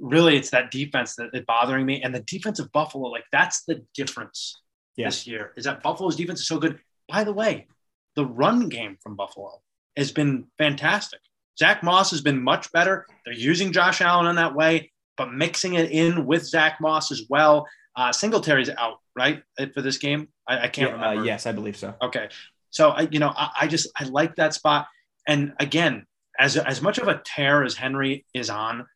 really, 0.00 0.36
it's 0.36 0.50
that 0.50 0.70
defense 0.70 1.16
that 1.16 1.30
is 1.32 1.44
bothering 1.46 1.86
me, 1.86 2.02
and 2.02 2.14
the 2.14 2.20
defense 2.20 2.58
of 2.58 2.70
Buffalo. 2.72 3.08
Like 3.08 3.24
that's 3.32 3.64
the 3.64 3.84
difference 3.94 4.60
yeah. 4.96 5.06
this 5.08 5.26
year 5.26 5.52
is 5.56 5.64
that 5.64 5.82
Buffalo's 5.82 6.16
defense 6.16 6.40
is 6.40 6.46
so 6.46 6.58
good. 6.58 6.78
By 7.08 7.24
the 7.24 7.32
way, 7.32 7.66
the 8.14 8.26
run 8.26 8.68
game 8.68 8.96
from 9.02 9.16
Buffalo 9.16 9.60
has 9.96 10.12
been 10.12 10.46
fantastic. 10.58 11.20
Zack 11.58 11.82
Moss 11.82 12.10
has 12.10 12.20
been 12.20 12.42
much 12.42 12.70
better. 12.72 13.06
They're 13.24 13.34
using 13.34 13.72
Josh 13.72 14.00
Allen 14.00 14.26
in 14.26 14.36
that 14.36 14.54
way, 14.54 14.92
but 15.16 15.32
mixing 15.32 15.74
it 15.74 15.90
in 15.90 16.26
with 16.26 16.44
Zack 16.44 16.80
Moss 16.80 17.10
as 17.10 17.24
well. 17.30 17.66
Uh, 17.94 18.12
Singletary's 18.12 18.68
out, 18.68 18.98
right, 19.14 19.42
for 19.72 19.80
this 19.80 19.96
game? 19.96 20.28
I, 20.46 20.64
I 20.64 20.68
can't 20.68 20.90
yeah, 20.90 20.96
uh, 20.96 20.98
remember. 20.98 21.20
Uh, 21.22 21.24
yes, 21.24 21.46
I 21.46 21.52
believe 21.52 21.76
so. 21.76 21.94
Okay. 22.02 22.28
So, 22.70 22.90
I, 22.90 23.08
you 23.10 23.18
know, 23.18 23.32
I, 23.34 23.50
I 23.62 23.66
just, 23.68 23.88
I 23.96 24.04
like 24.04 24.36
that 24.36 24.52
spot. 24.52 24.86
And 25.26 25.54
again, 25.58 26.04
as, 26.38 26.58
as 26.58 26.82
much 26.82 26.98
of 26.98 27.08
a 27.08 27.22
tear 27.24 27.64
as 27.64 27.74
Henry 27.74 28.26
is 28.34 28.50
on, 28.50 28.86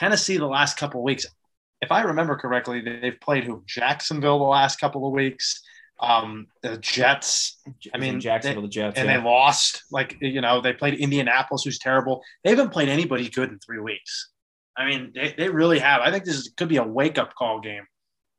Tennessee 0.00 0.38
the 0.38 0.46
last 0.46 0.78
couple 0.78 1.02
weeks, 1.02 1.26
if 1.82 1.92
I 1.92 2.00
remember 2.02 2.34
correctly, 2.34 2.80
they've 2.80 3.20
played 3.20 3.44
who 3.44 3.62
Jacksonville 3.66 4.38
the 4.38 4.44
last 4.44 4.80
couple 4.80 5.06
of 5.06 5.12
weeks. 5.12 5.62
Um, 6.00 6.46
the 6.62 6.78
Jets. 6.78 7.60
I 7.92 7.98
mean, 7.98 8.18
Jacksonville, 8.18 8.62
they, 8.62 8.68
the 8.68 8.72
Jets, 8.72 8.98
and 8.98 9.06
yeah. 9.06 9.18
they 9.18 9.22
lost. 9.22 9.82
Like 9.92 10.16
you 10.22 10.40
know, 10.40 10.62
they 10.62 10.72
played 10.72 10.94
Indianapolis, 10.94 11.64
who's 11.64 11.78
terrible. 11.78 12.22
They 12.42 12.50
haven't 12.50 12.70
played 12.70 12.88
anybody 12.88 13.28
good 13.28 13.50
in 13.50 13.58
three 13.58 13.78
weeks. 13.78 14.30
I 14.74 14.86
mean, 14.86 15.12
they, 15.14 15.34
they 15.36 15.50
really 15.50 15.78
have. 15.78 16.00
I 16.00 16.10
think 16.10 16.24
this 16.24 16.36
is, 16.36 16.54
could 16.56 16.68
be 16.68 16.78
a 16.78 16.82
wake 16.82 17.18
up 17.18 17.34
call 17.34 17.60
game 17.60 17.84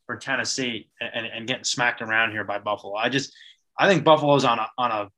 for 0.08 0.18
Tennessee 0.18 0.90
and, 1.00 1.28
and 1.28 1.48
getting 1.48 1.64
smacked 1.64 2.02
around 2.02 2.32
here 2.32 2.44
by 2.44 2.58
Buffalo. 2.58 2.96
I 2.96 3.10
just, 3.10 3.32
I 3.78 3.88
think 3.88 4.04
Buffalo's 4.04 4.46
on 4.46 4.58
a 4.58 4.68
on 4.80 4.90
a 4.90 5.10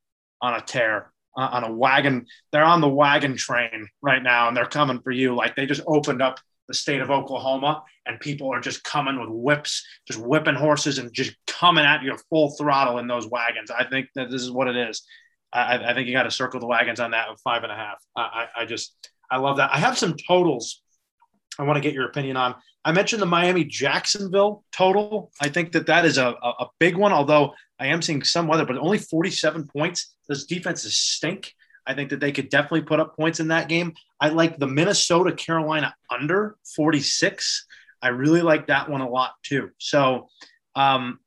on 0.41 0.55
a 0.55 0.61
tear 0.61 1.12
on 1.35 1.63
a 1.63 1.71
wagon. 1.71 2.25
They're 2.51 2.63
on 2.63 2.81
the 2.81 2.89
wagon 2.89 3.35
train 3.35 3.87
right 4.01 4.21
now, 4.21 4.47
and 4.47 4.55
they're 4.55 4.65
coming 4.65 4.99
for 5.01 5.11
you. 5.11 5.35
Like 5.35 5.55
they 5.55 5.65
just 5.65 5.81
opened 5.87 6.21
up 6.21 6.39
the 6.67 6.73
state 6.73 7.01
of 7.01 7.11
Oklahoma, 7.11 7.83
and 8.05 8.19
people 8.19 8.53
are 8.53 8.61
just 8.61 8.83
coming 8.83 9.19
with 9.19 9.29
whips, 9.29 9.85
just 10.07 10.19
whipping 10.19 10.55
horses 10.55 10.97
and 10.97 11.13
just 11.13 11.35
coming 11.47 11.85
at 11.85 12.03
you 12.03 12.17
full 12.29 12.51
throttle 12.51 12.99
in 12.99 13.07
those 13.07 13.27
wagons. 13.27 13.71
I 13.71 13.85
think 13.85 14.07
that 14.15 14.29
this 14.29 14.41
is 14.41 14.51
what 14.51 14.67
it 14.67 14.75
is. 14.75 15.03
I, 15.51 15.91
I 15.91 15.93
think 15.93 16.07
you 16.07 16.13
got 16.13 16.23
to 16.23 16.31
circle 16.31 16.59
the 16.59 16.67
wagons 16.67 16.99
on 16.99 17.11
that 17.11 17.27
five 17.43 17.63
and 17.63 17.71
a 17.71 17.75
half. 17.75 18.03
I, 18.15 18.47
I 18.57 18.65
just, 18.65 18.95
I 19.29 19.37
love 19.37 19.57
that. 19.57 19.71
I 19.71 19.77
have 19.77 19.97
some 19.97 20.15
totals 20.27 20.81
I 21.59 21.63
want 21.63 21.77
to 21.77 21.81
get 21.81 21.93
your 21.93 22.05
opinion 22.05 22.37
on. 22.37 22.55
I 22.85 22.91
mentioned 22.91 23.21
the 23.21 23.27
Miami 23.27 23.63
Jacksonville 23.63 24.63
total. 24.71 25.31
I 25.39 25.49
think 25.49 25.71
that 25.71 25.87
that 25.87 26.05
is 26.05 26.17
a, 26.17 26.27
a, 26.27 26.67
big 26.79 26.97
one, 26.97 27.13
although 27.13 27.53
I 27.79 27.87
am 27.87 28.01
seeing 28.01 28.23
some 28.23 28.47
weather, 28.47 28.65
but 28.65 28.77
only 28.77 28.97
47 28.97 29.67
points. 29.67 30.15
Those 30.27 30.45
defenses 30.45 30.97
stink. 30.97 31.53
I 31.85 31.93
think 31.93 32.09
that 32.09 32.19
they 32.19 32.31
could 32.31 32.49
definitely 32.49 32.81
put 32.81 32.99
up 32.99 33.15
points 33.15 33.39
in 33.39 33.49
that 33.49 33.69
game. 33.69 33.93
I 34.19 34.29
like 34.29 34.57
the 34.57 34.67
Minnesota 34.67 35.33
Carolina 35.33 35.95
under 36.09 36.57
46. 36.75 37.65
I 38.01 38.09
really 38.09 38.41
like 38.41 38.67
that 38.67 38.89
one 38.89 39.01
a 39.01 39.09
lot 39.09 39.33
too. 39.43 39.69
So, 39.77 40.27
um, 40.75 41.19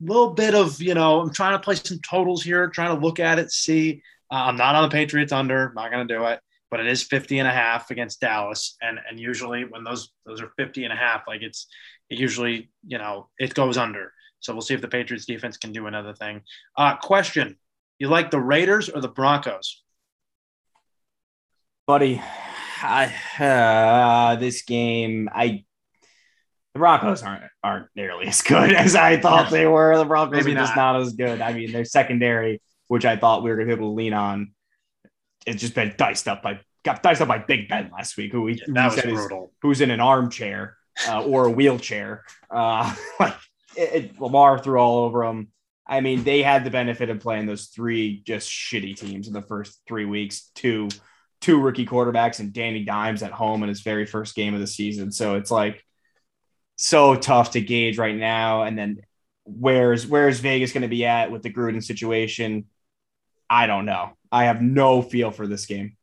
little 0.00 0.32
bit 0.32 0.54
of 0.54 0.80
you 0.80 0.94
know, 0.94 1.20
I'm 1.20 1.32
trying 1.32 1.52
to 1.52 1.62
play 1.62 1.74
some 1.74 1.98
totals 1.98 2.42
here, 2.42 2.68
trying 2.68 2.96
to 2.96 3.04
look 3.04 3.20
at 3.20 3.38
it, 3.38 3.52
see. 3.52 4.02
Uh, 4.30 4.44
I'm 4.46 4.56
not 4.56 4.74
on 4.74 4.88
the 4.88 4.92
Patriots 4.92 5.32
under, 5.32 5.72
not 5.74 5.90
going 5.90 6.06
to 6.06 6.14
do 6.14 6.24
it, 6.26 6.40
but 6.70 6.80
it 6.80 6.86
is 6.86 7.02
50 7.02 7.38
and 7.38 7.48
a 7.48 7.52
half 7.52 7.90
against 7.90 8.20
Dallas, 8.20 8.76
and 8.80 8.98
and 9.08 9.18
usually 9.18 9.64
when 9.64 9.84
those 9.84 10.12
those 10.24 10.40
are 10.40 10.52
50 10.56 10.84
and 10.84 10.92
a 10.92 10.96
half, 10.96 11.22
like 11.26 11.42
it's 11.42 11.66
it 12.08 12.18
usually 12.18 12.70
you 12.86 12.98
know 12.98 13.28
it 13.38 13.54
goes 13.54 13.76
under. 13.76 14.12
So 14.40 14.54
we'll 14.54 14.62
see 14.62 14.74
if 14.74 14.80
the 14.80 14.88
Patriots 14.88 15.26
defense 15.26 15.56
can 15.56 15.72
do 15.72 15.86
another 15.86 16.14
thing. 16.14 16.42
Uh, 16.76 16.96
question: 16.96 17.56
you 17.98 18.08
like 18.08 18.30
the 18.30 18.40
Raiders 18.40 18.88
or 18.88 19.00
the 19.00 19.08
Broncos? 19.08 19.82
Buddy, 21.86 22.22
I, 22.82 23.12
uh, 23.38 24.36
this 24.36 24.62
game, 24.62 25.28
I 25.32 25.64
the 26.72 26.78
Broncos 26.78 27.22
aren't 27.22 27.44
aren't 27.64 27.88
nearly 27.96 28.26
as 28.28 28.42
good 28.42 28.72
as 28.74 28.94
I 28.94 29.18
thought 29.18 29.50
they 29.50 29.66
were. 29.66 29.96
The 29.96 30.04
Broncos 30.04 30.44
Maybe 30.44 30.56
are 30.56 30.60
just 30.60 30.76
not. 30.76 30.92
not 30.92 31.02
as 31.02 31.14
good. 31.14 31.40
I 31.40 31.52
mean, 31.52 31.72
their 31.72 31.84
secondary, 31.84 32.62
which 32.88 33.04
I 33.04 33.16
thought 33.16 33.42
we 33.42 33.50
were 33.50 33.56
going 33.56 33.68
to 33.68 33.76
be 33.76 33.80
able 33.80 33.92
to 33.92 33.96
lean 33.96 34.14
on, 34.14 34.52
it's 35.46 35.60
just 35.60 35.74
been 35.74 35.94
diced 35.96 36.28
up 36.28 36.42
by 36.42 36.60
got 36.84 37.02
diced 37.02 37.20
up 37.20 37.28
by 37.28 37.38
Big 37.38 37.68
Ben 37.68 37.90
last 37.92 38.16
week, 38.16 38.32
who, 38.32 38.48
yeah, 38.48 38.64
that 38.68 38.94
was 38.94 39.02
brutal. 39.02 39.52
who's 39.62 39.80
in 39.80 39.90
an 39.90 40.00
armchair 40.00 40.76
uh, 41.08 41.22
or 41.22 41.46
a 41.46 41.50
wheelchair. 41.50 42.24
Uh, 42.50 42.94
like 43.20 43.34
it, 43.76 43.92
it, 43.92 44.20
Lamar 44.20 44.58
threw 44.58 44.78
all 44.78 45.04
over 45.04 45.24
him. 45.24 45.48
I 45.86 46.00
mean, 46.00 46.22
they 46.22 46.42
had 46.42 46.64
the 46.64 46.70
benefit 46.70 47.10
of 47.10 47.20
playing 47.20 47.46
those 47.46 47.66
three 47.66 48.22
just 48.24 48.48
shitty 48.48 48.96
teams 48.96 49.26
in 49.26 49.32
the 49.32 49.42
first 49.42 49.80
three 49.88 50.04
weeks, 50.04 50.50
two 50.54 50.88
two 51.40 51.60
rookie 51.60 51.86
quarterbacks 51.86 52.38
and 52.38 52.52
Danny 52.52 52.84
Dimes 52.84 53.22
at 53.22 53.32
home 53.32 53.62
in 53.62 53.68
his 53.68 53.80
very 53.80 54.04
first 54.04 54.34
game 54.34 54.54
of 54.54 54.60
the 54.60 54.66
season. 54.66 55.10
So 55.10 55.36
it's 55.36 55.50
like 55.50 55.82
so 56.76 57.14
tough 57.14 57.52
to 57.52 57.60
gauge 57.60 57.98
right 57.98 58.14
now. 58.14 58.62
And 58.62 58.78
then 58.78 59.00
where's 59.44 60.06
where's 60.06 60.40
Vegas 60.40 60.72
going 60.72 60.82
to 60.82 60.88
be 60.88 61.04
at 61.06 61.30
with 61.30 61.42
the 61.42 61.52
Gruden 61.52 61.82
situation? 61.82 62.66
I 63.48 63.66
don't 63.66 63.86
know. 63.86 64.12
I 64.32 64.44
have 64.44 64.62
no 64.62 65.02
feel 65.02 65.30
for 65.30 65.46
this 65.46 65.66
game. 65.66 65.96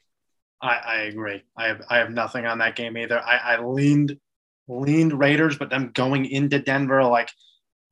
I, 0.61 0.75
I 0.75 0.95
agree. 1.03 1.43
I 1.55 1.67
have 1.67 1.81
I 1.89 1.97
have 1.97 2.11
nothing 2.11 2.45
on 2.45 2.59
that 2.59 2.75
game 2.75 2.97
either. 2.97 3.19
I, 3.19 3.37
I 3.55 3.63
leaned 3.63 4.17
leaned 4.67 5.17
Raiders, 5.17 5.57
but 5.57 5.69
them 5.69 5.91
going 5.93 6.25
into 6.25 6.59
Denver, 6.59 7.03
like 7.03 7.29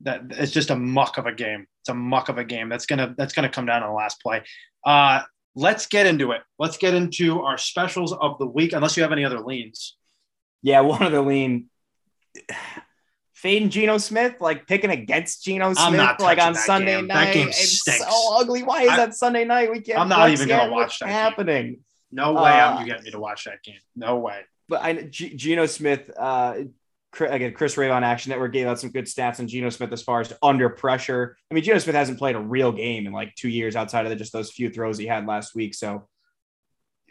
that 0.01 0.23
it's 0.31 0.51
just 0.51 0.71
a 0.71 0.75
muck 0.75 1.17
of 1.17 1.25
a 1.25 1.33
game. 1.33 1.67
It's 1.81 1.89
a 1.89 1.93
muck 1.93 2.29
of 2.29 2.37
a 2.37 2.43
game. 2.43 2.69
That's 2.69 2.85
gonna 2.85 3.13
that's 3.17 3.33
gonna 3.33 3.49
come 3.49 3.65
down 3.65 3.81
to 3.81 3.87
the 3.87 3.93
last 3.93 4.21
play. 4.21 4.43
Uh, 4.85 5.21
let's 5.55 5.87
get 5.87 6.07
into 6.07 6.31
it. 6.31 6.41
Let's 6.59 6.77
get 6.77 6.93
into 6.93 7.41
our 7.41 7.57
specials 7.57 8.13
of 8.13 8.37
the 8.39 8.47
week. 8.47 8.73
Unless 8.73 8.97
you 8.97 9.03
have 9.03 9.11
any 9.11 9.25
other 9.25 9.39
leans. 9.39 9.95
Yeah, 10.61 10.79
one 10.81 11.03
of 11.03 11.11
the 11.11 11.21
lean. 11.21 11.69
Fading 13.35 13.69
Geno 13.69 13.97
Smith, 13.97 14.35
like 14.39 14.65
picking 14.65 14.89
against 14.89 15.43
Geno 15.43 15.73
Smith, 15.73 16.19
like 16.19 16.39
on 16.39 16.53
that 16.53 16.63
Sunday 16.63 16.95
game. 16.95 17.07
That 17.09 17.13
night. 17.25 17.33
game 17.33 17.47
it's 17.49 17.79
stinks. 17.81 17.99
so 17.99 18.37
ugly. 18.37 18.63
Why 18.63 18.83
is 18.83 18.89
I- 18.91 18.97
that 18.97 19.13
Sunday 19.15 19.43
night? 19.45 19.69
We 19.71 19.81
can't. 19.81 19.99
I'm 19.99 20.09
not 20.09 20.29
even 20.29 20.47
gonna 20.47 20.71
watch 20.71 20.99
that 20.99 21.05
game. 21.07 21.13
happening. 21.13 21.79
No 22.11 22.33
way 22.33 22.49
Uh, 22.49 22.79
you 22.79 22.85
get 22.85 23.03
me 23.03 23.11
to 23.11 23.19
watch 23.19 23.43
that 23.43 23.61
game. 23.61 23.79
No 23.95 24.17
way. 24.19 24.41
But 24.69 24.81
I 24.81 24.93
G- 25.03 25.35
Geno 25.35 25.65
Smith, 25.65 26.09
uh, 26.17 26.55
again, 27.19 27.53
Chris 27.53 27.75
Raybon 27.75 28.03
Action 28.03 28.29
Network 28.29 28.53
gave 28.53 28.67
out 28.67 28.79
some 28.79 28.89
good 28.89 29.03
stats 29.05 29.39
on 29.41 29.47
Geno 29.49 29.69
Smith 29.69 29.91
as 29.91 30.01
far 30.01 30.21
as 30.21 30.31
under 30.41 30.69
pressure. 30.69 31.37
I 31.51 31.53
mean, 31.53 31.63
Geno 31.63 31.77
Smith 31.79 31.95
hasn't 31.95 32.17
played 32.17 32.35
a 32.37 32.39
real 32.39 32.71
game 32.71 33.05
in 33.05 33.11
like 33.11 33.35
two 33.35 33.49
years 33.49 33.75
outside 33.75 34.05
of 34.05 34.11
the, 34.11 34.15
just 34.15 34.31
those 34.31 34.49
few 34.51 34.69
throws 34.69 34.97
he 34.97 35.07
had 35.07 35.27
last 35.27 35.55
week. 35.55 35.73
So 35.75 36.07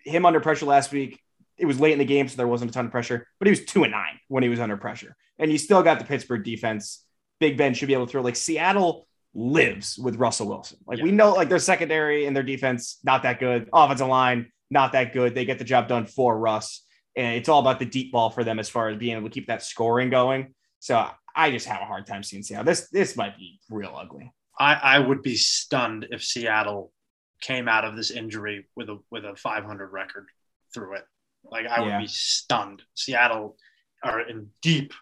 him 0.05 0.25
under 0.25 0.41
pressure 0.41 0.67
last 0.67 0.91
week, 0.91 1.21
it 1.59 1.67
was 1.67 1.79
late 1.79 1.93
in 1.93 1.99
the 1.99 2.05
game, 2.05 2.27
so 2.29 2.37
there 2.37 2.49
wasn't 2.49 2.71
a 2.71 2.75
ton 2.75 2.87
of 2.87 2.91
pressure, 2.91 3.27
but 3.39 3.47
he 3.47 3.51
was 3.51 3.65
two 3.65 3.85
and 3.85 3.93
nine 3.93 4.19
when 4.29 4.43
he 4.43 4.49
was 4.49 4.59
under 4.59 4.77
pressure. 4.77 5.17
And 5.39 5.51
you 5.51 5.59
still 5.59 5.83
got 5.83 5.99
the 5.99 6.05
Pittsburgh 6.05 6.45
defense. 6.45 7.05
Big 7.41 7.57
Ben 7.57 7.75
should 7.75 7.89
be 7.89 7.95
able 7.95 8.07
to 8.07 8.11
throw. 8.13 8.23
Like 8.23 8.37
Seattle 8.37 9.07
lives 9.35 9.99
with 9.99 10.17
Russell 10.17 10.49
Wilson. 10.49 10.79
Like 10.87 11.03
we 11.03 11.11
know, 11.11 11.33
like 11.33 11.49
their 11.49 11.59
secondary 11.59 12.27
and 12.27 12.35
their 12.37 12.43
defense, 12.45 12.99
not 13.05 13.25
that 13.25 13.41
good. 13.41 13.69
Offensive 13.73 14.07
line, 14.07 14.53
not 14.71 14.93
that 14.93 15.13
good. 15.13 15.35
They 15.35 15.45
get 15.45 15.59
the 15.59 15.65
job 15.65 15.89
done 15.89 16.07
for 16.07 16.39
Russ. 16.39 16.85
And 17.17 17.37
it's 17.37 17.49
all 17.49 17.61
about 17.61 17.79
the 17.79 17.85
deep 17.85 18.13
ball 18.13 18.31
for 18.31 18.45
them 18.45 18.59
as 18.59 18.69
far 18.69 18.89
as 18.89 18.99
being 18.99 19.17
able 19.17 19.29
to 19.29 19.35
keep 19.35 19.47
that 19.49 19.63
scoring 19.63 20.11
going. 20.11 20.55
So 20.81 21.09
I 21.35 21.51
just 21.51 21.67
have 21.67 21.81
a 21.81 21.85
hard 21.85 22.07
time 22.07 22.23
seeing 22.23 22.43
Seattle. 22.43 22.65
This 22.65 22.89
this 22.91 23.17
might 23.17 23.37
be 23.37 23.59
real 23.69 23.95
ugly. 23.97 24.33
I, 24.59 24.75
I 24.75 24.99
would 25.01 25.23
be 25.23 25.35
stunned 25.37 26.07
if 26.11 26.23
Seattle 26.23 26.93
came 27.41 27.69
out 27.69 27.85
of 27.85 27.97
this 27.97 28.11
injury 28.13 28.67
with 28.77 28.89
a 28.89 28.99
with 29.11 29.25
a 29.25 29.35
500 29.37 29.89
record 29.93 30.27
through 30.73 30.95
it. 30.97 31.05
Like 31.45 31.67
I 31.67 31.85
Yeah. 31.85 31.99
would 31.99 32.03
be 32.05 32.09
stunned. 32.09 32.83
Seattle 32.95 33.57
are 34.03 34.21
in 34.21 34.51
deep, 34.63 34.93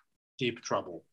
deep 0.42 0.60
trouble. 0.60 1.04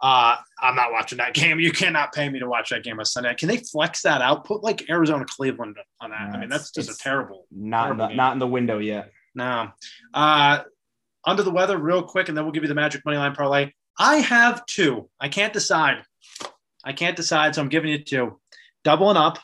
Uh, 0.00 0.36
I'm 0.60 0.74
not 0.74 0.92
watching 0.92 1.18
that 1.18 1.34
game. 1.40 1.60
You 1.60 1.72
cannot 1.72 2.12
pay 2.12 2.28
me 2.28 2.38
to 2.38 2.48
watch 2.48 2.70
that 2.70 2.82
game 2.82 2.98
on 2.98 3.04
Sunday. 3.04 3.34
Can 3.34 3.48
they 3.48 3.58
flex 3.58 4.02
that 4.02 4.22
out? 4.22 4.44
Put 4.44 4.62
like 4.62 4.88
Arizona, 4.88 5.26
Cleveland 5.28 5.76
on 6.00 6.10
that. 6.10 6.30
No, 6.30 6.36
I 6.36 6.40
mean, 6.40 6.48
that's 6.48 6.70
just 6.70 6.90
a 6.90 6.96
terrible. 6.96 7.46
Not 7.50 7.90
in 7.90 7.96
the, 7.98 8.06
game. 8.08 8.16
not 8.16 8.32
in 8.32 8.38
the 8.38 8.46
window 8.46 8.78
yet. 8.78 9.12
No. 9.34 9.70
Uh, 10.14 10.60
under 11.24 11.42
the 11.42 11.50
weather, 11.50 11.76
real 11.76 12.02
quick, 12.02 12.28
and 12.28 12.36
then 12.36 12.44
we'll 12.44 12.52
give 12.52 12.62
you 12.62 12.68
the 12.68 12.74
magic 12.74 13.04
money 13.04 13.18
line 13.18 13.34
parlay. 13.34 13.72
I 13.98 14.16
have 14.16 14.64
two. 14.66 15.10
I 15.20 15.28
can't 15.28 15.52
decide. 15.52 16.02
I 16.84 16.92
can't 16.92 17.16
decide, 17.16 17.54
so 17.54 17.60
I'm 17.60 17.68
giving 17.68 17.90
you 17.90 18.02
two. 18.02 18.40
Doubling 18.84 19.16
up. 19.16 19.38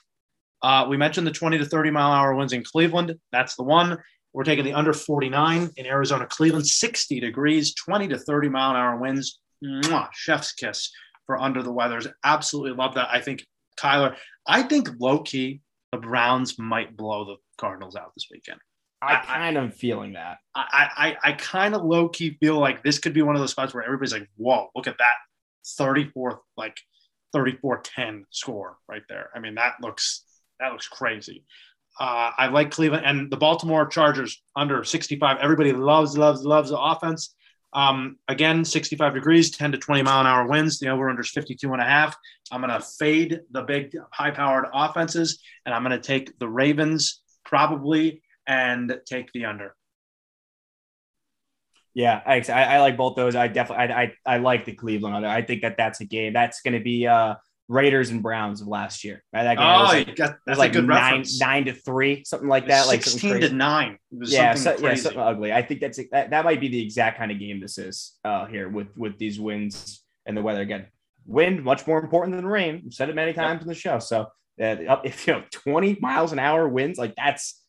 Uh, 0.63 0.87
we 0.89 0.97
mentioned 0.97 1.27
the 1.27 1.33
20 1.33 1.59
to 1.59 1.67
30 1.67 1.91
mile 1.91 2.11
hour 2.11 2.35
winds 2.35 2.55
in 2.55 2.65
Cleveland. 2.65 3.15
That's 3.33 3.57
the 3.57 3.65
one. 3.65 3.99
We're 4.35 4.45
taking 4.45 4.65
the 4.65 4.75
under 4.75 4.93
49 4.93 5.71
in 5.77 5.87
Arizona, 5.87 6.27
Cleveland, 6.27 6.67
60 6.67 7.21
degrees, 7.21 7.73
20 7.75 8.09
to 8.09 8.19
30 8.19 8.49
mile 8.49 8.71
an 8.71 8.77
hour 8.77 8.97
winds. 8.99 9.39
Mwah, 9.65 10.09
chef's 10.13 10.53
kiss 10.53 10.91
for 11.25 11.41
under 11.41 11.63
the 11.63 11.73
weathers. 11.73 12.07
Absolutely 12.25 12.73
love 12.73 12.95
that. 12.97 13.09
I 13.11 13.21
think 13.21 13.47
Kyler, 13.79 14.17
I 14.47 14.63
think 14.63 14.91
low 14.99 15.21
key, 15.21 15.61
the 15.93 15.99
Browns 15.99 16.59
might 16.59 16.97
blow 16.97 17.25
the 17.25 17.37
Cardinals 17.59 17.97
out 17.97 18.13
this 18.15 18.27
weekend. 18.31 18.59
I- 19.01 19.17
kind 19.25 19.57
of 19.57 19.75
feeling 19.75 20.15
that. 20.15 20.39
I, 20.55 21.17
I, 21.23 21.31
I 21.31 21.33
kind 21.33 21.75
of 21.75 21.85
low 21.85 22.09
key 22.09 22.37
feel 22.41 22.59
like 22.59 22.83
this 22.83 22.99
could 22.99 23.13
be 23.13 23.23
one 23.23 23.37
of 23.37 23.41
those 23.41 23.53
spots 23.53 23.73
where 23.73 23.85
everybody's 23.85 24.13
like, 24.13 24.29
whoa, 24.37 24.69
look 24.75 24.87
at 24.87 24.99
that 24.99 25.15
34th, 25.81 26.39
like 26.57 26.77
34 27.33 27.83
10 27.83 28.25
score 28.31 28.79
right 28.89 29.03
there. 29.09 29.31
I 29.35 29.41
mean, 29.41 29.55
that 29.57 29.75
looks, 29.81 30.25
that 30.59 30.73
looks 30.73 30.89
crazy. 30.89 31.45
Uh, 31.99 32.31
I 32.37 32.49
like 32.49 32.71
Cleveland 32.71 33.07
and 33.07 33.31
the 33.31 33.37
Baltimore 33.37 33.87
Chargers 33.87 34.43
under 34.57 34.83
65. 34.83 35.39
Everybody 35.41 35.73
loves, 35.73 36.19
loves, 36.19 36.45
loves 36.45 36.71
the 36.71 36.81
offense. 36.81 37.35
Um, 37.73 38.19
again, 38.29 38.65
65 38.65 39.15
degrees, 39.15 39.51
10 39.51 39.73
to 39.73 39.79
20 39.79 40.03
mile 40.03 40.21
an 40.21 40.27
hour 40.27 40.47
winds. 40.47 40.79
The 40.79 40.89
over 40.89 41.09
under 41.09 41.23
is 41.23 41.31
52 41.31 41.73
and 41.73 41.83
a 41.83 41.85
half. 41.85 42.17
I'm 42.51 42.61
going 42.61 42.73
to 42.73 42.87
fade 42.99 43.41
the 43.51 43.63
big 43.63 43.97
high 44.13 44.31
powered 44.31 44.67
offenses 44.73 45.43
and 45.67 45.75
I'm 45.75 45.83
going 45.83 45.99
to 45.99 46.07
take 46.07 46.39
the 46.39 46.49
Ravens 46.49 47.21
probably 47.45 48.23
and 48.47 48.99
take 49.07 49.33
the 49.33 49.47
under. 49.47 49.75
Yeah, 51.95 52.21
I, 52.27 52.41
I, 52.51 52.81
like 52.81 52.97
both 52.97 53.15
those. 53.15 53.37
I 53.37 53.47
definitely 53.47 53.95
I, 53.95 54.03
I, 54.03 54.15
I 54.27 54.39
like 54.39 54.65
the 54.65 54.73
Cleveland. 54.73 55.15
under. 55.15 55.29
I 55.29 55.43
think 55.43 55.63
that 55.63 55.77
that's 55.77 56.01
a 56.01 56.05
game 56.05 56.33
that's 56.33 56.61
going 56.61 56.75
to 56.75 56.83
be 56.83 57.07
uh 57.07 57.37
Raiders 57.69 58.11
and 58.11 58.23
Browns 58.23 58.61
of 58.61 58.69
last 58.69 59.05
year. 59.05 59.23
Right? 59.33 59.45
That 59.45 59.57
game 59.57 59.67
was 59.67 59.91
Oh, 59.91 59.97
like, 59.99 60.17
got, 60.17 60.37
that's 60.47 60.59
was 60.59 60.59
like 60.59 60.71
a 60.73 60.75
good 60.75 60.87
nine 60.87 61.13
reference. 61.13 61.41
nine 61.41 61.65
to 61.65 61.73
three, 61.73 62.23
something 62.25 62.49
like 62.49 62.69
that. 62.69 62.87
Like 62.87 63.03
sixteen 63.03 63.41
to 63.41 63.51
nine. 63.51 63.99
Was 64.13 64.33
yeah, 64.33 64.55
something 64.55 64.83
so, 64.83 64.89
yeah, 64.89 64.95
something 64.97 65.21
ugly. 65.21 65.53
I 65.53 65.63
think 65.63 65.81
that's 65.81 65.99
that, 66.13 66.31
that 66.31 66.45
might 66.45 66.61
be 66.61 66.69
the 66.69 66.83
exact 66.83 67.19
kind 67.19 67.31
of 67.31 67.39
game 67.39 67.61
this 67.61 67.79
is 67.79 68.19
uh, 68.25 68.47
here 68.47 68.69
with 68.69 68.89
with 68.97 69.19
these 69.19 69.41
winds 69.41 70.05
and 70.27 70.37
the 70.37 70.43
weather. 70.43 70.61
Again, 70.61 70.87
wind 71.27 71.65
much 71.65 71.87
more 71.87 71.99
important 71.99 72.37
than 72.37 72.47
rain. 72.47 72.83
I've 72.87 72.95
said 72.95 73.09
it 73.09 73.15
many 73.15 73.33
times 73.33 73.63
in 73.63 73.69
the 73.69 73.75
show. 73.75 73.99
So 73.99 74.23
uh, 74.23 74.27
if 75.05 75.27
you 75.27 75.33
know 75.35 75.45
twenty 75.51 75.97
miles 76.01 76.33
an 76.33 76.39
hour 76.39 76.69
winds, 76.69 76.99
like 76.99 77.15
that's 77.17 77.63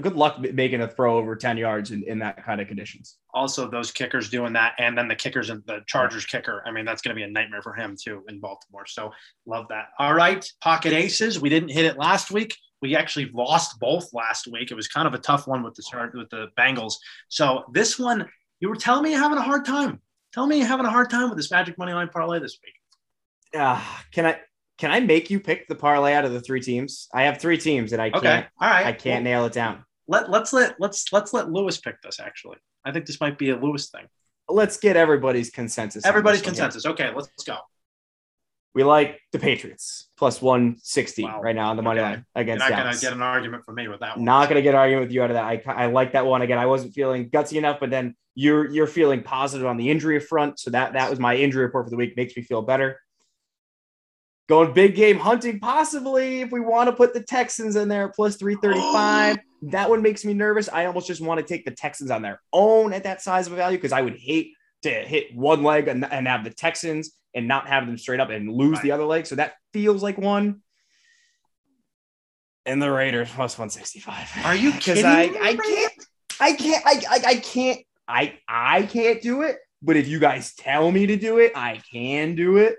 good 0.00 0.16
luck 0.16 0.38
making 0.40 0.80
a 0.80 0.88
throw 0.88 1.18
over 1.18 1.36
ten 1.36 1.56
yards 1.56 1.90
in, 1.90 2.02
in 2.04 2.18
that 2.20 2.44
kind 2.44 2.60
of 2.60 2.68
conditions. 2.68 3.18
also, 3.34 3.68
those 3.68 3.90
kickers 3.90 4.30
doing 4.30 4.52
that, 4.54 4.74
and 4.78 4.96
then 4.96 5.08
the 5.08 5.14
kickers 5.14 5.50
and 5.50 5.62
the 5.66 5.80
Chargers 5.86 6.24
kicker. 6.24 6.62
I 6.66 6.70
mean, 6.70 6.84
that's 6.84 7.02
going 7.02 7.14
to 7.14 7.18
be 7.18 7.22
a 7.22 7.30
nightmare 7.30 7.62
for 7.62 7.74
him 7.74 7.96
too 8.02 8.22
in 8.28 8.40
Baltimore. 8.40 8.86
So 8.86 9.12
love 9.44 9.66
that. 9.68 9.88
All 9.98 10.14
right, 10.14 10.44
pocket 10.62 10.92
aces. 10.92 11.40
We 11.40 11.48
didn't 11.48 11.70
hit 11.70 11.84
it 11.84 11.98
last 11.98 12.30
week. 12.30 12.56
We 12.82 12.96
actually 12.96 13.30
lost 13.32 13.78
both 13.80 14.12
last 14.12 14.46
week. 14.46 14.70
It 14.70 14.74
was 14.74 14.88
kind 14.88 15.06
of 15.06 15.14
a 15.14 15.18
tough 15.18 15.46
one 15.46 15.62
with 15.62 15.74
the 15.74 15.82
Char- 15.90 16.12
with 16.14 16.30
the 16.30 16.48
Bengals. 16.58 16.94
So 17.28 17.64
this 17.72 17.98
one, 17.98 18.26
you 18.60 18.68
were 18.68 18.76
telling 18.76 19.02
me 19.02 19.10
you're 19.10 19.20
having 19.20 19.38
a 19.38 19.42
hard 19.42 19.64
time. 19.64 20.00
Tell 20.32 20.46
me 20.46 20.58
you're 20.58 20.66
having 20.66 20.86
a 20.86 20.90
hard 20.90 21.08
time 21.10 21.28
with 21.28 21.38
this 21.38 21.50
Magic 21.50 21.78
Money 21.78 21.92
Line 21.92 22.08
parlay 22.08 22.38
this 22.38 22.58
week. 22.64 22.74
Uh, 23.58 23.82
can 24.12 24.26
I 24.26 24.40
can 24.78 24.90
I 24.90 25.00
make 25.00 25.30
you 25.30 25.40
pick 25.40 25.68
the 25.68 25.74
parlay 25.74 26.12
out 26.14 26.24
of 26.24 26.32
the 26.32 26.40
three 26.40 26.60
teams? 26.60 27.08
I 27.14 27.22
have 27.24 27.38
three 27.40 27.58
teams 27.58 27.92
and 27.92 28.00
I 28.02 28.08
Okay, 28.08 28.20
can't 28.20 28.46
all 28.60 28.68
right. 28.68 28.86
I 28.86 28.92
can't 28.92 29.24
Well, 29.24 29.32
nail 29.40 29.44
it 29.46 29.52
down. 29.52 29.84
let 30.08 30.30
let's 30.30 30.52
let 30.52 30.76
let's 30.78 31.12
let's 31.12 31.32
let 31.32 31.50
Lewis 31.50 31.78
pick 31.78 32.00
this. 32.02 32.20
Actually, 32.20 32.58
I 32.84 32.92
think 32.92 33.06
this 33.06 33.20
might 33.20 33.38
be 33.38 33.50
a 33.50 33.56
Lewis 33.56 33.88
thing. 33.88 34.06
Let's 34.48 34.76
get 34.76 34.96
everybody's 34.96 35.50
consensus. 35.50 36.04
Everybody's 36.04 36.40
one 36.40 36.54
here. 36.54 36.62
consensus. 36.64 36.86
Okay, 36.86 37.10
let's 37.14 37.42
go. 37.44 37.56
We 38.74 38.84
like 38.84 39.20
the 39.32 39.38
Patriots 39.38 40.10
plus 40.18 40.42
160 40.42 41.24
Wow. 41.24 41.40
right 41.40 41.56
now 41.56 41.70
on 41.70 41.76
the 41.76 41.82
money 41.82 42.00
Okay. 42.00 42.08
line 42.10 42.26
You're 42.34 42.42
against 42.42 42.68
not 42.68 42.76
gonna 42.76 42.96
get 42.98 43.12
an 43.14 43.22
argument 43.22 43.64
from 43.64 43.76
me 43.76 43.88
with 43.88 44.00
that 44.00 44.16
one. 44.18 44.24
Not 44.26 44.50
going 44.50 44.56
to 44.56 44.62
get 44.62 44.74
an 44.74 44.80
argument 44.80 45.06
with 45.06 45.12
you 45.14 45.22
out 45.22 45.30
of 45.30 45.34
that. 45.34 45.44
I, 45.44 45.62
I 45.66 45.86
like 45.86 46.12
that 46.12 46.26
one 46.26 46.42
again. 46.42 46.58
I 46.58 46.66
wasn't 46.66 46.92
feeling 46.92 47.30
gutsy 47.30 47.56
enough, 47.56 47.80
but 47.80 47.88
then 47.88 48.14
you're 48.34 48.70
you're 48.70 48.86
feeling 48.86 49.22
positive 49.22 49.66
on 49.66 49.78
the 49.78 49.90
injury 49.90 50.20
front. 50.20 50.58
So 50.60 50.70
that 50.72 50.92
that 50.92 51.08
was 51.08 51.18
my 51.18 51.34
injury 51.36 51.64
report 51.64 51.86
for 51.86 51.90
the 51.90 51.96
week. 51.96 52.18
Makes 52.18 52.36
me 52.36 52.42
feel 52.42 52.60
better. 52.60 53.00
Going 54.48 54.72
big 54.72 54.94
game 54.94 55.18
hunting, 55.18 55.58
possibly 55.58 56.40
if 56.40 56.52
we 56.52 56.60
want 56.60 56.88
to 56.88 56.94
put 56.94 57.12
the 57.12 57.22
Texans 57.22 57.74
in 57.74 57.88
there 57.88 58.08
plus 58.08 58.36
335. 58.36 59.38
that 59.72 59.90
one 59.90 60.02
makes 60.02 60.24
me 60.24 60.34
nervous. 60.34 60.68
I 60.68 60.86
almost 60.86 61.08
just 61.08 61.20
want 61.20 61.40
to 61.40 61.46
take 61.46 61.64
the 61.64 61.72
Texans 61.72 62.10
on 62.12 62.22
their 62.22 62.40
own 62.52 62.92
at 62.92 63.04
that 63.04 63.22
size 63.22 63.48
of 63.48 63.54
a 63.54 63.56
value 63.56 63.76
because 63.76 63.92
I 63.92 64.02
would 64.02 64.16
hate 64.16 64.52
to 64.82 64.90
hit 64.90 65.34
one 65.34 65.64
leg 65.64 65.88
and, 65.88 66.04
and 66.04 66.28
have 66.28 66.44
the 66.44 66.50
Texans 66.50 67.10
and 67.34 67.48
not 67.48 67.66
have 67.68 67.86
them 67.86 67.98
straight 67.98 68.20
up 68.20 68.30
and 68.30 68.50
lose 68.50 68.80
the 68.80 68.92
other 68.92 69.04
leg. 69.04 69.26
So 69.26 69.34
that 69.34 69.54
feels 69.72 70.02
like 70.02 70.16
one. 70.16 70.62
And 72.64 72.80
the 72.80 72.90
Raiders 72.90 73.28
plus 73.34 73.58
165. 73.58 74.44
Are 74.44 74.54
you 74.54 74.72
kidding? 74.80 75.04
I, 75.04 75.26
me, 75.26 75.38
I 75.40 75.54
can't, 75.54 75.92
I 76.40 76.52
can't, 76.52 76.86
I, 76.86 77.02
I, 77.10 77.28
I 77.30 77.36
can't, 77.36 77.80
I, 78.08 78.38
I 78.48 78.82
can't 78.82 79.20
do 79.20 79.42
it. 79.42 79.58
But 79.82 79.96
if 79.96 80.08
you 80.08 80.18
guys 80.18 80.54
tell 80.54 80.90
me 80.90 81.06
to 81.06 81.16
do 81.16 81.38
it, 81.38 81.52
I 81.54 81.80
can 81.92 82.34
do 82.34 82.56
it. 82.56 82.76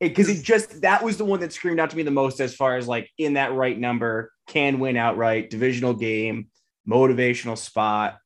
Because 0.00 0.28
it 0.28 0.42
just 0.42 0.82
that 0.82 1.02
was 1.02 1.16
the 1.16 1.24
one 1.24 1.40
that 1.40 1.52
screamed 1.52 1.80
out 1.80 1.90
to 1.90 1.96
me 1.96 2.02
the 2.02 2.10
most 2.10 2.40
as 2.40 2.54
far 2.54 2.76
as 2.76 2.86
like 2.86 3.10
in 3.16 3.34
that 3.34 3.54
right 3.54 3.78
number, 3.78 4.30
can 4.46 4.78
win 4.78 4.96
outright, 4.96 5.50
divisional 5.50 5.94
game, 5.94 6.48
motivational 6.88 7.56
spot. 7.56 8.18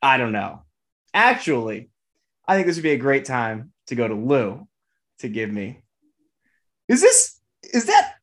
I 0.00 0.16
don't 0.16 0.32
know. 0.32 0.62
Actually, 1.12 1.90
I 2.46 2.54
think 2.54 2.66
this 2.66 2.76
would 2.76 2.84
be 2.84 2.92
a 2.92 2.98
great 2.98 3.24
time 3.24 3.72
to 3.88 3.94
go 3.94 4.06
to 4.06 4.14
Lou 4.14 4.68
to 5.20 5.28
give 5.28 5.50
me. 5.50 5.82
Is 6.88 7.00
this 7.00 7.40
is 7.74 7.86
that 7.86 8.14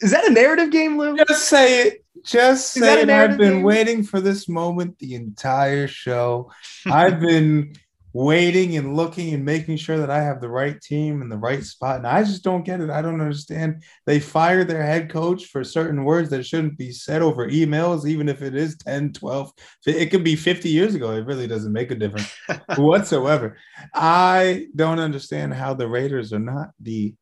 is 0.00 0.10
that 0.10 0.26
a 0.26 0.30
narrative 0.32 0.70
game, 0.70 0.98
Lou? 0.98 1.16
Just 1.16 1.48
say 1.48 1.86
it. 1.86 2.04
Just 2.24 2.76
Is 2.76 2.82
say 2.82 3.02
it. 3.02 3.10
I've 3.10 3.38
been 3.38 3.54
game? 3.54 3.62
waiting 3.62 4.02
for 4.02 4.20
this 4.20 4.48
moment 4.48 4.98
the 4.98 5.14
entire 5.14 5.86
show. 5.86 6.50
I've 6.86 7.20
been 7.20 7.74
waiting 8.12 8.76
and 8.76 8.96
looking 8.96 9.34
and 9.34 9.44
making 9.44 9.76
sure 9.76 9.98
that 9.98 10.10
I 10.10 10.22
have 10.22 10.40
the 10.40 10.48
right 10.48 10.80
team 10.80 11.22
in 11.22 11.28
the 11.28 11.36
right 11.36 11.62
spot. 11.62 11.96
And 11.96 12.06
I 12.06 12.22
just 12.22 12.42
don't 12.42 12.64
get 12.64 12.80
it. 12.80 12.90
I 12.90 13.02
don't 13.02 13.20
understand. 13.20 13.82
They 14.06 14.18
fire 14.18 14.64
their 14.64 14.82
head 14.82 15.10
coach 15.10 15.46
for 15.46 15.62
certain 15.62 16.04
words 16.04 16.30
that 16.30 16.46
shouldn't 16.46 16.78
be 16.78 16.90
said 16.90 17.22
over 17.22 17.48
emails, 17.48 18.06
even 18.06 18.28
if 18.28 18.42
it 18.42 18.54
is 18.54 18.76
10, 18.78 19.12
12. 19.12 19.52
It 19.86 20.10
could 20.10 20.24
be 20.24 20.36
50 20.36 20.68
years 20.68 20.94
ago. 20.94 21.12
It 21.12 21.26
really 21.26 21.46
doesn't 21.46 21.72
make 21.72 21.90
a 21.90 21.94
difference 21.94 22.34
whatsoever. 22.76 23.56
I 23.94 24.66
don't 24.74 25.00
understand 25.00 25.54
how 25.54 25.74
the 25.74 25.88
Raiders 25.88 26.32
are 26.32 26.38
not 26.38 26.70
the 26.80 27.14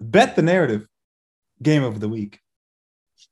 bet 0.00 0.36
the 0.36 0.42
narrative 0.42 0.86
game 1.62 1.84
of 1.84 2.00
the 2.00 2.08
week. 2.08 2.41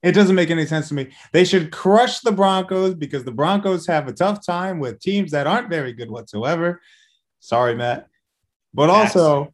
It 0.02 0.12
doesn't 0.12 0.34
make 0.34 0.50
any 0.50 0.66
sense 0.66 0.88
to 0.88 0.94
me. 0.94 1.08
They 1.32 1.44
should 1.44 1.70
crush 1.70 2.20
the 2.20 2.32
Broncos 2.32 2.94
because 2.94 3.24
the 3.24 3.32
Broncos 3.32 3.86
have 3.86 4.08
a 4.08 4.12
tough 4.12 4.44
time 4.44 4.78
with 4.78 5.00
teams 5.00 5.30
that 5.32 5.46
aren't 5.46 5.68
very 5.68 5.92
good 5.92 6.10
whatsoever. 6.10 6.80
Sorry, 7.40 7.74
Matt. 7.74 8.08
But 8.72 8.88
Yes. 8.88 9.16
also, 9.16 9.52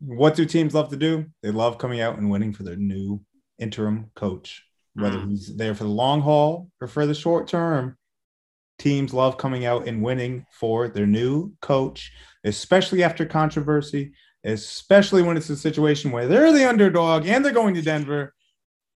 what 0.00 0.34
do 0.34 0.44
teams 0.44 0.74
love 0.74 0.90
to 0.90 0.96
do? 0.96 1.26
They 1.42 1.50
love 1.50 1.78
coming 1.78 2.00
out 2.00 2.18
and 2.18 2.30
winning 2.30 2.52
for 2.52 2.62
their 2.62 2.76
new 2.76 3.20
interim 3.58 4.10
coach, 4.14 4.64
whether 4.94 5.18
Mm. 5.18 5.30
he's 5.30 5.54
there 5.56 5.74
for 5.74 5.84
the 5.84 5.90
long 5.90 6.22
haul 6.22 6.70
or 6.80 6.88
for 6.88 7.06
the 7.06 7.14
short 7.14 7.46
term. 7.48 7.96
Teams 8.78 9.12
love 9.12 9.36
coming 9.36 9.66
out 9.66 9.86
and 9.86 10.02
winning 10.02 10.46
for 10.50 10.88
their 10.88 11.06
new 11.06 11.52
coach, 11.60 12.12
especially 12.44 13.02
after 13.02 13.26
controversy, 13.26 14.12
especially 14.42 15.22
when 15.22 15.36
it's 15.36 15.50
a 15.50 15.56
situation 15.56 16.10
where 16.10 16.26
they're 16.26 16.52
the 16.52 16.66
underdog 16.66 17.26
and 17.26 17.44
they're 17.44 17.52
going 17.52 17.74
to 17.74 17.82
Denver. 17.82 18.32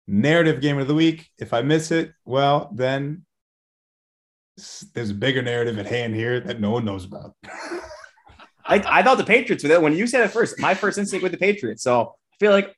Narrative 0.07 0.59
game 0.61 0.77
of 0.79 0.87
the 0.87 0.93
week. 0.95 1.29
If 1.37 1.53
I 1.53 1.61
miss 1.61 1.91
it, 1.91 2.11
well, 2.25 2.69
then 2.75 3.25
there's 4.93 5.09
a 5.09 5.13
bigger 5.15 5.41
narrative 5.41 5.79
at 5.79 5.85
hand 5.87 6.13
here 6.15 6.39
that 6.41 6.59
no 6.59 6.71
one 6.71 6.85
knows 6.85 7.05
about. 7.05 7.35
I, 8.65 8.75
I 8.99 9.03
thought 9.03 9.17
the 9.17 9.23
Patriots 9.25 9.63
were 9.63 9.69
that 9.69 9.81
when 9.81 9.93
you 9.93 10.07
said 10.07 10.23
it 10.23 10.29
first. 10.31 10.59
My 10.59 10.73
first 10.73 10.97
instinct 10.97 11.23
with 11.23 11.31
the 11.31 11.37
Patriots. 11.37 11.83
So 11.83 12.15
I 12.33 12.35
feel 12.39 12.51
like 12.51 12.73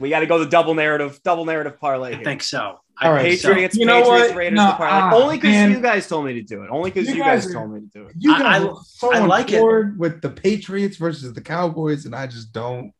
we 0.00 0.08
got 0.08 0.20
to 0.20 0.26
go 0.26 0.38
the 0.38 0.46
double 0.46 0.74
narrative, 0.74 1.20
double 1.24 1.44
narrative 1.44 1.78
parlay. 1.78 2.14
I 2.14 2.22
think 2.24 2.42
so. 2.42 2.78
I 2.98 3.06
All 3.08 3.12
right, 3.12 3.22
think 3.22 3.40
so. 3.40 3.48
Patriots, 3.48 3.76
You 3.76 3.84
know 3.84 4.00
Patriots, 4.02 4.28
what? 4.30 4.36
Raiders, 4.38 4.56
No, 4.56 4.66
the 4.68 4.72
parlay. 4.72 4.88
ah, 4.98 5.14
Only 5.14 5.36
because 5.36 5.70
you 5.70 5.80
guys 5.82 6.08
told 6.08 6.24
me 6.24 6.32
to 6.34 6.42
do 6.42 6.62
it. 6.62 6.70
Only 6.70 6.90
because 6.90 7.08
You 7.08 7.16
you, 7.16 7.20
guys 7.22 7.44
guys, 7.44 7.50
are- 7.50 7.58
told 7.58 7.72
me 7.72 7.80
to 7.80 7.86
do 7.86 8.06
it. 8.06 8.14
You 8.18 8.32
I- 8.34 8.38
guys 8.38 8.62
I- 8.62 8.74
so 8.84 9.12
I 9.12 9.20
on 9.20 9.28
like 9.28 9.52
it. 9.52 9.60
board 9.60 9.98
with 9.98 10.22
the 10.22 10.30
Patriots 10.30 10.96
versus 10.96 11.34
the 11.34 11.42
Cowboys, 11.42 12.06
and 12.06 12.14
I 12.14 12.26
just 12.26 12.52
don't. 12.52 12.92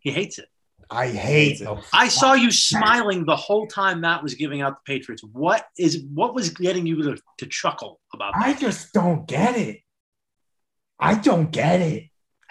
He 0.00 0.10
hates 0.10 0.38
it. 0.38 0.48
I 0.90 1.08
hate 1.08 1.60
it. 1.60 1.68
I 1.92 2.08
saw 2.08 2.32
you 2.32 2.50
smiling 2.50 3.24
the 3.26 3.36
whole 3.36 3.66
time 3.66 4.00
Matt 4.00 4.22
was 4.22 4.34
giving 4.34 4.62
out 4.62 4.76
the 4.76 4.92
Patriots. 4.92 5.22
What 5.32 5.66
is 5.78 6.04
what 6.14 6.34
was 6.34 6.48
getting 6.50 6.86
you 6.86 7.02
to, 7.02 7.18
to 7.38 7.46
chuckle 7.46 8.00
about 8.14 8.32
that? 8.34 8.44
I 8.46 8.52
just 8.54 8.92
don't 8.94 9.26
get 9.28 9.56
it. 9.56 9.80
I 10.98 11.14
don't 11.14 11.50
get 11.50 11.80
it. 11.80 12.04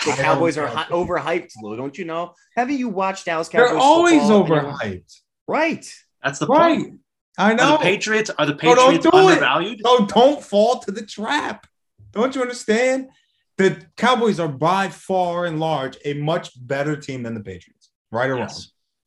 The 0.05 0.11
Cowboys 0.11 0.57
are 0.57 0.67
hi- 0.67 0.85
overhyped, 0.85 1.51
Lou. 1.61 1.75
Don't 1.75 1.97
you 1.97 2.05
know? 2.05 2.33
Haven't 2.55 2.77
you 2.77 2.89
watched 2.89 3.25
Dallas 3.25 3.49
Cowboys? 3.49 3.69
They're 3.71 3.77
always 3.79 4.21
football 4.21 4.55
anyway? 4.57 4.71
overhyped. 5.01 5.19
Right. 5.47 5.93
That's 6.23 6.39
the 6.39 6.45
Right. 6.47 6.77
point. 6.79 6.99
I 7.39 7.51
Are 7.51 7.55
know. 7.55 7.71
the 7.73 7.77
Patriots 7.79 8.29
are 8.38 8.45
the 8.45 8.53
No, 8.53 8.75
don't 8.75 8.91
Patriots 8.91 9.03
do 9.05 9.09
it. 9.17 9.23
undervalued? 9.25 9.81
So 9.83 10.05
don't 10.05 10.43
fall 10.43 10.79
to 10.81 10.91
the 10.91 11.05
trap. 11.05 11.65
Don't 12.11 12.35
you 12.35 12.41
understand? 12.41 13.09
The 13.57 13.83
Cowboys 13.97 14.39
are 14.39 14.47
by 14.47 14.89
far 14.89 15.45
and 15.45 15.59
large 15.59 15.97
a 16.05 16.13
much 16.13 16.51
better 16.67 16.95
team 16.95 17.23
than 17.23 17.33
the 17.33 17.39
Patriots. 17.41 17.76
Right 18.12 18.30
or 18.30 18.36
wrong? 18.36 18.49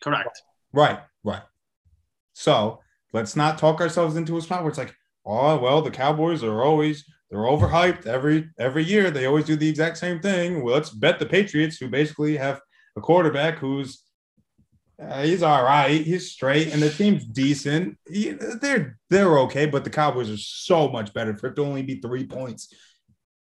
Correct. 0.02 0.42
Right, 0.72 0.98
right. 1.24 1.42
So 2.32 2.80
let's 3.12 3.36
not 3.36 3.58
talk 3.58 3.80
ourselves 3.80 4.16
into 4.16 4.36
a 4.36 4.40
spot 4.42 4.62
where 4.62 4.68
it's 4.70 4.78
like, 4.78 4.94
oh 5.26 5.58
well, 5.58 5.82
the 5.82 5.90
Cowboys 5.90 6.42
are 6.42 6.62
always 6.62 7.04
they're 7.30 7.40
overhyped 7.40 8.06
every 8.06 8.50
every 8.58 8.84
year. 8.84 9.10
They 9.10 9.26
always 9.26 9.44
do 9.46 9.56
the 9.56 9.68
exact 9.68 9.98
same 9.98 10.20
thing. 10.20 10.62
Well, 10.62 10.74
let's 10.74 10.90
bet 10.90 11.18
the 11.18 11.26
Patriots, 11.26 11.76
who 11.78 11.88
basically 11.88 12.36
have 12.36 12.60
a 12.96 13.00
quarterback 13.00 13.58
who's 13.58 14.02
uh, 15.00 15.22
he's 15.22 15.42
all 15.42 15.64
right, 15.64 16.02
he's 16.04 16.30
straight, 16.30 16.72
and 16.72 16.82
the 16.82 16.90
team's 16.90 17.24
decent. 17.24 17.96
He- 18.10 18.30
they're 18.60 18.98
they're 19.08 19.38
okay, 19.40 19.66
but 19.66 19.84
the 19.84 19.90
Cowboys 19.90 20.30
are 20.30 20.36
so 20.36 20.88
much 20.88 21.14
better 21.14 21.34
for 21.36 21.46
it 21.48 21.56
to 21.56 21.64
only 21.64 21.82
be 21.82 22.00
three 22.00 22.26
points. 22.26 22.72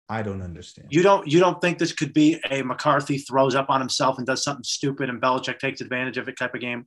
I 0.08 0.22
don't 0.22 0.42
understand. 0.42 0.88
You 0.90 1.02
don't 1.02 1.26
you 1.26 1.40
don't 1.40 1.60
think 1.60 1.78
this 1.78 1.92
could 1.92 2.12
be 2.12 2.38
a 2.50 2.62
McCarthy 2.62 3.18
throws 3.18 3.54
up 3.54 3.70
on 3.70 3.80
himself 3.80 4.18
and 4.18 4.26
does 4.26 4.44
something 4.44 4.64
stupid 4.64 5.08
and 5.08 5.20
Belichick 5.20 5.58
takes 5.58 5.80
advantage 5.80 6.18
of 6.18 6.28
it 6.28 6.36
type 6.38 6.54
of 6.54 6.60
game? 6.60 6.86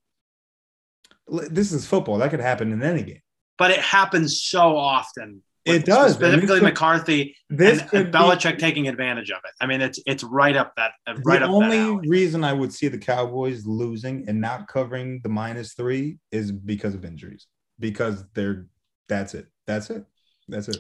this 1.27 1.71
is 1.71 1.85
football. 1.85 2.17
That 2.19 2.31
could 2.31 2.39
happen 2.39 2.71
in 2.71 2.81
any 2.81 3.03
game. 3.03 3.21
But 3.57 3.71
it 3.71 3.79
happens 3.79 4.41
so 4.41 4.77
often. 4.77 5.43
It 5.65 5.83
does. 5.83 6.13
Specifically 6.13 6.61
McCarthy 6.61 7.35
This 7.49 7.81
and, 7.81 7.93
and 7.93 8.11
be- 8.11 8.17
Belichick 8.17 8.57
taking 8.57 8.87
advantage 8.87 9.31
of 9.31 9.39
it. 9.43 9.51
I 9.59 9.65
mean, 9.65 9.81
it's 9.81 9.99
it's 10.05 10.23
right 10.23 10.55
up 10.55 10.73
that 10.77 10.91
uh, 11.05 11.15
right 11.25 11.39
the 11.39 11.45
up 11.45 11.51
only 11.51 11.77
that 11.77 11.83
alley. 11.83 12.07
reason 12.07 12.43
I 12.43 12.53
would 12.53 12.71
see 12.71 12.87
the 12.87 12.97
Cowboys 12.97 13.65
losing 13.65 14.29
and 14.29 14.39
not 14.39 14.67
covering 14.69 15.19
the 15.23 15.29
minus 15.29 15.73
three 15.73 16.19
is 16.31 16.51
because 16.51 16.95
of 16.95 17.03
injuries. 17.03 17.47
Because 17.79 18.23
they're 18.33 18.67
that's 19.09 19.33
it. 19.33 19.47
That's 19.65 19.89
it. 19.89 20.05
That's 20.47 20.69
it. 20.69 20.77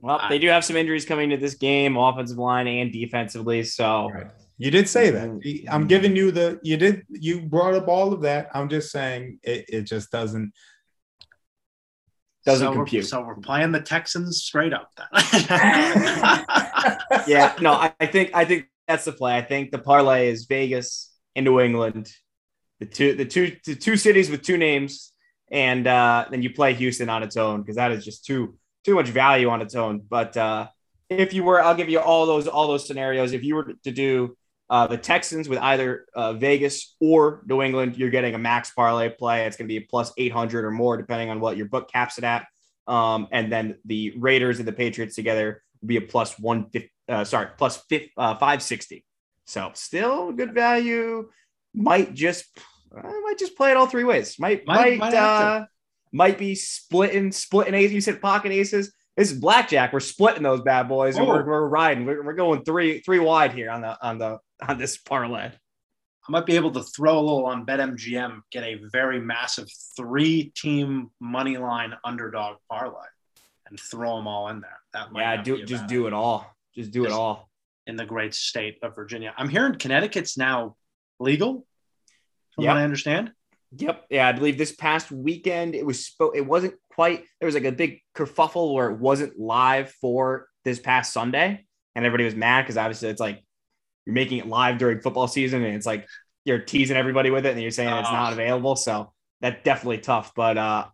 Well, 0.00 0.18
I- 0.20 0.28
they 0.28 0.38
do 0.38 0.48
have 0.48 0.64
some 0.64 0.76
injuries 0.76 1.04
coming 1.04 1.30
to 1.30 1.36
this 1.36 1.54
game, 1.54 1.96
offensive 1.96 2.38
line 2.38 2.66
and 2.66 2.92
defensively. 2.92 3.62
So 3.64 4.10
Right. 4.10 4.26
You 4.60 4.72
did 4.72 4.88
say 4.88 5.10
that. 5.10 5.64
I'm 5.70 5.86
giving 5.86 6.16
you 6.16 6.32
the 6.32 6.58
you 6.64 6.76
did 6.76 7.06
you 7.08 7.42
brought 7.42 7.74
up 7.74 7.86
all 7.86 8.12
of 8.12 8.22
that. 8.22 8.48
I'm 8.52 8.68
just 8.68 8.90
saying 8.90 9.38
it, 9.44 9.66
it 9.68 9.82
just 9.82 10.10
doesn't 10.10 10.52
doesn't 12.44 12.66
so 12.66 12.72
compute. 12.72 13.04
We're, 13.04 13.08
so 13.08 13.20
we're 13.22 13.36
playing 13.36 13.70
the 13.70 13.80
Texans 13.80 14.42
straight 14.42 14.72
up. 14.72 14.90
Then. 14.96 15.06
yeah, 17.28 17.54
no, 17.60 17.72
I, 17.72 17.94
I 18.00 18.06
think 18.06 18.30
I 18.34 18.44
think 18.44 18.66
that's 18.88 19.04
the 19.04 19.12
play. 19.12 19.36
I 19.36 19.42
think 19.42 19.70
the 19.70 19.78
parlay 19.78 20.28
is 20.28 20.46
Vegas 20.46 21.14
and 21.36 21.44
New 21.44 21.60
England, 21.60 22.10
the 22.80 22.86
two 22.86 23.14
the 23.14 23.26
two 23.26 23.56
the 23.64 23.76
two 23.76 23.96
cities 23.96 24.28
with 24.28 24.42
two 24.42 24.56
names, 24.56 25.12
and 25.52 25.86
uh, 25.86 26.24
then 26.30 26.42
you 26.42 26.52
play 26.52 26.74
Houston 26.74 27.08
on 27.08 27.22
its 27.22 27.36
own 27.36 27.60
because 27.60 27.76
that 27.76 27.92
is 27.92 28.04
just 28.04 28.24
too 28.24 28.56
too 28.88 28.94
much 28.94 29.08
value 29.08 29.50
on 29.50 29.60
its 29.60 29.74
own. 29.74 30.00
But 30.00 30.34
uh, 30.34 30.68
if 31.10 31.34
you 31.34 31.44
were, 31.44 31.60
I'll 31.62 31.74
give 31.74 31.90
you 31.90 32.00
all 32.00 32.24
those 32.24 32.48
all 32.48 32.68
those 32.68 32.86
scenarios. 32.86 33.32
If 33.34 33.44
you 33.44 33.54
were 33.54 33.74
to 33.84 33.90
do 33.90 34.34
uh, 34.70 34.86
the 34.86 34.96
Texans 34.96 35.46
with 35.46 35.58
either 35.58 36.06
uh, 36.14 36.32
Vegas 36.32 36.96
or 36.98 37.42
New 37.46 37.60
England, 37.60 37.98
you're 37.98 38.08
getting 38.08 38.34
a 38.34 38.38
max 38.38 38.70
parlay 38.70 39.10
play. 39.10 39.44
It's 39.44 39.58
going 39.58 39.68
to 39.68 39.72
be 39.72 39.76
a 39.76 39.86
plus 39.86 40.10
800 40.16 40.64
or 40.64 40.70
more, 40.70 40.96
depending 40.96 41.28
on 41.28 41.38
what 41.38 41.58
your 41.58 41.66
book 41.66 41.92
caps 41.92 42.16
it 42.16 42.24
at. 42.24 42.46
Um, 42.86 43.28
and 43.30 43.52
then 43.52 43.76
the 43.84 44.14
Raiders 44.16 44.58
and 44.58 44.66
the 44.66 44.72
Patriots 44.72 45.14
together 45.14 45.62
will 45.82 45.88
be 45.88 45.96
a 45.98 46.00
plus 46.00 46.38
150, 46.38 46.90
uh, 47.10 47.24
sorry, 47.24 47.48
plus 47.58 47.76
uh, 48.16 48.34
560. 48.36 49.04
So 49.44 49.70
still 49.74 50.32
good 50.32 50.54
value. 50.54 51.28
Might 51.74 52.14
just, 52.14 52.46
I 52.96 53.20
might 53.22 53.38
just 53.38 53.54
play 53.54 53.70
it 53.70 53.76
all 53.76 53.86
three 53.86 54.04
ways. 54.04 54.38
Might, 54.38 54.66
Might- 54.66 54.98
might, 54.98 55.12
might 55.12 55.14
uh, 55.14 55.66
might 56.12 56.38
be 56.38 56.54
splitting, 56.54 57.32
splitting 57.32 57.74
aces. 57.74 57.92
You 57.94 58.00
said 58.00 58.20
pocket 58.20 58.52
aces. 58.52 58.92
This 59.16 59.32
is 59.32 59.38
blackjack. 59.40 59.92
We're 59.92 60.00
splitting 60.00 60.42
those 60.44 60.60
bad 60.60 60.88
boys, 60.88 61.16
and 61.16 61.26
Oh. 61.26 61.28
we're, 61.28 61.44
we're 61.44 61.66
riding. 61.68 62.04
We're, 62.06 62.22
we're 62.24 62.34
going 62.34 62.62
three 62.64 63.00
three 63.00 63.18
wide 63.18 63.52
here 63.52 63.70
on 63.70 63.80
the 63.80 63.98
on 64.06 64.18
the 64.18 64.38
on 64.66 64.78
this 64.78 64.96
parlay. 64.96 65.50
I 65.50 66.30
might 66.30 66.46
be 66.46 66.56
able 66.56 66.70
to 66.72 66.82
throw 66.82 67.18
a 67.18 67.20
little 67.20 67.46
on 67.46 67.64
BetMGM, 67.64 68.42
get 68.52 68.62
a 68.62 68.74
very 68.92 69.18
massive 69.18 69.66
three-team 69.96 71.10
money 71.20 71.56
line 71.56 71.94
underdog 72.04 72.56
parlay, 72.70 73.06
and 73.68 73.80
throw 73.80 74.16
them 74.16 74.26
all 74.26 74.48
in 74.48 74.60
there. 74.60 74.78
That 74.92 75.10
might 75.10 75.22
Yeah, 75.22 75.42
do 75.42 75.64
just 75.64 75.86
do 75.86 76.06
it 76.06 76.12
all. 76.12 76.54
Just 76.74 76.90
do 76.90 77.04
it 77.06 77.12
all. 77.12 77.48
in 77.86 77.96
the 77.96 78.04
great 78.04 78.34
state 78.34 78.76
of 78.82 78.94
Virginia. 78.94 79.32
I'm 79.38 79.48
hearing 79.48 79.72
Connecticut's 79.78 80.36
now 80.36 80.76
legal, 81.18 81.66
from 82.54 82.64
Yep. 82.64 82.74
what 82.74 82.76
I 82.76 82.84
understand. 82.84 83.32
Yep. 83.76 84.06
Yeah, 84.10 84.28
I 84.28 84.32
believe 84.32 84.56
this 84.56 84.74
past 84.74 85.10
weekend 85.10 85.74
it 85.74 85.84
was 85.84 86.08
spo- 86.08 86.34
it 86.34 86.40
wasn't 86.40 86.74
quite 86.90 87.24
there 87.40 87.46
was 87.46 87.54
like 87.54 87.64
a 87.64 87.72
big 87.72 88.00
kerfuffle 88.16 88.72
where 88.74 88.90
it 88.90 88.98
wasn't 88.98 89.38
live 89.38 89.90
for 90.00 90.48
this 90.64 90.78
past 90.80 91.12
Sunday 91.12 91.64
and 91.94 92.04
everybody 92.06 92.24
was 92.24 92.34
mad 92.34 92.62
because 92.62 92.76
obviously 92.76 93.08
it's 93.10 93.20
like 93.20 93.42
you're 94.06 94.14
making 94.14 94.38
it 94.38 94.46
live 94.46 94.78
during 94.78 95.00
football 95.00 95.28
season 95.28 95.62
and 95.64 95.74
it's 95.76 95.86
like 95.86 96.06
you're 96.44 96.58
teasing 96.60 96.96
everybody 96.96 97.30
with 97.30 97.44
it 97.44 97.52
and 97.52 97.60
you're 97.60 97.70
saying 97.70 97.88
it's 97.92 98.10
not 98.10 98.30
Oh. 98.30 98.32
available. 98.34 98.74
So 98.74 99.12
that's 99.42 99.62
definitely 99.64 99.98
tough. 99.98 100.32
But 100.34 100.56
uh 100.56 100.86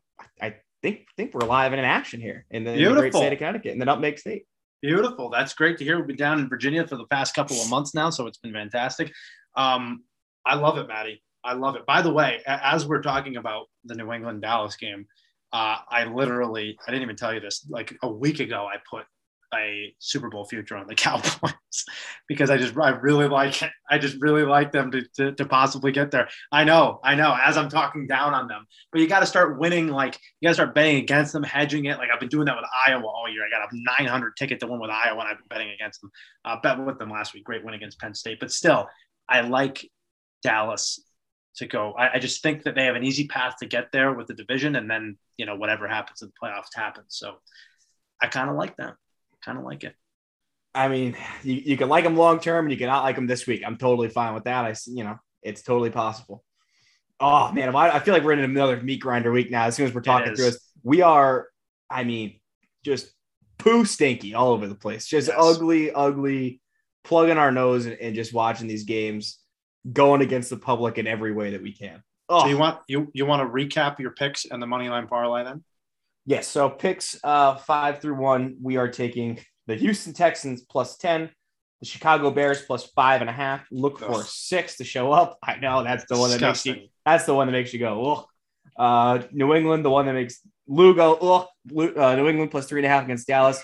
I 0.43 0.57
think 0.83 1.07
think 1.17 1.33
we're 1.33 1.47
live 1.47 1.73
and 1.73 1.79
in 1.79 1.85
action 1.87 2.21
here 2.21 2.45
in 2.51 2.65
the, 2.65 2.73
in 2.73 2.83
the 2.95 3.01
great 3.01 3.15
state 3.15 3.33
of 3.33 3.39
Connecticut 3.39 3.73
in 3.73 3.79
the 3.79 3.85
nutmeg 3.85 4.19
state. 4.19 4.47
Beautiful. 4.83 5.31
That's 5.31 5.55
great 5.55 5.79
to 5.79 5.85
hear. 5.85 5.97
We've 5.97 6.09
been 6.09 6.17
down 6.17 6.41
in 6.41 6.49
Virginia 6.49 6.87
for 6.87 6.97
the 6.97 7.07
past 7.07 7.35
couple 7.35 7.57
of 7.59 7.71
months 7.71 7.95
now, 7.95 8.11
so 8.11 8.27
it's 8.27 8.37
been 8.37 8.53
fantastic. 8.53 9.11
Um, 9.57 10.03
I 10.45 10.57
love 10.57 10.77
it, 10.77 10.89
Maddie. 10.89 11.23
I 11.45 11.53
love 11.53 11.77
it. 11.77 11.85
By 11.87 12.03
the 12.03 12.13
way, 12.13 12.41
as 12.47 12.87
we're 12.87 13.03
talking 13.03 13.37
about 13.37 13.67
the 13.85 13.95
New 13.95 14.11
England 14.13 14.43
Dallas 14.43 14.77
game, 14.77 15.07
uh, 15.53 15.77
I 15.89 16.05
literally, 16.05 16.77
I 16.87 16.91
didn't 16.91 17.03
even 17.03 17.17
tell 17.17 17.33
you 17.35 17.41
this, 17.41 17.67
like 17.69 17.95
a 18.03 18.09
week 18.09 18.41
ago, 18.41 18.67
I 18.67 18.79
put 18.91 19.05
a 19.55 19.95
Super 20.01 20.29
Bowl 20.29 20.45
future 20.45 20.77
on 20.77 20.89
the 20.89 20.95
Cowboys 20.97 21.53
because 22.27 22.51
I 22.51 22.57
just, 22.57 22.77
I 22.77 22.89
really 22.89 23.29
like 23.29 23.63
it. 23.63 23.71
I 23.89 23.99
just 23.99 24.21
really 24.21 24.43
like 24.43 24.73
them 24.73 24.91
to, 24.91 25.03
to, 25.17 25.33
to 25.33 25.45
possibly 25.45 25.93
get 25.93 26.11
there. 26.11 26.29
I 26.51 26.65
know, 26.65 26.99
I 27.05 27.15
know, 27.15 27.37
as 27.41 27.57
I'm 27.57 27.69
talking 27.69 28.07
down 28.07 28.35
on 28.35 28.49
them, 28.49 28.67
but 28.91 29.01
you 29.01 29.07
got 29.07 29.21
to 29.21 29.27
start 29.27 29.59
winning. 29.59 29.89
Like, 29.89 30.19
you 30.41 30.47
got 30.49 30.51
to 30.51 30.55
start 30.55 30.75
betting 30.75 30.97
against 30.97 31.33
them, 31.33 31.45
hedging 31.45 31.85
it. 31.85 31.99
Like, 31.99 32.09
I've 32.13 32.21
been 32.21 32.31
doing 32.31 32.47
that 32.47 32.57
with 32.57 32.67
Iowa 32.89 33.07
all 33.07 33.29
year. 33.31 33.47
I 33.47 33.51
got 33.51 33.71
a 33.71 33.77
900 34.01 34.37
ticket 34.37 34.59
to 34.61 34.67
win 34.67 34.81
with 34.81 34.91
Iowa, 34.91 35.21
and 35.21 35.29
I've 35.29 35.39
been 35.39 35.49
betting 35.49 35.71
against 35.71 36.01
them. 36.01 36.11
Uh, 36.45 36.57
bet 36.63 36.85
with 36.85 36.99
them 36.99 37.11
last 37.11 37.35
week. 37.35 37.45
Great 37.45 37.65
win 37.65 37.75
against 37.75 38.01
Penn 38.01 38.15
State. 38.15 38.41
But 38.41 38.51
still, 38.51 38.89
I 39.29 39.43
like 39.43 39.89
Dallas 40.43 41.01
to 41.57 41.67
go. 41.67 41.93
I, 41.93 42.15
I 42.15 42.19
just 42.19 42.43
think 42.43 42.65
that 42.65 42.75
they 42.75 42.85
have 42.85 42.97
an 42.97 43.05
easy 43.05 43.27
path 43.29 43.57
to 43.61 43.67
get 43.67 43.93
there 43.93 44.13
with 44.13 44.27
the 44.27 44.35
division, 44.35 44.77
and 44.77 44.91
then 44.91 45.17
you 45.37 45.47
know 45.47 45.57
whatever 45.57 45.89
happens 45.89 46.23
in 46.23 46.29
the 46.29 46.35
playoffs 46.47 46.75
happens. 46.75 47.07
So 47.11 47.37
I 48.21 48.27
kind 48.29 48.51
of 48.51 48.57
like 48.57 48.77
them. 48.77 48.95
Kind 49.45 49.59
of 49.59 49.65
like 49.65 49.85
it. 49.85 49.95
I 50.75 50.89
mean, 50.89 51.17
you, 51.43 51.55
you 51.55 51.77
can 51.77 51.89
like 51.89 52.05
them 52.05 52.17
long 52.17 52.41
term 52.41 52.65
and 52.65 52.73
you 52.73 52.79
cannot 52.79 53.05
like 53.05 53.17
them 53.17 53.27
this 53.27 53.47
week. 53.47 53.63
I'm 53.65 53.77
totally 53.77 54.09
fine 54.09 54.35
with 54.35 54.45
that. 54.45 54.65
I 54.65 54.75
you 54.87 55.05
know, 55.05 55.19
it's 55.43 55.63
totally 55.63 55.91
possible. 55.91 56.43
Oh 57.21 57.53
man, 57.53 57.75
I, 57.77 57.97
I 57.97 57.99
feel 58.01 58.13
like 58.15 58.25
we're 58.25 58.33
in 58.33 58.41
another 58.41 58.81
meat 58.83 59.01
grinder 59.01 59.31
week 59.31 59.51
now. 59.51 59.67
As 59.67 59.77
soon 59.77 59.87
as 59.87 59.95
we're 59.95 60.01
talking 60.01 60.35
through 60.35 60.47
this, 60.47 60.59
we 60.83 61.03
are. 61.03 61.49
I 61.89 62.03
mean, 62.03 62.41
just 62.85 63.13
poo 63.59 63.85
stinky 63.85 64.35
all 64.35 64.49
over 64.49 64.67
the 64.67 64.75
place. 64.75 65.07
Just 65.07 65.29
Yes. 65.29 65.37
ugly, 65.39 65.93
ugly 65.93 66.61
plugging 67.05 67.39
our 67.39 67.53
nose 67.53 67.87
and, 67.87 67.97
and 68.01 68.15
just 68.15 68.33
watching 68.33 68.67
these 68.67 68.85
games, 68.85 69.39
going 69.93 70.23
against 70.23 70.51
the 70.51 70.57
public 70.57 70.99
in 70.99 71.07
every 71.07 71.33
way 71.33 71.51
that 71.51 71.63
we 71.63 71.73
can. 71.73 72.03
Oh, 72.29 72.43
So 72.43 72.47
you 72.49 72.59
want 72.59 72.81
you 72.89 73.11
you 73.13 73.27
want 73.27 73.43
to 73.43 73.49
recap 73.53 73.99
your 73.99 74.13
picks 74.13 74.45
and 74.47 74.63
the 74.63 74.67
money 74.67 74.89
line 74.89 75.07
parlay 75.07 75.45
then? 75.45 75.63
Yes. 76.27 76.47
So 76.47 76.71
picks 76.71 77.19
uh, 77.23 77.57
five 77.57 78.01
through 78.01 78.15
one, 78.17 78.57
we 78.63 78.77
are 78.79 78.89
taking 78.89 79.41
the 79.67 79.75
Houston 79.75 80.13
Texans 80.15 80.63
plus 80.63 80.97
10, 80.97 81.29
the 81.81 81.87
Chicago 81.87 82.31
Bears 82.31 82.63
plus 82.63 82.87
five 82.95 83.21
and 83.21 83.29
a 83.29 83.33
half. 83.33 83.67
Look 83.71 83.99
for 83.99 84.23
six 84.23 84.79
to 84.79 84.85
show 84.85 85.13
up. 85.13 85.39
I 85.43 85.57
know 85.57 85.85
that's 85.85 86.07
the 86.07 86.17
one 86.19 86.31
that 86.31 86.41
makes 86.41 86.65
you 86.65 86.89
that's 87.05 87.27
the 87.27 87.35
one 87.35 87.47
that 87.49 87.53
makes 87.53 87.73
you 87.75 87.79
go, 87.79 88.05
ugh. 88.13 88.27
Uh, 88.77 89.23
New 89.33 89.55
England, 89.55 89.85
the 89.85 89.91
one 89.91 90.07
that 90.07 90.15
makes 90.15 90.41
Lou 90.67 90.95
go, 90.95 91.15
ugh. 91.17 91.47
Lu- 91.71 91.95
Uh, 91.95 92.17
New 92.17 92.27
England 92.29 92.51
plus 92.51 92.67
three 92.67 92.81
and 92.81 92.87
a 92.87 92.89
half 92.89 93.05
against 93.05 93.27
Dallas. 93.27 93.63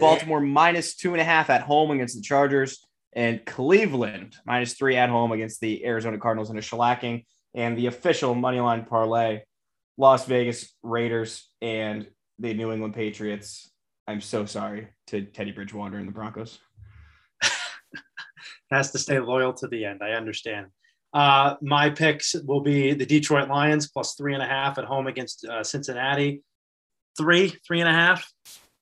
Baltimore 0.00 0.40
minus 0.40 0.94
two 0.94 1.12
and 1.12 1.20
a 1.20 1.24
half 1.24 1.48
at 1.48 1.62
home 1.62 1.90
against 1.90 2.14
the 2.16 2.22
Chargers, 2.22 2.86
and 3.12 3.44
Cleveland 3.44 4.36
minus 4.46 4.74
three 4.74 4.96
at 4.96 5.10
home 5.10 5.32
against 5.32 5.60
the 5.60 5.84
Arizona 5.84 6.18
Cardinals 6.18 6.50
in 6.50 6.58
a 6.58 6.60
shellacking. 6.60 7.24
And 7.54 7.76
the 7.76 7.86
official 7.86 8.34
money 8.34 8.60
line 8.60 8.84
parlay, 8.84 9.40
Las 9.96 10.26
Vegas 10.26 10.72
Raiders 10.82 11.48
and 11.60 12.06
the 12.38 12.54
New 12.54 12.72
England 12.72 12.94
Patriots. 12.94 13.70
I'm 14.06 14.20
so 14.20 14.46
sorry 14.46 14.88
to 15.08 15.22
Teddy 15.22 15.52
Bridgewater 15.52 15.98
and 15.98 16.06
the 16.06 16.12
Broncos. 16.12 16.58
has 18.70 18.92
to 18.92 18.98
stay 18.98 19.18
loyal 19.18 19.52
to 19.54 19.66
the 19.68 19.84
end. 19.84 20.00
I 20.02 20.12
understand. 20.12 20.66
Uh, 21.12 21.56
my 21.60 21.90
picks 21.90 22.34
will 22.44 22.60
be 22.60 22.94
the 22.94 23.06
Detroit 23.06 23.48
Lions 23.48 23.90
plus 23.90 24.14
three 24.14 24.34
and 24.34 24.42
a 24.42 24.46
half 24.46 24.78
at 24.78 24.84
home 24.84 25.08
against 25.08 25.44
uh, 25.44 25.64
Cincinnati. 25.64 26.42
Three, 27.18 27.52
three 27.66 27.80
and 27.80 27.88
a 27.88 27.92
half. 27.92 28.30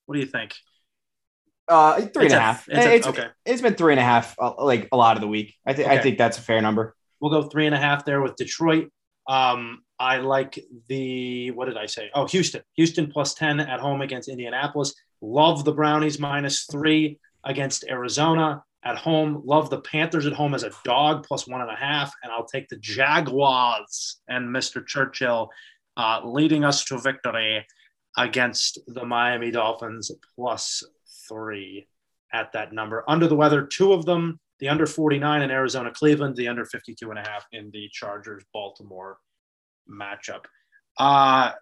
What 0.04 0.14
do 0.14 0.20
you 0.20 0.26
think? 0.26 0.54
Uh, 1.68 1.96
three 2.00 2.24
and 2.24 2.24
It's 2.26 2.32
a 2.34 2.36
a- 2.36 2.40
half. 2.40 2.68
it's 2.68 2.86
a- 2.86 2.94
It's, 2.94 3.06
okay. 3.06 3.26
it's 3.44 3.60
been 3.62 3.74
three 3.74 3.92
and 3.92 4.00
a 4.00 4.04
half, 4.04 4.34
uh, 4.40 4.54
like 4.64 4.88
a 4.92 4.96
lot 4.96 5.16
of 5.16 5.20
the 5.20 5.28
week. 5.28 5.54
I 5.66 5.74
think 5.74 5.88
I 5.88 5.98
think 5.98 6.16
that's 6.18 6.38
a 6.38 6.42
fair 6.42 6.60
number. 6.62 6.94
We'll 7.20 7.30
go 7.30 7.48
three 7.48 7.66
and 7.66 7.74
a 7.74 7.78
half 7.78 8.04
there 8.04 8.22
with 8.22 8.36
Detroit. 8.36 8.90
Um, 9.26 9.82
I 9.98 10.18
like 10.18 10.58
the 10.88 11.50
what 11.50 11.66
did 11.66 11.76
I 11.76 11.86
say? 11.86 12.10
Oh, 12.14 12.26
Houston. 12.26 12.62
Houston 12.76 13.10
plus 13.10 13.34
10 13.34 13.60
at 13.60 13.80
home 13.80 14.00
against 14.00 14.28
Indianapolis. 14.28 14.94
Love 15.20 15.64
the 15.64 15.72
Brownies 15.72 16.18
minus 16.18 16.64
three 16.70 17.18
against 17.44 17.84
Arizona 17.90 18.62
at 18.84 18.96
home. 18.96 19.42
Love 19.44 19.68
the 19.68 19.80
Panthers 19.80 20.24
at 20.26 20.32
home 20.32 20.54
as 20.54 20.62
a 20.62 20.70
dog 20.84 21.26
plus 21.26 21.46
one 21.48 21.60
and 21.60 21.70
a 21.70 21.74
half. 21.76 22.12
And 22.22 22.32
I'll 22.32 22.46
take 22.46 22.68
the 22.68 22.76
Jaguars 22.78 24.20
and 24.28 24.48
Mr. 24.48 24.86
Churchill 24.86 25.50
uh, 25.96 26.20
leading 26.24 26.64
us 26.64 26.84
to 26.84 26.98
victory 26.98 27.66
against 28.16 28.78
the 28.86 29.04
Miami 29.04 29.50
Dolphins 29.50 30.10
plus 30.36 30.82
three 31.28 31.88
at 32.32 32.52
that 32.52 32.72
number. 32.72 33.04
Under 33.08 33.26
the 33.26 33.36
weather, 33.36 33.66
two 33.66 33.92
of 33.92 34.04
them, 34.04 34.40
the 34.60 34.68
under 34.68 34.86
49 34.86 35.42
in 35.42 35.50
Arizona 35.50 35.90
Cleveland, 35.92 36.36
the 36.36 36.48
under 36.48 36.64
52 36.64 37.10
and 37.10 37.18
a 37.18 37.22
half 37.22 37.46
in 37.52 37.70
the 37.72 37.88
Chargers 37.92 38.44
Baltimore 38.52 39.18
matchup. 39.88 40.44
Uh, 40.98 41.52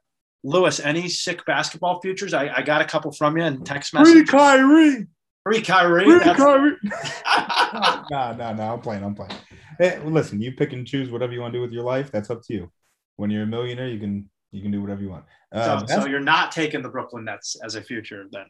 Lewis, 0.42 0.80
any 0.80 1.08
sick 1.08 1.44
basketball 1.44 2.00
futures? 2.00 2.32
I, 2.32 2.48
I 2.56 2.62
got 2.62 2.80
a 2.80 2.84
couple 2.84 3.12
from 3.12 3.36
you 3.36 3.44
in 3.44 3.64
text 3.64 3.92
message. 3.92 4.28
Kyrie. 4.28 5.06
Free 5.42 5.60
Kyrie. 5.60 6.04
Free 6.04 6.18
That's- 6.18 6.36
Kyrie. 6.36 6.76
no, 8.10 8.32
no, 8.32 8.54
no. 8.54 8.74
I'm 8.74 8.80
playing. 8.80 9.04
I'm 9.04 9.14
playing. 9.14 9.32
Hey, 9.78 10.00
listen, 10.04 10.40
you 10.40 10.52
pick 10.52 10.72
and 10.72 10.86
choose 10.86 11.10
whatever 11.10 11.32
you 11.32 11.40
want 11.40 11.52
to 11.52 11.58
do 11.58 11.62
with 11.62 11.72
your 11.72 11.84
life. 11.84 12.10
That's 12.10 12.30
up 12.30 12.42
to 12.44 12.54
you. 12.54 12.72
When 13.16 13.30
you're 13.30 13.42
a 13.42 13.46
millionaire, 13.46 13.88
you 13.88 13.98
can 14.00 14.30
you 14.52 14.62
can 14.62 14.70
do 14.70 14.80
whatever 14.80 15.02
you 15.02 15.10
want. 15.10 15.24
Uh, 15.52 15.86
so, 15.86 16.00
so 16.00 16.06
you're 16.06 16.20
not 16.20 16.50
taking 16.50 16.82
the 16.82 16.88
Brooklyn 16.88 17.24
Nets 17.24 17.56
as 17.62 17.74
a 17.74 17.82
future 17.82 18.26
then. 18.30 18.46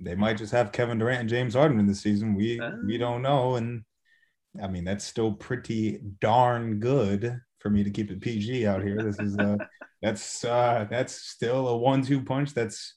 They 0.00 0.14
might 0.14 0.38
just 0.38 0.52
have 0.52 0.72
Kevin 0.72 0.98
Durant 0.98 1.20
and 1.20 1.28
James 1.28 1.54
Harden 1.54 1.78
in 1.78 1.86
the 1.86 1.94
season. 1.94 2.34
We 2.34 2.60
we 2.86 2.98
don't 2.98 3.22
know, 3.22 3.56
and 3.56 3.82
I 4.62 4.68
mean 4.68 4.84
that's 4.84 5.04
still 5.04 5.32
pretty 5.32 6.00
darn 6.20 6.80
good 6.80 7.38
for 7.58 7.70
me 7.70 7.84
to 7.84 7.90
keep 7.90 8.10
it 8.10 8.20
PG 8.20 8.66
out 8.66 8.82
here. 8.82 9.02
This 9.02 9.18
is 9.18 9.38
uh 9.38 9.58
that's 10.02 10.44
uh 10.44 10.86
that's 10.90 11.14
still 11.14 11.68
a 11.68 11.76
one-two 11.76 12.22
punch. 12.22 12.54
That's 12.54 12.94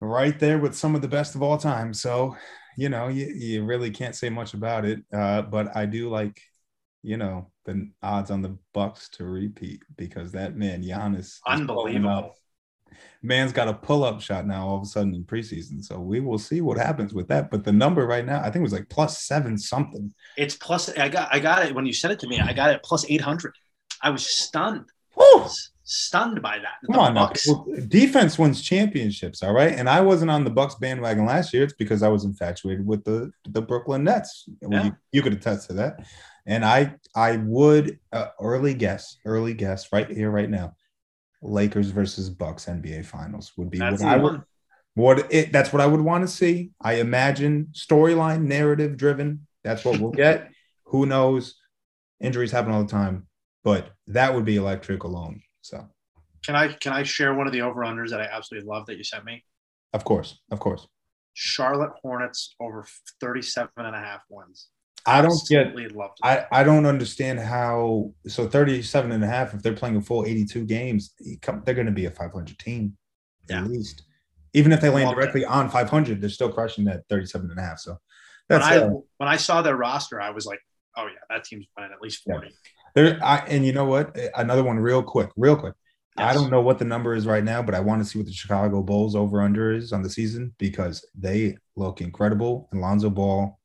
right 0.00 0.38
there 0.38 0.58
with 0.58 0.74
some 0.74 0.94
of 0.94 1.02
the 1.02 1.08
best 1.08 1.34
of 1.34 1.42
all 1.42 1.58
time. 1.58 1.94
So 1.94 2.36
you 2.76 2.88
know 2.88 3.08
you, 3.08 3.26
you 3.26 3.64
really 3.64 3.90
can't 3.90 4.14
say 4.14 4.28
much 4.28 4.54
about 4.54 4.84
it. 4.84 5.00
Uh, 5.12 5.42
but 5.42 5.76
I 5.76 5.86
do 5.86 6.10
like 6.10 6.40
you 7.02 7.16
know 7.16 7.50
the 7.64 7.90
odds 8.02 8.30
on 8.30 8.42
the 8.42 8.56
Bucks 8.74 9.08
to 9.10 9.24
repeat 9.24 9.82
because 9.96 10.32
that 10.32 10.56
man 10.56 10.82
Giannis 10.82 11.18
is 11.18 11.40
Unbelievable. 11.46 12.34
Up 13.22 13.26
man's 13.26 13.52
got 13.52 13.68
a 13.68 13.74
pull-up 13.74 14.20
shot 14.20 14.46
now 14.46 14.66
all 14.66 14.76
of 14.76 14.82
a 14.82 14.86
sudden 14.86 15.14
in 15.14 15.24
preseason. 15.24 15.84
So 15.84 15.98
we 16.00 16.20
will 16.20 16.38
see 16.38 16.60
what 16.60 16.78
happens 16.78 17.12
with 17.14 17.28
that. 17.28 17.50
But 17.50 17.64
the 17.64 17.72
number 17.72 18.06
right 18.06 18.24
now, 18.24 18.40
I 18.40 18.44
think 18.44 18.56
it 18.56 18.62
was 18.62 18.72
like 18.72 18.88
plus 18.88 19.22
seven 19.22 19.58
something. 19.58 20.12
It's 20.36 20.56
plus. 20.56 20.88
I 20.96 21.08
got. 21.08 21.28
I 21.32 21.38
got 21.40 21.64
it 21.66 21.74
when 21.74 21.86
you 21.86 21.92
said 21.92 22.10
it 22.10 22.18
to 22.20 22.26
me. 22.28 22.40
I 22.40 22.52
got 22.52 22.70
it 22.70 22.82
plus 22.82 23.04
800. 23.08 23.54
I 24.02 24.10
was 24.10 24.26
stunned. 24.26 24.86
Woo! 25.16 25.44
Stunned 25.82 26.40
by 26.40 26.58
that. 26.58 26.74
Come 26.86 27.00
on. 27.00 27.14
Bucks- 27.14 27.48
Defense 27.88 28.38
wins 28.38 28.62
championships, 28.62 29.42
all 29.42 29.52
right. 29.52 29.72
And 29.72 29.88
I 29.88 30.00
wasn't 30.00 30.30
on 30.30 30.44
the 30.44 30.50
Bucks 30.50 30.76
bandwagon 30.76 31.26
last 31.26 31.52
year. 31.52 31.64
It's 31.64 31.72
because 31.72 32.02
I 32.04 32.08
was 32.08 32.24
infatuated 32.24 32.86
with 32.86 33.04
the 33.04 33.32
the 33.48 33.60
Brooklyn 33.60 34.04
Nets. 34.04 34.48
Well, 34.62 34.72
Yeah. 34.72 34.84
you, 34.86 34.96
you 35.12 35.22
could 35.22 35.32
attest 35.32 35.66
to 35.68 35.74
that. 35.74 36.06
And 36.46 36.64
I 36.64 36.94
I 37.14 37.36
would 37.38 37.98
uh, 38.12 38.28
early 38.40 38.72
guess, 38.72 39.16
early 39.26 39.52
guess 39.52 39.92
right 39.92 40.08
here, 40.08 40.30
right 40.30 40.48
now. 40.48 40.74
Lakers 41.42 41.90
versus 41.90 42.30
Bucks 42.30 42.66
NBA 42.66 43.04
Finals 43.04 43.52
would 43.56 43.70
be 43.70 43.78
That's 43.78 44.02
what 44.02 44.12
I 44.12 44.16
would 44.16 44.32
one. 44.32 44.44
What 44.94 45.32
it 45.32 45.52
that's 45.52 45.72
what 45.72 45.80
I 45.80 45.86
would 45.86 46.00
want 46.00 46.22
to 46.24 46.28
see. 46.28 46.72
I 46.80 46.94
imagine 46.94 47.68
storyline, 47.72 48.42
narrative 48.42 48.96
driven. 48.96 49.46
That's 49.64 49.84
what 49.84 50.00
we'll 50.00 50.10
get. 50.26 50.50
Who 50.86 51.06
knows? 51.06 51.54
Injuries 52.20 52.50
happen 52.50 52.72
all 52.72 52.82
the 52.82 52.90
time, 52.90 53.26
but 53.64 53.90
that 54.08 54.34
would 54.34 54.44
be 54.44 54.56
electric 54.56 55.04
alone. 55.04 55.42
So, 55.62 55.88
Can 56.44 56.56
I 56.56 56.72
can 56.74 56.92
I 56.92 57.02
share 57.04 57.34
one 57.34 57.46
of 57.46 57.52
the 57.52 57.62
over 57.62 57.82
unders 57.82 58.10
that 58.10 58.20
I 58.20 58.24
absolutely 58.24 58.68
love 58.68 58.86
that 58.86 58.96
you 58.98 59.04
sent 59.04 59.24
me? 59.24 59.44
of 59.92 60.04
course, 60.04 60.38
of 60.50 60.60
course. 60.60 60.86
Charlotte 61.32 61.92
Hornets 62.02 62.54
over 62.60 62.86
37 63.20 63.70
and 63.76 63.96
a 63.96 63.98
half 63.98 64.20
wins. 64.28 64.68
I 65.06 65.22
don't 65.22 65.48
get 65.48 65.74
loved. 65.96 66.18
I, 66.22 66.46
I 66.52 66.62
don't 66.62 66.86
understand 66.86 67.40
how 67.40 68.12
so 68.26 68.46
37 68.48 69.12
and 69.12 69.24
a 69.24 69.26
half 69.26 69.54
if 69.54 69.62
they're 69.62 69.72
playing 69.74 69.96
a 69.96 70.00
full 70.02 70.24
82 70.26 70.64
games 70.64 71.14
they're 71.64 71.74
going 71.74 71.86
to 71.86 71.92
be 71.92 72.06
a 72.06 72.10
500 72.10 72.58
team 72.58 72.96
Yeah. 73.48 73.60
at 73.60 73.68
least 73.68 74.02
even 74.52 74.72
if 74.72 74.80
they 74.80 74.88
land 74.90 75.06
Love 75.06 75.16
that. 75.16 75.22
directly 75.22 75.44
on 75.44 75.70
500 75.70 76.20
they're 76.20 76.28
still 76.28 76.52
crushing 76.52 76.84
that 76.84 77.04
37 77.08 77.50
and 77.50 77.58
a 77.58 77.62
half 77.62 77.78
so 77.78 77.96
when 78.50 78.60
that's 78.60 78.66
I 78.72 78.78
uh, 78.78 78.90
when 79.18 79.28
I 79.28 79.36
saw 79.36 79.62
their 79.62 79.76
roster, 79.76 80.20
I 80.20 80.30
was 80.30 80.44
like, 80.44 80.58
oh 80.96 81.06
yeah, 81.06 81.12
that 81.28 81.44
team's 81.44 81.66
winning 81.76 81.92
at 81.92 82.00
least 82.02 82.24
40. 82.24 82.50
There, 82.96 83.16
I, 83.22 83.38
and 83.46 83.64
you 83.64 83.72
know 83.72 83.84
what? 83.84 84.18
Another 84.34 84.64
one, 84.64 84.76
real 84.76 85.04
quick, 85.04 85.30
real 85.36 85.54
quick. 85.54 85.74
I 86.16 86.34
don't 86.34 86.50
know 86.50 86.60
what 86.60 86.80
the 86.80 86.84
number 86.84 87.14
is 87.14 87.26
right 87.26 87.44
now, 87.44 87.62
but 87.62 87.76
I 87.76 87.80
want 87.80 88.02
to 88.02 88.08
see 88.08 88.18
what 88.18 88.26
the 88.26 88.32
Chicago 88.32 88.82
Bulls 88.82 89.14
over 89.14 89.40
under 89.40 89.72
is 89.72 89.92
on 89.92 90.02
the 90.02 90.10
season 90.10 90.52
because 90.58 91.06
they 91.16 91.56
look 91.76 92.00
incredible. 92.00 92.68
And 92.72 92.80
Lonzo 92.80 93.08
Ball 93.08 93.59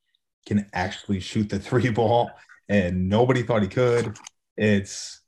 can 0.46 0.68
actually 0.74 1.20
shoot 1.20 1.50
the 1.50 1.60
three 1.68 1.90
ball, 1.90 2.30
and 2.70 3.10
nobody 3.10 3.44
thought 3.44 3.62
he 3.62 3.68
could. 3.68 4.18
It's 4.58 5.22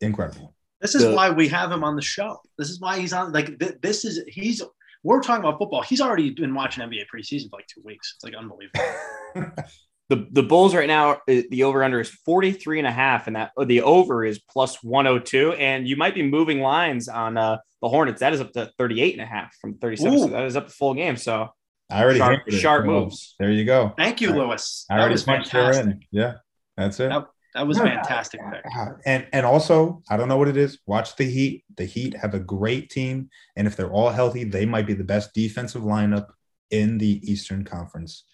incredible. 0.00 0.54
This 0.80 0.94
is 0.94 1.02
The- 1.02 1.14
why 1.14 1.30
we 1.30 1.48
have 1.48 1.72
him 1.72 1.82
on 1.84 1.96
the 1.96 2.02
show. 2.02 2.38
This 2.58 2.68
is 2.70 2.80
why 2.80 2.98
he's 2.98 3.12
on. 3.12 3.32
Like 3.32 3.58
th- 3.58 3.76
this 3.82 4.04
is 4.04 4.22
he's. 4.28 4.62
We're 5.02 5.20
talking 5.20 5.44
about 5.44 5.58
football. 5.58 5.82
He's 5.82 6.00
already 6.00 6.30
been 6.30 6.52
watching 6.54 6.82
NBA 6.82 7.04
preseason 7.14 7.48
for 7.48 7.58
like 7.58 7.66
two 7.68 7.80
weeks. 7.84 8.14
It's 8.16 8.24
like 8.24 8.34
unbelievable. 8.34 9.54
The 10.08 10.24
the 10.30 10.44
Bulls 10.44 10.72
right 10.72 10.86
now, 10.86 11.14
uh, 11.14 11.42
the 11.50 11.64
over 11.64 11.82
under 11.82 11.98
is 11.98 12.08
43 12.08 12.78
and 12.78 12.86
a 12.86 12.92
half, 12.92 13.26
and 13.26 13.34
that 13.34 13.50
the 13.66 13.82
over 13.82 14.24
is 14.24 14.38
plus 14.38 14.80
102. 14.80 15.54
And 15.54 15.88
you 15.88 15.96
might 15.96 16.14
be 16.14 16.22
moving 16.22 16.60
lines 16.60 17.08
on 17.08 17.36
uh, 17.36 17.56
the 17.82 17.88
Hornets. 17.88 18.20
That 18.20 18.32
is 18.32 18.40
up 18.40 18.52
to 18.52 18.70
38 18.78 19.14
and 19.14 19.22
a 19.22 19.26
half 19.26 19.52
from 19.60 19.78
37 19.78 20.18
so 20.20 20.26
that 20.28 20.44
is 20.44 20.54
up 20.56 20.68
to 20.68 20.72
full 20.72 20.94
game. 20.94 21.16
So 21.16 21.48
I 21.90 22.02
already 22.02 22.18
Sharp- 22.18 22.38
hammered 22.48 22.60
sharp 22.60 22.84
so 22.84 22.90
moves. 22.90 23.34
There 23.38 23.50
you 23.50 23.64
go. 23.64 23.94
Thank 23.96 24.20
you, 24.20 24.30
I- 24.30 24.36
Lewis. 24.36 24.86
I 24.90 24.94
That 24.96 25.00
already 25.00 25.12
was 25.14 25.22
punched 25.24 25.52
her 25.52 25.72
fantastic. 25.72 25.86
in. 25.94 26.00
Yeah, 26.10 26.32
that's 26.76 26.98
it. 27.00 27.08
That, 27.10 27.26
that 27.54 27.66
was 27.66 27.78
No, 27.78 27.84
fantastic 27.84 28.40
pick. 28.52 28.64
And 29.06 29.26
and 29.32 29.46
also, 29.46 30.02
I 30.10 30.16
don't 30.16 30.28
know 30.28 30.36
what 30.36 30.48
it 30.48 30.56
is. 30.56 30.78
Watch 30.86 31.16
the 31.16 31.24
Heat. 31.24 31.64
The 31.76 31.84
Heat 31.84 32.16
have 32.16 32.34
a 32.34 32.38
great 32.40 32.90
team, 32.90 33.30
and 33.56 33.66
if 33.66 33.76
they're 33.76 33.90
all 33.92 34.10
healthy, 34.10 34.44
they 34.44 34.66
might 34.66 34.86
be 34.86 34.94
the 34.94 35.04
best 35.04 35.32
defensive 35.32 35.82
lineup 35.82 36.26
in 36.70 36.98
the 36.98 37.20
Eastern 37.30 37.64
Conference, 37.64 38.24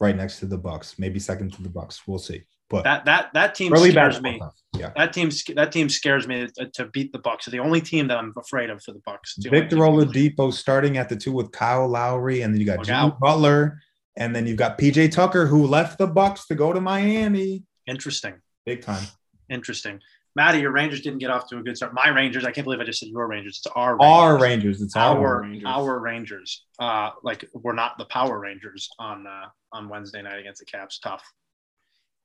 right 0.00 0.16
next 0.16 0.38
to 0.40 0.46
the 0.46 0.58
Bucks, 0.58 0.98
maybe 0.98 1.18
second 1.20 1.52
to 1.52 1.62
the 1.62 1.68
Bucks. 1.68 2.02
We'll 2.08 2.18
see. 2.18 2.42
But 2.70 2.84
That 2.84 3.04
that 3.06 3.30
that 3.32 3.54
team 3.54 3.74
scares 3.74 4.20
me. 4.20 4.40
Yeah. 4.76 4.92
That 4.96 5.12
team 5.12 5.30
that 5.56 5.72
team 5.72 5.88
scares 5.88 6.28
me 6.28 6.46
to, 6.58 6.66
to 6.74 6.86
beat 6.86 7.12
the 7.12 7.18
Bucks. 7.18 7.46
They're 7.46 7.52
the 7.52 7.64
only 7.64 7.80
team 7.80 8.08
that 8.08 8.18
I'm 8.18 8.34
afraid 8.36 8.68
of 8.68 8.82
for 8.82 8.92
the 8.92 9.00
Bucks. 9.06 9.36
The 9.36 9.48
Victor. 9.48 9.76
Oladipo 9.76 10.52
starting 10.52 10.98
at 10.98 11.08
the 11.08 11.16
two 11.16 11.32
with 11.32 11.50
Kyle 11.50 11.88
Lowry, 11.88 12.42
and 12.42 12.52
then 12.52 12.60
you 12.60 12.66
got 12.66 12.84
Jimmy. 12.84 13.12
Butler, 13.20 13.80
and 14.16 14.36
then 14.36 14.46
you've 14.46 14.58
got 14.58 14.78
PJ 14.78 15.12
Tucker 15.12 15.46
who 15.46 15.66
left 15.66 15.98
the 15.98 16.06
Bucks 16.06 16.46
to 16.46 16.54
go 16.54 16.72
to 16.72 16.80
Miami. 16.80 17.64
Interesting. 17.86 18.34
Big 18.66 18.82
time. 18.82 19.04
Interesting. 19.48 20.00
Maddie, 20.36 20.60
your 20.60 20.70
Rangers 20.70 21.00
didn't 21.00 21.18
get 21.18 21.30
off 21.30 21.48
to 21.48 21.58
a 21.58 21.62
good 21.62 21.76
start. 21.76 21.94
My 21.94 22.10
Rangers, 22.10 22.44
I 22.44 22.52
can't 22.52 22.64
believe 22.64 22.80
I 22.80 22.84
just 22.84 23.00
said 23.00 23.08
your 23.08 23.26
Rangers. 23.26 23.60
It's 23.64 23.66
our 23.74 23.96
Rangers. 23.96 24.06
Our 24.06 24.38
Rangers. 24.38 24.82
It's 24.82 24.96
our, 24.96 25.18
our 25.18 25.42
Rangers. 25.42 25.64
our 25.66 25.98
Rangers. 25.98 26.64
Uh, 26.78 27.10
like 27.24 27.48
we're 27.54 27.72
not 27.72 27.98
the 27.98 28.04
Power 28.04 28.38
Rangers 28.38 28.88
on 28.98 29.26
uh, 29.26 29.46
on 29.72 29.88
Wednesday 29.88 30.22
night 30.22 30.38
against 30.38 30.60
the 30.60 30.66
Caps. 30.66 30.98
Tough. 31.00 31.24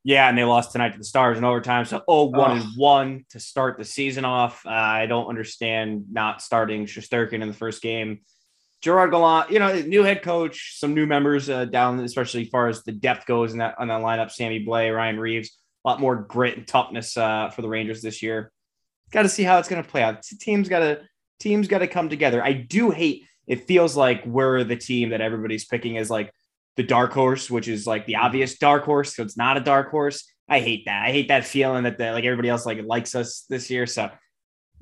Yeah, 0.06 0.28
and 0.28 0.38
they 0.38 0.44
lost 0.44 0.74
tonight 0.74 0.92
to 0.92 0.98
the 0.98 1.06
Stars 1.06 1.38
in 1.38 1.46
overtime. 1.46 1.86
So, 1.86 2.02
oh, 2.08 2.26
one 2.26 2.52
Ugh. 2.52 2.58
and 2.58 2.66
one 2.76 3.26
to 3.30 3.40
start 3.40 3.78
the 3.78 3.86
season 3.86 4.26
off. 4.26 4.66
Uh, 4.66 4.70
I 4.70 5.06
don't 5.06 5.28
understand 5.28 6.06
not 6.12 6.42
starting 6.42 6.86
Shesterkin 6.86 7.42
in 7.42 7.48
the 7.48 7.54
first 7.54 7.82
game. 7.82 8.20
Gerard 8.82 9.12
Gallant, 9.12 9.50
you 9.50 9.60
know, 9.60 9.82
new 9.82 10.04
head 10.04 10.22
coach, 10.22 10.78
some 10.78 10.94
new 10.94 11.06
members 11.06 11.50
uh, 11.50 11.64
down, 11.64 11.98
especially 12.02 12.42
as 12.42 12.50
far 12.50 12.68
as 12.68 12.84
the 12.84 12.92
depth 12.92 13.26
goes 13.26 13.54
in 13.54 13.60
that 13.60 13.76
on 13.80 13.88
that 13.88 14.02
lineup. 14.02 14.30
Sammy 14.30 14.66
Blais, 14.66 14.94
Ryan 14.94 15.18
Reaves, 15.18 15.58
a 15.86 15.90
lot 15.90 16.02
more 16.02 16.18
grit 16.18 16.58
and 16.58 16.68
toughness 16.68 17.16
uh, 17.16 17.50
for 17.50 17.62
the 17.62 17.70
Rangers 17.70 18.02
this 18.02 18.22
year. 18.22 18.52
Got 19.12 19.22
to 19.22 19.30
see 19.30 19.44
how 19.44 19.58
it's 19.58 19.70
going 19.70 19.82
to 19.82 19.90
play 19.90 20.04
out. 20.04 20.22
Teams 20.24 20.68
got 20.68 20.80
to 20.80 21.02
teams 21.40 21.70
got 21.70 21.80
to 21.80 21.88
come 21.88 22.10
together. 22.10 22.44
I 22.44 22.52
do 22.52 22.90
hate. 22.90 23.24
It 23.48 23.68
feels 23.68 23.96
like 23.96 24.26
we're 24.26 24.66
the 24.66 24.76
team 24.76 25.12
that 25.12 25.22
everybody's 25.22 25.64
picking 25.64 25.98
as 25.98 26.10
like 26.10 26.34
the 26.76 26.84
dark 26.84 27.14
horse, 27.14 27.50
which 27.50 27.68
is 27.68 27.86
like 27.86 28.06
the 28.06 28.16
obvious 28.16 28.58
dark 28.58 28.84
horse. 28.84 29.16
So 29.16 29.24
it's 29.24 29.38
not 29.38 29.58
a 29.58 29.62
dark 29.62 29.91
horse. 29.91 30.28
I 30.50 30.60
hate 30.60 30.86
that. 30.86 31.06
I 31.06 31.12
hate 31.12 31.28
that 31.30 31.45
feeling 31.45 31.84
that 31.84 31.98
the, 31.98 32.12
like 32.12 32.26
everybody 32.26 32.50
else 32.50 32.66
like 32.66 32.80
likes 32.84 33.16
us 33.16 33.45
this 33.50 33.70
year. 33.70 33.86
So 33.86 34.10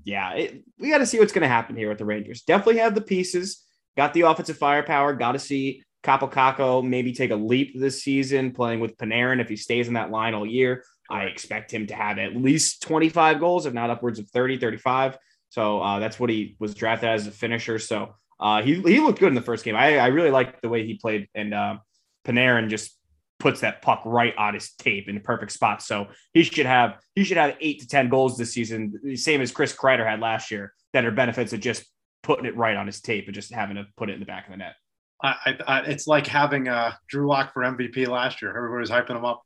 yeah, 0.04 0.34
it, 0.34 0.64
we 0.80 0.90
got 0.90 1.00
to 1.00 1.06
see 1.06 1.20
what's 1.20 1.34
going 1.34 1.44
to 1.44 1.48
happen 1.48 1.76
here 1.76 1.90
with 1.90 1.98
the 1.98 2.06
Rangers. 2.06 2.42
Definitely 2.42 2.78
have 2.78 2.96
the 2.96 3.02
pieces, 3.02 3.64
got 3.98 4.14
the 4.14 4.22
offensive 4.22 4.58
firepower. 4.58 5.14
Got 5.14 5.34
to 5.34 5.40
see 5.40 5.84
Kaapo 6.04 6.32
Kakko 6.32 6.84
maybe 6.84 7.14
take 7.14 7.32
a 7.32 7.36
leap 7.36 7.80
this 7.80 8.04
season 8.04 8.52
playing 8.52 8.80
with 8.80 8.98
Panarin 8.98 9.40
if 9.40 9.50
he 9.50 9.56
stays 9.56 9.88
in 9.88 9.94
that 9.94 10.12
line 10.12 10.34
all 10.34 10.46
year. 10.46 10.84
I 11.10 11.24
expect 11.26 11.72
him 11.72 11.88
to 11.88 11.96
have 11.96 12.18
at 12.18 12.36
least 12.36 12.82
25 12.84 13.40
goals, 13.40 13.66
if 13.66 13.74
not 13.74 13.90
upwards 13.90 14.18
of 14.18 14.30
30, 14.30 14.58
35. 14.58 15.18
So 15.50 15.82
uh, 15.82 16.00
that's 16.00 16.20
what 16.20 16.30
he 16.30 16.56
was 16.60 16.74
drafted 16.74 17.10
as 17.10 17.28
a 17.28 17.32
finisher. 17.32 17.78
So 17.78 18.16
uh, 18.42 18.62
he, 18.64 18.82
he 18.82 19.00
looked 19.00 19.20
good 19.20 19.30
in 19.30 19.36
the 19.36 19.42
first 19.42 19.64
game. 19.64 19.76
I, 19.76 19.98
I 19.98 20.08
really 20.08 20.32
liked 20.32 20.62
the 20.62 20.70
way 20.70 20.86
he 20.86 20.96
played. 20.96 21.30
And 21.36 21.54
uh, 21.54 21.78
Panarin 22.26 22.70
just 22.70 22.98
puts 23.40 23.62
that 23.62 23.82
puck 23.82 24.02
right 24.06 24.36
on 24.38 24.54
his 24.54 24.72
tape 24.74 25.08
in 25.08 25.16
the 25.16 25.22
perfect 25.22 25.52
spot. 25.52 25.82
So 25.82 26.08
he 26.34 26.44
should 26.44 26.66
have 26.66 27.00
he 27.16 27.24
should 27.24 27.38
have 27.38 27.56
eight 27.60 27.82
to 27.82 27.88
10 27.88 28.10
goals 28.10 28.38
this 28.38 28.54
season, 28.54 29.16
same 29.16 29.42
as 29.42 29.52
Chris 29.52 29.76
Kreider 29.76 30.08
had 30.08 30.20
last 30.20 30.52
year, 30.52 30.74
that 30.94 31.06
are 31.06 31.12
benefits 31.12 31.54
of 31.54 31.60
just 31.60 31.86
putting 32.24 32.46
it 32.46 32.56
right 32.56 32.76
on 32.76 32.88
his 32.88 33.02
tape 33.02 33.26
and 33.26 33.36
just 33.36 33.54
having 33.54 33.76
to 33.76 33.86
put 33.98 34.10
it 34.10 34.14
in 34.14 34.20
the 34.20 34.26
back 34.26 34.46
of 34.46 34.52
the 34.52 34.58
net. 34.58 34.76
I, 35.24 35.36
I, 35.46 35.58
I 35.68 35.80
it's 35.82 36.08
like 36.08 36.26
having 36.26 36.68
uh, 36.68 36.94
Drew 37.08 37.28
Lock 37.28 37.54
for 37.54 37.64
MVP 37.64 38.08
last 38.08 38.42
year. 38.42 38.56
Everybody 38.56 38.82
was 38.82 38.90
hyping 38.90 39.18
him 39.18 39.26
up. 39.26 39.42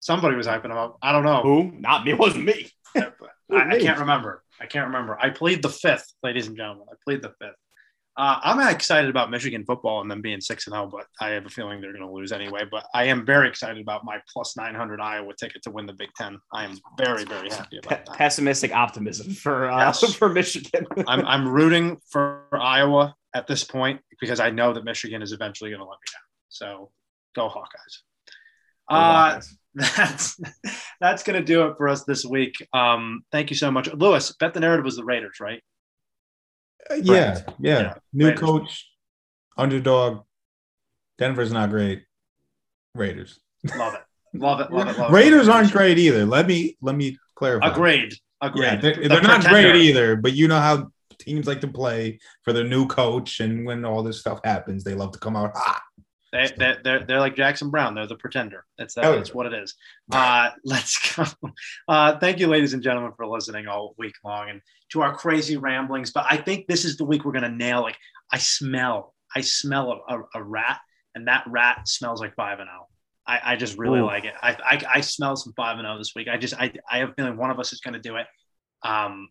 Somebody 0.00 0.36
was 0.36 0.48
hyping 0.48 0.66
him 0.66 0.72
up. 0.72 0.98
I 1.00 1.12
don't 1.12 1.24
know. 1.24 1.42
Who? 1.42 1.72
Not 1.78 2.04
me. 2.04 2.12
It 2.12 2.18
wasn't 2.18 2.44
me. 2.44 2.70
I, 2.96 3.12
I 3.50 3.78
can't 3.78 4.00
remember. 4.00 4.42
I 4.60 4.66
can't 4.66 4.86
remember. 4.86 5.16
I 5.20 5.30
played 5.30 5.62
the 5.62 5.68
fifth, 5.68 6.12
ladies 6.22 6.48
and 6.48 6.56
gentlemen. 6.56 6.86
I 6.90 6.96
played 7.04 7.22
the 7.22 7.32
fifth. 7.40 7.54
Uh, 8.14 8.38
I'm 8.42 8.60
excited 8.68 9.08
about 9.08 9.30
Michigan 9.30 9.64
football 9.64 10.02
and 10.02 10.10
them 10.10 10.20
being 10.20 10.40
six 10.40 10.66
and 10.66 10.74
zero, 10.74 10.86
but 10.86 11.06
I 11.20 11.30
have 11.30 11.46
a 11.46 11.48
feeling 11.48 11.80
they're 11.80 11.92
going 11.94 12.06
to 12.06 12.12
lose 12.12 12.30
anyway. 12.30 12.62
But 12.70 12.84
I 12.94 13.04
am 13.04 13.24
very 13.24 13.48
excited 13.48 13.80
about 13.80 14.04
my 14.04 14.18
plus 14.30 14.54
nine 14.54 14.74
hundred 14.74 15.00
Iowa 15.00 15.32
ticket 15.38 15.62
to 15.62 15.70
win 15.70 15.86
the 15.86 15.94
Big 15.94 16.10
Ten. 16.16 16.38
I 16.52 16.64
am 16.64 16.78
very 16.98 17.24
very 17.24 17.48
happy 17.48 17.78
about 17.78 18.04
that. 18.04 18.16
pessimistic 18.16 18.74
optimism 18.74 19.32
for 19.32 19.70
uh, 19.70 19.78
Yes. 19.78 20.14
for 20.16 20.28
Michigan. 20.28 20.86
I'm 21.08 21.24
I'm 21.26 21.48
rooting 21.48 21.98
for 22.10 22.44
Iowa 22.52 23.14
at 23.34 23.46
this 23.46 23.64
point 23.64 24.00
because 24.20 24.40
I 24.40 24.50
know 24.50 24.74
that 24.74 24.84
Michigan 24.84 25.22
is 25.22 25.32
eventually 25.32 25.70
going 25.70 25.80
to 25.80 25.86
let 25.86 25.96
me 25.96 26.12
down. 26.12 26.22
So 26.50 26.90
go 27.34 27.48
Hawkeyes. 27.48 28.02
Uh, 28.90 29.40
that's 29.74 30.38
that's 31.00 31.22
going 31.22 31.38
to 31.38 31.44
do 31.44 31.66
it 31.68 31.76
for 31.78 31.88
us 31.88 32.04
this 32.04 32.26
week. 32.26 32.54
Um, 32.74 33.22
thank 33.32 33.48
you 33.48 33.56
so 33.56 33.70
much, 33.70 33.90
Lewis. 33.94 34.34
Bet 34.38 34.52
the 34.52 34.60
narrative 34.60 34.84
was 34.84 34.96
the 34.96 35.04
Raiders, 35.04 35.38
right? 35.40 35.62
Yeah, 36.90 36.96
yeah. 37.02 37.40
Yeah, 37.58 37.94
New 38.12 38.26
Raiders. 38.26 38.40
coach, 38.40 38.90
underdog. 39.56 40.24
Denver's 41.18 41.52
not 41.52 41.70
great. 41.70 42.04
Raiders. 42.94 43.38
Love 43.76 43.94
it, 43.94 44.00
love 44.34 44.60
it, 44.60 44.72
love 44.72 44.88
it. 44.88 44.98
Love 44.98 45.10
it. 45.10 45.14
Raiders 45.14 45.48
aren't 45.48 45.72
great 45.72 45.98
either. 45.98 46.24
Let 46.26 46.46
me 46.46 46.76
let 46.80 46.96
me 46.96 47.18
clarify. 47.36 47.68
Agreed. 47.68 48.14
Agreed. 48.40 48.62
Yeah, 48.64 48.76
they're, 48.76 48.94
The 48.96 49.08
they're 49.08 49.22
not 49.22 49.44
great 49.44 49.76
either, 49.76 50.16
but 50.16 50.32
you 50.32 50.48
know 50.48 50.58
how 50.58 50.90
teams 51.18 51.46
like 51.46 51.60
to 51.60 51.68
play 51.68 52.18
for 52.42 52.52
their 52.52 52.64
new 52.64 52.86
coach, 52.86 53.40
and 53.40 53.64
when 53.64 53.84
all 53.84 54.02
this 54.02 54.18
stuff 54.20 54.40
happens, 54.44 54.82
they 54.82 54.94
love 54.94 55.12
to 55.12 55.18
come 55.18 55.36
out 55.36 55.52
hot. 55.54 55.82
They, 56.32 56.48
they're, 56.56 57.04
they're 57.04 57.20
like 57.20 57.36
Jackson 57.36 57.68
Browne. 57.68 57.94
They're 57.94 58.06
the 58.06 58.16
pretender. 58.16 58.64
That's 58.78 58.94
that, 58.94 59.04
Oh, 59.04 59.16
that's 59.16 59.34
what 59.34 59.44
it 59.44 59.52
is. 59.52 59.74
Uh, 60.10 60.50
let's 60.64 61.14
go. 61.14 61.24
Uh, 61.86 62.18
thank 62.18 62.40
you, 62.40 62.46
ladies 62.46 62.72
and 62.72 62.82
gentlemen, 62.82 63.12
for 63.16 63.26
listening 63.26 63.66
all 63.66 63.94
week 63.98 64.14
long 64.24 64.48
and 64.48 64.62
to 64.92 65.02
our 65.02 65.14
crazy 65.14 65.58
ramblings. 65.58 66.10
But 66.10 66.24
I 66.30 66.38
think 66.38 66.66
this 66.68 66.86
is 66.86 66.96
the 66.96 67.04
week 67.04 67.26
we're 67.26 67.32
going 67.32 67.42
to 67.42 67.50
nail. 67.50 67.82
Like 67.82 67.98
I 68.32 68.38
smell, 68.38 69.14
I 69.36 69.42
smell 69.42 70.02
a, 70.08 70.16
a, 70.16 70.22
a 70.36 70.42
rat, 70.42 70.80
and 71.14 71.28
that 71.28 71.44
rat 71.46 71.86
smells 71.86 72.20
like 72.20 72.34
five 72.34 72.60
and 72.60 72.68
zero. 72.68 72.88
I, 73.26 73.52
I 73.52 73.56
just 73.56 73.78
really 73.78 74.00
Ooh. 74.00 74.06
like 74.06 74.24
it. 74.24 74.34
I, 74.42 74.52
I, 74.52 74.82
I 74.94 75.00
smell 75.02 75.36
some 75.36 75.52
five 75.52 75.78
and 75.78 75.84
zero 75.84 75.98
this 75.98 76.14
week. 76.16 76.28
I 76.28 76.38
just 76.38 76.54
I, 76.54 76.72
I 76.90 76.98
have 76.98 77.10
a 77.10 77.12
feeling 77.12 77.36
one 77.36 77.50
of 77.50 77.60
us 77.60 77.74
is 77.74 77.80
going 77.80 77.94
to 77.94 78.00
do 78.00 78.16
it. 78.16 78.26
Um, 78.82 79.28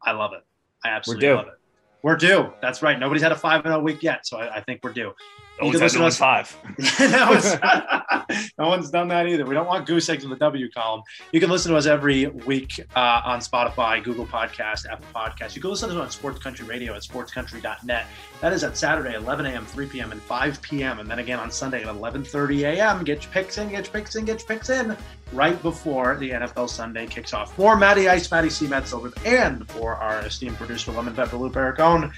I 0.00 0.12
love 0.12 0.30
it. 0.32 0.42
I 0.84 0.90
absolutely 0.90 1.28
love 1.28 1.48
it. 1.48 1.54
We're 2.02 2.16
due. 2.16 2.52
That's 2.62 2.82
right. 2.82 2.98
Nobody's 2.98 3.22
had 3.22 3.32
a 3.32 3.36
five 3.36 3.64
and 3.64 3.72
zero 3.72 3.82
week 3.82 4.02
yet, 4.02 4.26
so 4.26 4.38
I, 4.38 4.56
I 4.56 4.60
think 4.62 4.80
we're 4.82 4.92
due. 4.92 5.12
No 5.60 5.66
You 5.66 5.72
can 5.72 5.80
one's 5.80 5.92
had 5.94 6.00
listen 6.00 6.00
to 6.00 6.02
no 6.02 6.06
us- 6.06 6.16
five. 6.16 6.56
no, 7.10 7.32
it's- 7.32 8.50
no 8.58 8.68
one's 8.68 8.90
done 8.90 9.08
that 9.08 9.26
either. 9.26 9.44
We 9.44 9.54
don't 9.54 9.66
want 9.66 9.86
goose 9.86 10.08
eggs 10.08 10.24
in 10.24 10.30
the 10.30 10.36
W 10.36 10.70
column. 10.70 11.02
You 11.32 11.40
can 11.40 11.50
listen 11.50 11.70
to 11.72 11.76
us 11.76 11.86
every 11.86 12.26
week 12.28 12.80
uh, 12.96 13.20
on 13.24 13.40
Spotify, 13.40 14.02
Google 14.02 14.26
Podcast, 14.26 14.86
Apple 14.90 15.06
Podcast. 15.14 15.54
You 15.56 15.62
can 15.62 15.70
listen 15.70 15.88
to 15.90 15.96
us 15.96 16.00
on 16.02 16.10
Sports 16.10 16.38
Country 16.40 16.66
Radio 16.66 16.94
at 16.94 17.02
sportscountry.net. 17.02 18.06
That 18.40 18.52
is 18.52 18.64
at 18.64 18.76
Saturday, 18.76 19.14
11 19.14 19.46
a.m., 19.46 19.66
3 19.66 19.86
p.m., 19.86 20.12
and 20.12 20.22
5 20.22 20.62
p.m. 20.62 20.98
And 21.00 21.10
then 21.10 21.18
again 21.18 21.38
on 21.38 21.50
Sunday 21.50 21.82
at 21.82 21.88
11:30 21.94 22.60
a.m. 22.62 23.04
Get 23.04 23.22
your 23.24 23.32
picks 23.32 23.58
in, 23.58 23.68
get 23.68 23.84
your 23.84 23.92
picks 23.92 24.16
in, 24.16 24.24
get 24.24 24.38
your 24.40 24.48
picks 24.48 24.70
in 24.70 24.96
right 25.32 25.60
before 25.62 26.16
the 26.16 26.30
NFL 26.30 26.68
Sunday 26.70 27.06
kicks 27.06 27.32
off. 27.34 27.54
For 27.54 27.76
Matty 27.76 28.08
Ice, 28.08 28.30
Matty 28.30 28.50
C, 28.50 28.66
Matt 28.66 28.88
Silver, 28.88 29.12
and 29.24 29.68
for 29.70 29.94
our 29.94 30.20
esteemed 30.20 30.56
producer, 30.56 30.90
Lemon 30.92 31.14
Pepper 31.14 31.36
Lou 31.36 31.50
Pericone, 31.50 32.10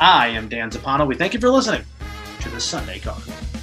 I 0.00 0.28
am 0.28 0.48
Dan 0.48 0.70
Zapano. 0.70 1.06
We 1.06 1.14
thank 1.14 1.32
you 1.34 1.40
for 1.40 1.48
listening 1.48 1.84
to 2.40 2.48
the 2.50 2.60
Sunday 2.60 2.98
Card. 2.98 3.57